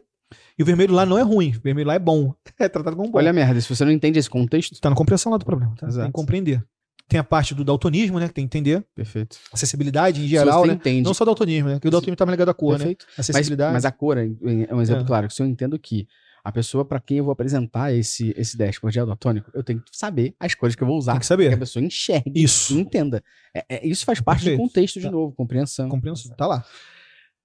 e 0.59 0.61
o 0.63 0.65
vermelho 0.65 0.93
lá 0.93 1.05
não 1.05 1.17
é 1.17 1.21
ruim. 1.21 1.55
O 1.55 1.61
vermelho 1.61 1.87
lá 1.87 1.93
é 1.93 1.99
bom. 1.99 2.33
É 2.59 2.67
tratado 2.67 2.97
como 2.97 3.09
bom. 3.11 3.17
Olha 3.19 3.29
a 3.29 3.33
merda, 3.33 3.61
se 3.61 3.69
você 3.73 3.85
não 3.85 3.91
entende 3.91 4.17
esse 4.19 4.29
contexto. 4.29 4.77
Tá 4.81 4.89
na 4.89 4.95
compreensão 4.95 5.31
lá 5.31 5.37
do 5.37 5.45
problema, 5.45 5.73
tá? 5.77 5.87
Exato. 5.87 6.03
Tem 6.05 6.11
que 6.11 6.15
compreender. 6.15 6.61
Tem 7.07 7.19
a 7.19 7.23
parte 7.23 7.55
do 7.55 7.63
daltonismo, 7.63 8.19
né? 8.19 8.27
Que 8.27 8.33
tem 8.33 8.47
que 8.47 8.57
entender. 8.57 8.85
Perfeito. 8.93 9.37
Acessibilidade 9.53 10.21
em 10.23 10.27
geral, 10.27 10.61
você 10.61 10.67
né? 10.67 10.73
entende. 10.73 11.03
Não 11.03 11.13
só 11.13 11.23
daltonismo, 11.23 11.69
né? 11.69 11.75
Porque 11.75 11.87
o 11.87 11.91
daltonismo 11.91 12.17
tá 12.17 12.25
mais 12.25 12.33
ligado 12.33 12.49
à 12.49 12.53
cor, 12.53 12.73
né? 12.73 12.77
Perfeito. 12.79 13.05
Mas, 13.17 13.29
Acessibilidade. 13.29 13.73
mas 13.73 13.85
a 13.85 13.91
cor 13.91 14.17
é 14.17 14.25
é 14.69 14.75
um 14.75 14.81
exemplo 14.81 15.03
É. 15.03 15.07
claro. 15.07 15.29
Se 15.31 15.41
eu 15.41 15.45
entendo 15.45 15.79
que 15.79 16.05
a 16.43 16.51
pessoa 16.51 16.83
para 16.85 16.99
quem 16.99 17.17
eu 17.17 17.23
vou 17.23 17.31
apresentar 17.31 17.93
esse, 17.93 18.33
esse 18.37 18.57
dashboard 18.57 18.97
daltônico, 19.05 19.49
eu 19.53 19.63
tenho 19.63 19.79
que 19.81 19.89
saber 19.97 20.33
as 20.39 20.53
cores 20.53 20.75
que 20.75 20.83
eu 20.83 20.87
vou 20.87 20.97
usar. 20.97 21.13
Tem 21.13 21.19
que 21.19 21.27
Que 21.27 21.33
a 21.33 21.35
saber. 21.35 21.57
pessoa 21.59 21.83
enxergue 21.83 22.43
Isso. 22.43 22.73
e 22.73 22.79
entenda. 22.81 23.23
É- 23.53 23.65
é- 23.69 23.87
isso 23.87 24.03
faz 24.05 24.19
parte 24.19 24.39
Perfeito. 24.43 24.57
do 24.61 24.67
contexto, 24.67 24.99
de 24.99 25.05
Tá. 25.05 25.11
novo, 25.11 25.33
compreensão. 25.33 25.87
Compreensão. 25.89 26.35
Tá 26.35 26.45
lá. 26.47 26.65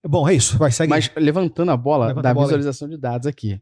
Bom, 0.04 0.28
é 0.28 0.34
isso. 0.34 0.58
Vai, 0.58 0.72
segue. 0.72 0.90
Mas 0.90 1.08
levantando 1.16 1.70
a 1.70 1.76
bola 1.76 2.06
Levanta 2.08 2.22
da 2.22 2.30
a 2.30 2.34
bola 2.34 2.46
aí. 2.46 2.48
visualização 2.48 2.88
de 2.88 2.96
dados 2.98 3.26
aqui. 3.28 3.60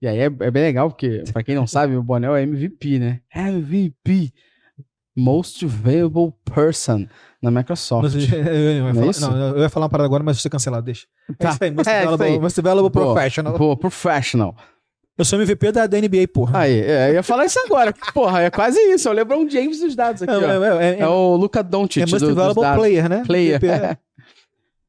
E 0.00 0.06
aí 0.06 0.18
é, 0.18 0.24
é 0.24 0.50
bem 0.50 0.62
legal, 0.62 0.88
porque, 0.90 1.22
pra 1.32 1.42
quem 1.42 1.54
não 1.54 1.66
sabe, 1.66 1.94
o 1.96 2.02
Bonel 2.02 2.34
é 2.34 2.42
MVP, 2.42 2.98
né? 2.98 3.20
MVP. 3.34 4.32
Most 5.16 5.64
Valuable 5.64 6.32
Person 6.44 7.06
na 7.40 7.50
Microsoft. 7.50 8.02
Mas, 8.02 8.32
eu, 8.32 8.38
eu, 8.38 8.46
eu, 8.46 8.72
ia 8.72 8.92
Não 8.92 9.08
é 9.08 9.12
falar, 9.12 9.36
não, 9.36 9.48
eu 9.56 9.62
ia 9.62 9.68
falar 9.68 9.84
uma 9.84 9.90
parada 9.90 10.06
agora, 10.06 10.22
mas 10.24 10.40
você 10.40 10.50
cancelar, 10.50 10.82
deixa. 10.82 11.06
Tá. 11.38 11.48
É 11.48 11.52
isso 11.52 11.64
aí, 11.64 11.70
Most 11.70 11.88
É, 11.88 11.92
isso 11.98 12.04
Valuable, 12.04 12.26
aí. 12.26 12.40
Most 12.40 12.60
Valuable 12.60 12.90
Boa. 12.90 13.14
Professional. 13.14 13.54
Pô, 13.54 13.76
professional. 13.76 14.56
Eu 15.16 15.24
sou 15.24 15.40
MVP 15.40 15.70
da, 15.70 15.86
da 15.86 16.00
NBA, 16.00 16.26
porra. 16.32 16.60
Aí, 16.60 16.80
é, 16.80 17.10
eu 17.10 17.14
ia 17.14 17.22
falar 17.22 17.44
isso 17.44 17.60
agora. 17.64 17.94
Porra, 18.12 18.42
é 18.42 18.50
quase 18.50 18.78
isso. 18.92 19.06
É 19.06 19.10
o 19.12 19.14
LeBron 19.14 19.48
James 19.48 19.78
dos 19.78 19.94
dados 19.94 20.22
aqui, 20.22 20.32
é, 20.32 20.36
é, 20.36 20.96
é, 20.96 21.00
É 21.00 21.06
o 21.06 21.36
Luca 21.36 21.62
Doncic 21.62 22.02
é 22.02 22.06
do, 22.06 22.10
Most 22.10 22.26
dos 22.26 22.34
Valuable 22.34 22.62
dados. 22.62 22.78
Player, 22.80 23.08
né? 23.08 23.22
Player. 23.24 23.56
MVP, 23.56 23.66
é. 23.68 23.96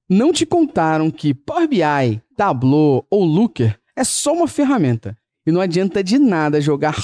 Não 0.10 0.32
te 0.32 0.46
contaram 0.46 1.12
que 1.12 1.34
Power 1.34 1.68
BI, 1.68 2.22
Tableau 2.36 3.06
ou 3.10 3.24
Looker 3.24 3.78
é 3.96 4.04
só 4.04 4.34
uma 4.34 4.48
ferramenta. 4.48 5.16
E 5.46 5.52
não 5.52 5.62
adianta 5.62 6.04
de 6.04 6.18
nada 6.18 6.60
jogar 6.60 6.96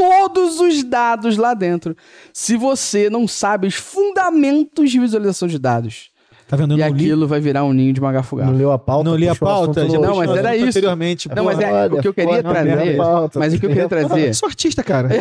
todos 0.00 0.60
os 0.60 0.82
dados 0.82 1.36
lá 1.36 1.52
dentro 1.52 1.94
se 2.32 2.56
você 2.56 3.10
não 3.10 3.28
sabe 3.28 3.66
os 3.66 3.74
fundamentos 3.74 4.90
de 4.90 4.98
visualização 4.98 5.46
de 5.46 5.58
dados. 5.58 6.10
Tá 6.48 6.56
vendo? 6.56 6.72
Eu 6.72 6.78
e 6.78 6.80
não 6.80 6.88
li, 6.88 7.04
aquilo 7.04 7.28
vai 7.28 7.38
virar 7.38 7.64
um 7.64 7.72
ninho 7.72 7.92
de 7.92 8.00
magafugado. 8.00 8.50
Não 8.50 8.58
leu 8.58 8.72
a 8.72 8.78
pauta. 8.78 9.04
não 9.04 9.16
li 9.16 9.28
a 9.28 9.34
pauta. 9.36 9.88
já 9.88 9.98
Não, 9.98 10.16
mas 10.16 10.30
era 10.30 10.56
isso. 10.56 10.68
Anteriormente. 10.70 11.28
Não, 11.28 11.44
mas 11.44 11.60
é, 11.60 11.86
o 11.86 12.00
que 12.00 12.08
eu 12.08 12.14
queria 12.14 12.42
trazer. 12.42 12.96
pauta, 12.96 13.38
Mas 13.38 13.54
o 13.54 13.60
que 13.60 13.66
eu 13.66 13.70
queria 13.70 13.88
trazer. 13.88 14.28
Eu 14.28 14.34
sou 14.34 14.48
artista, 14.48 14.82
cara. 14.82 15.08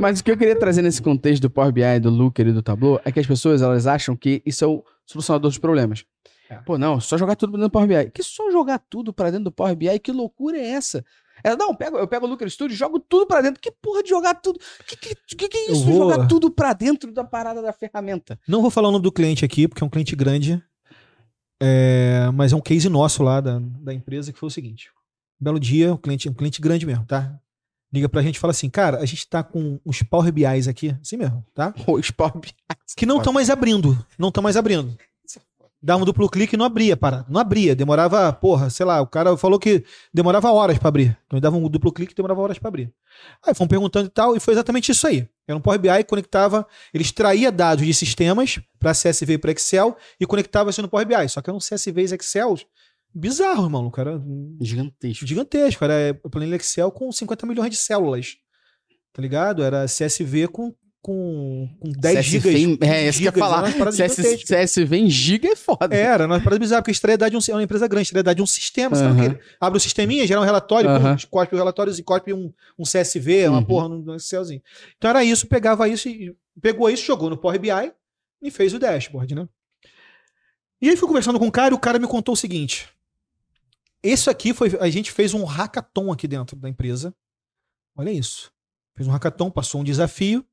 Mas 0.00 0.18
o 0.18 0.24
que 0.24 0.30
eu 0.30 0.36
queria 0.36 0.58
trazer 0.58 0.82
nesse 0.82 1.00
contexto 1.00 1.42
do 1.42 1.48
Power 1.50 1.70
BI, 1.70 2.00
do 2.00 2.10
Looker 2.10 2.48
e 2.48 2.52
do 2.52 2.62
Tableau 2.62 3.00
é 3.04 3.12
que 3.12 3.20
as 3.20 3.26
pessoas 3.26 3.62
elas 3.62 3.86
acham 3.86 4.16
que 4.16 4.42
isso 4.44 4.64
é 4.64 4.66
o 4.66 4.82
solucionador 5.06 5.48
dos 5.48 5.58
problemas. 5.58 6.04
É. 6.50 6.56
Pô, 6.56 6.76
não, 6.76 7.00
só 7.00 7.16
jogar 7.16 7.36
tudo 7.36 7.52
pra 7.52 7.58
dentro 7.58 7.68
do 7.68 7.72
Power 7.72 8.04
BI. 8.04 8.10
Que 8.10 8.22
só 8.22 8.50
jogar 8.50 8.80
tudo 8.90 9.12
pra 9.12 9.30
dentro 9.30 9.44
do 9.44 9.52
Power 9.52 9.74
BI? 9.76 9.98
Que 10.00 10.10
loucura 10.10 10.58
é 10.58 10.66
essa? 10.66 11.04
Ela, 11.44 11.56
não, 11.56 11.68
eu 11.68 11.74
pego, 11.76 11.98
eu 11.98 12.08
pego 12.08 12.26
o 12.26 12.28
Looker 12.28 12.48
Studio 12.50 12.74
e 12.74 12.78
jogo 12.78 12.98
tudo 12.98 13.26
pra 13.26 13.42
dentro. 13.42 13.60
Que 13.60 13.70
porra 13.70 14.02
de 14.02 14.08
jogar 14.08 14.34
tudo? 14.34 14.58
Que 14.86 14.96
que, 14.96 15.14
que, 15.36 15.48
que 15.48 15.56
é 15.58 15.70
isso? 15.72 15.84
vou- 15.84 16.10
Jogar 16.10 16.26
tudo 16.26 16.50
pra 16.50 16.72
dentro 16.72 17.12
da 17.12 17.22
parada 17.22 17.60
da 17.60 17.72
ferramenta. 17.72 18.40
Não 18.48 18.62
vou 18.62 18.70
falar 18.70 18.88
o 18.88 18.92
nome 18.92 19.02
do 19.02 19.12
cliente 19.12 19.44
aqui, 19.44 19.68
porque 19.68 19.84
é 19.84 19.86
um 19.86 19.90
cliente 19.90 20.16
grande. 20.16 20.62
É, 21.62 22.30
mas 22.34 22.52
é 22.52 22.56
um 22.56 22.60
case 22.60 22.88
nosso 22.88 23.22
lá 23.22 23.40
da, 23.40 23.58
da 23.60 23.92
empresa 23.94 24.32
que 24.32 24.38
foi 24.38 24.46
o 24.46 24.50
seguinte. 24.50 24.90
Um 25.40 25.44
belo 25.44 25.60
dia, 25.60 25.92
um 25.92 25.96
cliente, 25.96 26.28
um 26.28 26.34
cliente 26.34 26.60
grande 26.60 26.86
mesmo, 26.86 27.04
tá? 27.04 27.38
Liga 27.92 28.08
pra 28.08 28.22
gente 28.22 28.36
e 28.36 28.38
fala 28.40 28.50
assim, 28.50 28.68
cara, 28.68 28.98
a 28.98 29.06
gente 29.06 29.26
tá 29.28 29.42
com 29.42 29.78
uns 29.86 30.02
Power 30.02 30.32
BIs 30.32 30.66
aqui, 30.66 30.96
assim 31.00 31.16
mesmo, 31.16 31.44
tá? 31.54 31.72
Os 31.86 32.10
Power 32.10 32.38
BI. 32.38 32.52
Que 32.96 33.06
não 33.06 33.18
estão 33.18 33.32
mais 33.32 33.50
abrindo. 33.50 33.96
Não 34.18 34.28
estão 34.28 34.42
mais 34.42 34.56
abrindo. 34.56 34.96
Dá 35.86 35.98
um 35.98 36.04
duplo 36.06 36.30
clique 36.30 36.54
e 36.54 36.56
não 36.56 36.64
abria, 36.64 36.96
para. 36.96 37.26
Não 37.28 37.38
abria. 37.38 37.76
Demorava, 37.76 38.32
porra, 38.32 38.70
sei 38.70 38.86
lá, 38.86 39.02
o 39.02 39.06
cara 39.06 39.36
falou 39.36 39.58
que 39.58 39.84
demorava 40.14 40.50
horas 40.50 40.78
pra 40.78 40.88
abrir. 40.88 41.14
Então 41.26 41.36
ele 41.36 41.42
dava 41.42 41.58
um 41.58 41.68
duplo 41.68 41.92
clique 41.92 42.14
e 42.14 42.16
demorava 42.16 42.40
horas 42.40 42.58
pra 42.58 42.68
abrir. 42.68 42.90
Aí 43.46 43.54
fomos 43.54 43.68
perguntando 43.68 44.06
e 44.06 44.10
tal, 44.10 44.34
e 44.34 44.40
foi 44.40 44.54
exatamente 44.54 44.90
isso 44.90 45.06
aí. 45.06 45.28
Era 45.46 45.58
um 45.58 45.60
Power 45.60 45.78
BI 45.78 45.90
que 45.98 46.04
conectava, 46.04 46.66
ele 46.92 47.04
extraía 47.04 47.52
dados 47.52 47.84
de 47.84 47.92
sistemas 47.92 48.58
para 48.78 48.92
CSV 48.92 49.34
e 49.34 49.38
para 49.38 49.50
Excel 49.50 49.94
e 50.18 50.24
conectava 50.24 50.70
isso 50.70 50.80
no 50.80 50.88
Power 50.88 51.06
BI. 51.06 51.28
Só 51.28 51.42
que 51.42 51.50
eram 51.50 51.58
CSVs 51.58 52.12
e 52.12 52.14
Excel 52.14 52.56
bizarro, 53.14 53.64
irmão. 53.64 53.90
Cara, 53.90 54.22
Gigantesco. 54.62 55.26
gigantesco. 55.26 55.84
Era 55.84 56.14
planilha 56.30 56.56
Excel 56.56 56.90
com 56.90 57.12
50 57.12 57.44
milhões 57.44 57.68
de 57.70 57.76
células. 57.76 58.36
Tá 59.12 59.20
ligado? 59.20 59.62
Era 59.62 59.84
CSV 59.84 60.48
com, 60.48 60.74
com, 61.04 61.68
com 61.80 61.92
10 61.92 62.16
CSV 62.16 62.30
gigas. 62.40 62.54
em- 62.54 62.78
É, 62.88 63.08
isso 63.08 63.18
que 63.18 63.24
eu 63.24 63.28
ia 63.28 63.32
gigas, 63.32 63.38
falar. 63.38 63.92
CS, 63.92 64.16
gigantesca. 64.16 64.56
CSV 64.56 64.96
em 64.96 65.10
giga 65.10 65.48
é 65.48 65.54
foda. 65.56 65.94
Era, 65.94 66.24
uma 66.26 66.38
parada 66.40 66.58
bizarra, 66.58 66.82
porque 66.82 67.16
dados 67.18 67.44
de 67.44 67.50
um, 67.50 67.54
é 67.54 67.56
uma 67.58 67.62
empresa 67.62 67.86
grande, 67.86 68.10
dados 68.10 68.34
de 68.36 68.42
um 68.42 68.46
sistema, 68.46 68.96
sabe 68.96 69.12
o 69.20 69.30
quê? 69.34 69.38
Abre 69.60 69.76
o 69.76 69.80
sisteminha, 69.80 70.26
gera 70.26 70.40
um 70.40 70.44
relatório, 70.44 70.88
cospe 71.30 71.54
os 71.54 71.58
relatórios 71.60 71.98
e 71.98 72.02
cospe 72.02 72.32
um, 72.32 72.50
um 72.78 72.84
CSV, 72.84 73.48
uma 73.48 73.58
Uhum. 73.58 73.64
porra 73.64 73.88
no, 73.90 73.98
no 73.98 74.14
Excelzinho. 74.16 74.62
Então 74.96 75.10
era 75.10 75.22
isso, 75.22 75.46
pegava 75.46 75.86
isso 75.88 76.08
e 76.08 76.34
pegou 76.62 76.88
isso, 76.88 77.04
jogou 77.04 77.28
no 77.28 77.36
Power 77.36 77.60
BI 77.60 77.92
e 78.40 78.50
fez 78.50 78.72
o 78.72 78.78
dashboard, 78.78 79.34
né? 79.34 79.46
E 80.80 80.88
aí 80.88 80.96
fui 80.96 81.06
conversando 81.06 81.38
com 81.38 81.46
o 81.46 81.52
cara 81.52 81.74
e 81.74 81.76
o 81.76 81.78
cara 81.80 81.98
me 81.98 82.06
contou 82.06 82.32
o 82.32 82.36
seguinte. 82.36 82.88
Isso 84.02 84.28
aqui 84.30 84.52
foi. 84.52 84.76
A 84.80 84.88
gente 84.90 85.10
fez 85.12 85.32
um 85.34 85.44
hackathon 85.44 86.10
aqui 86.12 86.26
dentro 86.28 86.56
da 86.56 86.68
empresa. 86.68 87.14
Olha 87.96 88.10
isso. 88.10 88.50
Fez 88.94 89.06
um 89.08 89.10
hackathon, 89.10 89.50
passou 89.50 89.80
um 89.80 89.84
desafio. 89.84 90.44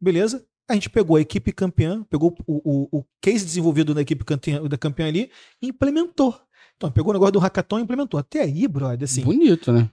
Beleza? 0.00 0.44
A 0.68 0.74
gente 0.74 0.90
pegou 0.90 1.16
a 1.16 1.20
equipe 1.20 1.52
campeã, 1.52 2.02
pegou 2.10 2.36
o, 2.46 2.88
o, 2.92 2.98
o 2.98 3.04
case 3.20 3.44
desenvolvido 3.44 3.94
da 3.94 4.02
equipe 4.02 4.24
campeã, 4.24 4.62
da 4.64 4.76
campeã 4.76 5.06
ali 5.06 5.30
e 5.62 5.68
implementou. 5.68 6.34
Então, 6.76 6.90
pegou 6.90 7.10
o 7.10 7.12
negócio 7.12 7.32
do 7.32 7.38
hackathon 7.38 7.78
e 7.78 7.82
implementou. 7.82 8.18
Até 8.18 8.42
aí, 8.42 8.66
brother, 8.66 9.04
assim. 9.04 9.22
Bonito, 9.22 9.72
né? 9.72 9.88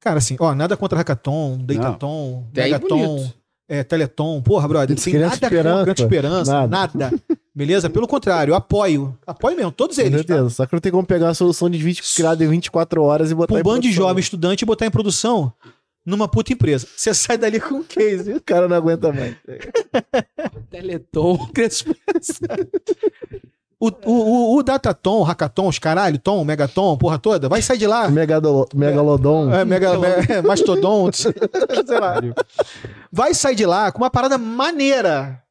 Cara, 0.00 0.18
assim, 0.18 0.36
ó, 0.40 0.54
nada 0.54 0.76
contra 0.76 0.96
hackathon, 0.96 1.58
datathon, 1.58 2.46
megaton, 2.56 3.30
é, 3.68 3.84
teleton, 3.84 4.40
porra, 4.42 4.66
brother. 4.66 4.96
Tem 4.96 5.12
Criança 5.12 5.34
nada 5.34 5.46
Esperança, 5.46 5.78
contra 5.78 5.94
Criança 5.94 6.02
esperança, 6.02 6.52
nada. 6.66 6.98
nada. 6.98 7.22
Beleza? 7.54 7.90
Pelo 7.90 8.08
contrário, 8.08 8.54
apoio. 8.54 9.16
Apoio 9.26 9.56
mesmo, 9.56 9.70
todos 9.70 9.98
eles. 9.98 10.12
Tá? 10.12 10.16
certeza. 10.16 10.50
Só 10.50 10.66
que 10.66 10.72
não 10.72 10.80
tem 10.80 10.90
como 10.90 11.06
pegar 11.06 11.26
uma 11.26 11.34
solução 11.34 11.68
de 11.68 11.78
vídeo 11.78 12.02
criada 12.16 12.42
em 12.42 12.48
24 12.48 13.02
horas 13.02 13.30
e 13.30 13.34
botar 13.34 13.48
Pra 13.48 13.56
um 13.56 13.60
em 13.60 13.62
bando 13.62 13.82
de 13.82 13.92
jovem 13.92 14.20
estudante 14.20 14.62
e 14.62 14.66
botar 14.66 14.86
em 14.86 14.90
produção 14.90 15.52
numa 16.04 16.26
puta 16.28 16.52
empresa. 16.52 16.86
Você 16.96 17.12
sai 17.14 17.36
dali 17.38 17.60
com 17.60 17.76
um 17.76 17.82
case. 17.82 18.32
O 18.32 18.40
cara 18.40 18.66
não 18.68 18.76
aguenta 18.76 19.12
mais. 19.12 19.36
Teleton, 20.70 21.48
O, 23.82 23.88
o, 24.04 24.56
o, 24.58 24.62
Dataton, 24.62 25.20
o 25.20 25.22
Hackathon, 25.22 25.66
os 25.68 25.78
caralho, 25.78 26.18
Tom, 26.18 26.44
Megaton, 26.44 26.98
porra 26.98 27.18
toda, 27.18 27.48
vai 27.48 27.62
sair 27.62 27.78
de 27.78 27.86
lá. 27.86 28.10
Megadolo- 28.10 28.68
Megalodon. 28.74 29.50
É, 29.54 29.64
mega, 29.64 29.92
me- 29.98 30.42
mastodonte, 30.46 31.22
sei 31.86 31.98
lá. 31.98 32.16
Vai 33.10 33.32
sair 33.32 33.54
de 33.54 33.64
lá 33.64 33.90
com 33.90 33.96
uma 33.96 34.10
parada 34.10 34.36
maneira. 34.36 35.42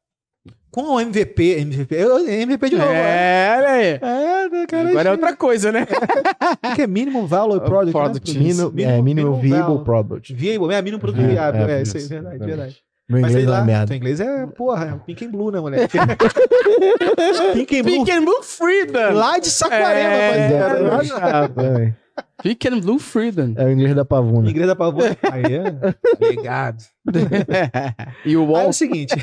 Com 0.70 0.82
o 0.94 1.00
MVP, 1.00 1.60
MVP, 1.62 1.96
MVP 1.96 2.70
de 2.70 2.76
novo. 2.76 2.90
É, 2.92 3.54
olha 3.58 3.68
aí. 3.70 3.86
É, 4.00 4.48
né, 4.48 4.66
cara. 4.68 4.88
Agora 4.88 5.08
é 5.08 5.12
outra 5.12 5.36
coisa, 5.36 5.72
né? 5.72 5.84
O 6.70 6.74
que 6.76 6.82
é 6.82 6.86
Minimum 6.86 7.26
Value 7.26 7.60
Product? 7.60 7.90
Product. 7.92 8.38
né? 8.38 8.44
Mínimo, 8.44 8.72
é, 8.78 9.02
mínimo 9.02 9.34
viable 9.40 9.82
product. 9.84 10.32
Viable, 10.32 10.72
é 10.72 10.80
mínimo 10.82 11.00
produto 11.00 11.22
É, 11.24 11.26
viável. 11.28 11.66
é, 11.68 11.78
É, 11.78 11.82
isso 11.82 11.96
aí, 11.96 12.04
verdade, 12.04 12.38
verdade. 12.38 12.76
Meu 13.08 13.20
Mas 13.22 13.30
inglês 13.32 13.48
é 13.48 13.50
lá, 13.50 13.58
uma 13.58 13.64
merda. 13.64 13.86
teu 13.88 13.96
inglês 13.96 14.20
é, 14.20 14.46
porra, 14.46 14.84
é 15.02 15.04
Pink 15.04 15.24
and 15.26 15.30
Blue, 15.32 15.50
né, 15.50 15.58
moleque? 15.60 15.98
Pink 17.54 17.78
and 17.78 17.82
Blue. 17.82 17.92
Pink 17.92 18.10
and 18.12 18.24
Blue 18.24 18.42
Freedom. 18.44 19.12
Lá 19.14 19.38
de 19.40 19.50
Saquarema, 19.50 20.14
É, 20.14 20.58
rapaziada. 20.58 21.62
É, 21.62 21.82
é, 21.82 21.94
Pink 22.42 22.68
and 22.68 22.78
Blue 22.80 22.98
Freedom. 23.00 23.54
é 23.56 23.64
o 23.64 23.70
inglês 23.72 23.96
da 23.96 24.04
pavuna. 24.04 24.48
Inglês 24.48 24.68
da 24.68 24.76
pavô. 24.76 25.00
Aí 25.32 25.42
é. 25.56 25.94
Obrigado. 26.14 26.84
e 28.24 28.36
o 28.36 28.40
Aí 28.42 28.46
é 28.46 28.48
Wall. 28.48 28.68
o 28.68 28.72
seguinte. 28.72 29.14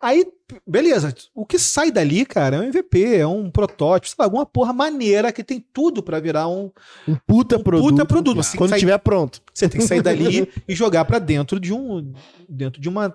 Aí, 0.00 0.26
beleza. 0.66 1.12
O 1.34 1.44
que 1.46 1.58
sai 1.58 1.90
dali, 1.90 2.24
cara, 2.26 2.56
é 2.56 2.60
um 2.60 2.64
MVP, 2.64 3.16
é 3.16 3.26
um 3.26 3.50
protótipo, 3.50 4.08
sei 4.08 4.16
lá, 4.18 4.26
alguma 4.26 4.44
porra 4.46 4.72
maneira 4.72 5.32
que 5.32 5.42
tem 5.42 5.58
tudo 5.72 6.02
pra 6.02 6.20
virar 6.20 6.46
um. 6.48 6.70
Um 7.08 7.16
puta 7.26 7.56
Um 7.56 7.62
produto. 7.62 7.88
puta 7.90 8.04
produto. 8.04 8.36
Você 8.36 8.56
Quando 8.58 8.70
sai- 8.70 8.78
tiver 8.78 8.98
pronto. 8.98 9.40
Você 9.52 9.68
tem 9.68 9.80
que 9.80 9.86
sair 9.86 10.02
dali 10.02 10.48
e 10.68 10.74
jogar 10.74 11.04
pra 11.06 11.18
dentro 11.18 11.58
de 11.58 11.72
um. 11.72 12.12
Dentro 12.48 12.80
de 12.80 12.88
uma. 12.88 13.08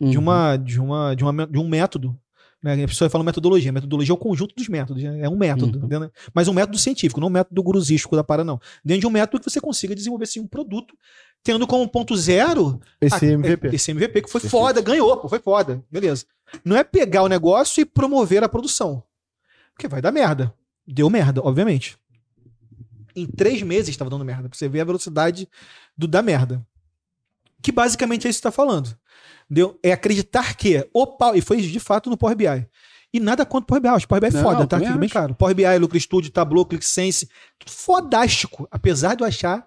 De 0.00 0.16
Uhum. 0.16 0.22
uma. 0.22 0.56
De 0.56 0.80
uma. 0.80 1.14
De, 1.16 1.24
uma, 1.24 1.46
de 1.46 1.58
um 1.58 1.68
método. 1.68 2.16
Né? 2.62 2.84
A 2.84 2.88
pessoa 2.88 3.10
fala 3.10 3.22
metodologia. 3.24 3.72
Metodologia 3.72 4.12
é 4.12 4.14
o 4.14 4.18
conjunto 4.18 4.54
dos 4.54 4.68
métodos. 4.68 5.02
né? 5.02 5.20
É 5.22 5.28
um 5.28 5.36
método. 5.36 5.78
Uhum. 5.80 5.86
entendeu? 5.86 6.10
Mas 6.32 6.46
um 6.48 6.52
método 6.54 6.78
científico, 6.78 7.20
não 7.20 7.26
um 7.26 7.30
método 7.32 7.60
gurusístico 7.62 8.14
da 8.16 8.22
para, 8.24 8.44
não. 8.44 8.60
Dentro 8.84 9.00
de 9.00 9.06
um 9.08 9.10
método 9.10 9.42
que 9.42 9.50
você 9.50 9.60
consiga 9.60 9.94
desenvolver 9.94 10.26
sim, 10.26 10.40
um 10.40 10.46
produto, 10.46 10.94
tendo 11.42 11.66
como 11.66 11.88
ponto 11.88 12.16
zero 12.16 12.80
Esse 13.00 13.26
ah, 13.26 13.32
MVP. 13.32 13.74
Esse 13.74 13.90
MVP 13.90 14.22
que 14.22 14.30
foi 14.30 14.40
Perfeito. 14.40 14.62
foda, 14.62 14.80
ganhou, 14.80 15.16
pô, 15.16 15.28
foi 15.28 15.38
foda. 15.38 15.82
Beleza. 15.90 16.26
Não 16.64 16.76
é 16.76 16.84
pegar 16.84 17.22
o 17.22 17.28
negócio 17.28 17.80
e 17.80 17.84
promover 17.84 18.42
a 18.42 18.48
produção. 18.48 19.02
Porque 19.72 19.88
vai 19.88 20.02
dar 20.02 20.12
merda. 20.12 20.52
Deu 20.86 21.08
merda, 21.10 21.40
obviamente. 21.42 21.96
Em 23.14 23.26
três 23.26 23.62
meses 23.62 23.90
estava 23.90 24.10
dando 24.10 24.24
merda. 24.24 24.48
Pra 24.48 24.58
você 24.58 24.68
ver 24.68 24.80
a 24.80 24.84
velocidade 24.84 25.48
do 25.96 26.08
da 26.08 26.22
merda. 26.22 26.64
Que 27.62 27.72
basicamente 27.72 28.26
é 28.26 28.30
isso 28.30 28.38
que 28.38 28.42
você 28.42 28.48
tá 28.48 28.52
falando. 28.52 28.96
Deu? 29.48 29.78
É 29.82 29.92
acreditar 29.92 30.54
que. 30.56 30.86
Opa, 30.92 31.36
e 31.36 31.40
foi 31.40 31.60
de 31.60 31.80
fato 31.80 32.10
no 32.10 32.16
Power 32.16 32.36
BI. 32.36 32.66
E 33.12 33.20
nada 33.20 33.44
contra 33.46 33.64
o 33.64 33.66
Power 33.66 33.82
BI. 33.82 34.04
O 34.04 34.08
Power 34.08 34.20
BI 34.20 34.38
é 34.38 34.42
foda, 34.42 34.66
tá? 34.66 34.78
Tudo 34.78 34.98
bem, 34.98 35.06
acho. 35.06 35.14
cara. 35.14 35.34
Power 35.34 35.54
BI, 35.54 35.78
Lucro 35.78 35.98
Studio, 35.98 36.30
Tableau, 36.30 36.64
ClickSense. 36.64 37.28
Fodástico. 37.66 38.68
Apesar 38.70 39.14
de 39.14 39.22
eu 39.22 39.26
achar 39.26 39.66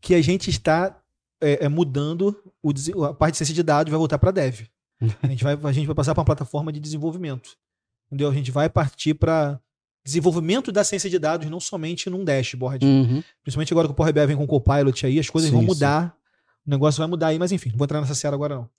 que 0.00 0.14
a 0.14 0.22
gente 0.22 0.48
está 0.48 0.99
é, 1.40 1.64
é, 1.64 1.68
mudando 1.68 2.36
o, 2.62 3.04
a 3.04 3.14
parte 3.14 3.32
de 3.32 3.38
ciência 3.38 3.54
de 3.54 3.62
dados 3.62 3.90
vai 3.90 3.98
voltar 3.98 4.18
para 4.18 4.30
dev. 4.30 4.66
A 5.22 5.26
gente 5.26 5.42
vai, 5.42 5.58
a 5.64 5.72
gente 5.72 5.86
vai 5.86 5.94
passar 5.94 6.14
para 6.14 6.20
uma 6.20 6.26
plataforma 6.26 6.70
de 6.70 6.78
desenvolvimento. 6.78 7.56
Entendeu? 8.06 8.28
A 8.28 8.34
gente 8.34 8.50
vai 8.50 8.68
partir 8.68 9.14
para 9.14 9.58
desenvolvimento 10.04 10.70
da 10.70 10.84
ciência 10.84 11.08
de 11.08 11.18
dados, 11.18 11.48
não 11.48 11.58
somente 11.58 12.10
num 12.10 12.22
dashboard. 12.22 12.84
Uhum. 12.84 13.22
Principalmente 13.42 13.72
agora 13.72 13.88
que 13.88 13.92
o 13.92 13.94
Power 13.94 14.12
BI 14.12 14.26
vem 14.26 14.36
com 14.36 14.44
o 14.44 14.46
Copilot 14.46 15.06
aí, 15.06 15.18
as 15.18 15.30
coisas 15.30 15.48
Sim, 15.48 15.56
vão 15.56 15.62
sim. 15.62 15.68
mudar. 15.68 16.14
O 16.66 16.70
negócio 16.70 16.98
vai 16.98 17.06
mudar 17.06 17.28
aí, 17.28 17.38
mas 17.38 17.50
enfim, 17.50 17.70
não 17.70 17.78
vou 17.78 17.86
entrar 17.86 18.00
nessa 18.00 18.14
seara 18.14 18.36
agora 18.36 18.56
não. 18.56 18.70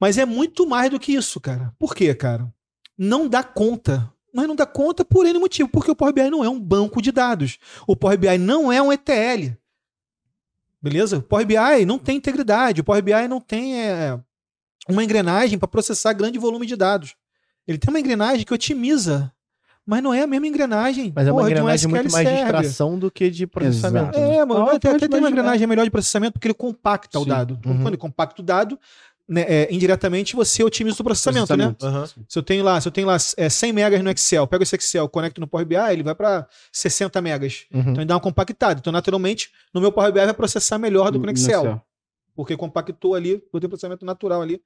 Mas 0.00 0.18
é 0.18 0.24
muito 0.24 0.66
mais 0.66 0.90
do 0.90 0.98
que 0.98 1.12
isso, 1.12 1.40
cara. 1.40 1.72
Por 1.78 1.94
quê, 1.94 2.14
cara? 2.14 2.52
Não 2.98 3.28
dá 3.28 3.42
conta. 3.42 4.12
Mas 4.34 4.46
não 4.46 4.56
dá 4.56 4.66
conta 4.66 5.04
por 5.04 5.24
N 5.24 5.38
motivo, 5.38 5.68
porque 5.68 5.90
o 5.90 5.96
Power 5.96 6.12
BI 6.12 6.28
não 6.28 6.44
é 6.44 6.48
um 6.48 6.60
banco 6.60 7.00
de 7.00 7.10
dados. 7.10 7.58
O 7.86 7.96
Power 7.96 8.18
BI 8.18 8.36
não 8.36 8.70
é 8.72 8.82
um 8.82 8.92
ETL. 8.92 9.56
Beleza? 10.88 11.18
O 11.18 11.22
Power 11.22 11.44
BI 11.44 11.84
não 11.84 11.98
tem 11.98 12.16
integridade, 12.16 12.80
o 12.80 12.84
Power 12.84 13.02
BI 13.02 13.26
não 13.28 13.40
tem 13.40 13.80
é, 13.80 14.16
uma 14.88 15.02
engrenagem 15.02 15.58
para 15.58 15.66
processar 15.66 16.12
grande 16.12 16.38
volume 16.38 16.64
de 16.64 16.76
dados. 16.76 17.14
Ele 17.66 17.76
tem 17.76 17.90
uma 17.92 17.98
engrenagem 17.98 18.44
que 18.44 18.54
otimiza, 18.54 19.32
mas 19.84 20.00
não 20.00 20.14
é 20.14 20.22
a 20.22 20.26
mesma 20.28 20.46
engrenagem. 20.46 21.12
Mas 21.12 21.26
é 21.26 21.32
uma 21.32 21.42
engrenagem 21.42 21.88
um 21.88 21.90
muito 21.90 22.12
mais 22.12 22.28
serve. 22.28 22.40
de 22.40 22.46
extração 22.46 22.96
do 22.96 23.10
que 23.10 23.28
de 23.28 23.48
processamento. 23.48 24.16
Né? 24.16 24.36
É, 24.36 24.44
mas 24.44 24.76
até, 24.76 24.90
até 24.90 25.08
tem 25.08 25.18
uma 25.18 25.28
engrenagem 25.28 25.66
melhor 25.66 25.82
de 25.82 25.90
processamento 25.90 26.34
porque 26.34 26.46
ele 26.46 26.54
compacta 26.54 27.18
Sim. 27.18 27.24
o 27.24 27.28
dado. 27.28 27.58
Uhum. 27.66 27.78
Quando 27.78 27.88
ele 27.88 27.96
compacta 27.96 28.40
o 28.40 28.44
dado, 28.44 28.78
né, 29.28 29.44
é, 29.48 29.74
indiretamente 29.74 30.36
você 30.36 30.62
otimiza 30.62 31.00
o 31.00 31.04
processamento, 31.04 31.48
processamento. 31.48 31.86
né? 31.86 32.00
Uhum. 32.00 32.24
Se 32.28 32.38
eu 32.38 32.42
tenho 32.42 32.64
lá, 32.64 32.80
se 32.80 32.86
eu 32.86 32.92
tenho 32.92 33.06
lá 33.06 33.16
é, 33.36 33.48
100 33.48 33.72
megas 33.72 34.02
no 34.02 34.10
Excel, 34.10 34.46
pego 34.46 34.62
esse 34.62 34.76
Excel, 34.76 35.08
conecto 35.08 35.40
no 35.40 35.48
Power 35.48 35.66
BI, 35.66 35.76
ele 35.90 36.02
vai 36.02 36.14
para 36.14 36.46
60 36.72 37.20
megas. 37.20 37.66
Uhum. 37.72 37.80
Então 37.80 37.94
ele 37.94 38.04
dá 38.04 38.14
uma 38.14 38.20
compactada. 38.20 38.78
Então, 38.78 38.92
naturalmente, 38.92 39.50
no 39.74 39.80
meu 39.80 39.90
Power 39.90 40.12
BI 40.12 40.24
vai 40.24 40.34
processar 40.34 40.78
melhor 40.78 41.10
do 41.10 41.18
que 41.18 41.26
no 41.26 41.32
Excel. 41.32 41.64
No 41.64 41.70
Excel. 41.70 41.82
Porque 42.36 42.56
compactou 42.56 43.14
ali, 43.14 43.42
eu 43.52 43.60
tenho 43.60 43.70
processamento 43.70 44.04
natural 44.04 44.42
ali. 44.42 44.60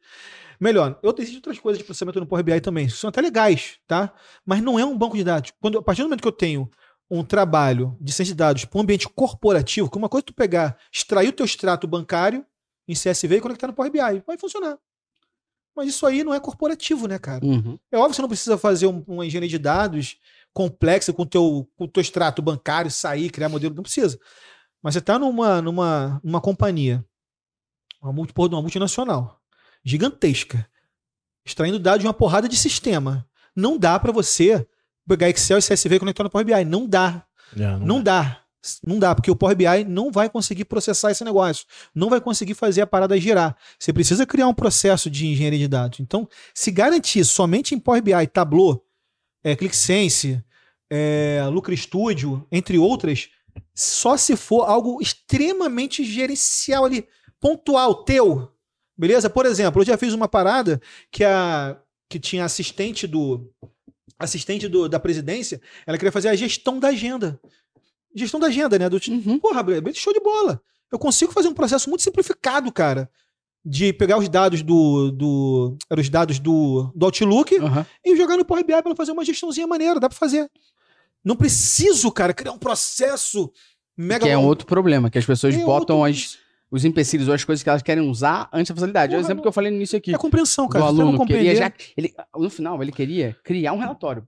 Melhor. 0.59 0.99
Eu 1.03 1.15
existem 1.17 1.37
outras 1.37 1.59
coisas 1.59 1.79
de 1.79 1.85
processamento 1.85 2.19
no 2.19 2.27
Power 2.27 2.45
BI 2.45 2.61
também. 2.61 2.89
São 2.89 3.09
até 3.09 3.21
legais, 3.21 3.77
tá? 3.87 4.13
Mas 4.45 4.61
não 4.61 4.79
é 4.79 4.85
um 4.85 4.99
banco 4.99 5.17
de 5.17 5.23
dados. 5.23 5.53
Quando, 5.61 5.79
a 5.79 5.83
partir 5.83 6.03
do 6.03 6.07
momento 6.07 6.21
que 6.21 6.29
eu 6.29 6.33
tenho 6.33 6.69
um 7.11 7.25
trabalho 7.25 7.97
de 8.01 8.13
ciência 8.13 8.35
de 8.35 8.39
dados 8.39 8.65
para 8.65 8.79
um 8.79 8.83
ambiente 8.83 9.09
corporativo, 9.09 9.91
que 9.91 9.97
uma 9.97 10.09
coisa 10.09 10.23
é 10.25 10.27
tu 10.27 10.35
pegar, 10.35 10.77
extrair 10.93 11.29
o 11.29 11.33
teu 11.33 11.47
extrato 11.47 11.87
bancário 11.87 12.45
em 12.87 12.95
CSV 12.95 13.37
e 13.37 13.41
conectar 13.41 13.67
no 13.67 13.73
Power 13.73 13.91
BI. 13.91 14.23
Vai 14.27 14.39
funcionar. 14.39 14.79
Mas 15.75 15.89
isso 15.89 16.05
aí 16.05 16.25
não 16.25 16.35
é 16.35 16.41
corporativo, 16.41 17.07
né, 17.07 17.19
cara? 17.19 17.45
Uhum. 17.45 17.79
É 17.91 17.97
óbvio 17.97 18.11
que 18.11 18.17
você 18.17 18.23
não 18.23 18.29
precisa 18.29 18.59
fazer 18.59 18.87
um, 18.87 19.05
uma 19.07 19.25
engenharia 19.25 19.49
de 19.49 19.59
dados 19.59 20.19
complexa 20.53 21.13
com 21.13 21.23
o 21.23 21.27
teu, 21.27 21.69
com 21.77 21.85
o 21.85 21.89
teu 21.89 22.01
extrato 22.01 22.43
bancário, 22.43 22.91
sair, 22.91 23.31
criar 23.31 23.49
modelo. 23.49 23.75
Não 23.75 23.83
precisa. 23.83 24.19
Mas 24.83 24.95
você 24.95 24.99
está 24.99 25.19
numa, 25.19 25.63
numa, 25.63 26.21
numa 26.25 26.41
companhia, 26.41 27.05
uma, 28.01 28.13
multi, 28.13 28.33
uma 28.37 28.63
multinacional, 28.63 29.41
gigantesca, 29.85 30.67
extraindo 31.45 31.79
dados 31.79 32.01
de 32.01 32.07
uma 32.07 32.15
porrada 32.15 32.49
de 32.49 32.57
sistema. 32.57 33.27
Não 33.55 33.79
dá 33.79 33.99
para 33.99 34.13
você 34.13 34.67
pegar 35.07 35.29
Excel 35.29 35.59
e 35.59 35.63
CSV 35.63 35.97
e 35.97 35.99
conectar 35.99 36.25
no 36.25 36.31
Power 36.31 36.47
BI. 36.47 36.65
Não 36.65 36.87
dá. 36.87 37.25
É, 37.55 37.61
não, 37.61 37.79
não 37.79 38.03
dá. 38.03 38.40
Não 38.87 38.99
dá, 38.99 39.15
porque 39.15 39.31
o 39.31 39.37
Power 39.37 39.57
BI 39.57 39.85
não 39.89 40.11
vai 40.11 40.29
conseguir 40.29 40.67
processar 40.67 41.11
esse 41.11 41.25
negócio, 41.25 41.65
não 41.95 42.11
vai 42.11 42.21
conseguir 42.21 42.55
fazer 42.55 42.83
a 42.83 42.87
parada 42.87 43.19
girar. 43.19 43.57
Você 43.79 43.93
precisa 43.93 44.27
criar 44.27 44.49
um 44.49 44.55
processo 44.55 45.09
de 45.09 45.27
engenharia 45.27 45.59
de 45.59 45.69
dados. 45.69 46.01
Então, 46.01 46.29
se 46.55 46.71
garantir 46.71 47.25
somente 47.25 47.75
em 47.75 47.79
Power 47.79 48.03
BI, 48.03 48.27
Tableau, 48.27 48.85
é, 49.43 49.57
ClickSense, 49.57 50.45
é, 50.91 51.43
Lucre 51.51 51.77
Studio, 51.77 52.47
entre 52.53 52.77
outras, 52.77 53.31
só 53.75 54.17
se 54.17 54.37
for 54.37 54.65
algo 54.65 55.01
extremamente 55.01 56.05
gerencial 56.05 56.85
ali, 56.85 57.07
pontual, 57.41 58.05
teu. 58.05 58.53
Beleza? 58.97 59.31
Por 59.31 59.47
exemplo, 59.47 59.81
eu 59.81 59.87
já 59.87 59.97
fiz 59.97 60.13
uma 60.13 60.29
parada 60.29 60.81
que 61.11 61.25
a 61.25 61.81
que 62.11 62.19
tinha 62.19 62.45
assistente 62.45 63.07
do 63.07 63.49
assistente 64.19 64.67
do, 64.69 64.89
da 64.89 64.99
presidência, 64.99 65.63
ela 65.87 65.97
queria 65.97 66.13
fazer 66.13 66.29
a 66.29 66.35
gestão 66.35 66.79
da 66.79 66.89
agenda 66.89 67.41
gestão 68.15 68.41
da 68.41 68.49
agenda, 68.49 68.79
né? 68.79 68.89
Do, 68.89 68.99
uhum. 69.09 69.39
Porra, 69.39 69.65
show 69.95 70.13
de 70.13 70.21
bola. 70.21 70.61
Eu 70.91 70.99
consigo 70.99 71.33
fazer 71.33 71.49
um 71.49 71.55
processo 71.55 71.89
muito 71.89 72.03
simplificado, 72.03 72.71
cara. 72.73 73.09
De 73.65 73.93
pegar 73.93 74.19
os 74.19 74.29
dados 74.29 74.63
do. 74.63 75.11
do 75.13 75.77
eram 75.91 76.01
os 76.01 76.09
dados 76.09 76.39
do, 76.39 76.91
do 76.95 77.05
Outlook 77.05 77.55
uhum. 77.55 77.85
e 78.05 78.17
jogar 78.17 78.37
no 78.37 78.45
Power 78.45 78.65
BI 78.65 78.83
para 78.83 78.97
fazer 78.97 79.13
uma 79.13 79.25
gestãozinha 79.25 79.67
maneira. 79.67 80.01
Dá 80.01 80.09
para 80.09 80.19
fazer. 80.19 80.51
Não 81.23 81.37
preciso, 81.37 82.11
cara, 82.11 82.33
criar 82.33 82.53
um 82.53 82.59
processo 82.59 83.53
mega. 83.97 84.25
Que 84.25 84.31
é 84.31 84.39
um 84.39 84.47
outro 84.47 84.67
problema, 84.67 85.11
que 85.11 85.19
as 85.19 85.27
pessoas 85.27 85.55
é 85.55 85.59
botam 85.59 85.99
outro... 85.99 86.11
as, 86.11 86.39
os 86.71 86.85
empecilhos 86.87 87.29
ou 87.29 87.35
as 87.35 87.45
coisas 87.45 87.63
que 87.63 87.69
elas 87.69 87.83
querem 87.83 88.09
usar 88.09 88.49
antes 88.51 88.71
da 88.71 88.75
facilidade. 88.75 89.11
Porra, 89.11 89.21
é 89.21 89.23
o 89.23 89.27
exemplo 89.27 89.43
que 89.43 89.49
eu 89.49 89.53
falei 89.53 89.71
no 89.71 89.77
início 89.77 89.99
aqui. 89.99 90.15
É 90.15 90.19
compreensão, 90.19 90.67
cara. 90.67 90.87
O 90.87 90.89
aluno 90.89 91.27
queria 91.27 91.55
já, 91.55 91.73
ele, 91.95 92.15
no 92.35 92.49
final, 92.49 92.83
ele 92.83 92.93
queria 92.93 93.37
criar 93.45 93.75
um 93.75 93.79
relatório. 93.79 94.27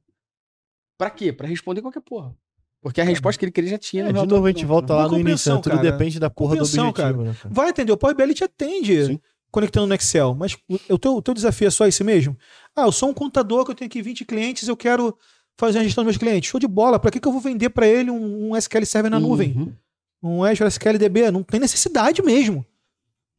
Para 0.99 1.09
quê? 1.09 1.33
Para 1.33 1.49
responder 1.49 1.81
qualquer 1.81 2.03
porra. 2.03 2.37
Porque 2.83 3.01
a 3.01 3.05
resposta 3.05 3.39
que 3.39 3.45
ele 3.45 3.53
queria 3.53 3.71
já 3.71 3.79
tinha. 3.79 4.09
É, 4.09 4.13
de 4.13 4.27
novo 4.27 4.45
a 4.45 4.49
gente 4.49 4.67
volta 4.67 4.93
lá 4.95 5.07
no 5.07 5.19
início. 5.19 5.55
Né? 5.55 5.61
Tudo 5.63 5.77
cara. 5.77 5.91
depende 5.91 6.19
da 6.19 6.29
porra 6.29 6.57
do 6.57 6.65
objetivo. 6.65 6.93
Cara. 6.93 7.17
Né, 7.17 7.35
cara? 7.41 7.55
Vai 7.55 7.69
atender. 7.71 7.93
O 7.93 7.97
Power 7.97 8.17
BI 8.17 8.35
te 8.35 8.43
atende 8.43 9.07
Sim. 9.07 9.21
conectando 9.53 9.87
no 9.87 9.95
Excel. 9.95 10.35
Mas 10.35 10.57
o 10.91 10.99
teu, 10.99 11.15
o 11.15 11.23
teu 11.23 11.33
desafio 11.33 11.69
é 11.69 11.71
só 11.71 11.87
esse 11.87 12.03
mesmo? 12.03 12.37
Ah, 12.75 12.83
eu 12.83 12.93
sou 12.93 13.09
um 13.09 13.15
contador 13.15 13.65
que 13.65 13.71
eu 13.71 13.75
tenho 13.77 13.87
aqui 13.87 14.03
20 14.03 14.25
clientes, 14.25 14.67
eu 14.67 14.77
quero 14.77 15.17
fazer 15.57 15.79
a 15.79 15.85
gestão 15.85 16.03
dos 16.03 16.13
meus 16.13 16.17
clientes. 16.17 16.51
Show 16.51 16.59
de 16.59 16.67
bola. 16.67 16.99
Para 16.99 17.13
que, 17.13 17.21
que 17.21 17.29
eu 17.29 17.33
vou 17.33 17.41
vender 17.41 17.71
para 17.71 17.87
ele 17.87 18.11
um, 18.11 18.51
um, 18.51 18.57
SQL 18.57 18.85
Server 18.85 19.11
na 19.11 19.19
uhum. 19.19 19.29
nuvem? 19.29 19.73
Um 20.21 20.43
Azure 20.43 20.69
SQL 20.69 20.99
DB? 20.99 21.31
Não 21.31 21.45
tem 21.45 21.61
necessidade 21.61 22.21
mesmo. 22.21 22.67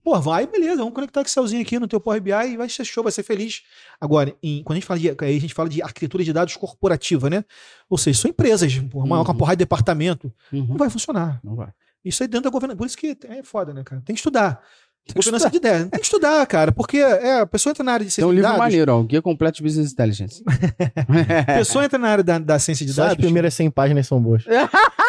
Pô, 0.04 0.20
vai, 0.20 0.46
beleza, 0.46 0.78
vamos 0.78 0.94
conectar 0.94 1.22
o 1.22 1.24
Excelzinho 1.24 1.62
aqui 1.62 1.80
no 1.80 1.88
teu 1.88 2.00
Power 2.00 2.22
BI 2.22 2.32
e 2.32 2.58
vai 2.58 2.68
ser 2.68 2.84
show, 2.84 3.04
vai 3.04 3.12
ser 3.12 3.24
feliz. 3.24 3.62
Agora, 4.02 4.36
em, 4.44 4.62
quando 4.62 4.76
a 4.76 4.80
gente 4.80 4.86
fala 4.86 5.00
de, 5.00 5.10
aí 5.10 5.38
a 5.38 5.40
gente 5.40 5.54
fala 5.54 5.70
de 5.70 5.82
arquitetura 5.82 6.24
de 6.24 6.34
dados 6.34 6.58
corporativa, 6.58 7.30
né? 7.30 7.46
Ou 7.90 7.98
seja, 7.98 8.20
são 8.20 8.30
empresas, 8.30 8.76
uma, 8.94 9.18
uhum. 9.18 9.24
uma 9.24 9.38
porrada 9.38 9.56
de 9.56 9.60
departamento. 9.60 10.32
Uhum. 10.52 10.66
Não 10.68 10.78
vai 10.78 10.90
funcionar. 10.90 11.40
Não 11.42 11.56
vai. 11.56 11.70
Isso 12.04 12.22
aí 12.22 12.28
dentro 12.28 12.44
da 12.44 12.50
governança. 12.50 12.78
Por 12.78 12.86
isso 12.86 12.98
que 12.98 13.18
é 13.24 13.44
foda, 13.44 13.74
né, 13.74 13.82
cara? 13.84 14.02
Tem 14.06 14.14
que 14.14 14.20
estudar. 14.20 14.62
Tem 15.06 15.14
que 15.14 15.16
governança 15.16 15.48
estudar. 15.48 15.50
de 15.50 15.58
ideia. 15.58 15.90
Tem 15.90 16.00
que 16.00 16.06
estudar, 16.06 16.46
cara, 16.48 16.72
porque 16.72 16.98
é, 16.98 17.40
a 17.40 17.46
pessoa 17.46 17.72
entra 17.72 17.84
na 17.84 17.94
área 17.94 18.06
de 18.06 18.12
ciência 18.12 18.24
Tem 18.24 18.30
um 18.30 18.34
livro 18.34 18.48
dados, 18.48 18.60
maneiro, 18.60 18.94
ó, 18.94 19.04
Guia 19.04 19.22
Completo 19.22 19.58
de 19.58 19.64
Business 19.64 19.92
Intelligence. 19.92 20.44
a 21.48 21.54
pessoa 21.58 21.86
entra 21.86 22.00
na 22.00 22.10
área 22.10 22.24
da, 22.24 22.40
da 22.40 22.60
ciência 22.60 22.86
de 22.86 22.94
Só 22.94 23.04
dados. 23.04 23.18
As 23.18 23.24
primeiras 23.24 23.54
100 23.54 23.72
páginas 23.72 24.08
são 24.08 24.22
boas. 24.22 24.44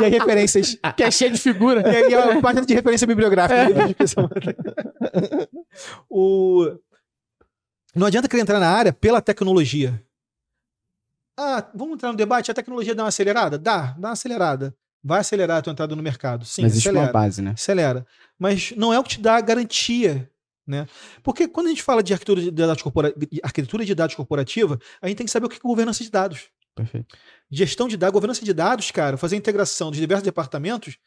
e 0.00 0.04
aí 0.04 0.10
referências. 0.10 0.76
Que 0.96 1.02
é 1.02 1.10
cheio 1.10 1.32
de 1.32 1.38
figura. 1.38 1.82
E 1.82 1.96
aí 1.96 2.14
a 2.14 2.40
página 2.40 2.64
de 2.64 2.74
referência 2.74 3.06
bibliográfica. 3.06 3.60
É. 3.60 5.48
o... 6.08 6.76
Não 7.94 8.06
adianta 8.06 8.28
querer 8.28 8.42
entrar 8.42 8.60
na 8.60 8.68
área 8.68 8.92
pela 8.92 9.20
tecnologia. 9.20 10.02
Ah, 11.36 11.68
vamos 11.74 11.94
entrar 11.94 12.10
no 12.10 12.16
debate? 12.16 12.50
A 12.50 12.54
tecnologia 12.54 12.94
dá 12.94 13.02
uma 13.02 13.08
acelerada? 13.08 13.58
Dá, 13.58 13.94
dá 13.98 14.08
uma 14.08 14.12
acelerada. 14.12 14.74
Vai 15.02 15.20
acelerar 15.20 15.58
a 15.58 15.62
tua 15.62 15.72
entrada 15.72 15.94
no 15.94 16.02
mercado. 16.02 16.44
Sim, 16.44 16.62
Mas 16.62 16.72
existe 16.72 16.88
acelera, 16.88 17.06
uma 17.06 17.12
base, 17.12 17.42
né? 17.42 17.50
Acelera. 17.50 18.06
Mas 18.38 18.72
não 18.76 18.92
é 18.92 18.98
o 18.98 19.02
que 19.02 19.10
te 19.10 19.20
dá 19.20 19.36
a 19.36 19.40
garantia 19.40 20.30
né? 20.66 20.86
Porque 21.22 21.46
quando 21.46 21.66
a 21.66 21.70
gente 21.70 21.82
fala 21.82 22.02
de 22.02 22.12
arquitetura 22.12 22.40
de 22.40 22.50
dados, 22.50 22.82
corpora... 22.82 23.14
arquitetura 23.42 23.84
de 23.84 23.94
dados 23.94 24.14
corporativa, 24.14 24.78
a 25.00 25.08
gente 25.08 25.18
tem 25.18 25.26
que 25.26 25.32
saber 25.32 25.46
o 25.46 25.48
que 25.48 25.56
é 25.56 25.60
governança 25.60 26.02
de 26.02 26.10
dados. 26.10 26.48
Perfeito. 26.74 27.16
Gestão 27.54 27.88
de 27.88 27.96
dados, 27.96 28.12
governança 28.12 28.44
de 28.44 28.52
dados, 28.52 28.90
cara, 28.90 29.16
fazer 29.16 29.36
a 29.36 29.38
integração 29.38 29.90
dos 29.90 30.00
diversos 30.00 30.24
departamentos, 30.24 30.98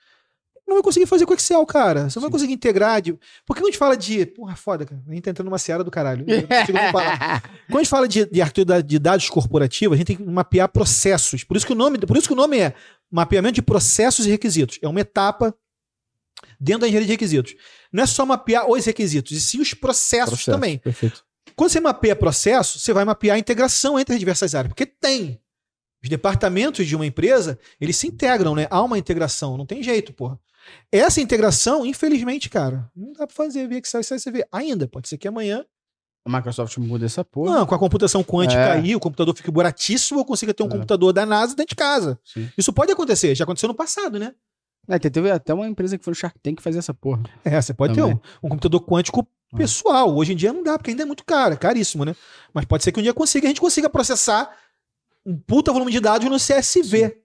não 0.68 0.76
vai 0.76 0.84
conseguir 0.84 1.06
fazer 1.06 1.26
com 1.26 1.34
Excel, 1.34 1.66
cara. 1.66 2.02
Você 2.02 2.04
não 2.04 2.10
Sim. 2.10 2.20
vai 2.22 2.30
conseguir 2.30 2.54
integrar. 2.54 3.02
De... 3.02 3.14
Porque 3.46 3.62
quando 3.62 3.70
a 3.70 3.72
gente 3.72 3.78
fala 3.78 3.96
de. 3.96 4.26
Porra, 4.26 4.56
foda, 4.56 4.86
cara. 4.86 5.02
A 5.08 5.14
gente 5.14 5.24
tá 5.24 5.32
entrando 5.32 5.46
numa 5.46 5.58
seara 5.58 5.84
do 5.84 5.90
caralho. 5.90 6.26
quando 7.68 7.76
a 7.76 7.78
gente 7.78 7.90
fala 7.90 8.08
de, 8.08 8.26
de 8.26 8.42
arquitetura 8.42 8.84
de 8.84 9.00
dados 9.00 9.30
corporativos, 9.30 9.96
a 9.96 9.98
gente 9.98 10.08
tem 10.08 10.18
que 10.18 10.24
mapear 10.24 10.68
processos. 10.68 11.44
Por 11.46 11.56
isso 11.56 11.66
que 11.66 11.72
o 11.72 11.76
nome, 11.76 11.98
por 12.00 12.18
isso 12.18 12.28
que 12.28 12.34
o 12.34 12.36
nome 12.36 12.60
é 12.60 12.74
mapeamento 13.10 13.56
de 13.56 13.62
processos 13.62 14.26
e 14.26 14.30
requisitos. 14.30 14.78
É 14.82 14.88
uma 14.90 15.00
etapa 15.00 15.56
dentro 16.60 16.82
da 16.82 16.88
engenharia 16.88 17.08
de 17.08 17.14
requisitos. 17.14 17.56
Não 17.92 18.04
é 18.04 18.06
só 18.06 18.26
mapear 18.26 18.70
os 18.70 18.86
requisitos, 18.86 19.32
e 19.32 19.40
sim 19.40 19.62
os 19.62 19.74
processos 19.74 20.30
Processo, 20.30 20.52
também. 20.52 20.80
Perfeito. 20.80 21.24
Quando 21.56 21.72
você 21.72 21.80
mapeia 21.80 22.16
processo, 22.16 22.78
você 22.78 22.92
vai 22.92 23.06
mapear 23.06 23.38
a 23.38 23.40
integração 23.40 23.98
entre 23.98 24.14
as 24.14 24.20
diversas 24.20 24.54
áreas. 24.54 24.70
Porque 24.70 24.86
tem. 24.86 25.40
Os 26.04 26.10
departamentos 26.10 26.86
de 26.86 26.96
uma 26.96 27.06
empresa, 27.06 27.58
eles 27.82 27.98
se 27.98 28.08
integram, 28.08 28.56
né? 28.56 28.68
Há 28.70 28.82
uma 28.82 28.98
integração, 28.98 29.58
não 29.58 29.66
tem 29.66 29.82
jeito, 29.82 30.14
porra. 30.14 30.40
Essa 30.92 31.22
integração, 31.22 31.86
infelizmente, 31.86 32.50
cara, 32.50 32.90
não 32.96 33.14
dá 33.14 33.26
pra 33.26 33.36
fazer 33.36 33.68
via 33.68 33.80
Excel 33.80 34.02
e 34.02 34.04
CSV. 34.04 34.46
Ainda, 34.52 34.88
pode 34.88 35.08
ser 35.08 35.18
que 35.18 35.28
amanhã 35.28 35.66
a 36.28 36.30
Microsoft 36.30 36.78
muda 36.78 37.06
essa 37.06 37.24
porra. 37.24 37.60
Não, 37.60 37.66
com 37.66 37.74
a 37.74 37.80
computação 37.80 38.22
quântica 38.22 38.60
é. 38.60 38.72
aí, 38.74 38.96
o 38.96 39.00
computador 39.00 39.34
fica 39.34 39.50
baratíssimo, 39.50 40.20
eu 40.20 40.26
consiga 40.26 40.54
ter 40.54 40.62
um 40.62 40.68
é. 40.68 40.72
computador 40.72 41.14
da 41.14 41.26
NASA 41.26 41.56
dentro 41.56 41.70
de 41.70 41.76
casa. 41.76 42.20
Sim. 42.24 42.50
Isso 42.58 42.74
pode 42.74 42.92
acontecer, 42.92 43.34
já 43.34 43.46
aconteceu 43.46 43.68
no 43.68 43.74
passado, 43.74 44.20
né? 44.20 44.34
É, 44.90 45.00
teve 45.00 45.32
até 45.32 45.54
uma 45.54 45.68
empresa 45.68 45.98
que 45.98 46.04
foi 46.04 46.12
no 46.12 46.16
Shark 46.16 46.38
Tank 46.42 46.62
fazer 46.62 46.80
essa 46.80 46.94
porra. 46.94 47.24
É, 47.44 47.62
você 47.62 47.74
pode 47.74 47.94
Também. 47.96 48.16
ter 48.16 48.22
um, 48.44 48.48
um 48.48 48.50
computador 48.50 48.82
quântico 48.82 49.28
ah. 49.54 49.58
pessoal. 49.58 50.16
Hoje 50.16 50.34
em 50.34 50.36
dia 50.36 50.52
não 50.52 50.64
dá, 50.64 50.78
porque 50.78 50.92
ainda 50.92 51.04
é 51.04 51.06
muito 51.06 51.26
caro, 51.26 51.54
é 51.54 51.58
caríssimo, 51.58 52.06
né? 52.06 52.16
Mas 52.54 52.66
pode 52.66 52.84
ser 52.84 52.92
que 52.92 53.00
um 53.00 53.04
dia 53.04 53.14
consiga, 53.14 53.48
a 53.48 53.50
gente 53.50 53.62
consiga 53.62 53.90
processar 53.90 54.50
um 55.28 55.38
puta 55.38 55.74
volume 55.74 55.92
de 55.92 56.00
dados 56.00 56.30
no 56.30 56.38
CSV. 56.38 57.18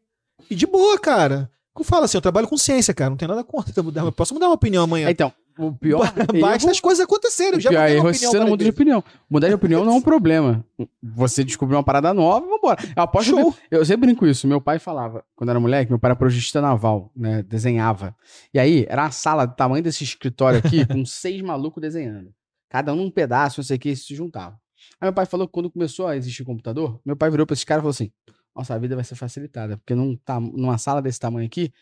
E 0.51 0.57
de 0.57 0.67
boa, 0.67 0.99
cara. 0.99 1.49
Como 1.73 1.89
fala 1.89 2.05
assim, 2.05 2.19
eu 2.19 2.23
trabalho 2.23 2.49
com 2.49 2.57
ciência, 2.57 2.93
cara. 2.93 3.11
Não 3.11 3.17
tem 3.17 3.29
nada 3.29 3.45
contra. 3.45 3.73
Eu 3.77 4.13
posso 4.13 4.35
mudar 4.35 4.49
uma 4.49 4.55
opinião 4.55 4.83
amanhã. 4.83 5.09
Então, 5.09 5.33
o 5.57 5.73
pior. 5.73 6.13
Basta 6.41 6.71
as 6.71 6.81
coisas 6.81 7.03
acontecerem. 7.03 7.61
já 7.61 7.71
pior 7.71 7.89
erro 7.89 8.09
é 8.09 8.13
você 8.13 8.39
não 8.39 8.49
muda 8.49 8.65
de 8.65 8.71
opinião. 8.71 9.05
Mudar 9.31 9.49
de 9.49 9.55
opinião 9.55 9.85
não 9.85 9.93
é 9.93 9.97
um 9.97 10.03
problema. 10.03 10.65
Você 11.01 11.45
descobriu 11.45 11.79
uma 11.79 11.85
parada 11.85 12.13
nova, 12.13 12.45
vambora. 12.45 12.83
Eu 12.95 13.03
aposto 13.05 13.31
Show. 13.31 13.53
Que, 13.53 13.77
eu 13.77 13.85
sempre 13.87 14.09
brinco 14.09 14.27
isso. 14.27 14.47
Meu 14.49 14.61
pai 14.61 14.81
falava, 14.81 15.25
quando 15.37 15.51
era 15.51 15.61
moleque, 15.61 15.91
meu 15.91 15.99
pai 15.99 16.11
era 16.11 16.17
projetista 16.17 16.61
naval, 16.61 17.11
né? 17.17 17.43
Desenhava. 17.45 18.15
E 18.53 18.59
aí, 18.59 18.85
era 18.89 19.05
uma 19.05 19.11
sala 19.13 19.47
do 19.47 19.55
tamanho 19.55 19.83
desse 19.83 20.03
escritório 20.03 20.59
aqui, 20.59 20.85
com 20.85 21.07
seis 21.07 21.41
malucos 21.41 21.81
desenhando. 21.81 22.35
Cada 22.69 22.93
um 22.93 22.97
num 22.97 23.11
pedaço, 23.11 23.61
não 23.61 23.65
sei 23.65 23.77
o 23.77 23.81
que, 23.81 23.95
se 23.95 24.15
juntavam. 24.15 24.59
Aí 25.01 25.07
meu 25.07 25.13
pai 25.13 25.27
falou 25.27 25.47
que 25.47 25.53
quando 25.53 25.71
começou 25.71 26.07
a 26.07 26.17
existir 26.17 26.45
computador, 26.45 27.01
meu 27.05 27.17
pai 27.17 27.31
virou 27.31 27.47
pra 27.47 27.55
esses 27.55 27.65
caras 27.65 27.81
e 27.81 27.83
falou 27.83 27.91
assim: 27.91 28.13
Nossa, 28.55 28.75
a 28.75 28.79
vida 28.79 28.95
vai 28.95 29.05
ser 29.05 29.15
facilitada, 29.15 29.77
porque 29.77 29.95
num, 29.95 30.17
tá, 30.17 30.39
numa 30.39 30.79
sala 30.79 31.01
desse 31.03 31.19
tamanho 31.19 31.47
aqui, 31.47 31.73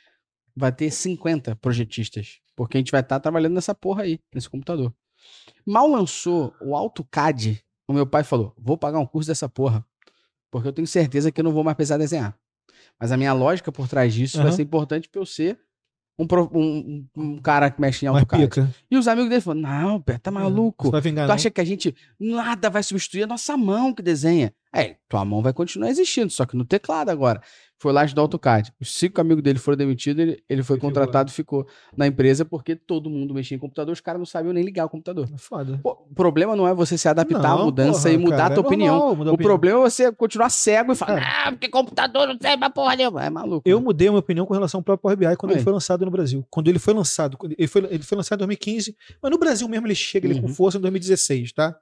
vai 0.54 0.72
ter 0.72 0.90
50 0.90 1.56
projetistas. 1.56 2.40
Porque 2.56 2.76
a 2.76 2.80
gente 2.80 2.92
vai 2.92 3.00
estar 3.00 3.16
tá 3.16 3.20
trabalhando 3.20 3.54
nessa 3.54 3.74
porra 3.74 4.02
aí, 4.02 4.18
nesse 4.34 4.48
computador. 4.48 4.92
Mal 5.66 5.88
lançou 5.88 6.54
o 6.60 6.74
AutoCAD, 6.74 7.64
o 7.86 7.92
meu 7.92 8.06
pai 8.06 8.24
falou: 8.24 8.54
vou 8.58 8.76
pagar 8.76 8.98
um 8.98 9.06
curso 9.06 9.28
dessa 9.28 9.48
porra. 9.48 9.84
Porque 10.50 10.68
eu 10.68 10.72
tenho 10.72 10.86
certeza 10.86 11.30
que 11.30 11.40
eu 11.40 11.44
não 11.44 11.52
vou 11.52 11.62
mais 11.62 11.76
precisar 11.76 11.96
desenhar. 11.96 12.36
Mas 12.98 13.12
a 13.12 13.16
minha 13.16 13.32
lógica 13.32 13.70
por 13.70 13.88
trás 13.88 14.12
disso 14.12 14.38
uhum. 14.38 14.44
vai 14.44 14.52
ser 14.52 14.62
importante 14.62 15.08
para 15.08 15.20
eu 15.20 15.26
ser 15.26 15.58
um, 16.18 16.26
um, 16.52 17.06
um, 17.16 17.38
cara 17.38 17.70
que 17.70 17.80
mexe 17.80 18.04
em 18.04 18.08
AutoCAD. 18.08 18.68
E 18.90 18.96
os 18.96 19.08
amigos 19.08 19.30
dele 19.30 19.40
falaram: 19.40 19.60
Não, 19.62 20.00
Pé, 20.00 20.18
tá 20.18 20.30
é, 20.30 20.34
maluco. 20.34 20.90
Vai 20.90 21.00
vingar, 21.00 21.26
tu 21.26 21.32
acha 21.32 21.50
que 21.50 21.60
a 21.60 21.64
gente 21.64 21.94
nada 22.18 22.68
vai 22.68 22.82
substituir 22.82 23.22
a 23.22 23.26
nossa 23.26 23.56
mão 23.56 23.94
que 23.94 24.02
desenha? 24.02 24.52
É, 24.72 24.96
tua 25.08 25.24
mão 25.24 25.42
vai 25.42 25.52
continuar 25.52 25.88
existindo, 25.90 26.30
só 26.30 26.46
que 26.46 26.56
no 26.56 26.64
teclado 26.64 27.08
agora 27.08 27.42
foi 27.80 27.94
lá 27.94 28.04
estudar 28.04 28.20
AutoCAD. 28.22 28.74
Os 28.78 28.92
cinco 28.94 29.22
amigos 29.22 29.42
dele 29.42 29.58
foram 29.58 29.74
demitidos, 29.74 30.22
ele, 30.22 30.44
ele 30.46 30.62
foi 30.62 30.74
ele 30.74 30.82
contratado 30.82 31.30
e 31.30 31.32
ficou 31.32 31.66
na 31.96 32.06
empresa 32.06 32.44
porque 32.44 32.76
todo 32.76 33.08
mundo 33.08 33.32
mexia 33.32 33.56
em 33.56 33.58
computador, 33.58 33.94
os 33.94 34.02
caras 34.02 34.18
não 34.18 34.26
sabiam 34.26 34.52
nem 34.52 34.62
ligar 34.62 34.84
o 34.84 34.88
computador. 34.90 35.26
É 35.32 35.38
foda. 35.38 35.80
o 35.82 36.14
problema 36.14 36.54
não 36.54 36.68
é 36.68 36.74
você 36.74 36.98
se 36.98 37.08
adaptar 37.08 37.40
não, 37.40 37.62
à 37.62 37.64
mudança 37.64 38.02
porra, 38.02 38.12
e 38.12 38.18
mudar 38.18 38.36
cara, 38.36 38.52
a 38.52 38.54
tua 38.54 38.64
é 38.64 38.66
opinião. 38.66 38.94
Normal, 38.96 39.08
o 39.08 39.12
opinião. 39.12 39.36
problema 39.36 39.78
é 39.78 39.82
você 39.82 40.12
continuar 40.12 40.50
cego 40.50 40.92
e 40.92 40.94
falar, 40.94 41.22
é. 41.22 41.24
ah, 41.24 41.52
porque 41.52 41.70
computador 41.70 42.28
não 42.28 42.36
serve 42.38 42.58
pra 42.58 42.68
porra 42.68 42.96
nenhuma. 42.96 43.24
É 43.24 43.30
maluco. 43.30 43.62
Eu 43.66 43.78
né? 43.78 43.84
mudei 43.84 44.08
a 44.08 44.10
minha 44.10 44.20
opinião 44.20 44.44
com 44.44 44.52
relação 44.52 44.80
ao 44.80 44.84
próprio 44.84 45.02
Power 45.02 45.16
BI 45.16 45.36
quando 45.38 45.52
Aí. 45.52 45.56
ele 45.56 45.64
foi 45.64 45.72
lançado 45.72 46.04
no 46.04 46.10
Brasil. 46.10 46.44
Quando 46.50 46.68
ele 46.68 46.78
foi 46.78 46.92
lançado, 46.92 47.38
ele 47.56 47.66
foi, 47.66 47.88
ele 47.90 48.02
foi 48.02 48.16
lançado 48.16 48.40
em 48.40 48.46
2015, 48.46 48.94
mas 49.22 49.32
no 49.32 49.38
Brasil 49.38 49.66
mesmo 49.66 49.86
ele 49.86 49.94
chega 49.94 50.26
uhum. 50.26 50.32
ele 50.34 50.42
com 50.42 50.48
uhum. 50.48 50.54
força 50.54 50.76
em 50.76 50.82
2016, 50.82 51.52
tá? 51.52 51.74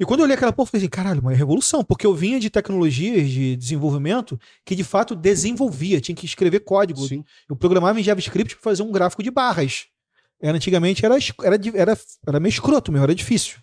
E 0.00 0.04
quando 0.04 0.20
eu 0.20 0.24
olhei 0.24 0.36
aquela 0.36 0.52
porra, 0.52 0.66
eu 0.68 0.70
falei 0.70 0.84
assim, 0.84 0.90
caralho, 0.90 1.20
uma 1.20 1.32
revolução, 1.32 1.82
porque 1.82 2.06
eu 2.06 2.14
vinha 2.14 2.38
de 2.38 2.48
tecnologias 2.48 3.28
de 3.28 3.56
desenvolvimento 3.56 4.38
que 4.64 4.76
de 4.76 4.84
fato 4.84 5.16
desenvolvia, 5.16 6.00
tinha 6.00 6.14
que 6.14 6.24
escrever 6.24 6.60
código. 6.60 7.00
Sim. 7.06 7.24
Eu 7.48 7.56
programava 7.56 7.98
em 7.98 8.02
JavaScript 8.02 8.54
para 8.54 8.62
fazer 8.62 8.82
um 8.82 8.92
gráfico 8.92 9.22
de 9.22 9.30
barras. 9.30 9.86
Era, 10.40 10.56
antigamente 10.56 11.04
era, 11.04 11.16
era, 11.42 11.58
era, 11.74 11.98
era 12.26 12.40
meio 12.40 12.50
escroto 12.50 12.92
mesmo, 12.92 13.04
era 13.04 13.14
difícil. 13.14 13.58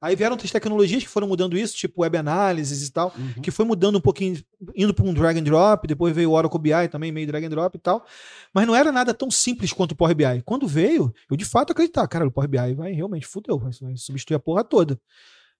Aí 0.00 0.14
vieram 0.14 0.34
outras 0.34 0.50
tecnologias 0.52 1.02
que 1.02 1.08
foram 1.08 1.26
mudando 1.26 1.58
isso, 1.58 1.76
tipo 1.76 2.02
web 2.02 2.16
analysis 2.16 2.86
e 2.86 2.92
tal, 2.92 3.12
uhum. 3.16 3.42
que 3.42 3.50
foi 3.50 3.64
mudando 3.64 3.98
um 3.98 4.00
pouquinho, 4.00 4.40
indo 4.76 4.94
para 4.94 5.04
um 5.04 5.12
drag 5.12 5.38
and 5.38 5.42
drop, 5.42 5.88
depois 5.88 6.14
veio 6.14 6.30
o 6.30 6.34
Oracle 6.34 6.60
BI 6.60 6.88
também, 6.88 7.10
meio 7.10 7.26
drag 7.26 7.44
and 7.44 7.50
drop 7.50 7.76
e 7.76 7.80
tal. 7.80 8.06
Mas 8.54 8.64
não 8.64 8.76
era 8.76 8.92
nada 8.92 9.12
tão 9.12 9.28
simples 9.28 9.72
quanto 9.72 9.92
o 9.92 9.96
Power 9.96 10.14
BI. 10.14 10.42
Quando 10.44 10.68
veio, 10.68 11.12
eu 11.28 11.36
de 11.36 11.44
fato 11.44 11.72
acreditava, 11.72 12.06
cara, 12.06 12.26
o 12.26 12.30
Power 12.30 12.48
BI 12.48 12.74
vai 12.74 12.92
realmente 12.92 13.26
fudeu, 13.26 13.58
vai 13.58 13.72
substituir 13.96 14.36
a 14.36 14.38
porra 14.38 14.62
toda. 14.62 15.00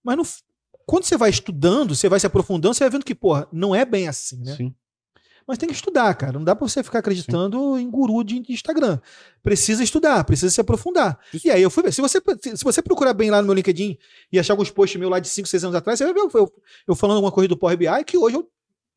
Mas 0.03 0.17
no, 0.17 0.23
quando 0.87 1.05
você 1.05 1.17
vai 1.17 1.31
estudando, 1.31 1.95
você 1.95 2.09
vai 2.09 2.19
se 2.19 2.27
aprofundando, 2.27 2.75
você 2.75 2.85
vai 2.85 2.91
vendo 2.91 3.05
que, 3.05 3.15
porra, 3.15 3.47
não 3.53 3.75
é 3.75 3.85
bem 3.85 4.09
assim, 4.09 4.43
né? 4.43 4.57
Sim. 4.57 4.75
Mas 5.47 5.57
tem 5.57 5.67
que 5.67 5.75
estudar, 5.75 6.15
cara. 6.15 6.35
Não 6.35 6.45
dá 6.45 6.55
pra 6.55 6.69
você 6.69 6.83
ficar 6.83 6.99
acreditando 6.99 7.77
Sim. 7.77 7.83
em 7.83 7.91
guru 7.91 8.23
de 8.23 8.43
Instagram. 8.53 8.99
Precisa 9.43 9.83
estudar, 9.83 10.23
precisa 10.25 10.51
se 10.51 10.61
aprofundar. 10.61 11.19
Isso. 11.33 11.47
E 11.47 11.51
aí 11.51 11.63
eu 11.63 11.71
fui 11.71 11.83
ver. 11.83 11.91
Se 11.91 12.03
você, 12.03 12.21
se 12.55 12.63
você 12.63 12.83
procurar 12.83 13.15
bem 13.15 13.31
lá 13.31 13.41
no 13.41 13.47
meu 13.47 13.55
LinkedIn 13.55 13.97
e 14.31 14.39
achar 14.39 14.53
alguns 14.53 14.71
posts 14.71 15.01
meus 15.01 15.11
lá 15.11 15.19
de 15.19 15.29
5, 15.29 15.49
6 15.49 15.65
anos 15.65 15.75
atrás, 15.75 15.99
você 15.99 16.05
vai 16.05 16.13
ver 16.13 16.21
eu, 16.21 16.31
eu, 16.35 16.53
eu 16.89 16.95
falando 16.95 17.17
alguma 17.17 17.33
coisa 17.33 17.49
do 17.49 17.57
Power 17.57 17.79
BI 17.79 18.05
que 18.07 18.19
hoje 18.19 18.37
eu 18.37 18.47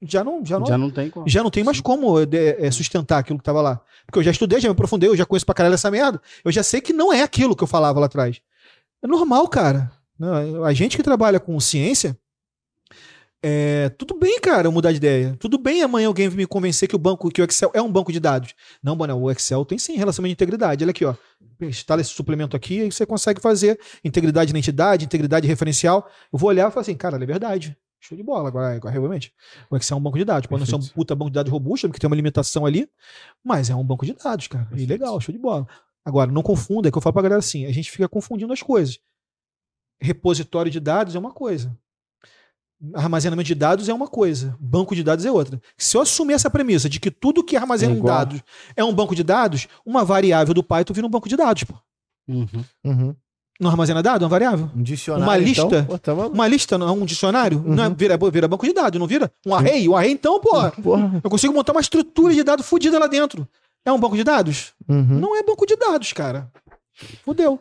já 0.01 0.23
não, 0.23 0.43
já 0.43 0.59
não, 0.59 0.65
já 0.65 0.77
não 0.77 0.89
tem 0.89 1.09
como. 1.09 1.29
Já 1.29 1.43
não 1.43 1.49
tem 1.49 1.63
mais 1.63 1.79
como 1.79 2.19
é, 2.19 2.25
é, 2.59 2.71
sustentar 2.71 3.19
aquilo 3.19 3.37
que 3.37 3.45
tava 3.45 3.61
lá. 3.61 3.79
Porque 4.05 4.19
eu 4.19 4.23
já 4.23 4.31
estudei, 4.31 4.59
já 4.59 4.67
me 4.67 4.73
aprofundei, 4.73 5.07
eu 5.07 5.15
já 5.15 5.25
conheço 5.25 5.45
pra 5.45 5.55
caralho 5.55 5.75
essa 5.75 5.91
merda. 5.91 6.21
Eu 6.43 6.51
já 6.51 6.63
sei 6.63 6.81
que 6.81 6.91
não 6.91 7.13
é 7.13 7.21
aquilo 7.21 7.55
que 7.55 7.63
eu 7.63 7.67
falava 7.67 7.99
lá 7.99 8.07
atrás. 8.07 8.41
É 9.01 9.07
normal, 9.07 9.47
cara. 9.47 9.91
Não, 10.21 10.63
a 10.63 10.71
gente 10.71 10.95
que 10.95 11.01
trabalha 11.01 11.39
com 11.39 11.59
ciência, 11.59 12.15
é, 13.41 13.89
tudo 13.89 14.13
bem, 14.19 14.39
cara, 14.39 14.67
eu 14.67 14.71
mudar 14.71 14.91
de 14.91 14.97
ideia. 14.97 15.35
Tudo 15.39 15.57
bem 15.57 15.81
amanhã 15.81 16.05
alguém 16.05 16.29
me 16.29 16.45
convencer 16.45 16.87
que 16.87 16.95
o 16.95 16.99
banco, 16.99 17.31
que 17.31 17.41
o 17.41 17.43
Excel 17.43 17.71
é 17.73 17.81
um 17.81 17.91
banco 17.91 18.11
de 18.11 18.19
dados. 18.19 18.53
Não, 18.83 18.95
Bonel, 18.95 19.19
o 19.19 19.31
Excel 19.31 19.65
tem 19.65 19.79
sim 19.79 19.95
relação 19.95 20.23
de 20.23 20.29
integridade. 20.29 20.83
Olha 20.83 20.91
aqui, 20.91 21.03
ó. 21.03 21.15
Instala 21.59 22.01
esse 22.01 22.11
suplemento 22.11 22.55
aqui 22.55 22.81
e 22.81 22.91
você 22.91 23.03
consegue 23.03 23.41
fazer 23.41 23.79
integridade 24.03 24.53
na 24.53 24.59
entidade, 24.59 25.05
integridade 25.05 25.47
referencial. 25.47 26.07
Eu 26.31 26.37
vou 26.37 26.49
olhar 26.49 26.69
e 26.69 26.71
falar 26.71 26.81
assim, 26.81 26.93
cara, 26.93 27.17
é 27.17 27.25
verdade. 27.25 27.75
Show 27.99 28.15
de 28.15 28.23
bola, 28.23 28.47
agora, 28.47 28.75
agora 28.75 28.93
realmente. 28.93 29.33
O 29.71 29.75
Excel 29.75 29.97
é 29.97 29.99
um 29.99 30.03
banco 30.03 30.19
de 30.19 30.25
dados. 30.25 30.45
Pode 30.45 30.59
não 30.59 30.67
ser 30.67 30.75
um 30.75 30.93
puta 30.93 31.15
banco 31.15 31.31
de 31.31 31.35
dados 31.35 31.51
robusto, 31.51 31.87
porque 31.87 31.99
tem 31.99 32.07
uma 32.07 32.15
limitação 32.15 32.63
ali, 32.63 32.87
mas 33.43 33.71
é 33.71 33.75
um 33.75 33.83
banco 33.83 34.05
de 34.05 34.13
dados, 34.13 34.47
cara. 34.47 34.69
E 34.77 34.85
legal, 34.85 35.19
show 35.19 35.33
de 35.33 35.41
bola. 35.41 35.67
Agora, 36.05 36.31
não 36.31 36.43
confunda, 36.43 36.89
é 36.89 36.91
que 36.91 36.97
eu 36.97 37.01
falo 37.01 37.13
pra 37.13 37.23
galera 37.23 37.39
assim, 37.39 37.65
a 37.65 37.71
gente 37.71 37.89
fica 37.89 38.07
confundindo 38.07 38.53
as 38.53 38.61
coisas 38.61 38.99
repositório 40.01 40.71
de 40.71 40.79
dados 40.79 41.15
é 41.15 41.19
uma 41.19 41.31
coisa. 41.31 41.75
Armazenamento 42.95 43.47
de 43.47 43.53
dados 43.53 43.87
é 43.87 43.93
uma 43.93 44.07
coisa, 44.07 44.57
banco 44.59 44.95
de 44.95 45.03
dados 45.03 45.23
é 45.23 45.31
outra. 45.31 45.61
Se 45.77 45.95
eu 45.95 46.01
assumir 46.01 46.33
essa 46.33 46.49
premissa 46.49 46.89
de 46.89 46.99
que 46.99 47.11
tudo 47.11 47.43
que 47.43 47.55
armazena 47.55 47.95
é 47.95 48.01
dados 48.01 48.41
é 48.75 48.83
um 48.83 48.91
banco 48.91 49.15
de 49.15 49.23
dados, 49.23 49.67
uma 49.85 50.03
variável 50.03 50.53
do 50.53 50.63
Python 50.63 50.93
vira 50.93 51.05
um 51.05 51.09
banco 51.09 51.29
de 51.29 51.35
dados. 51.37 51.63
Pô. 51.63 51.75
Uhum. 52.27 52.65
Uhum. 52.83 53.15
Não 53.59 53.69
armazena 53.69 54.01
dados? 54.01 54.23
É 54.23 54.25
uma 54.25 54.29
variável? 54.29 54.71
Um 54.75 54.81
dicionário. 54.81 55.25
Uma 55.25 55.37
lista. 55.37 55.61
Então? 55.63 55.85
Pô, 55.85 55.97
tá 55.99 56.13
uma 56.15 56.47
lista 56.47 56.75
não 56.79 56.87
é 56.87 56.91
um 56.91 57.05
dicionário? 57.05 57.59
Uhum. 57.59 57.75
Não 57.75 57.83
é, 57.83 57.89
vira, 57.91 58.17
vira 58.31 58.47
banco 58.47 58.65
de 58.65 58.73
dados, 58.73 58.99
não 58.99 59.05
vira? 59.05 59.31
Um 59.45 59.53
array? 59.53 59.87
Um 59.87 59.95
array, 59.95 60.11
então, 60.11 60.39
porra, 60.39 60.71
porra. 60.71 61.21
Eu 61.23 61.29
consigo 61.29 61.53
montar 61.53 61.73
uma 61.73 61.81
estrutura 61.81 62.33
de 62.33 62.43
dados 62.43 62.65
fodida 62.65 62.97
lá 62.97 63.05
dentro. 63.05 63.47
É 63.85 63.91
um 63.91 63.99
banco 63.99 64.17
de 64.17 64.23
dados? 64.23 64.73
Uhum. 64.89 65.19
Não 65.19 65.37
é 65.37 65.43
banco 65.43 65.67
de 65.67 65.75
dados, 65.75 66.11
cara. 66.13 66.51
Fudeu. 67.23 67.59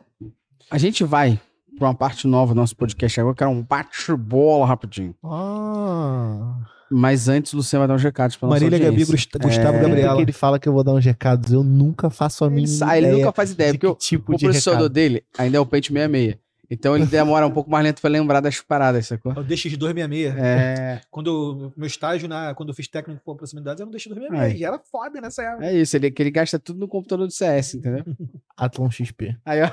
A 0.70 0.78
gente 0.78 1.04
vai 1.04 1.38
para 1.80 1.88
uma 1.88 1.94
parte 1.94 2.26
nova 2.26 2.52
do 2.52 2.60
nosso 2.60 2.76
podcast 2.76 3.18
agora, 3.18 3.34
que 3.34 3.42
era 3.42 3.50
um 3.50 3.62
bate-bola 3.62 4.66
rapidinho. 4.66 5.14
Ah. 5.24 6.58
Mas 6.92 7.26
antes, 7.26 7.54
o 7.54 7.56
Luciano 7.56 7.80
vai 7.80 7.88
dar 7.88 7.94
uns 7.94 8.02
recados 8.02 8.36
pra 8.36 8.48
nossa 8.48 8.62
Marília 8.62 8.90
Gabi, 8.90 9.04
Gustavo 9.06 9.48
é... 9.48 9.80
Gabriela. 9.80 10.16
que 10.16 10.22
ele 10.22 10.32
fala 10.32 10.58
que 10.58 10.68
eu 10.68 10.74
vou 10.74 10.84
dar 10.84 10.92
uns 10.92 11.04
recados, 11.04 11.52
eu 11.52 11.64
nunca 11.64 12.10
faço 12.10 12.44
a 12.44 12.50
mínima 12.50 12.68
ele, 12.68 13.06
ideia. 13.06 13.12
Ele 13.12 13.22
nunca 13.22 13.32
faz 13.32 13.52
ideia, 13.52 13.72
porque 13.72 13.86
o, 13.86 13.94
tipo 13.94 14.34
o 14.34 14.38
processador 14.38 14.80
recado. 14.82 14.92
dele 14.92 15.24
ainda 15.38 15.56
é 15.56 15.60
o 15.60 15.64
Paint 15.64 15.86
66. 15.86 16.36
Então 16.72 16.94
ele 16.94 17.06
demora 17.06 17.46
um 17.46 17.50
pouco 17.50 17.68
mais 17.68 17.82
lento 17.82 18.00
para 18.00 18.10
lembrar 18.10 18.40
das 18.40 18.60
paradas, 18.60 19.06
sacou? 19.06 19.32
É 19.32 19.40
o 19.40 19.44
DX266. 19.44 20.34
É. 20.38 21.00
Quando 21.10 21.72
meu 21.76 21.86
estágio, 21.86 22.28
na, 22.28 22.54
quando 22.54 22.68
eu 22.68 22.74
fiz 22.74 22.86
técnico 22.86 23.22
por 23.24 23.36
proximidades, 23.36 23.80
era 23.80 23.88
um 23.88 23.92
DX266. 23.92 24.38
Aí. 24.38 24.58
E 24.58 24.64
era 24.64 24.78
foda 24.78 25.20
nessa 25.20 25.42
época. 25.42 25.64
É 25.64 25.74
isso, 25.74 25.96
ele, 25.96 26.10
que 26.10 26.22
ele 26.22 26.30
gasta 26.30 26.58
tudo 26.58 26.78
no 26.78 26.86
computador 26.86 27.26
do 27.26 27.32
CS, 27.32 27.74
entendeu? 27.74 28.04
Athlon 28.56 28.90
XP. 28.90 29.36
Aí, 29.44 29.62
ó. 29.62 29.70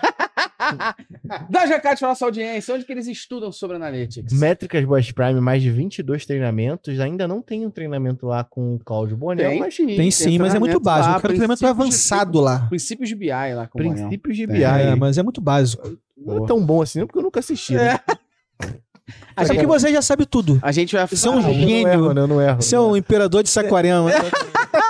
Dá 1.49 1.65
recados 1.65 1.99
para 1.99 2.09
nossa 2.09 2.25
audiência. 2.25 2.73
Onde 2.73 2.85
que 2.85 2.91
eles 2.91 3.07
estudam 3.07 3.51
sobre 3.51 3.75
Analytics? 3.75 4.33
Métricas 4.33 4.83
Boss 4.85 5.11
Prime, 5.11 5.39
mais 5.39 5.61
de 5.61 5.71
22 5.71 6.25
treinamentos. 6.25 6.99
Ainda 6.99 7.27
não 7.27 7.41
tem 7.41 7.65
um 7.65 7.69
treinamento 7.69 8.25
lá 8.25 8.43
com 8.43 8.75
o 8.75 8.79
Cláudio 8.79 9.17
Bonel, 9.17 9.49
tem, 9.49 9.59
mas 9.59 9.75
tem, 9.75 9.87
tem 9.87 10.11
sim, 10.11 10.37
mas 10.39 10.55
é 10.55 10.59
muito 10.59 10.79
básico. 10.79 11.09
Lá, 11.09 11.17
eu 11.17 11.21
quero 11.21 11.33
treinamento 11.33 11.67
avançado 11.67 12.39
lá. 12.39 12.67
Princípios 12.69 13.09
de 13.09 13.15
BI 13.15 13.29
lá 13.29 13.67
com 13.67 13.77
Princípios 13.77 14.37
de 14.37 14.47
BI. 14.47 14.63
É, 14.63 14.95
mas 14.95 15.17
é 15.17 15.23
muito 15.23 15.41
básico. 15.41 15.97
Não 16.17 16.43
é 16.43 16.47
tão 16.47 16.63
bom 16.63 16.81
assim, 16.81 17.05
porque 17.05 17.19
eu 17.19 17.23
nunca 17.23 17.39
assisti. 17.39 17.73
Né? 17.73 17.99
É. 19.37 19.43
é 19.43 19.55
que 19.55 19.65
você 19.65 19.91
já 19.91 20.01
sabe 20.01 20.25
tudo. 20.25 20.59
A 20.61 20.71
gente 20.71 20.95
vai 20.95 21.07
Você 21.07 21.27
é 21.27 21.31
um 21.31 21.41
gênio. 21.41 21.87
Eu 21.87 21.97
não 21.97 22.09
erro, 22.09 22.19
eu 22.19 22.27
não 22.27 22.41
erro. 22.41 22.61
Você 22.61 22.75
é 22.75 22.79
um 22.79 22.97
imperador 22.97 23.43
de 23.43 23.49
Saquarema. 23.49 24.09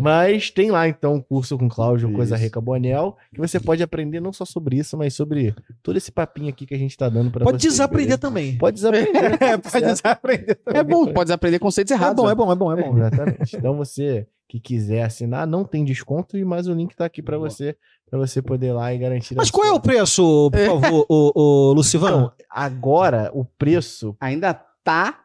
Mas 0.00 0.50
tem 0.50 0.70
lá 0.70 0.88
então 0.88 1.14
um 1.14 1.20
curso 1.20 1.58
com 1.58 1.68
Cláudio, 1.68 2.08
isso. 2.08 2.16
Coisa 2.16 2.36
Rica 2.36 2.60
Bonel, 2.60 3.16
que 3.32 3.40
você 3.40 3.60
pode 3.60 3.82
aprender 3.82 4.20
não 4.20 4.32
só 4.32 4.44
sobre 4.44 4.76
isso, 4.76 4.96
mas 4.96 5.14
sobre 5.14 5.54
todo 5.82 5.96
esse 5.96 6.10
papinho 6.10 6.48
aqui 6.48 6.66
que 6.66 6.74
a 6.74 6.78
gente 6.78 6.96
tá 6.96 7.08
dando 7.08 7.30
para 7.30 7.44
Pode 7.44 7.58
desaprender 7.58 8.18
também. 8.18 8.56
Pode 8.58 8.76
desaprender. 8.76 9.12
é, 9.42 9.56
pode 9.56 9.84
desaprender 9.84 10.56
também. 10.56 10.80
É 10.80 10.84
bom, 10.84 11.06
pode 11.12 11.26
desaprender 11.26 11.60
conceitos 11.60 11.90
errados. 11.90 12.12
É 12.12 12.16
bom, 12.16 12.26
né? 12.26 12.32
é 12.32 12.34
bom, 12.34 12.52
é 12.52 12.56
bom, 12.56 12.72
é 12.72 12.82
bom. 12.82 12.98
Exatamente. 12.98 13.56
Então 13.56 13.76
você 13.76 14.26
que 14.50 14.58
quiser 14.58 15.02
assinar, 15.02 15.46
não 15.46 15.64
tem 15.64 15.84
desconto, 15.84 16.36
e 16.36 16.44
mais 16.44 16.66
o 16.66 16.74
link 16.74 16.96
tá 16.96 17.04
aqui 17.04 17.22
para 17.22 17.38
você, 17.38 17.76
para 18.10 18.18
você 18.18 18.42
poder 18.42 18.68
ir 18.68 18.72
lá 18.72 18.92
e 18.92 18.98
garantir. 18.98 19.36
Mas 19.36 19.48
qual 19.48 19.64
sua... 19.64 19.74
é 19.74 19.76
o 19.76 19.80
preço, 19.80 20.50
por 20.50 20.80
favor, 20.80 21.06
o, 21.08 21.32
o 21.34 21.72
Lucivano? 21.72 22.32
Então, 22.34 22.46
agora 22.50 23.30
o 23.32 23.44
preço 23.44 24.16
ainda 24.18 24.52
tá 24.82 25.20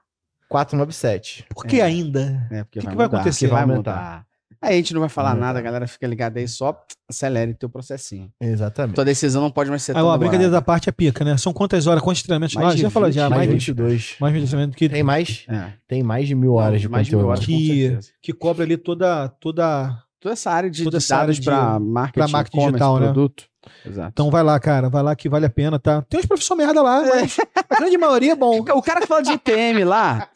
497. 0.47 1.47
Por 1.49 1.65
que 1.65 1.81
é. 1.81 1.83
ainda? 1.83 2.47
É, 2.51 2.63
porque 2.63 2.77
o 2.77 2.81
que, 2.81 2.85
vai, 2.85 2.93
que 2.93 2.97
vai 2.97 3.05
acontecer? 3.07 3.47
Vai 3.47 3.63
aumentar. 3.63 4.24
Aí 4.65 4.73
a 4.73 4.77
gente 4.77 4.95
não 4.95 4.99
vai 4.99 5.09
falar 5.09 5.35
nada, 5.35 5.59
a 5.59 5.61
galera 5.61 5.87
fica 5.87 6.07
ligada 6.07 6.39
aí, 6.39 6.47
só 6.47 6.75
acelere 7.07 7.53
teu 7.53 7.69
processinho. 7.69 8.31
Exatamente. 8.41 8.95
Tua 8.95 9.05
decisão 9.05 9.43
não 9.43 9.51
pode 9.51 9.69
mais 9.69 9.83
ser 9.83 9.95
ó, 9.95 10.11
a 10.11 10.17
brincadeira 10.17 10.51
da 10.51 10.61
parte 10.61 10.89
é 10.89 10.91
pica, 10.91 11.23
né? 11.23 11.37
São 11.37 11.53
quantas 11.53 11.85
horas, 11.85 12.01
quantos 12.01 12.23
treinamentos? 12.23 12.55
Mais 12.55 12.79
já 12.79 12.89
falou 12.89 13.11
já, 13.11 13.29
mais, 13.29 13.47
mais 13.47 13.51
22. 13.51 14.15
Mais 14.19 14.33
22 14.33 14.75
que... 14.75 14.89
Tem 14.89 15.03
mais, 15.03 15.45
é. 15.47 15.73
tem 15.87 16.01
mais 16.01 16.27
de 16.27 16.33
mil 16.33 16.53
horas 16.53 16.81
de 16.81 16.89
mais 16.89 17.07
conteúdo. 17.07 17.39
De 17.39 17.47
mil 17.47 17.91
horas, 17.91 18.11
que, 18.11 18.11
que 18.23 18.33
cobra 18.33 18.63
ali 18.63 18.75
toda, 18.75 19.29
toda... 19.39 20.01
Toda 20.19 20.33
essa 20.33 20.49
área 20.49 20.71
de, 20.71 20.83
toda 20.83 20.97
de 20.97 21.07
dados 21.07 21.39
para 21.39 21.79
marketing, 21.79 22.19
pra 22.19 22.27
marketing 22.27 22.65
digital, 22.65 22.99
né? 22.99 23.05
produto. 23.05 23.43
Exato. 23.85 24.09
Então 24.11 24.31
vai 24.31 24.41
lá, 24.41 24.59
cara, 24.59 24.89
vai 24.89 25.03
lá 25.03 25.15
que 25.15 25.29
vale 25.29 25.45
a 25.45 25.49
pena, 25.49 25.77
tá? 25.77 26.01
Tem 26.09 26.19
uns 26.19 26.25
professores 26.25 26.65
merda 26.65 26.81
lá, 26.81 27.05
é. 27.05 27.21
mas 27.21 27.37
a 27.55 27.75
grande 27.79 27.97
maioria 27.99 28.31
é 28.31 28.35
bom. 28.35 28.59
O 28.59 28.81
cara 28.81 29.01
que 29.01 29.07
fala 29.07 29.21
de 29.21 29.31
ITM 29.31 29.83
lá... 29.83 30.27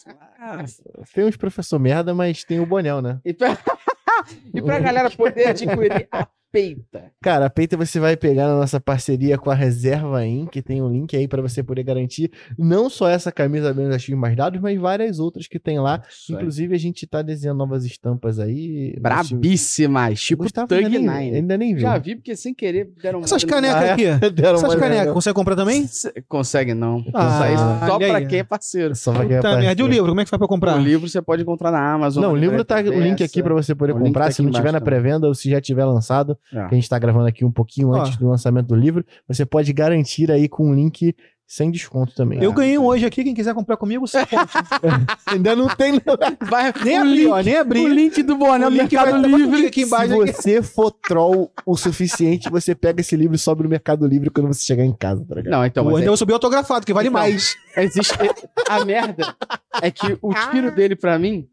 tem 1.13 1.25
uns 1.25 1.35
professor 1.35 1.79
merda, 1.79 2.13
mas 2.13 2.43
tem 2.43 2.59
o 2.59 2.65
Bonel, 2.67 3.01
né? 3.01 3.19
E 4.53 4.59
e 4.59 4.61
pra 4.61 4.79
galera 4.79 5.09
poder 5.11 5.47
adquirir. 5.47 6.07
a 6.11 6.27
peita? 6.51 7.11
Cara, 7.21 7.45
a 7.45 7.49
peita 7.49 7.77
você 7.77 7.99
vai 7.99 8.15
pegar 8.17 8.47
na 8.47 8.55
nossa 8.57 8.79
parceria 8.79 9.37
com 9.37 9.49
a 9.49 9.55
Reserva 9.55 10.25
In, 10.25 10.45
que 10.45 10.61
tem 10.61 10.81
um 10.81 10.89
link 10.89 11.15
aí 11.15 11.27
para 11.27 11.41
você 11.41 11.61
poder 11.63 11.83
garantir 11.83 12.31
não 12.57 12.89
só 12.89 13.07
essa 13.09 13.31
camisa 13.31 13.73
menos 13.73 13.95
ativos 13.95 14.19
mais 14.19 14.35
dados, 14.35 14.59
mas 14.61 14.79
várias 14.79 15.19
outras 15.19 15.47
que 15.47 15.59
tem 15.59 15.79
lá. 15.79 16.01
Isso. 16.09 16.33
Inclusive, 16.33 16.75
a 16.75 16.77
gente 16.79 17.05
tá 17.07 17.21
desenhando 17.21 17.57
novas 17.57 17.85
estampas 17.85 18.39
aí. 18.39 18.95
Brabíssimas, 18.99 20.21
tipo 20.21 20.43
Gustavo 20.43 20.67
Tug 20.67 20.83
ainda 20.85 20.89
nem, 20.99 21.07
Nine. 21.25 21.35
ainda 21.37 21.57
nem 21.57 21.73
viu. 21.73 21.81
Já 21.81 21.97
vi, 21.97 22.15
porque 22.15 22.35
sem 22.35 22.53
querer 22.53 22.89
deram 23.01 23.19
Essas 23.21 23.43
canecas 23.43 23.83
é? 23.83 23.91
aqui. 23.91 24.05
Deram 24.31 24.55
Essas 24.55 24.75
canecas, 24.75 25.13
consegue 25.13 25.35
comprar 25.35 25.55
também? 25.55 25.85
Consegue 26.27 26.73
não. 26.73 27.03
Ah, 27.13 27.79
só 27.87 27.97
pra 27.97 28.17
aí. 28.17 28.27
quem 28.27 28.39
é 28.39 28.43
parceiro. 28.43 28.95
Só 28.95 29.11
vai 29.11 29.27
ganhar 29.27 29.41
Tá 29.41 29.49
parceiro. 29.49 29.67
merda. 29.67 29.81
E 29.81 29.85
o 29.85 29.87
livro, 29.87 30.07
como 30.09 30.21
é 30.21 30.23
que 30.23 30.29
faz 30.29 30.37
pra 30.37 30.47
comprar? 30.47 30.77
O 30.77 30.81
livro 30.81 31.07
você 31.09 31.21
pode 31.21 31.41
encontrar 31.41 31.71
na 31.71 31.93
Amazon. 31.93 32.23
Não, 32.23 32.31
o 32.33 32.35
livro 32.35 32.63
tá 32.63 32.77
o 32.79 32.99
link 32.99 33.23
aqui 33.23 33.41
pra 33.43 33.53
você 33.53 33.73
poder 33.75 33.93
O 33.93 33.97
link 33.97 34.07
comprar. 34.07 34.25
tá 34.25 34.31
se 34.31 34.41
não 34.41 34.51
tiver 34.51 34.71
na 34.71 34.81
pré-venda 34.81 35.27
ou 35.27 35.33
se 35.35 35.49
já 35.49 35.59
tiver 35.59 35.85
lançado, 35.85 36.37
É. 36.53 36.67
que 36.67 36.75
a 36.75 36.77
gente 36.77 36.89
tá 36.89 36.97
gravando 36.99 37.27
aqui 37.27 37.43
um 37.45 37.51
pouquinho 37.51 37.89
Ó. 37.89 37.99
antes 38.01 38.17
do 38.17 38.27
lançamento 38.29 38.67
do 38.67 38.75
livro, 38.75 39.05
você 39.27 39.45
pode 39.45 39.71
garantir 39.73 40.31
aí 40.31 40.47
com 40.49 40.69
um 40.69 40.73
link 40.73 41.15
sem 41.51 41.71
desconto 41.71 42.13
também. 42.13 42.43
Eu 42.43 42.53
ganhei 42.53 42.77
um 42.77 42.85
hoje 42.85 43.07
aqui, 43.07 43.23
quem 43.23 43.33
quiser 43.33 43.55
comprar 43.55 43.75
comigo, 43.75 44.05
você 44.07 44.23
pode. 44.23 44.51
Ainda 45.25 45.55
não 45.55 45.67
tem. 45.67 45.99
Vai, 46.47 46.71
nem 46.85 46.99
o 46.99 47.01
abri, 47.01 47.15
link, 47.15 47.27
ó, 47.31 47.41
nem 47.41 47.55
abri. 47.57 47.79
o 47.79 47.87
link 47.87 48.21
do 48.21 48.35
boné 48.37 48.67
O 48.67 48.69
link 48.69 48.93
Mercado 48.93 49.25
Livre. 49.25 49.65
aqui 49.65 49.81
embaixo. 49.81 50.13
Se 50.27 50.31
você 50.33 50.61
for 50.61 50.91
troll 50.91 51.51
o 51.65 51.75
suficiente, 51.75 52.51
você 52.51 52.75
pega 52.75 53.01
esse 53.01 53.15
livro 53.15 53.35
e 53.35 53.39
sobe 53.39 53.63
no 53.63 53.69
Mercado 53.69 54.05
Livre 54.05 54.29
quando 54.29 54.45
você 54.47 54.61
chegar 54.61 54.85
em 54.85 54.93
casa, 54.93 55.25
tá 55.27 55.33
ligado? 55.35 55.51
Não, 55.51 55.65
então, 55.65 55.83
Pô, 55.83 55.89
mas 55.89 55.99
ainda 56.01 56.11
eu 56.11 56.17
subi 56.17 56.33
autografado, 56.33 56.85
que 56.85 56.93
vale 56.93 57.07
Então, 57.07 57.19
mais. 57.19 57.55
é- 57.75 57.83
existe... 57.83 58.13
a 58.69 58.85
merda 58.85 59.35
é 59.81 59.89
que 59.89 60.19
o 60.21 60.31
tiro 60.51 60.69
dele 60.69 60.95
pra 60.95 61.17
mim 61.17 61.47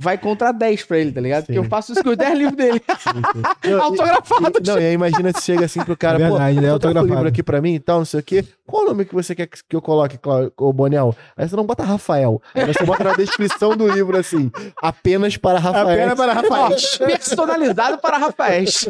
vai 0.00 0.16
contra 0.16 0.52
10 0.52 0.84
pra 0.84 0.96
ele, 0.98 1.10
tá 1.10 1.20
ligado? 1.20 1.40
Porque 1.42 1.52
Sim. 1.58 1.58
eu 1.58 1.64
faço 1.68 1.92
isso 1.92 2.04
com 2.04 2.10
os 2.10 2.16
10 2.16 2.38
livros 2.38 2.56
dele. 2.56 2.80
Não, 3.64 3.70
e- 3.70 3.80
Autografado. 3.80 4.58
e- 4.62 4.66
não, 4.66 4.80
e 4.80 4.84
aí 4.86 4.92
imagina 4.92 5.32
se 5.32 5.42
chega 5.42 5.64
assim 5.64 5.80
pro 5.84 5.96
cara, 5.96 6.16
É 6.16 6.28
verdade, 6.28 6.54
pô, 6.54 6.60
ele 6.60 6.66
é 6.66 6.70
o 6.70 6.72
autografado. 6.74 7.12
livro 7.12 7.28
aqui 7.28 7.42
pra 7.42 7.60
mim 7.60 7.74
e 7.74 7.80
tal, 7.80 7.98
não 7.98 8.04
sei 8.04 8.20
o 8.20 8.22
quê. 8.22 8.44
Qual 8.66 8.84
o 8.84 8.86
nome 8.86 9.04
que 9.04 9.14
você 9.14 9.34
quer 9.34 9.46
que 9.48 9.74
eu 9.74 9.82
coloque, 9.82 10.16
Clau- 10.18 10.52
ô 10.56 10.72
Boniel? 10.72 11.14
Aí 11.36 11.48
você 11.48 11.56
não 11.56 11.64
bota 11.64 11.82
Rafael. 11.82 12.40
Aí 12.54 12.66
você 12.66 12.84
bota 12.84 13.02
na 13.04 13.14
descrição 13.14 13.76
do 13.76 13.88
livro 13.88 14.16
assim, 14.16 14.50
apenas 14.82 15.36
para 15.36 15.58
Rafael. 15.58 15.88
Apenas 15.88 16.14
para 16.16 16.32
Rafael. 16.34 16.76
Personalizado 16.98 17.98
para 17.98 18.18
Rafaéis. 18.18 18.88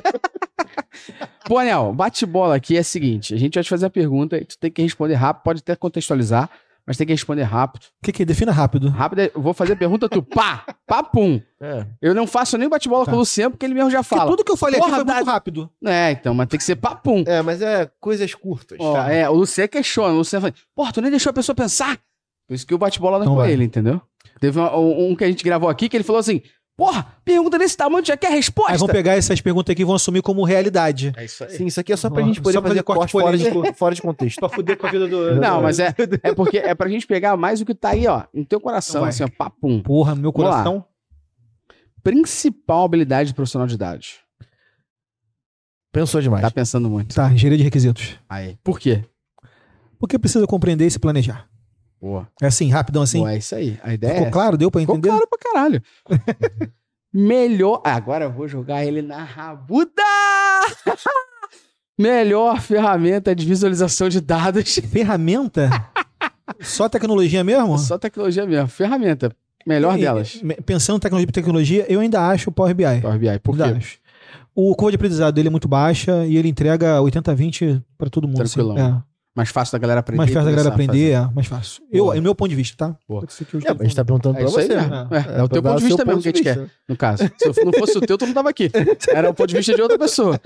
Bom, 1.49 1.59
Anel, 1.59 1.93
bate-bola 1.95 2.57
aqui 2.57 2.77
é 2.77 2.81
o 2.81 2.85
seguinte: 2.85 3.35
a 3.35 3.39
gente 3.39 3.55
vai 3.55 3.65
te 3.65 3.71
fazer 3.71 3.87
a 3.87 3.91
pergunta 3.91 4.37
e 4.37 4.45
tu 4.45 4.59
tem 4.59 4.71
que 4.71 4.83
responder 4.83 5.15
rápido, 5.15 5.43
pode 5.45 5.61
até 5.61 5.75
contextualizar, 5.77 6.51
mas 6.89 6.97
tem 6.97 7.06
que 7.06 7.12
responder 7.12 7.43
rápido. 7.43 7.82
O 7.85 8.05
que 8.06 8.10
que 8.12 8.23
é? 8.23 8.24
Defina 8.27 8.51
rápido. 8.51 8.89
Rápido, 8.89 9.19
é- 9.20 9.31
eu 9.35 9.43
vou 9.43 9.52
fazer 9.52 9.74
a 9.74 9.77
pergunta, 9.77 10.09
tu 10.09 10.23
pá, 10.23 10.65
pá, 10.86 11.02
pum. 11.02 11.39
É. 11.60 11.86
Eu 12.01 12.15
não 12.15 12.27
faço 12.27 12.56
nem 12.56 12.66
bate-bola 12.69 13.05
Tá. 13.05 13.10
com 13.10 13.16
o 13.16 13.20
Luciano, 13.20 13.51
porque 13.51 13.66
ele 13.66 13.74
mesmo 13.74 13.90
já 13.90 14.02
Porque 14.02 14.16
fala. 14.16 14.31
tudo 14.31 14.43
que 14.43 14.51
eu 14.51 14.56
falei 14.56 14.81
Porra, 14.81 14.97
aqui 14.97 15.05
foi 15.05 15.15
muito 15.15 15.27
rápido. 15.27 15.70
É, 15.85 16.10
então, 16.12 16.32
mas 16.35 16.48
tem 16.48 16.56
que 16.56 16.65
ser 16.65 16.77
pá, 16.77 16.94
pum. 16.97 17.23
É, 17.27 17.43
mas 17.43 17.60
é 17.60 17.90
coisas 18.01 18.35
curtas. 18.35 18.78
Ó, 18.81 18.94
tá? 18.94 19.12
é, 19.12 19.28
o 19.28 19.35
Luciano 19.35 19.69
questiona, 19.69 20.15
o 20.15 20.19
Luciano 20.19 20.40
fala, 20.40 20.55
porra, 20.74 20.93
tu 20.93 21.01
nem 21.02 21.10
deixou 21.10 21.28
a 21.31 21.35
pessoa 21.35 21.55
pensar. 21.55 21.98
Por 22.48 22.55
isso 22.55 22.66
que 22.66 22.74
o 22.74 22.78
bate-bola 22.78 23.19
não 23.19 23.23
é 23.23 23.27
Então 23.27 23.35
com 23.35 23.40
vai. 23.43 23.52
ele, 23.52 23.65
entendeu? 23.65 24.01
Teve 24.40 24.59
um, 24.59 25.10
um 25.10 25.16
que 25.16 25.24
a 25.24 25.27
gente 25.28 25.44
gravou 25.44 25.69
aqui 25.69 25.89
que 25.89 25.97
ele 25.97 26.05
falou 26.05 26.20
assim, 26.20 26.40
porra, 26.79 27.05
pergunta 27.25 27.59
desse 27.59 27.77
tamanho, 27.77 28.07
já 28.07 28.17
quer 28.17 28.31
resposta? 28.31 28.73
Aí 28.73 28.79
vão 28.79 28.87
pegar 28.87 29.15
essas 29.15 29.41
perguntas 29.41 29.73
aqui 29.73 29.83
e 29.83 29.85
vão 29.85 29.97
assumir 29.97 30.23
como 30.23 30.45
realidade. 30.45 31.13
É 31.17 31.25
isso 31.25 31.43
aí. 31.43 31.51
Sim, 31.51 31.67
isso 31.67 31.81
aqui 31.81 31.93
é 31.93 31.97
só 31.97 32.09
pra 32.09 32.23
gente 32.23 32.41
poder 32.41 32.63
fazer 32.63 32.69
fazer 32.69 32.83
corte 32.85 32.99
corte 32.99 33.13
fora 33.13 33.37
de, 33.37 33.73
fora 33.75 33.95
de 33.97 34.01
contexto. 34.01 34.39
Pra 34.39 34.49
fuder 34.49 34.79
com 34.79 34.87
a 34.87 34.91
vida 34.91 35.09
do. 35.09 35.35
Não, 35.43 35.61
mas 35.61 35.81
é, 35.81 35.93
é 36.23 36.33
porque 36.33 36.59
é 36.59 36.73
pra 36.77 36.89
gente 36.89 37.05
pegar 37.05 37.37
mais 37.37 37.61
o 37.61 37.67
que 37.67 37.75
tá 37.75 37.91
aí, 37.91 38.07
ó, 38.07 38.23
no 38.33 38.45
teu 38.45 38.61
coração, 38.61 39.05
assim, 39.05 39.25
ó, 39.25 39.29
papum. 39.29 39.83
Porra, 39.83 40.15
no 40.15 40.21
meu 40.23 40.33
coração. 40.33 40.85
Principal 42.01 42.85
habilidade 42.85 43.31
de 43.31 43.35
profissional 43.35 43.67
de 43.67 43.77
dados. 43.77 44.21
Pensou 45.91 46.21
demais. 46.21 46.43
Tá 46.43 46.51
pensando 46.51 46.89
muito. 46.89 47.13
Tá, 47.13 47.33
engenharia 47.33 47.59
de 47.59 47.65
requisitos. 47.65 48.17
Aí. 48.29 48.57
Por 48.63 48.79
quê? 48.79 49.05
Porque 49.99 50.17
precisa 50.17 50.47
compreender 50.47 50.87
e 50.87 50.91
se 50.91 50.99
planejar. 50.99 51.48
Boa. 52.01 52.29
É 52.41 52.47
assim, 52.47 52.69
rapidão 52.70 53.03
assim. 53.03 53.19
Boa, 53.19 53.33
é 53.33 53.39
isso 53.39 53.55
aí. 53.55 53.79
A 53.83 53.93
ideia 53.95 54.11
é 54.11 54.15
Ficou 54.15 54.27
essa. 54.29 54.33
claro? 54.33 54.57
Deu 54.57 54.70
pra 54.70 54.81
Ficou 54.81 54.97
entender? 54.97 55.09
claro 55.15 55.29
pra 55.29 55.39
caralho. 55.53 55.83
Melhor. 57.12 57.83
Ah, 57.85 57.95
Agora 57.95 58.27
eu 58.27 58.33
vou 58.33 58.47
jogar 58.47 58.85
ele 58.85 59.03
na 59.03 59.23
rabuda! 59.25 60.03
Melhor 61.99 62.61
ferramenta 62.61 63.35
de 63.35 63.45
visualização 63.45 64.09
de 64.09 64.20
dados. 64.20 64.77
Ferramenta? 64.91 65.69
Só 66.61 66.89
tecnologia 66.89 67.43
mesmo? 67.43 67.77
Só 67.79 67.99
tecnologia 67.99 68.47
mesmo. 68.47 68.69
Ferramenta. 68.69 69.35
Melhor 69.66 69.99
E- 69.99 70.03
delas. 70.03 70.41
Pensando 70.65 70.97
em 70.97 71.01
tecnologia 71.01 71.27
por 71.27 71.33
tecnologia, 71.33 71.87
eu 71.89 72.01
ainda 72.01 72.27
acho 72.29 72.51
o 72.51 72.53
Power 72.53 72.75
BI. 72.75 73.01
Power 73.03 73.19
BI. 73.19 73.39
Por 73.41 73.53
Ainda 73.53 73.73
quê? 73.73 73.79
acho. 73.79 73.99
O 74.55 74.75
curva 74.75 74.93
de 74.93 74.97
aprendizado 74.97 75.35
dele 75.35 75.49
é 75.49 75.51
muito 75.51 75.69
baixa 75.69 76.25
e 76.27 76.37
ele 76.37 76.49
entrega 76.49 76.99
80-20 77.01 77.83
pra 77.97 78.09
todo 78.09 78.27
mundo. 78.29 78.43
assim. 78.43 78.55
Tranquilão. 78.55 78.79
É. 79.05 79.08
Mais 79.39 79.51
fácil 79.51 79.70
da 79.70 79.78
galera 79.78 80.01
aprender. 80.01 80.16
Mais 80.19 80.31
fácil 80.32 80.44
da 80.47 80.51
galera 80.51 80.69
aprender, 80.74 81.12
é 81.12 81.31
mais 81.32 81.47
fácil. 81.47 81.81
Eu, 81.93 82.12
é 82.12 82.20
meu 82.20 82.35
ponto 82.35 82.48
de 82.48 82.56
vista, 82.56 82.77
tá? 82.77 82.97
Boa. 83.09 83.20
Pode 83.20 83.32
ser 83.32 83.44
que 83.44 83.55
eu 83.55 83.60
É, 83.65 83.70
a 83.70 83.85
gente 83.85 83.94
tá 83.94 84.05
perguntando 84.05 84.36
É 84.36 84.40
pra 84.40 84.51
você. 84.51 84.66
mesmo. 84.66 84.89
né? 84.90 85.09
É, 85.12 85.16
é 85.39 85.43
o 85.44 85.48
pra 85.48 85.48
teu 85.48 85.62
ponto 85.62 85.78
de 85.78 85.85
vista 85.85 86.05
mesmo 86.05 86.23
que 86.23 86.28
a 86.28 86.32
gente 86.32 86.43
quer. 86.43 86.66
No 86.89 86.97
caso. 86.97 87.23
Se 87.39 87.65
não 87.65 87.73
fosse 87.73 87.97
o 87.97 88.01
teu, 88.01 88.19
tu 88.19 88.27
não 88.27 88.35
tava 88.35 88.51
aqui. 88.51 88.69
Era 89.15 89.31
o 89.31 89.35
ponto 89.35 89.48
de 89.48 89.55
vista 89.56 89.73
de 89.73 89.81
outra 89.81 89.97
pessoa. 89.97 90.40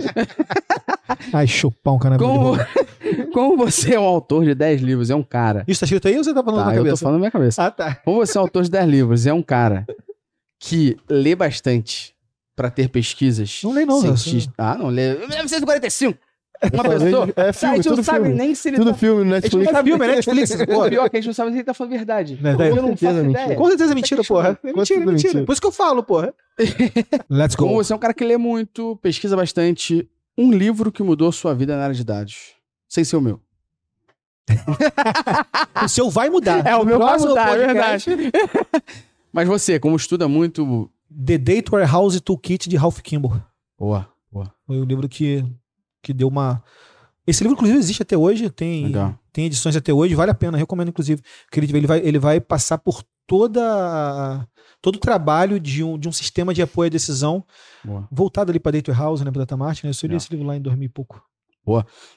Ai, 1.32 1.46
chupar 1.46 1.94
um 1.94 1.98
canal 1.98 2.18
Como, 2.18 2.52
como 3.32 3.56
você 3.56 3.94
é 3.94 3.98
um 4.00 4.04
autor 4.04 4.44
de 4.44 4.54
10 4.54 4.82
livros, 4.82 5.08
é 5.08 5.14
um 5.14 5.22
cara. 5.22 5.64
Isso 5.66 5.80
tá 5.80 5.84
escrito 5.86 6.06
aí 6.08 6.18
ou 6.18 6.22
você 6.24 6.34
tá 6.34 6.42
falando 6.42 6.60
Tá, 6.60 6.66
na 6.66 6.72
eu 6.74 6.78
tô 6.80 6.84
cabeça? 6.84 7.02
falando 7.02 7.14
na 7.14 7.18
minha 7.20 7.30
cabeça. 7.30 7.64
Ah, 7.64 7.70
tá. 7.70 7.94
Como 8.04 8.18
você 8.18 8.36
é 8.36 8.40
um 8.40 8.44
autor 8.44 8.62
de 8.64 8.70
10 8.70 8.88
livros, 8.90 9.26
é 9.26 9.32
um 9.32 9.42
cara 9.42 9.86
que 10.60 10.98
lê 11.08 11.34
bastante 11.34 12.14
pra 12.54 12.70
ter 12.70 12.88
pesquisas. 12.90 13.60
Não 13.64 13.72
lê 13.72 13.86
não. 13.86 14.00
Ah, 14.58 14.76
não 14.78 14.88
lê. 14.88 15.14
1945. 15.14 16.18
Uma 16.72 16.84
pessoa. 16.84 17.28
É 17.36 17.48
a 17.48 17.52
filme, 17.52 17.76
gente 17.76 17.86
não 17.88 17.96
tudo 17.96 18.04
sabe 18.04 18.18
filme. 18.26 18.34
nem 18.38 18.54
se 18.54 18.68
ele 18.68 18.76
Tudo 18.76 18.90
tá... 18.92 18.96
filme 18.96 19.24
no 19.24 19.34
A 19.34 19.40
gente 19.40 19.52
não 19.52 19.60
Netflix. 19.60 19.72
sabe 19.72 19.90
filme, 19.90 20.04
é 20.04 20.14
Netflix, 20.16 20.50
O 20.52 20.66
porra. 20.66 20.88
pior 20.90 21.10
que 21.10 21.16
a 21.16 21.20
gente 21.20 21.26
não 21.26 21.34
sabe 21.34 21.50
se 21.50 21.56
ele 21.56 21.64
tá 21.64 21.74
falando 21.74 21.92
verdade. 21.92 22.38
Não, 22.40 22.50
Eu 22.52 22.76
não 22.76 22.82
com 22.90 22.96
certeza 22.96 22.96
faço 22.96 23.18
é 23.18 23.22
mentira. 23.22 23.42
ideia. 23.44 23.56
Com 23.58 23.66
certeza 23.68 23.92
é 23.92 23.94
mentira, 23.94 24.24
porra. 24.24 24.48
É 24.62 24.66
mentira, 24.72 25.00
é 25.00 25.06
mentira. 25.06 25.12
mentira. 25.12 25.44
Por 25.44 25.52
isso 25.52 25.60
que 25.60 25.66
eu 25.66 25.72
falo, 25.72 26.02
porra. 26.02 26.34
Let's 27.28 27.56
Como 27.56 27.72
go. 27.72 27.82
você 27.82 27.92
é 27.92 27.96
um 27.96 27.98
cara 27.98 28.14
que 28.14 28.24
lê 28.24 28.36
muito, 28.36 28.96
pesquisa 29.02 29.34
bastante, 29.36 30.08
um 30.38 30.52
livro 30.52 30.92
que 30.92 31.02
mudou 31.02 31.32
sua 31.32 31.54
vida 31.54 31.76
na 31.76 31.82
área 31.84 31.94
de 31.94 32.04
dados. 32.04 32.52
Sem 32.88 33.02
ser 33.04 33.16
o 33.16 33.20
meu. 33.20 33.40
O 35.84 35.88
seu 35.88 36.10
vai 36.10 36.28
mudar. 36.30 36.64
É, 36.66 36.76
o 36.76 36.84
meu 36.84 36.98
vai 36.98 37.18
mudar, 37.18 37.58
é 37.58 37.66
verdade. 37.66 38.06
Mas 39.32 39.48
você, 39.48 39.80
como 39.80 39.96
estuda 39.96 40.28
muito. 40.28 40.90
The 41.10 41.38
Data 41.38 41.72
Warehouse 41.72 42.20
Toolkit 42.20 42.68
de 42.68 42.76
Ralph 42.76 43.00
Kimball. 43.00 43.40
Boa, 43.78 44.08
boa. 44.30 44.52
Foi 44.66 44.78
o 44.78 44.84
livro 44.84 45.08
que, 45.08 45.44
que 46.02 46.12
deu 46.12 46.28
uma... 46.28 46.62
Esse 47.26 47.42
livro, 47.44 47.54
inclusive, 47.54 47.78
existe 47.78 48.02
até 48.02 48.16
hoje. 48.16 48.50
Tem, 48.50 48.86
Legal. 48.86 49.14
tem 49.32 49.46
edições 49.46 49.76
até 49.76 49.92
hoje. 49.92 50.14
Vale 50.14 50.30
a 50.32 50.34
pena, 50.34 50.58
recomendo, 50.58 50.88
inclusive. 50.88 51.22
Porque 51.44 51.60
ele, 51.60 51.76
ele, 51.78 51.86
vai, 51.86 51.98
ele 52.00 52.18
vai 52.18 52.40
passar 52.40 52.78
por 52.78 53.02
toda... 53.26 54.46
Todo 54.80 54.96
o 54.96 54.98
trabalho 54.98 55.60
de 55.60 55.84
um, 55.84 55.96
de 55.96 56.08
um 56.08 56.12
sistema 56.12 56.52
de 56.52 56.60
apoio 56.60 56.88
à 56.88 56.90
decisão 56.90 57.44
Boa. 57.84 58.08
voltado 58.10 58.50
ali 58.50 58.58
para 58.58 58.72
Data 58.72 58.90
Warehouse, 58.90 59.24
né, 59.24 59.30
para 59.30 59.42
Data 59.42 59.56
Mart, 59.56 59.84
né? 59.84 59.90
Eu 59.90 59.94
só 59.94 60.08
li 60.08 60.16
esse 60.16 60.28
livro 60.28 60.44
lá 60.44 60.56
em 60.56 60.60
2000 60.60 60.86
e 60.86 60.88
pouco. 60.88 61.22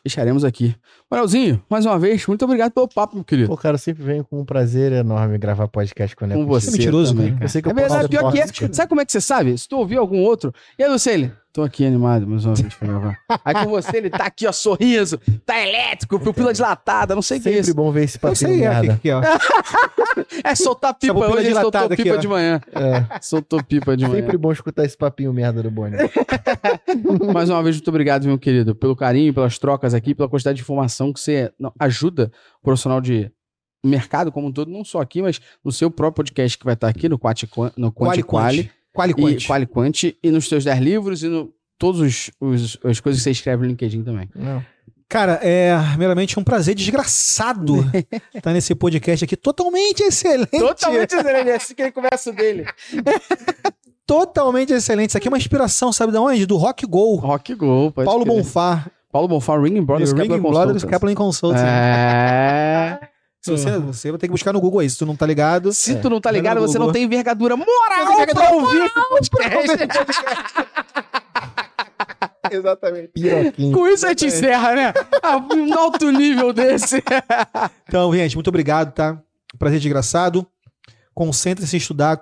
Deixaremos 0.03 0.43
aqui. 0.43 0.75
Manelzinho, 1.09 1.63
mais 1.69 1.85
uma 1.85 1.99
vez, 1.99 2.25
muito 2.25 2.43
obrigado 2.43 2.71
pelo 2.71 2.87
papo, 2.87 3.15
meu 3.15 3.23
querido. 3.23 3.47
Pô, 3.49 3.55
cara, 3.55 3.75
eu 3.75 3.79
sempre 3.79 4.01
venho 4.03 4.25
com 4.25 4.39
um 4.41 4.45
prazer 4.45 4.91
enorme 4.91 5.37
gravar 5.37 5.67
podcast 5.67 6.15
quando 6.15 6.31
é 6.31 6.33
Com 6.33 6.47
possível. 6.47 6.71
você. 6.71 6.77
mentiroso, 6.79 7.13
também, 7.15 7.33
cara. 7.33 7.45
Eu 7.45 7.49
sei 7.49 7.61
que 7.61 7.67
É 7.67 7.71
eu 7.71 7.75
verdade, 7.75 8.09
pior 8.09 8.31
que 8.31 8.39
é. 8.39 8.47
Sabe 8.73 8.89
como 8.89 9.01
é 9.01 9.05
que 9.05 9.11
você 9.11 9.21
sabe? 9.21 9.55
Se 9.55 9.67
tu 9.69 9.77
ouvir 9.77 9.97
algum 9.97 10.23
outro. 10.23 10.51
E 10.79 10.83
aí, 10.83 10.89
Lucélio? 10.89 11.31
Tô 11.55 11.63
aqui 11.63 11.85
animado 11.85 12.27
mais 12.27 12.43
uma 12.43 12.53
vez 12.53 12.73
pra 12.73 12.85
gravar. 12.85 13.17
Aí 13.45 13.53
com 13.53 13.69
você, 13.69 13.95
ele 13.95 14.09
tá 14.09 14.25
aqui, 14.25 14.45
ó, 14.45 14.51
sorriso, 14.51 15.17
tá 15.45 15.57
elétrico, 15.57 16.19
pupila 16.19 16.51
dilatada, 16.53 17.15
não 17.15 17.21
sei 17.21 17.37
o 17.37 17.41
que 17.41 17.47
é 17.47 17.51
Sempre 17.53 17.67
isso. 17.67 17.73
bom 17.73 17.93
ver 17.93 18.03
esse 18.03 18.17
Eu 18.17 18.19
papinho 18.19 18.35
sei, 18.35 18.61
é, 18.61 18.69
merda. 18.69 18.93
aqui, 18.95 19.09
ó. 19.09 19.21
É 20.43 20.53
soltar 20.53 20.93
pipa. 20.93 21.17
Hoje 21.17 21.47
ele 21.47 21.55
soltou 21.55 21.81
aqui, 21.81 22.03
pipa 22.03 22.17
de 22.17 22.27
manhã. 22.27 22.59
É, 22.73 23.19
Soltou 23.21 23.63
pipa 23.63 23.95
de 23.95 24.05
manhã. 24.05 24.21
sempre 24.21 24.37
bom 24.37 24.51
escutar 24.51 24.83
esse 24.83 24.97
papinho 24.97 25.31
merda 25.31 25.63
do 25.63 25.71
Boni. 25.71 25.95
Mais 27.33 27.49
uma 27.49 27.63
vez, 27.63 27.77
muito 27.77 27.87
obrigado, 27.87 28.25
meu 28.25 28.37
querido, 28.37 28.75
pelo 28.75 28.95
carinho, 28.95 29.33
pelas 29.33 29.57
trocas 29.57 29.93
aqui, 29.93 30.13
pela 30.13 30.27
quantidade 30.27 30.57
de 30.57 30.61
informação 30.61 31.13
que 31.13 31.21
você 31.21 31.53
não, 31.57 31.71
ajuda 31.79 32.31
o 32.61 32.65
profissional 32.65 32.99
de 32.99 33.31
mercado 33.85 34.29
como 34.29 34.47
um 34.47 34.51
todo, 34.51 34.69
não 34.69 34.83
só 34.83 34.99
aqui, 34.99 35.21
mas 35.21 35.39
no 35.63 35.71
seu 35.71 35.89
próprio 35.89 36.23
podcast 36.23 36.57
que 36.57 36.65
vai 36.65 36.73
estar 36.73 36.89
aqui 36.89 37.07
no 37.07 37.17
Quati, 37.17 37.47
no 37.77 37.91
Quanti 37.93 38.23
Quali, 38.23 38.63
Quali 38.63 38.71
e 39.11 39.15
Quanti. 39.15 39.47
Quali 39.47 39.65
Quanti, 39.65 40.17
e 40.23 40.31
nos 40.31 40.47
seus 40.47 40.63
10 40.63 40.79
livros 40.79 41.23
e 41.23 41.27
no 41.27 41.51
todos 41.77 41.99
os, 42.01 42.31
os- 42.39 42.79
as 42.83 42.99
coisas 42.99 43.19
que 43.21 43.23
você 43.25 43.31
escreve 43.31 43.63
no 43.63 43.67
LinkedIn 43.69 44.03
também. 44.03 44.29
Não. 44.35 44.63
Cara, 45.07 45.39
é 45.43 45.71
primeiramente 45.91 46.39
um 46.39 46.43
prazer 46.43 46.73
desgraçado 46.73 47.85
estar 48.33 48.51
nesse 48.53 48.73
podcast 48.73 49.23
aqui 49.23 49.35
totalmente 49.37 50.01
excelente. 50.01 50.49
excelente, 50.51 51.49
é 51.49 51.55
assim 51.55 51.75
que 51.75 51.81
ele 51.83 51.91
começa 51.91 52.31
dele. 52.33 52.65
Totalmente 54.07 54.71
excelente. 54.73 55.09
Isso 55.09 55.17
aqui 55.17 55.27
é 55.27 55.31
uma 55.31 55.37
inspiração, 55.37 55.91
sabe 55.91 56.11
de 56.11 56.17
onde? 56.17 56.45
Do 56.45 56.57
Rock 56.57 56.85
Go. 56.85 57.15
Rock 57.15 57.55
Go, 57.55 57.91
pode 57.91 58.05
Paulo 58.05 58.23
crer. 58.23 58.35
Bonfá. 58.35 58.85
Paulo 59.11 59.27
Bonfá, 59.27 59.57
Ringing 59.57 59.83
Brothers, 59.83 60.11
Ringing 60.11 60.27
Kaplan 60.29 60.41
Brothers 60.51 60.83
Consultants. 60.83 60.91
Kaplan 60.91 61.15
Consulting. 61.15 61.59
É... 61.63 62.99
Se 63.45 63.51
você, 63.51 63.77
você 63.77 64.09
vai 64.09 64.19
ter 64.19 64.25
que 64.25 64.31
buscar 64.31 64.51
no 64.51 64.59
Google 64.59 64.79
aí. 64.79 64.89
Se 64.89 64.97
tu 64.97 65.05
não 65.05 65.15
tá 65.15 65.23
ligado. 65.23 65.71
Se 65.71 65.95
tu 65.97 66.09
não 66.09 66.19
tá 66.19 66.31
ligado, 66.31 66.59
você 66.61 66.79
não 66.79 66.91
tem 66.91 67.03
envergadura 67.03 67.55
moral 67.55 68.05
Não 68.05 68.25
tem 68.25 68.33
pra 68.33 68.45
envergadura 68.45 68.55
ouvir 68.55 68.91
esse 69.21 69.29
podcast. 69.29 69.77
Exatamente. 72.51 73.09
Piroquinho. 73.09 73.71
Com 73.71 73.87
isso 73.87 74.03
a 74.07 74.09
gente 74.09 74.25
encerra, 74.25 74.73
né? 74.73 74.93
Um 75.55 75.71
alto 75.77 76.09
nível 76.09 76.51
desse. 76.51 77.03
então, 77.87 78.11
gente, 78.15 78.35
muito 78.35 78.47
obrigado, 78.47 78.91
tá? 78.93 79.21
Prazer 79.59 79.79
desgraçado. 79.79 80.47
Concentre-se 81.13 81.75
em 81.75 81.77
estudar 81.77 82.19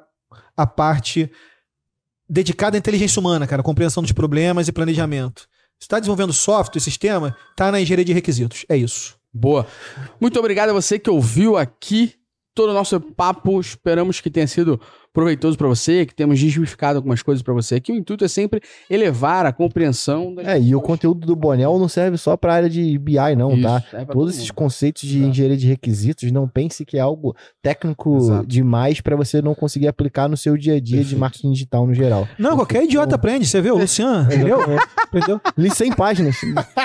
a 0.57 0.67
parte 0.67 1.31
dedicada 2.27 2.75
à 2.75 2.79
inteligência 2.79 3.19
humana, 3.19 3.47
cara, 3.47 3.63
compreensão 3.63 4.03
dos 4.03 4.11
problemas 4.11 4.67
e 4.67 4.73
planejamento. 4.73 5.47
Se 5.79 5.85
está 5.85 5.99
desenvolvendo 5.99 6.33
software, 6.33 6.81
sistema, 6.81 7.35
tá 7.55 7.71
na 7.71 7.79
engenharia 7.79 8.05
de 8.05 8.13
requisitos. 8.13 8.65
É 8.67 8.75
isso. 8.75 9.17
Boa. 9.33 9.65
Muito 10.19 10.37
obrigado 10.39 10.69
a 10.69 10.73
você 10.73 10.99
que 10.99 11.09
ouviu 11.09 11.57
aqui 11.57 12.13
todo 12.53 12.69
o 12.69 12.73
nosso 12.73 12.99
papo. 12.99 13.59
Esperamos 13.59 14.21
que 14.21 14.29
tenha 14.29 14.47
sido 14.47 14.79
proveitoso 15.13 15.57
para 15.57 15.67
você, 15.67 16.05
que 16.05 16.15
temos 16.15 16.39
desmistificado 16.39 16.97
algumas 16.97 17.21
coisas 17.21 17.43
para 17.43 17.53
você 17.53 17.75
aqui. 17.75 17.91
O 17.91 17.95
intuito 17.95 18.25
é 18.25 18.27
sempre 18.27 18.61
elevar 18.89 19.45
a 19.45 19.53
compreensão. 19.53 20.33
Das 20.33 20.45
é, 20.45 20.53
pessoas. 20.53 20.69
e 20.69 20.75
o 20.75 20.81
conteúdo 20.81 21.27
do 21.27 21.35
Bonel 21.35 21.77
não 21.77 21.87
serve 21.87 22.17
só 22.17 22.35
para 22.35 22.53
a 22.53 22.55
área 22.55 22.69
de 22.69 22.97
BI, 22.97 23.35
não, 23.37 23.61
tá? 23.61 23.77
Isso, 23.77 23.91
tá? 23.91 24.05
Todos 24.05 24.35
esses 24.35 24.49
conceitos 24.49 25.03
de 25.03 25.17
Exato. 25.17 25.29
engenharia 25.29 25.57
de 25.57 25.67
requisitos, 25.67 26.31
não 26.31 26.47
pense 26.47 26.83
que 26.83 26.97
é 26.97 26.99
algo 26.99 27.35
técnico 27.61 28.17
Exato. 28.17 28.47
demais 28.47 29.01
para 29.01 29.15
você 29.15 29.41
não 29.41 29.53
conseguir 29.53 29.87
aplicar 29.87 30.27
no 30.27 30.35
seu 30.35 30.57
dia 30.57 30.75
a 30.75 30.79
dia 30.79 30.97
Perfeito. 30.97 31.09
de 31.09 31.15
marketing 31.15 31.51
digital 31.51 31.85
no 31.85 31.93
geral. 31.93 32.27
Não, 32.39 32.55
qualquer 32.55 32.83
idiota 32.83 33.15
aprende, 33.15 33.45
você 33.45 33.61
viu, 33.61 33.77
Luciano? 33.77 34.23
Entendeu? 34.33 34.59
Entendeu? 35.13 35.41
Li 35.55 35.69
100 35.69 35.93
páginas. 35.93 36.37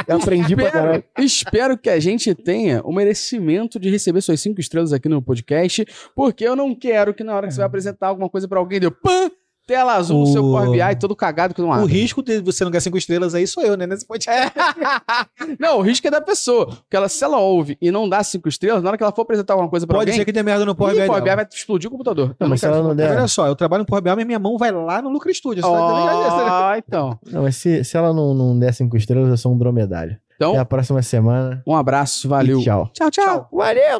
Eu 0.06 0.16
aprendi 0.20 0.52
espero, 0.52 0.70
pra 0.70 0.70
caralho. 0.70 1.04
Espero 1.18 1.78
que 1.78 1.88
a 1.88 1.98
gente 1.98 2.34
tenha 2.34 2.82
o 2.82 2.92
merecimento 2.92 3.78
de 3.78 3.88
receber 3.88 4.20
suas 4.20 4.40
cinco 4.40 4.60
estrelas 4.60 4.92
aqui 4.92 5.08
no 5.08 5.22
podcast, 5.22 5.86
porque 6.14 6.44
eu 6.44 6.54
não 6.54 6.74
quero 6.74 7.14
que 7.14 7.24
na 7.24 7.34
hora 7.34 7.46
que 7.46 7.54
você 7.54 7.60
vai 7.60 7.66
apresentar 7.66 8.08
alguma 8.18 8.30
coisa 8.30 8.46
para 8.46 8.58
alguém, 8.58 8.80
deu 8.80 8.90
pã! 8.90 9.30
Tela 9.68 9.96
azul 9.96 10.16
o... 10.16 10.20
no 10.20 10.26
seu 10.28 10.42
Power 10.42 10.70
BI, 10.70 10.98
todo 10.98 11.14
cagado 11.14 11.52
que 11.52 11.60
não 11.60 11.70
abre. 11.70 11.84
O 11.84 11.86
risco 11.86 12.22
de 12.22 12.40
você 12.40 12.64
não 12.64 12.70
ganhar 12.70 12.80
cinco 12.80 12.96
estrelas 12.96 13.34
aí 13.34 13.46
sou 13.46 13.62
eu, 13.62 13.76
né? 13.76 13.86
Nesse 13.86 14.06
podcast. 14.06 14.50
É. 14.58 15.56
não, 15.60 15.80
o 15.80 15.82
risco 15.82 16.06
é 16.06 16.10
da 16.10 16.22
pessoa. 16.22 16.68
Porque 16.68 16.96
ela, 16.96 17.06
se 17.06 17.22
ela 17.22 17.36
ouve 17.36 17.76
e 17.78 17.90
não 17.90 18.08
dá 18.08 18.22
cinco 18.22 18.48
estrelas, 18.48 18.82
na 18.82 18.88
hora 18.88 18.96
que 18.96 19.02
ela 19.02 19.12
for 19.12 19.20
apresentar 19.22 19.52
alguma 19.52 19.68
coisa 19.68 19.86
pra 19.86 19.98
Pode 19.98 20.10
alguém... 20.10 20.18
ser 20.18 20.24
que 20.24 20.32
tenha 20.32 20.42
merda 20.42 20.64
no 20.64 20.74
Power 20.74 20.94
BI. 20.94 21.02
O 21.02 21.06
Power 21.06 21.22
BI 21.22 21.36
vai 21.36 21.46
explodir 21.52 21.88
o 21.88 21.90
computador. 21.90 22.34
Não, 22.40 22.48
mas 22.48 22.60
se 22.60 22.66
ela 22.66 22.82
não 22.82 22.96
der... 22.96 23.10
Olha 23.10 23.28
só, 23.28 23.46
eu 23.46 23.54
trabalho 23.54 23.82
no 23.82 23.86
Power 23.86 24.02
BI, 24.02 24.16
mas 24.16 24.26
minha 24.26 24.38
mão 24.38 24.56
vai 24.56 24.72
lá 24.72 25.02
no 25.02 25.10
Lucro 25.10 25.32
Studio. 25.34 25.62
Oh, 25.66 25.74
ah, 25.74 26.72
então. 26.78 27.18
Não, 27.30 27.42
mas 27.42 27.56
se, 27.56 27.84
se 27.84 27.94
ela 27.94 28.14
não, 28.14 28.32
não 28.32 28.58
der 28.58 28.72
cinco 28.72 28.96
estrelas, 28.96 29.28
eu 29.28 29.36
sou 29.36 29.52
um 29.52 29.58
dromedário. 29.58 30.16
Então, 30.36 30.52
Até 30.52 30.60
a 30.60 30.64
próxima 30.64 31.02
semana. 31.02 31.62
Um 31.66 31.76
abraço, 31.76 32.26
valeu. 32.26 32.60
E 32.60 32.64
tchau. 32.64 32.88
Tchau, 32.94 33.10
tchau. 33.10 33.24
tchau. 33.26 33.48
Valeu. 33.52 33.96